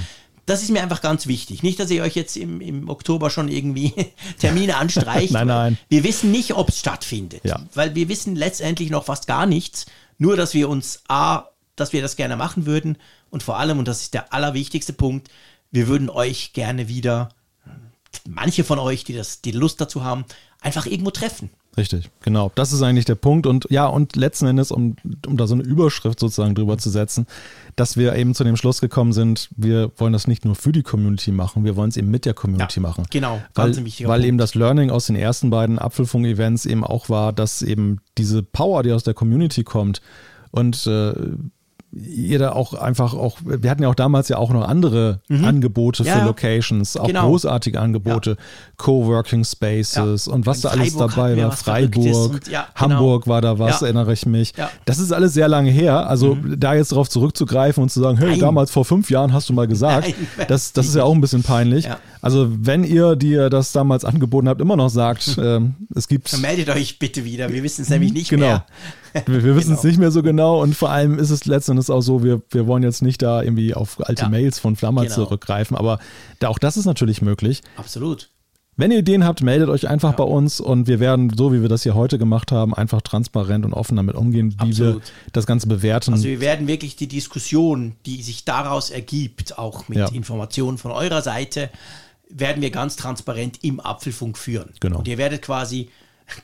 Das 0.45 0.63
ist 0.63 0.71
mir 0.71 0.81
einfach 0.81 1.01
ganz 1.01 1.27
wichtig. 1.27 1.61
Nicht, 1.61 1.79
dass 1.79 1.91
ihr 1.91 2.01
euch 2.01 2.15
jetzt 2.15 2.35
im, 2.35 2.59
im 2.59 2.89
Oktober 2.89 3.29
schon 3.29 3.49
irgendwie 3.49 3.93
Termine 4.39 4.77
anstreicht. 4.77 5.31
Nein, 5.31 5.47
nein. 5.47 5.77
Wir 5.89 6.03
wissen 6.03 6.31
nicht, 6.31 6.55
ob 6.55 6.69
es 6.69 6.79
stattfindet. 6.79 7.41
Ja. 7.43 7.61
Weil 7.75 7.93
wir 7.93 8.09
wissen 8.09 8.35
letztendlich 8.35 8.89
noch 8.89 9.05
fast 9.05 9.27
gar 9.27 9.45
nichts. 9.45 9.85
Nur, 10.17 10.35
dass 10.35 10.55
wir 10.55 10.67
uns 10.67 11.03
A, 11.07 11.43
dass 11.75 11.93
wir 11.93 12.01
das 12.01 12.15
gerne 12.15 12.35
machen 12.35 12.65
würden 12.65 12.97
und 13.29 13.43
vor 13.43 13.59
allem, 13.59 13.77
und 13.79 13.87
das 13.87 14.01
ist 14.01 14.13
der 14.13 14.33
allerwichtigste 14.33 14.93
Punkt, 14.93 15.29
wir 15.71 15.87
würden 15.87 16.09
euch 16.09 16.53
gerne 16.53 16.87
wieder, 16.87 17.29
manche 18.27 18.63
von 18.63 18.79
euch, 18.79 19.03
die 19.03 19.13
das, 19.13 19.41
die 19.41 19.51
Lust 19.51 19.79
dazu 19.79 20.03
haben, 20.03 20.25
einfach 20.61 20.85
irgendwo 20.85 21.11
treffen. 21.11 21.49
Richtig, 21.77 22.09
genau. 22.21 22.51
Das 22.55 22.73
ist 22.73 22.81
eigentlich 22.81 23.05
der 23.05 23.15
Punkt. 23.15 23.45
Und 23.45 23.67
ja, 23.69 23.85
und 23.87 24.15
letzten 24.15 24.47
Endes, 24.47 24.71
um, 24.71 24.97
um 25.25 25.37
da 25.37 25.47
so 25.47 25.53
eine 25.53 25.63
Überschrift 25.63 26.19
sozusagen 26.19 26.55
drüber 26.55 26.77
zu 26.77 26.89
setzen, 26.89 27.25
dass 27.77 27.95
wir 27.95 28.15
eben 28.15 28.35
zu 28.35 28.43
dem 28.43 28.57
Schluss 28.57 28.81
gekommen 28.81 29.13
sind, 29.13 29.49
wir 29.55 29.91
wollen 29.97 30.11
das 30.11 30.27
nicht 30.27 30.43
nur 30.43 30.55
für 30.55 30.71
die 30.73 30.83
Community 30.83 31.31
machen, 31.31 31.63
wir 31.63 31.75
wollen 31.77 31.89
es 31.89 31.95
eben 31.97 32.09
mit 32.11 32.25
der 32.25 32.33
Community 32.33 32.79
Ja, 32.81 32.81
machen. 32.81 33.05
genau, 33.11 33.41
Weil, 33.53 33.75
weil 33.77 33.83
Punkt. 33.83 34.25
eben 34.25 34.37
das 34.37 34.55
Learning 34.55 34.89
aus 34.89 35.05
den 35.05 35.15
ersten 35.15 35.49
beiden 35.51 35.79
Apfelfunk-Events 35.79 36.65
eben 36.65 36.83
auch 36.83 37.07
war, 37.07 37.31
dass 37.31 37.61
eben 37.61 37.99
diese 38.17 38.43
Power, 38.43 38.83
die 38.83 38.91
aus 38.91 39.03
der 39.03 39.13
Community 39.13 39.63
kommt 39.63 40.01
und 40.51 40.85
äh, 40.87 41.13
ihr 41.91 42.37
da 42.37 42.51
auch 42.51 42.73
einfach 42.75 43.13
auch, 43.15 43.37
wir 43.43 43.69
hatten 43.69 43.81
ja 43.81 43.89
auch 43.89 43.95
damals 43.95 44.29
ja 44.29 44.37
auch 44.37 44.51
noch 44.51 44.67
andere 44.67 45.21
Angebote 45.29 46.03
Mhm. 46.03 46.07
Ja, 46.07 46.13
für 46.13 46.19
ja. 46.19 46.25
Locations, 46.25 46.97
auch 46.97 47.07
Genau. 47.07 47.27
großartige 47.27 47.79
Angebote, 47.79 48.37
Coworking 48.77 49.43
Spaces 49.43 50.25
Ja. 50.27 50.33
und 50.33 50.45
was 50.45 50.57
In 50.57 50.61
da 50.63 50.69
alles 50.69 50.95
dabei 50.95 51.35
war, 51.37 51.51
Freiburg, 51.51 52.31
und 52.31 52.47
ja, 52.47 52.67
genau. 52.77 52.95
Hamburg 52.95 53.27
war 53.27 53.41
da 53.41 53.57
was, 53.59 53.81
Ja. 53.81 53.87
erinnere 53.87 54.13
ich 54.13 54.25
mich. 54.25 54.53
Ja. 54.55 54.65
Mhm. 54.65 54.69
Das 54.85 54.99
ist 54.99 55.11
alles 55.11 55.33
sehr 55.33 55.47
lange 55.47 55.71
her, 55.71 56.07
also 56.07 56.37
da 56.57 56.73
jetzt 56.75 56.91
darauf 56.91 57.09
zurückzugreifen 57.09 57.81
und 57.83 57.89
zu 57.89 57.99
sagen, 58.01 58.17
hey, 58.17 58.29
Nein. 58.31 58.39
damals 58.39 58.71
vor 58.71 58.85
fünf 58.85 59.09
Jahren 59.09 59.33
hast 59.33 59.49
du 59.49 59.53
mal 59.53 59.67
gesagt, 59.67 60.07
Nein, 60.07 60.27
das, 60.47 60.73
das 60.73 60.87
ist 60.87 60.95
ja 60.95 61.03
auch 61.03 61.13
ein 61.13 61.21
bisschen 61.21 61.43
peinlich. 61.43 61.85
Ja. 61.85 61.97
Also 62.21 62.49
wenn 62.51 62.83
ihr, 62.83 63.15
die 63.15 63.31
ihr 63.31 63.49
das 63.49 63.71
damals 63.71 64.05
angeboten 64.05 64.47
habt, 64.49 64.61
immer 64.61 64.75
noch 64.75 64.89
sagt, 64.89 65.37
ähm, 65.41 65.75
es 65.95 66.07
gibt 66.07 66.31
Dann 66.31 66.41
meldet 66.41 66.69
euch 66.69 66.99
bitte 66.99 67.23
wieder. 67.25 67.51
Wir 67.51 67.63
wissen 67.63 67.81
es 67.81 67.89
nämlich 67.89 68.13
nicht 68.13 68.29
Genau. 68.29 68.45
mehr. 68.45 68.65
Wir, 69.25 69.43
wir 69.43 69.55
wissen 69.55 69.73
es 69.73 69.81
Genau. 69.81 69.89
nicht 69.91 69.99
mehr 69.99 70.11
so 70.11 70.21
genau 70.23 70.61
und 70.61 70.75
vor 70.75 70.89
allem 70.91 71.17
ist 71.19 71.29
es 71.29 71.45
letztendlich 71.45 71.89
auch 71.89 72.01
so, 72.01 72.23
wir, 72.23 72.41
wir 72.51 72.67
wollen 72.67 72.83
jetzt 72.83 73.01
nicht 73.01 73.21
da 73.21 73.41
irgendwie 73.41 73.73
auf 73.73 73.97
alte 74.07 74.23
Ja. 74.23 74.29
Mails 74.29 74.59
von 74.59 74.75
Flammer 74.75 75.03
Genau. 75.03 75.15
zurückgreifen, 75.15 75.75
aber 75.77 75.99
da, 76.39 76.47
auch 76.49 76.59
das 76.59 76.77
ist 76.77 76.85
natürlich 76.85 77.21
möglich. 77.21 77.61
Absolut. 77.77 78.29
Wenn 78.77 78.91
ihr 78.91 78.99
Ideen 78.99 79.25
habt, 79.25 79.43
meldet 79.43 79.67
euch 79.67 79.89
einfach 79.89 80.13
bei 80.13 80.23
uns 80.23 80.61
und 80.61 80.87
wir 80.87 81.01
werden, 81.01 81.33
so 81.35 81.51
wie 81.51 81.61
wir 81.61 81.67
das 81.67 81.83
hier 81.83 81.95
heute 81.95 82.17
gemacht 82.17 82.53
haben, 82.53 82.73
einfach 82.73 83.01
transparent 83.01 83.65
und 83.65 83.73
offen 83.73 83.97
damit 83.97 84.15
umgehen, 84.15 84.55
wie 84.57 84.69
Absolut. 84.69 84.95
wir 84.95 85.01
das 85.33 85.45
Ganze 85.45 85.67
bewerten. 85.67 86.13
Also 86.13 86.23
wir 86.23 86.39
werden 86.39 86.65
wirklich 86.65 86.95
die 86.95 87.07
Diskussion, 87.09 87.97
die 88.05 88.21
sich 88.21 88.45
daraus 88.45 88.89
ergibt, 88.89 89.57
auch 89.59 89.89
mit 89.89 89.97
Ja. 89.97 90.07
Informationen 90.07 90.77
von 90.77 90.91
eurer 90.91 91.21
Seite, 91.21 91.69
werden 92.29 92.61
wir 92.61 92.69
ganz 92.69 92.95
transparent 92.95 93.59
im 93.63 93.81
Apfelfunk 93.81 94.37
führen. 94.37 94.69
Genau. 94.79 94.99
Und 94.99 95.09
ihr 95.09 95.17
werdet 95.17 95.41
quasi 95.41 95.89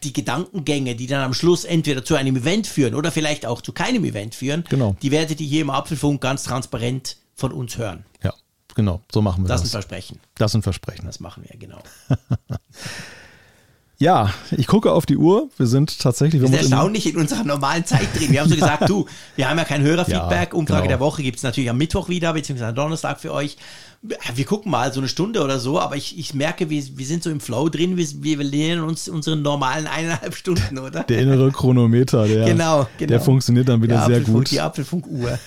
die 0.04 0.14
Gedankengänge, 0.14 0.96
die 0.96 1.08
dann 1.08 1.22
am 1.22 1.34
Schluss 1.34 1.64
entweder 1.66 2.04
zu 2.04 2.16
einem 2.16 2.36
Event 2.38 2.68
führen 2.68 2.96
oder 2.96 3.12
vielleicht 3.12 3.46
auch 3.46 3.62
zu 3.62 3.72
keinem 3.74 4.04
Event 4.06 4.36
führen, 4.36 4.64
Genau. 4.70 4.96
die 5.02 5.12
werdet 5.12 5.40
ihr 5.42 5.48
hier 5.48 5.62
im 5.62 5.70
Apfelfunk 5.70 6.22
ganz 6.22 6.44
transparent 6.44 7.18
von 7.36 7.52
uns 7.52 7.78
hören. 7.78 8.06
ja, 8.24 8.34
genau, 8.76 9.02
so 9.12 9.22
machen 9.22 9.44
wir 9.44 9.48
Das 9.48 9.62
das. 9.62 9.70
ist 9.70 9.76
ein 9.76 9.82
Versprechen. 9.82 10.20
Das 10.36 10.52
sind 10.52 10.62
Versprechen. 10.64 11.06
Das 11.06 11.20
machen 11.20 11.44
wir, 11.48 11.58
genau. 11.60 11.80
Ja, 13.98 14.34
ich 14.52 14.68
gucke 14.68 14.92
auf 14.92 15.06
die 15.06 15.16
Uhr. 15.16 15.50
Wir 15.56 15.68
sind 15.68 16.00
tatsächlich. 16.00 16.42
Wir 16.42 16.50
sind 16.50 16.58
erstaunlich 16.58 17.08
in 17.08 17.16
unserer 17.16 17.46
normalen 17.46 17.86
Zeit 17.86 18.08
drin. 18.14 18.30
Wir 18.30 18.42
haben 18.42 18.50
so 18.50 18.56
gesagt, 18.56 18.90
du, 18.90 19.06
wir 19.38 19.50
haben 19.50 19.58
ja 19.58 19.64
kein 19.64 19.82
Hörerfeedback. 19.84 20.50
Ja, 20.52 20.58
Umfrage 20.58 20.82
genau. 20.82 20.90
der 20.90 21.00
Woche 21.00 21.24
gibt 21.24 21.38
es 21.38 21.44
natürlich 21.44 21.70
am 21.70 21.78
Mittwoch 21.78 22.10
wieder, 22.10 22.34
beziehungsweise 22.34 22.70
am 22.70 22.76
Donnerstag 22.76 23.22
für 23.22 23.32
euch. 23.32 23.56
Wir 24.02 24.46
gucken 24.46 24.72
mal 24.72 24.94
so 24.94 25.00
eine 25.00 25.08
Stunde 25.08 25.44
oder 25.44 25.60
so, 25.60 25.80
aber 25.80 25.96
ich, 25.96 26.18
ich 26.18 26.34
merke, 26.34 26.70
wir, 26.70 26.84
wir 26.96 27.06
sind 27.06 27.24
so 27.24 27.30
im 27.30 27.40
Flow 27.40 27.70
drin. 27.70 27.98
Wir, 27.98 28.08
wir 28.22 28.44
lehnen 28.44 28.84
uns 28.84 29.10
unseren 29.10 29.42
normalen 29.42 29.88
eineinhalb 29.88 30.36
Stunden, 30.36 30.78
oder? 30.78 31.04
der 31.04 31.20
innere 31.20 31.52
Chronometer, 31.52 32.28
der, 32.28 32.46
Genau, 32.46 32.88
genau. 32.98 33.10
der 33.10 33.22
funktioniert 33.22 33.68
dann 33.70 33.82
wieder 33.82 33.98
Der 33.98 34.06
sehr 34.06 34.18
Apfelfunk, 34.18 34.38
gut. 34.38 34.52
Die 34.52 34.62
Apfelfunkuhr. 34.62 35.40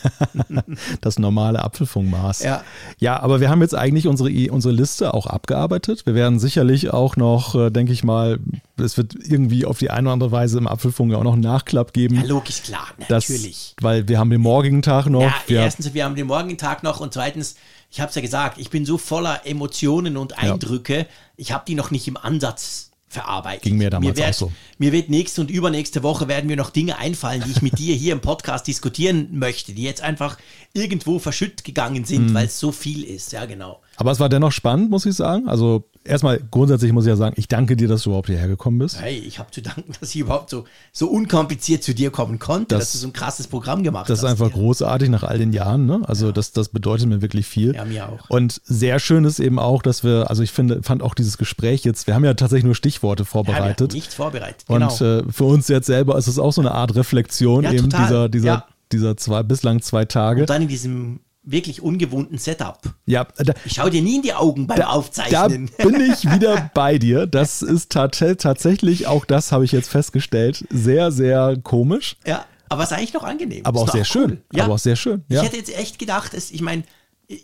das 1.01 1.19
normale 1.19 1.63
Apfelfunkmaß. 1.63 2.43
Ja. 2.43 2.65
ja, 2.99 3.21
aber 3.21 3.41
wir 3.41 3.51
haben 3.51 3.63
jetzt 3.63 3.75
eigentlich 3.75 4.07
unsere, 4.07 4.31
unsere 4.51 4.75
Liste 4.75 5.15
auch 5.15 5.27
abgearbeitet. 5.27 6.07
Wir 6.07 6.15
werden 6.15 6.39
sicherlich 6.39 6.91
auch 6.93 7.17
noch, 7.17 7.55
äh, 7.55 7.71
denke 7.71 7.93
ich 7.93 8.05
mal, 8.05 8.39
es 8.77 8.97
wird 8.97 9.15
irgendwie 9.15 9.65
auf 9.65 9.79
die 9.79 9.91
eine 9.91 10.09
oder 10.09 10.13
andere 10.13 10.33
Weise 10.33 10.59
im 10.59 10.67
Apfelfunk 10.67 11.15
auch 11.15 11.25
noch 11.25 11.35
einen 11.35 11.43
Nachklapp 11.43 11.93
geben. 11.93 12.17
Ja, 12.17 12.23
logisch, 12.23 12.63
klar, 12.63 12.89
natürlich. 13.09 13.75
Weil 13.81 14.09
wir 14.09 14.19
haben 14.19 14.31
den 14.31 14.41
morgigen 14.41 14.83
Tag 14.83 15.07
noch. 15.07 15.23
Ja, 15.23 15.35
wir, 15.47 15.61
erstens, 15.61 15.95
wir 15.95 16.05
haben 16.05 16.15
den 16.15 16.27
morgigen 16.27 16.59
Tag 16.59 16.83
noch 16.83 17.01
und 17.01 17.13
zweitens, 17.13 17.57
ich 17.91 18.01
habe 18.01 18.11
es 18.11 18.15
ja 18.15 18.23
gesagt, 18.23 18.59
ich 18.59 18.71
bin 18.71 18.85
so 18.85 18.99
voller 18.99 19.47
Emotionen 19.47 20.17
und 20.17 20.39
Eindrücke, 20.39 21.07
ich 21.37 21.53
habe 21.53 21.65
die 21.67 21.75
noch 21.75 21.91
nicht 21.91 22.07
im 22.09 22.17
Ansatz 22.17 22.89
verarbeitet. 23.09 23.63
Ging 23.63 23.79
mir 23.79 23.91
damals 23.91 24.17
wird, 24.19 24.29
auch 24.29 24.35
so. 24.35 24.53
Mir 24.77 24.93
wird 24.93 25.09
nächste 25.09 25.41
und 25.41 25.51
übernächste 25.51 26.03
Woche 26.03 26.29
werden 26.29 26.47
mir 26.47 26.57
noch 26.57 26.71
Dinge 26.71 26.99
einfallen, 26.99 27.43
die 27.45 27.51
ich 27.51 27.63
mit 27.63 27.79
dir 27.79 27.95
hier 27.95 28.13
im 28.13 28.21
Podcast 28.21 28.67
diskutieren 28.67 29.39
möchte, 29.39 29.73
die 29.73 29.83
jetzt 29.83 30.03
einfach 30.03 30.37
irgendwo 30.75 31.19
verschütt 31.19 31.65
gegangen 31.65 32.05
sind, 32.05 32.35
weil 32.35 32.47
es 32.47 32.61
so 32.61 32.71
viel 32.71 33.03
ist. 33.05 33.33
Ja, 33.33 33.47
genau. 33.47 33.81
Aber 33.99 34.11
es 34.13 34.21
war 34.21 34.29
dennoch 34.29 34.53
spannend, 34.53 34.91
muss 34.91 35.05
ich 35.07 35.15
sagen. 35.15 35.49
Also 35.49 35.85
erstmal 36.05 36.41
grundsätzlich 36.51 36.93
muss 36.93 37.05
ich 37.05 37.09
ja 37.11 37.17
sagen, 37.17 37.35
ich 37.37 37.49
danke 37.49 37.77
dir, 37.77 37.87
dass 37.89 38.03
du 38.03 38.11
überhaupt 38.11 38.29
hierher 38.29 38.49
gekommen 38.49 38.79
bist. 38.79 39.01
Hey, 39.01 39.19
ich 39.19 39.39
habe 39.39 39.51
zu 39.51 39.61
danken, 39.61 39.93
dass 40.01 40.15
ich 40.15 40.21
überhaupt 40.21 40.49
so, 40.51 40.65
so 40.93 41.09
unkompliziert 41.09 41.83
zu 41.83 41.95
dir 41.95 42.11
kommen 42.11 42.39
konnte, 42.39 42.75
Das- 42.77 42.85
dass 42.85 42.93
du 42.93 42.99
so 42.99 43.09
ein 43.09 43.13
krasses 43.13 43.47
Programm 43.49 43.83
gemacht 43.83 44.09
Das 44.09 44.21
ist 44.21 44.25
hast. 44.25 44.31
einfach 44.31 44.47
hier. 44.53 44.55
großartig 44.63 45.09
nach 45.11 45.23
all 45.25 45.39
den 45.39 45.53
Jahren. 45.53 45.87
Ne? 45.87 46.01
Also 46.07 46.33
das, 46.33 46.53
das 46.53 46.69
bedeutet 46.71 47.07
mir 47.09 47.21
wirklich 47.23 47.47
viel. 47.47 47.75
Ja, 47.75 47.85
mir 47.85 48.09
auch. 48.09 48.31
Und 48.31 48.61
sehr 48.65 48.99
schön 49.01 49.25
ist 49.25 49.41
eben 49.41 49.59
auch, 49.59 49.83
dass 49.83 50.05
wir, 50.05 50.31
also 50.31 50.43
ich 50.43 50.53
finde, 50.53 50.83
fand 50.83 51.03
auch 51.03 51.15
dieses 51.15 51.37
Gespräch 51.37 51.85
jetzt, 51.85 52.07
wir 52.07 52.15
haben 52.15 52.25
ja 52.25 52.35
tatsächlich 52.35 52.65
nur 52.65 52.75
Stichworte 52.75 53.23
Ja, 53.23 53.27
wir 53.27 53.31
vorbereitet. 53.31 53.81
hatten 53.89 53.95
nichts 53.95 54.15
vorbereitet. 54.15 54.65
Und 54.69 54.81
genau. 54.99 55.19
äh, 55.21 55.25
für 55.33 55.45
uns 55.45 55.69
jetzt 55.69 55.87
selber 55.87 56.17
ist 56.17 56.27
es 56.29 56.39
auch 56.39 56.53
so 56.53 56.61
eine 56.61 56.73
Art 56.73 56.95
Reflexion 56.95 57.65
Ja, 57.65 57.73
eben 57.73 57.91
total. 57.91 58.07
dieser, 58.07 58.29
dieser, 58.29 58.47
Ja. 58.49 58.65
dieser 58.93 59.17
zwei, 59.17 59.43
bislang 59.43 59.83
zwei 59.83 60.05
Tage. 60.05 60.43
Und 60.43 60.51
dann 60.51 60.63
in 60.63 60.69
diesem 60.69 61.21
wirklich 61.51 61.81
ungewohnten 61.83 62.39
Setup. 62.39 62.79
Ja, 63.07 63.25
da, 63.39 63.55
Ich 63.65 63.75
schaue 63.75 63.91
dir 63.91 64.03
nie 64.03 64.17
in 64.17 64.23
die 64.23 64.35
Augen 64.35 64.67
beim 64.67 64.79
da 64.79 64.89
Aufzeichnen. 64.89 65.71
bin 65.79 66.01
ich 66.01 66.25
wieder 66.31 66.71
bei 66.75 66.99
dir. 66.99 67.27
Das 67.27 67.63
ist 67.63 67.91
tat 67.91 68.19
tatsächlich, 68.39 69.07
auch 69.07 69.25
das 69.25 69.51
habe 69.53 69.65
ich 69.65 69.73
jetzt 69.73 69.89
festgestellt, 69.89 70.65
sehr, 70.71 71.11
sehr 71.11 71.57
komisch, 71.63 72.17
ja, 72.27 72.45
aber 72.69 72.83
es 72.83 72.91
ist 72.91 72.97
eigentlich 72.99 73.15
noch 73.15 73.25
angenehm. 73.25 73.65
aber 73.65 73.83
Ist 73.83 73.89
auch 73.89 73.93
sehr 73.93 74.01
cool. 74.03 74.05
schön. 74.07 74.41
Ja. 74.53 74.65
Aber 74.65 74.75
auch 74.75 74.79
sehr 74.79 74.97
schön. 74.97 75.25
Ja. 75.29 75.41
Ich 75.41 75.47
hätte 75.49 75.57
jetzt 75.57 75.77
echt 75.79 75.99
gedacht, 75.99 76.35
es, 76.35 76.51
ich 76.51 76.61
meine, 76.61 76.83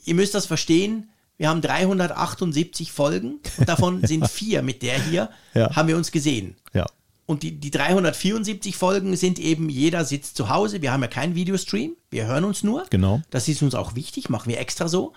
ihr 0.05 0.15
müsst 0.15 0.35
das 0.35 0.47
verstehen. 0.47 1.09
Wir 1.37 1.49
haben 1.49 1.61
378 1.63 2.93
Folgen 2.93 3.41
und 3.57 3.69
davon 3.69 4.07
sind 4.07 4.29
vier 4.31 4.63
mit 4.63 4.83
der 4.83 5.01
hier, 5.03 5.31
Ja. 5.55 5.75
haben 5.75 5.89
wir 5.89 5.97
uns 5.97 6.13
gesehen. 6.13 6.57
ja. 6.73 6.87
Und 7.27 7.43
die, 7.43 7.59
die 7.59 7.71
374 7.71 8.77
Folgen 8.77 9.17
sind 9.17 9.39
eben, 9.39 9.69
jeder 9.71 10.05
sitzt 10.05 10.37
zu 10.37 10.51
Hause. 10.51 10.83
Wir 10.83 10.93
haben 10.93 11.01
ja 11.03 11.09
keinen 11.09 11.35
Videostream. 11.35 11.97
Wir 12.11 12.27
hören 12.27 12.45
uns 12.45 12.63
nur. 12.63 12.85
Genau. 12.91 13.23
Das 13.31 13.49
ist 13.49 13.63
uns 13.63 13.75
auch 13.75 13.95
wichtig, 13.95 14.29
machen 14.29 14.51
wir 14.51 14.59
extra 14.61 14.89
so. 14.89 15.13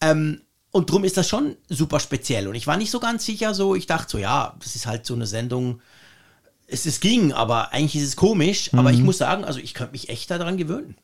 Ähm, 0.00 0.40
und 0.70 0.90
drum 0.90 1.04
ist 1.04 1.16
das 1.16 1.28
schon 1.28 1.56
super 1.68 2.00
speziell. 2.00 2.48
Und 2.48 2.54
ich 2.56 2.66
war 2.66 2.76
nicht 2.76 2.90
so 2.90 3.00
ganz 3.00 3.24
sicher, 3.24 3.54
so, 3.54 3.74
ich 3.74 3.86
dachte 3.86 4.10
so, 4.10 4.18
ja, 4.18 4.56
das 4.60 4.74
ist 4.76 4.86
halt 4.86 5.06
so 5.06 5.14
eine 5.14 5.26
Sendung. 5.26 5.80
Es, 6.66 6.84
es 6.86 7.00
ging, 7.00 7.32
aber 7.32 7.72
eigentlich 7.72 7.96
ist 8.02 8.08
es 8.08 8.16
komisch. 8.16 8.70
Aber 8.74 8.90
Mhm. 8.90 8.98
ich 8.98 9.02
muss 9.04 9.18
sagen, 9.18 9.44
also 9.44 9.60
ich 9.60 9.74
könnte 9.74 9.92
mich 9.92 10.08
echt 10.08 10.30
daran 10.30 10.56
gewöhnen. 10.56 10.96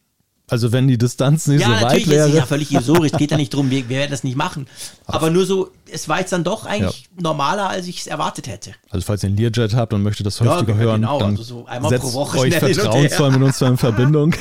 Also 0.46 0.72
wenn 0.72 0.86
die 0.88 0.98
Distanz 0.98 1.46
nicht 1.46 1.62
Ja, 1.62 1.66
so 1.68 1.72
weit 1.72 1.82
natürlich, 1.82 2.08
wäre. 2.08 2.18
das 2.20 2.28
ist 2.28 2.34
ja 2.36 2.46
völlig 2.46 2.70
illusorisch. 2.70 3.12
Geht 3.12 3.30
ja 3.30 3.36
nicht 3.38 3.54
drum, 3.54 3.70
wir, 3.70 3.88
wir 3.88 3.96
werden 3.98 4.10
das 4.10 4.24
nicht 4.24 4.36
machen. 4.36 4.66
Aber 5.06 5.30
nur 5.30 5.46
so, 5.46 5.70
es 5.90 6.06
war 6.08 6.20
jetzt 6.20 6.32
dann 6.32 6.44
doch 6.44 6.66
eigentlich 6.66 7.08
normaler, 7.18 7.70
als 7.70 7.86
ich 7.86 8.00
es 8.00 8.06
erwartet 8.06 8.46
hätte. 8.46 8.72
Also 8.90 9.06
falls 9.06 9.22
ihr 9.22 9.28
einen 9.28 9.38
Learjet 9.38 9.74
habt 9.74 9.94
und 9.94 10.02
möchtet 10.02 10.26
das 10.26 10.40
häufiger 10.42 10.74
Ja, 10.74 10.78
hören, 10.78 11.00
genau, 11.00 11.18
dann 11.18 11.30
also 11.30 11.42
so 11.42 11.66
einmal 11.66 11.88
setzt 11.90 12.04
pro 12.04 12.12
Woche 12.12 12.38
euch 12.40 12.54
vertrauensvoll 12.54 13.30
mit 13.30 13.42
uns 13.42 13.60
in 13.62 13.76
Verbindung. 13.78 14.34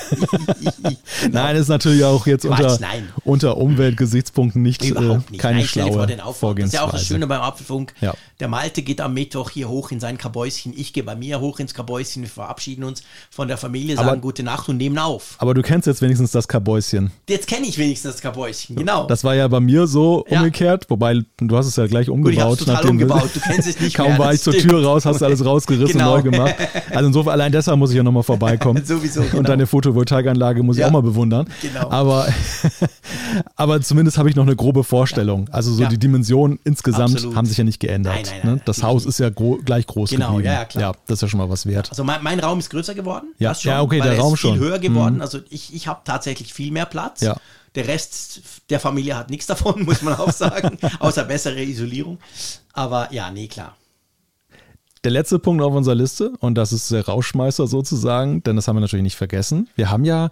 Nein, 1.32 1.56
ist 1.56 1.70
natürlich 1.70 2.04
auch 2.04 2.26
jetzt 2.28 2.46
unter, 2.46 2.78
nein. 2.80 3.10
unter 3.24 3.58
Umweltgesichtspunkten 3.58 4.62
nicht, 4.62 4.84
Überhaupt 4.84 5.30
äh, 5.30 5.32
nicht. 5.32 5.42
keine 5.42 5.60
Nein, 5.60 5.68
schlaue 5.68 5.94
vor 5.94 6.08
den 6.08 6.20
Aufwand. 6.20 6.60
Das 6.60 6.66
ist 6.68 6.74
ja 6.74 6.84
auch 6.84 6.92
das. 6.92 7.06
Schöne 7.06 7.28
beim 7.28 7.42
Apfelfunk. 7.42 7.94
Ja. 8.02 8.14
Der 8.40 8.48
Malte 8.48 8.82
geht 8.82 9.00
am 9.00 9.14
Mittwoch 9.14 9.50
hier 9.52 9.70
hoch 9.70 9.92
in 9.92 10.00
sein 10.00 10.18
Kabäuschen. 10.18 10.74
Ich 10.76 10.92
gehe 10.94 11.04
bei 11.04 11.16
mir 11.16 11.40
hoch 11.40 11.60
ins 11.60 11.74
Kabäuschen. 11.74 12.24
Wir 12.24 12.30
verabschieden 12.30 12.84
uns 12.84 13.04
von 13.30 13.48
der 13.48 13.58
Familie, 13.58 13.96
sagen 13.96 14.10
Aber- 14.10 14.18
gute 14.18 14.44
Nacht 14.44 14.68
und 14.70 14.78
nehmen 14.78 14.98
auf. 14.98 15.36
Aber 15.38 15.54
du 15.54 15.62
kennst 15.62 15.88
jetzt 15.88 15.93
wenigstens 16.02 16.32
das 16.32 16.48
Kabäuschen. 16.48 17.12
Jetzt 17.30 17.48
kenne 17.48 17.68
ich 17.68 17.78
wenigstens 17.78 18.14
das 18.14 18.22
Kabäuschen. 18.22 18.76
Genau. 18.76 19.06
Das 19.08 19.24
war 19.24 19.36
ja 19.36 19.48
bei 19.48 19.60
mir 19.60 19.88
so 19.88 20.26
Ja. 20.30 20.40
umgekehrt, 20.40 20.90
wobei 20.90 21.22
du 21.38 21.58
hast 21.58 21.68
es 21.68 21.76
ja 21.76 21.88
gleich 21.88 22.08
Gut, 22.08 22.16
umgebaut. 22.16 22.34
ich 22.34 22.42
habe 22.42 22.58
total 22.58 22.90
umgebaut. 22.90 23.30
Du 23.34 23.40
kennst 23.40 23.68
es 23.68 23.80
nicht 23.80 23.94
Kaum 23.98 24.08
mehr. 24.10 24.20
war 24.20 24.28
das 24.28 24.36
ich 24.36 24.42
zur. 24.42 24.54
Tür 24.54 24.84
raus, 24.84 25.06
hast 25.06 25.22
du 25.22 25.26
alles 25.26 25.44
rausgerissen 25.44 26.00
Genau. 26.00 26.16
und 26.16 26.26
neu 26.26 26.32
gemacht. 26.32 26.56
Also 26.94 27.08
insofern, 27.08 27.34
allein 27.34 27.52
deshalb 27.52 27.78
muss 27.80 27.90
ich 27.92 27.98
ja 27.98 28.04
nochmal 28.04 28.24
vorbeikommen. 28.24 28.84
Sowieso, 28.86 29.22
genau. 29.22 29.38
Und 29.40 29.50
deine 29.50 29.66
Photovoltaikanlage 29.68 30.62
muss 30.64 30.76
ich 30.78 30.82
Ja. 30.82 30.88
auch 30.88 30.92
mal 30.92 31.02
bewundern. 31.02 31.48
Genau. 31.62 31.90
Aber, 31.90 32.28
aber 33.56 33.82
zumindest 33.82 34.18
habe 34.18 34.30
ich 34.30 34.36
noch 34.36 34.44
eine 34.46 34.56
grobe 34.56 34.84
Vorstellung. 34.84 35.50
Also 35.52 35.74
so 35.74 35.86
die 35.86 35.98
Dimensionen 35.98 36.60
insgesamt 36.64 37.16
Absolut. 37.16 37.36
haben 37.36 37.46
sich 37.46 37.58
ja 37.58 37.64
nicht 37.64 37.80
geändert. 37.80 38.14
Nein, 38.16 38.24
nein, 38.26 38.40
nein, 38.44 38.54
ne? 38.56 38.62
Das 38.66 38.78
natürlich 38.78 38.96
Haus 38.96 39.06
ist 39.06 39.20
ja 39.20 39.30
gro 39.30 39.60
gleich 39.64 39.88
groß 39.88 40.10
Genau, 40.12 40.32
geblieben. 40.34 40.54
ja, 40.54 40.66
klar. 40.66 40.82
Ja, 40.84 40.92
das 41.08 41.16
ist 41.18 41.22
ja 41.24 41.28
schon 41.30 41.40
mal 41.40 41.50
was 41.50 41.66
wert. 41.66 41.90
Also 41.90 42.04
mein, 42.04 42.22
mein 42.24 42.40
Raum 42.40 42.60
ist 42.60 42.70
größer 42.70 42.94
geworden. 42.94 43.28
Ja, 43.40 43.50
das 43.50 43.62
schon, 43.62 43.72
ja, 43.72 43.82
okay, 43.82 44.00
der 44.02 44.14
er 44.14 44.20
Raum 44.20 44.34
ist 44.34 44.40
viel 44.42 44.50
schon. 44.52 44.60
Mhm. 44.60 44.64
höher 44.64 44.80
geworden. 44.80 45.22
Also 45.22 45.40
ich, 45.50 45.74
ich 45.74 45.83
ich 45.84 45.88
habe 45.88 46.00
tatsächlich 46.06 46.54
viel 46.54 46.72
mehr 46.72 46.86
Platz. 46.86 47.22
Ja. 47.22 47.36
Der 47.76 47.88
Rest 47.88 48.42
der 48.70 48.80
Familie 48.80 49.18
hat 49.18 49.30
nichts 49.30 49.48
davon, 49.48 49.84
muss 49.86 50.02
man 50.02 50.16
auch 50.16 50.32
sagen, 50.32 50.78
außer 51.00 51.26
bessere 51.26 51.62
Isolierung. 51.62 52.20
Aber 52.72 53.12
ja, 53.12 53.30
nee, 53.32 53.48
klar. 53.48 53.76
Der 55.04 55.12
letzte 55.12 55.40
Punkt 55.40 55.62
auf 55.62 55.74
unserer 55.74 55.96
Liste, 55.96 56.32
und 56.40 56.56
das 56.56 56.72
ist 56.72 56.90
der 56.90 57.06
Rauschmeißer 57.06 57.68
sozusagen, 57.68 58.42
denn 58.44 58.56
das 58.56 58.70
haben 58.70 58.78
wir 58.78 58.82
natürlich 58.82 59.04
nicht 59.04 59.18
vergessen. 59.18 59.68
Wir 59.76 59.90
haben 59.90 60.06
ja, 60.06 60.32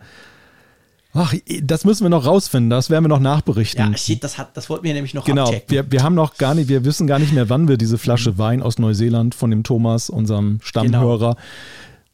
ach, 1.13 1.33
das 1.61 1.83
müssen 1.83 2.05
wir 2.05 2.09
noch 2.09 2.25
rausfinden, 2.25 2.69
das 2.69 2.89
werden 2.89 3.03
wir 3.03 3.09
noch 3.09 3.19
nachberichten. 3.19 3.91
Ja, 3.91 3.97
shit, 3.97 4.23
das, 4.23 4.37
hat, 4.37 4.55
das 4.55 4.69
wollten 4.69 4.85
wir 4.85 4.93
nämlich 4.93 5.13
noch 5.13 5.25
Genau, 5.25 5.47
abchecken. 5.47 5.69
wir, 5.69 5.91
wir 5.91 6.03
haben 6.03 6.15
noch 6.15 6.37
gar 6.37 6.55
nicht, 6.55 6.69
wir 6.69 6.85
wissen 6.85 7.05
gar 7.05 7.19
nicht 7.19 7.33
mehr, 7.33 7.49
wann 7.49 7.67
wir 7.67 7.75
diese 7.75 7.97
Flasche 7.97 8.37
Wein 8.37 8.61
aus 8.61 8.79
Neuseeland 8.79 9.35
von 9.35 9.49
dem 9.49 9.63
Thomas, 9.63 10.09
unserem 10.09 10.59
Stammhörer, 10.61 11.35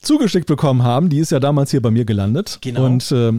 zugeschickt 0.02 0.48
bekommen 0.48 0.84
haben. 0.84 1.10
Die 1.10 1.20
ist 1.20 1.32
ja 1.32 1.40
damals 1.40 1.72
hier 1.72 1.82
bei 1.82 1.92
mir 1.92 2.06
gelandet. 2.06 2.58
Genau. 2.62 2.86
Und 2.86 3.12
äh, 3.12 3.34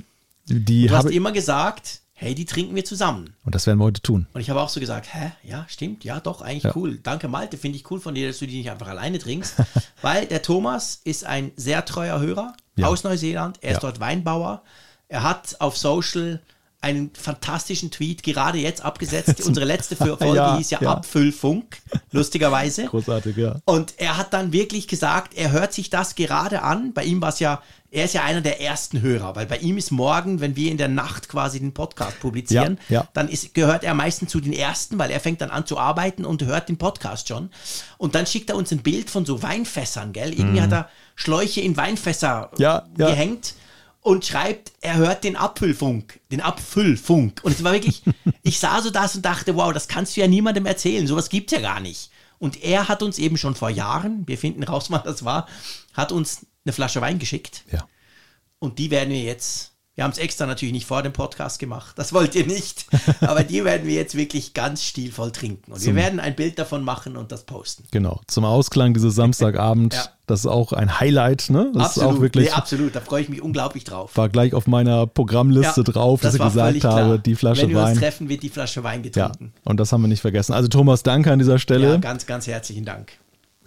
die 0.47 0.87
du 0.87 0.97
hast 0.97 1.11
immer 1.11 1.33
gesagt, 1.33 2.01
hey, 2.15 2.35
die 2.35 2.45
trinken 2.47 2.75
wir 2.75 2.85
zusammen. 2.85 3.35
und 3.45 3.55
das 3.55 3.67
werden 3.67 3.79
wir 3.79 3.85
heute 3.85 4.03
tun. 4.03 4.27
Und 4.33 4.41
ich 4.41 4.51
habe 4.51 4.61
auch 4.61 4.69
so 4.69 4.81
gesagt, 4.81 5.15
hä, 5.15 5.31
ja, 5.45 5.65
stimmt, 5.69 6.03
ja, 6.05 6.19
doch, 6.21 6.41
eigentlich 6.43 6.65
Ja. 6.65 6.73
cool. 6.75 6.99
Danke, 7.03 7.29
Malte, 7.29 7.57
finde 7.57 7.79
ich 7.79 7.89
cool 7.91 8.01
von 8.01 8.15
dir, 8.15 8.27
dass 8.29 8.39
du 8.41 8.47
die 8.47 8.59
nicht 8.59 8.71
einfach 8.71 8.89
alleine 8.89 9.19
trinkst. 9.19 9.55
weil 10.03 10.27
der 10.27 10.43
Thomas 10.43 11.01
ist 11.05 11.25
ein 11.25 11.53
sehr 11.57 11.85
treuer 11.85 12.19
Hörer 12.19 12.55
Ja. 12.77 12.89
aus 12.89 13.05
Neuseeland. 13.05 13.59
Er 13.63 13.71
ist 13.71 13.77
Ja. 13.77 13.81
dort 13.83 14.01
Weinbauer. 14.01 14.63
Er 15.09 15.23
hat 15.23 15.57
auf 15.61 15.77
Social 15.79 16.41
einen 16.81 17.11
fantastischen 17.13 17.91
Tweet 17.91 18.23
gerade 18.23 18.59
jetzt 18.59 18.83
abgesetzt. 18.83 19.41
Unsere 19.47 19.67
letzte 19.67 19.97
Folge 19.97 20.37
Ja, 20.37 20.57
hieß 20.57 20.71
ja, 20.71 20.79
ja. 20.81 20.91
Abfüllfunk, 20.93 21.79
lustigerweise. 22.13 22.85
Großartig, 22.91 23.37
ja. 23.37 23.57
Und 23.65 23.95
er 23.97 24.17
hat 24.17 24.33
dann 24.33 24.53
wirklich 24.53 24.87
gesagt, 24.87 25.35
er 25.37 25.51
hört 25.51 25.73
sich 25.73 25.91
das 25.91 26.15
gerade 26.15 26.63
an. 26.63 26.93
Bei 26.93 27.03
ihm 27.03 27.21
war 27.21 27.31
es 27.31 27.41
ja, 27.41 27.61
er 27.91 28.05
ist 28.05 28.15
ja 28.15 28.23
einer 28.23 28.43
der 28.43 28.61
ersten 28.61 29.01
Hörer, 29.01 29.35
weil 29.35 29.47
bei 29.47 29.57
ihm 29.57 29.77
ist 29.77 29.91
morgen, 29.91 30.41
wenn 30.41 30.55
wir 30.55 30.71
in 30.71 30.77
der 30.77 30.89
Nacht 30.89 31.29
quasi 31.29 31.59
den 31.59 31.73
Podcast 31.75 32.21
publizieren, 32.21 32.79
Ja, 32.89 33.09
dann 33.13 33.29
ist, 33.29 33.55
gehört 33.55 33.83
er 33.83 33.95
meistens 33.95 34.31
zu 34.31 34.41
den 34.41 34.53
ersten, 34.53 34.99
weil 34.99 35.11
er 35.11 35.21
fängt 35.21 35.41
dann 35.41 35.51
an 35.51 35.67
zu 35.67 35.79
arbeiten 35.79 36.25
und 36.25 36.45
hört 36.45 36.69
den 36.69 36.77
Podcast 36.79 37.27
schon. 37.29 37.51
Und 37.97 38.15
dann 38.15 38.27
schickt 38.27 38.51
er 38.51 38.57
uns 38.57 38.71
ein 38.71 38.83
Bild 38.83 39.11
von 39.11 39.25
so 39.25 39.43
Weinfässern, 39.43 40.13
gell? 40.13 40.33
Irgendwie 40.33 40.61
hat 40.61 40.73
er 40.73 40.89
Schläuche 41.17 41.61
in 41.61 41.77
Weinfässer 41.77 42.51
Mhm. 42.53 42.63
Ja, 42.63 42.87
gehängt 42.97 43.55
und 44.09 44.25
schreibt, 44.25 44.73
er 44.81 44.97
hört 44.97 45.23
den 45.23 45.37
Apfelfunk, 45.37 46.19
den 46.33 46.41
Apfelfunk. 46.41 47.41
Und 47.43 47.53
es 47.53 47.63
war 47.63 47.75
wirklich, 47.75 48.03
ich 48.43 48.59
sah 48.59 48.81
so 48.81 48.89
das 48.89 49.15
und 49.17 49.23
dachte, 49.23 49.55
wow, 49.55 49.71
das 49.71 49.87
kannst 49.87 50.17
du 50.17 50.23
ja 50.23 50.27
niemandem 50.27 50.65
erzählen, 50.65 51.07
sowas 51.07 51.29
gibt's 51.29 51.53
ja 51.53 51.61
gar 51.61 51.81
nicht. 51.81 52.11
Und 52.39 52.65
er 52.65 52.89
hat 52.89 53.03
uns 53.03 53.19
eben 53.19 53.37
schon 53.37 53.55
vor 53.55 53.69
Jahren, 53.69 54.27
wir 54.27 54.39
finden 54.39 54.63
raus, 54.63 54.91
wann 54.91 55.03
das 55.05 55.27
war, 55.27 55.47
hat 55.93 56.11
uns 56.11 56.47
eine 56.65 56.73
Flasche 56.73 57.03
Wein 57.03 57.19
geschickt. 57.19 57.65
Ja. 57.71 57.87
Und 58.59 58.79
die 58.79 58.91
werden 58.91 59.11
wir 59.11 59.21
jetzt, 59.21 59.73
wir 59.99 60.05
haben 60.05 60.13
es 60.13 60.19
extra 60.19 60.47
natürlich 60.47 60.73
nicht 60.73 60.87
vor 60.87 61.03
dem 61.03 61.13
Podcast 61.13 61.59
gemacht, 61.59 61.95
das 61.97 62.13
wollt 62.13 62.37
ihr 62.37 62.47
nicht, 62.47 62.87
aber 63.21 63.43
die 63.43 63.65
werden 63.65 63.85
wir 63.85 63.95
jetzt 63.97 64.15
wirklich 64.15 64.55
ganz 64.55 64.85
stilvoll 64.85 65.33
trinken. 65.33 65.73
Und 65.73 65.85
wir 65.85 65.97
werden 65.97 66.21
ein 66.21 66.37
Bild 66.37 66.57
davon 66.57 66.85
machen 66.85 67.17
und 67.17 67.33
das 67.33 67.43
posten. 67.43 67.83
Genau. 67.91 68.21
Zum 68.29 68.45
Ausklang 68.45 68.95
dieses 68.95 69.17
Samstagabend. 69.17 69.95
Ja. 69.99 70.07
Das 70.27 70.41
ist 70.41 70.47
auch 70.47 70.75
ein 70.75 71.01
Highlight, 71.01 71.49
ne? 71.49 71.73
Das 71.75 71.97
ist 71.97 72.03
auch 72.03 72.21
wirklich. 72.21 72.49
nee, 72.49 72.53
absolut, 72.53 72.95
da 72.95 73.01
freue 73.01 73.23
ich 73.23 73.31
mich 73.31 73.41
unglaublich 73.41 73.85
drauf. 73.85 74.15
war 74.15 74.29
gleich 74.29 74.53
auf 74.53 74.67
meiner 74.67 75.07
Programmliste 75.07 75.81
Ja, 75.81 75.85
drauf, 75.91 76.21
dass 76.21 76.37
das 76.37 76.41
ich 76.41 76.53
gesagt 76.53 76.85
habe, 76.85 77.19
die 77.19 77.35
Flasche 77.35 77.63
Wenn 77.63 77.71
wir 77.71 77.79
uns 77.79 77.89
Wein. 77.93 77.97
treffen, 77.97 78.29
wird 78.29 78.43
die 78.43 78.51
Flasche 78.51 78.85
Wein 78.85 79.03
Ja, 79.03 79.29
getrunken. 79.29 79.55
und 79.65 79.81
das 79.81 79.91
haben 79.91 80.03
wir 80.03 80.09
nicht 80.09 80.21
vergessen. 80.21 80.53
Also 80.53 80.69
Thomas, 80.69 81.03
danke 81.03 81.33
an 81.33 81.39
dieser 81.39 81.59
Stelle. 81.59 81.93
Ja, 81.93 81.97
ganz, 81.97 82.27
ganz 82.27 82.47
herzlichen 82.47 82.85
Dank. 82.85 83.13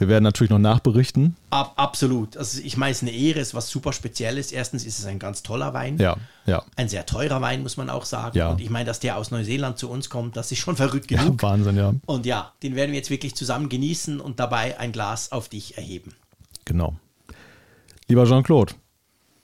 Wir 0.01 0.07
werden 0.07 0.23
natürlich 0.23 0.49
noch 0.49 0.57
nachberichten. 0.59 1.35
Ab, 1.51 1.73
absolut. 1.75 2.35
Also 2.35 2.59
ich 2.59 2.75
meine, 2.75 2.91
es 2.91 2.97
ist 2.97 3.07
eine 3.07 3.15
Ehre, 3.15 3.39
es 3.39 3.49
ist 3.49 3.53
was 3.53 3.69
super 3.69 3.93
Spezielles. 3.93 4.51
Erstens 4.51 4.83
ist 4.83 4.97
es 4.97 5.05
ein 5.05 5.19
ganz 5.19 5.43
toller 5.43 5.75
Wein. 5.75 5.99
Ja, 5.99 6.17
ja. 6.47 6.63
Ein 6.75 6.89
sehr 6.89 7.05
teurer 7.05 7.39
Wein, 7.39 7.61
muss 7.61 7.77
man 7.77 7.87
auch 7.91 8.05
sagen. 8.05 8.35
Ja. 8.35 8.49
Und 8.49 8.61
ich 8.61 8.71
meine, 8.71 8.85
dass 8.85 8.99
der 8.99 9.17
aus 9.17 9.29
Neuseeland 9.29 9.77
zu 9.77 9.91
uns 9.91 10.09
kommt, 10.09 10.35
das 10.35 10.51
ist 10.51 10.57
schon 10.57 10.75
verrückt 10.75 11.11
Ja, 11.11 11.21
genug. 11.21 11.43
Wahnsinn, 11.43 11.77
ja. 11.77 11.93
Und 12.07 12.25
ja, 12.25 12.51
den 12.63 12.75
werden 12.75 12.91
wir 12.91 12.97
jetzt 12.97 13.11
wirklich 13.11 13.35
zusammen 13.35 13.69
genießen 13.69 14.19
und 14.19 14.39
dabei 14.39 14.79
ein 14.79 14.91
Glas 14.91 15.31
auf 15.31 15.49
dich 15.49 15.77
erheben. 15.77 16.15
Genau. 16.65 16.95
Lieber 18.07 18.25
Jean-Claude, 18.25 18.73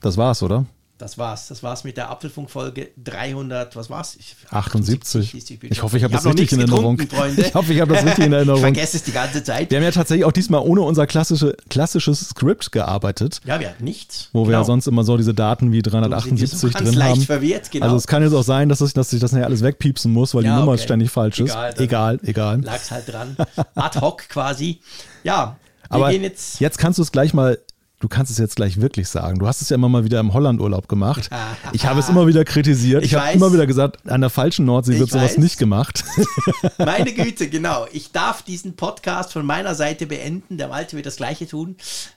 das 0.02 0.18
war's, 0.18 0.42
oder? 0.42 0.66
Das 1.00 1.18
war's. 1.20 1.48
Das 1.48 1.62
war's 1.62 1.84
mit 1.84 1.96
der 1.96 2.10
Apfelfunk-Folge 2.10 2.90
300, 3.04 3.76
was 3.76 3.88
war's? 3.92 4.16
Ich, 4.20 4.36
78. 4.50 5.36
ist 5.36 5.50
die 5.50 5.60
Ich 5.70 5.84
hoffe, 5.84 5.98
ich 5.98 6.04
habe 6.04 6.12
das 6.14 6.24
noch 6.24 6.32
richtig 6.34 6.54
in 6.54 6.60
Erinnerung. 6.62 6.98
Freunde. 6.98 7.42
Ich 7.44 7.54
hoffe, 7.54 7.72
ich 7.72 7.80
habe 7.82 7.94
das 7.94 8.04
richtig 8.04 8.26
in 8.26 8.34
Erinnerung. 8.34 8.58
Ich 8.58 8.64
vergesse 8.64 8.98
es 8.98 9.04
die 9.04 9.12
ganze 9.12 9.44
Zeit. 9.44 9.70
Wir 9.70 9.78
haben 9.78 9.84
ja 9.84 9.92
tatsächlich 9.92 10.26
auch 10.26 10.32
diesmal 10.32 10.62
ohne 10.62 10.82
unser 10.82 11.06
klassische, 11.06 11.56
klassisches 11.70 12.30
Skript 12.30 12.72
gearbeitet, 12.72 13.42
Ja, 13.46 13.60
wir 13.60 13.70
hatten 13.70 13.84
nichts. 13.84 14.30
wo 14.34 14.42
wir 14.42 14.46
Genau. 14.48 14.58
ja 14.60 14.64
sonst 14.64 14.88
immer 14.88 15.04
so 15.04 15.18
diese 15.18 15.36
Daten 15.36 15.72
wie 15.72 15.78
sind 15.78 15.86
wir 15.94 16.02
378 16.02 16.58
so 16.60 16.68
ganz 16.70 16.84
drin 16.90 16.94
leicht 16.98 17.12
haben. 17.18 17.22
verwirrt, 17.22 17.70
genau. 17.70 17.86
Also 17.86 17.98
es 17.98 18.08
kann 18.08 18.24
jetzt 18.24 18.34
auch 18.34 18.44
sein, 18.44 18.68
dass 18.68 18.82
ich, 18.82 18.94
dass 18.94 19.14
ich 19.14 19.20
das 19.20 19.32
nachher 19.34 19.46
alles 19.46 19.62
wegpiepsen 19.62 20.12
muss, 20.12 20.34
weil 20.34 20.46
Ja, 20.46 20.54
die 20.56 20.60
Nummer 20.62 20.72
okay. 20.74 20.82
ständig 20.82 21.12
falsch 21.12 21.40
ist. 21.42 21.52
Egal, 21.52 21.74
dann- 21.74 21.84
egal, 21.84 22.20
egal. 22.24 22.62
lag's 22.62 22.90
halt 22.90 23.08
dran. 23.14 23.38
Ad 23.76 24.00
hoc 24.02 24.28
quasi. 24.30 24.80
Ja, 25.24 25.58
wir 25.90 25.96
Aber 25.96 26.10
gehen 26.10 26.24
jetzt. 26.24 26.60
jetzt 26.60 26.80
kannst 26.80 26.98
du 26.98 27.04
es 27.04 27.12
gleich 27.12 27.36
mal, 27.36 27.60
du 28.00 28.08
kannst 28.08 28.32
es 28.32 28.38
jetzt 28.38 28.56
gleich 28.56 28.80
wirklich 28.80 29.08
sagen. 29.10 29.40
Du 29.40 29.48
hast 29.48 29.62
es 29.62 29.70
ja 29.70 29.76
immer 29.76 29.90
mal 29.90 30.04
wieder 30.04 30.20
im 30.20 30.34
Hollandurlaub 30.34 30.88
gemacht. 30.88 31.30
Ich 31.74 31.86
habe 31.86 32.00
es 32.00 32.10
immer 32.10 32.28
wieder 32.28 32.46
kritisiert. 32.46 33.04
Ich, 33.04 33.12
Ich 33.12 33.16
habe 33.18 33.32
immer 33.34 33.52
wieder 33.52 33.68
gesagt, 33.68 34.10
an 34.10 34.22
der 34.22 34.30
falschen 34.30 34.66
Nordsee 34.66 34.98
wird 35.00 35.10
sowas 35.12 35.32
weiß. 35.32 35.38
nicht 35.38 35.58
gemacht. 35.58 36.04
Meine 36.78 37.14
Güte, 37.14 37.50
genau. 37.50 37.88
Ich 37.92 38.12
darf 38.12 38.42
diesen 38.42 38.76
Podcast 38.76 39.34
von 39.34 39.46
meiner 39.46 39.76
Seite 39.76 40.06
beenden. 40.08 40.58
Der 40.58 40.70
Malte 40.70 40.96
wird 40.96 41.06
das 41.06 41.18
Gleiche 41.18 41.48
tun. 41.48 41.76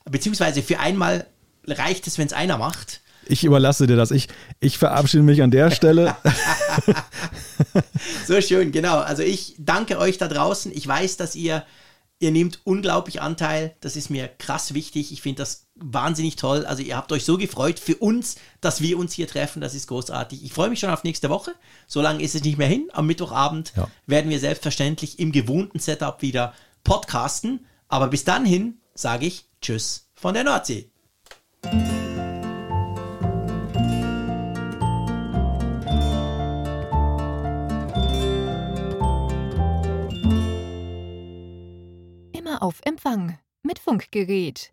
Beziehungsweise 0.09 0.63
für 0.63 0.79
einmal 0.79 1.27
reicht 1.67 2.07
es, 2.07 2.17
wenn 2.19 2.27
es 2.27 2.33
einer 2.33 2.59
macht. 2.59 3.01
Ich 3.27 3.45
überlasse 3.45 3.87
dir 3.87 3.97
das. 3.97 4.11
Ich, 4.11 4.29
ich 4.61 4.79
verabschiede 4.79 5.23
mich 5.23 5.43
an 5.43 5.51
der 5.51 5.71
Stelle. 5.71 6.17
So 8.27 8.41
schön, 8.41 8.73
genau. 8.73 8.99
Also 8.99 9.23
ich 9.23 9.55
danke 9.59 9.99
euch 9.99 10.19
da 10.19 10.29
draußen. 10.29 10.73
Ich 10.75 10.87
weiß, 10.87 11.17
dass 11.17 11.35
ihr, 11.37 11.65
ihr 12.19 12.31
nehmt 12.31 12.61
unglaublich 12.65 13.21
Anteil. 13.21 13.75
Das 13.81 13.97
ist 13.97 14.11
mir 14.11 14.29
krass 14.29 14.75
wichtig. 14.75 15.13
Ich 15.13 15.23
finde 15.23 15.43
das 15.43 15.67
wahnsinnig 15.83 16.37
toll. 16.37 16.65
Also 16.67 16.83
ihr 16.83 16.97
habt 16.97 17.11
euch 17.13 17.25
so 17.25 17.37
gefreut 17.39 17.79
für 17.79 17.97
uns, 17.97 18.37
dass 18.61 18.81
wir 18.81 18.99
uns 18.99 19.13
hier 19.13 19.27
treffen. 19.27 19.61
Das 19.61 19.75
ist 19.75 19.87
großartig. 19.89 20.45
Ich 20.45 20.53
freue 20.53 20.71
mich 20.71 20.79
schon 20.81 20.91
auf 20.91 21.05
nächste 21.05 21.31
Woche. 21.31 21.53
So 21.87 22.01
lange 22.01 22.23
ist 22.23 22.35
es 22.35 22.45
nicht 22.45 22.59
mehr 22.59 22.69
hin. 22.69 22.89
Am 22.93 23.07
Mittwochabend 23.07 23.73
Ja. 23.77 23.89
werden 24.07 24.31
wir 24.31 24.39
selbstverständlich 24.41 25.19
im 25.19 25.33
gewohnten 25.33 25.79
Setup 25.79 26.23
wieder 26.23 26.55
podcasten. 26.85 27.67
Aber 27.89 28.09
bis 28.09 28.25
dann 28.25 28.45
hin 28.45 28.79
sage 28.95 29.27
ich 29.27 29.47
Tschüss 29.61 30.09
von 30.15 30.35
der 30.35 30.45
Nordsee. 30.45 30.91
Immer 42.33 42.63
auf 42.63 42.81
Empfang 42.85 43.39
mit 43.63 43.79
Funkgerät, 43.79 44.73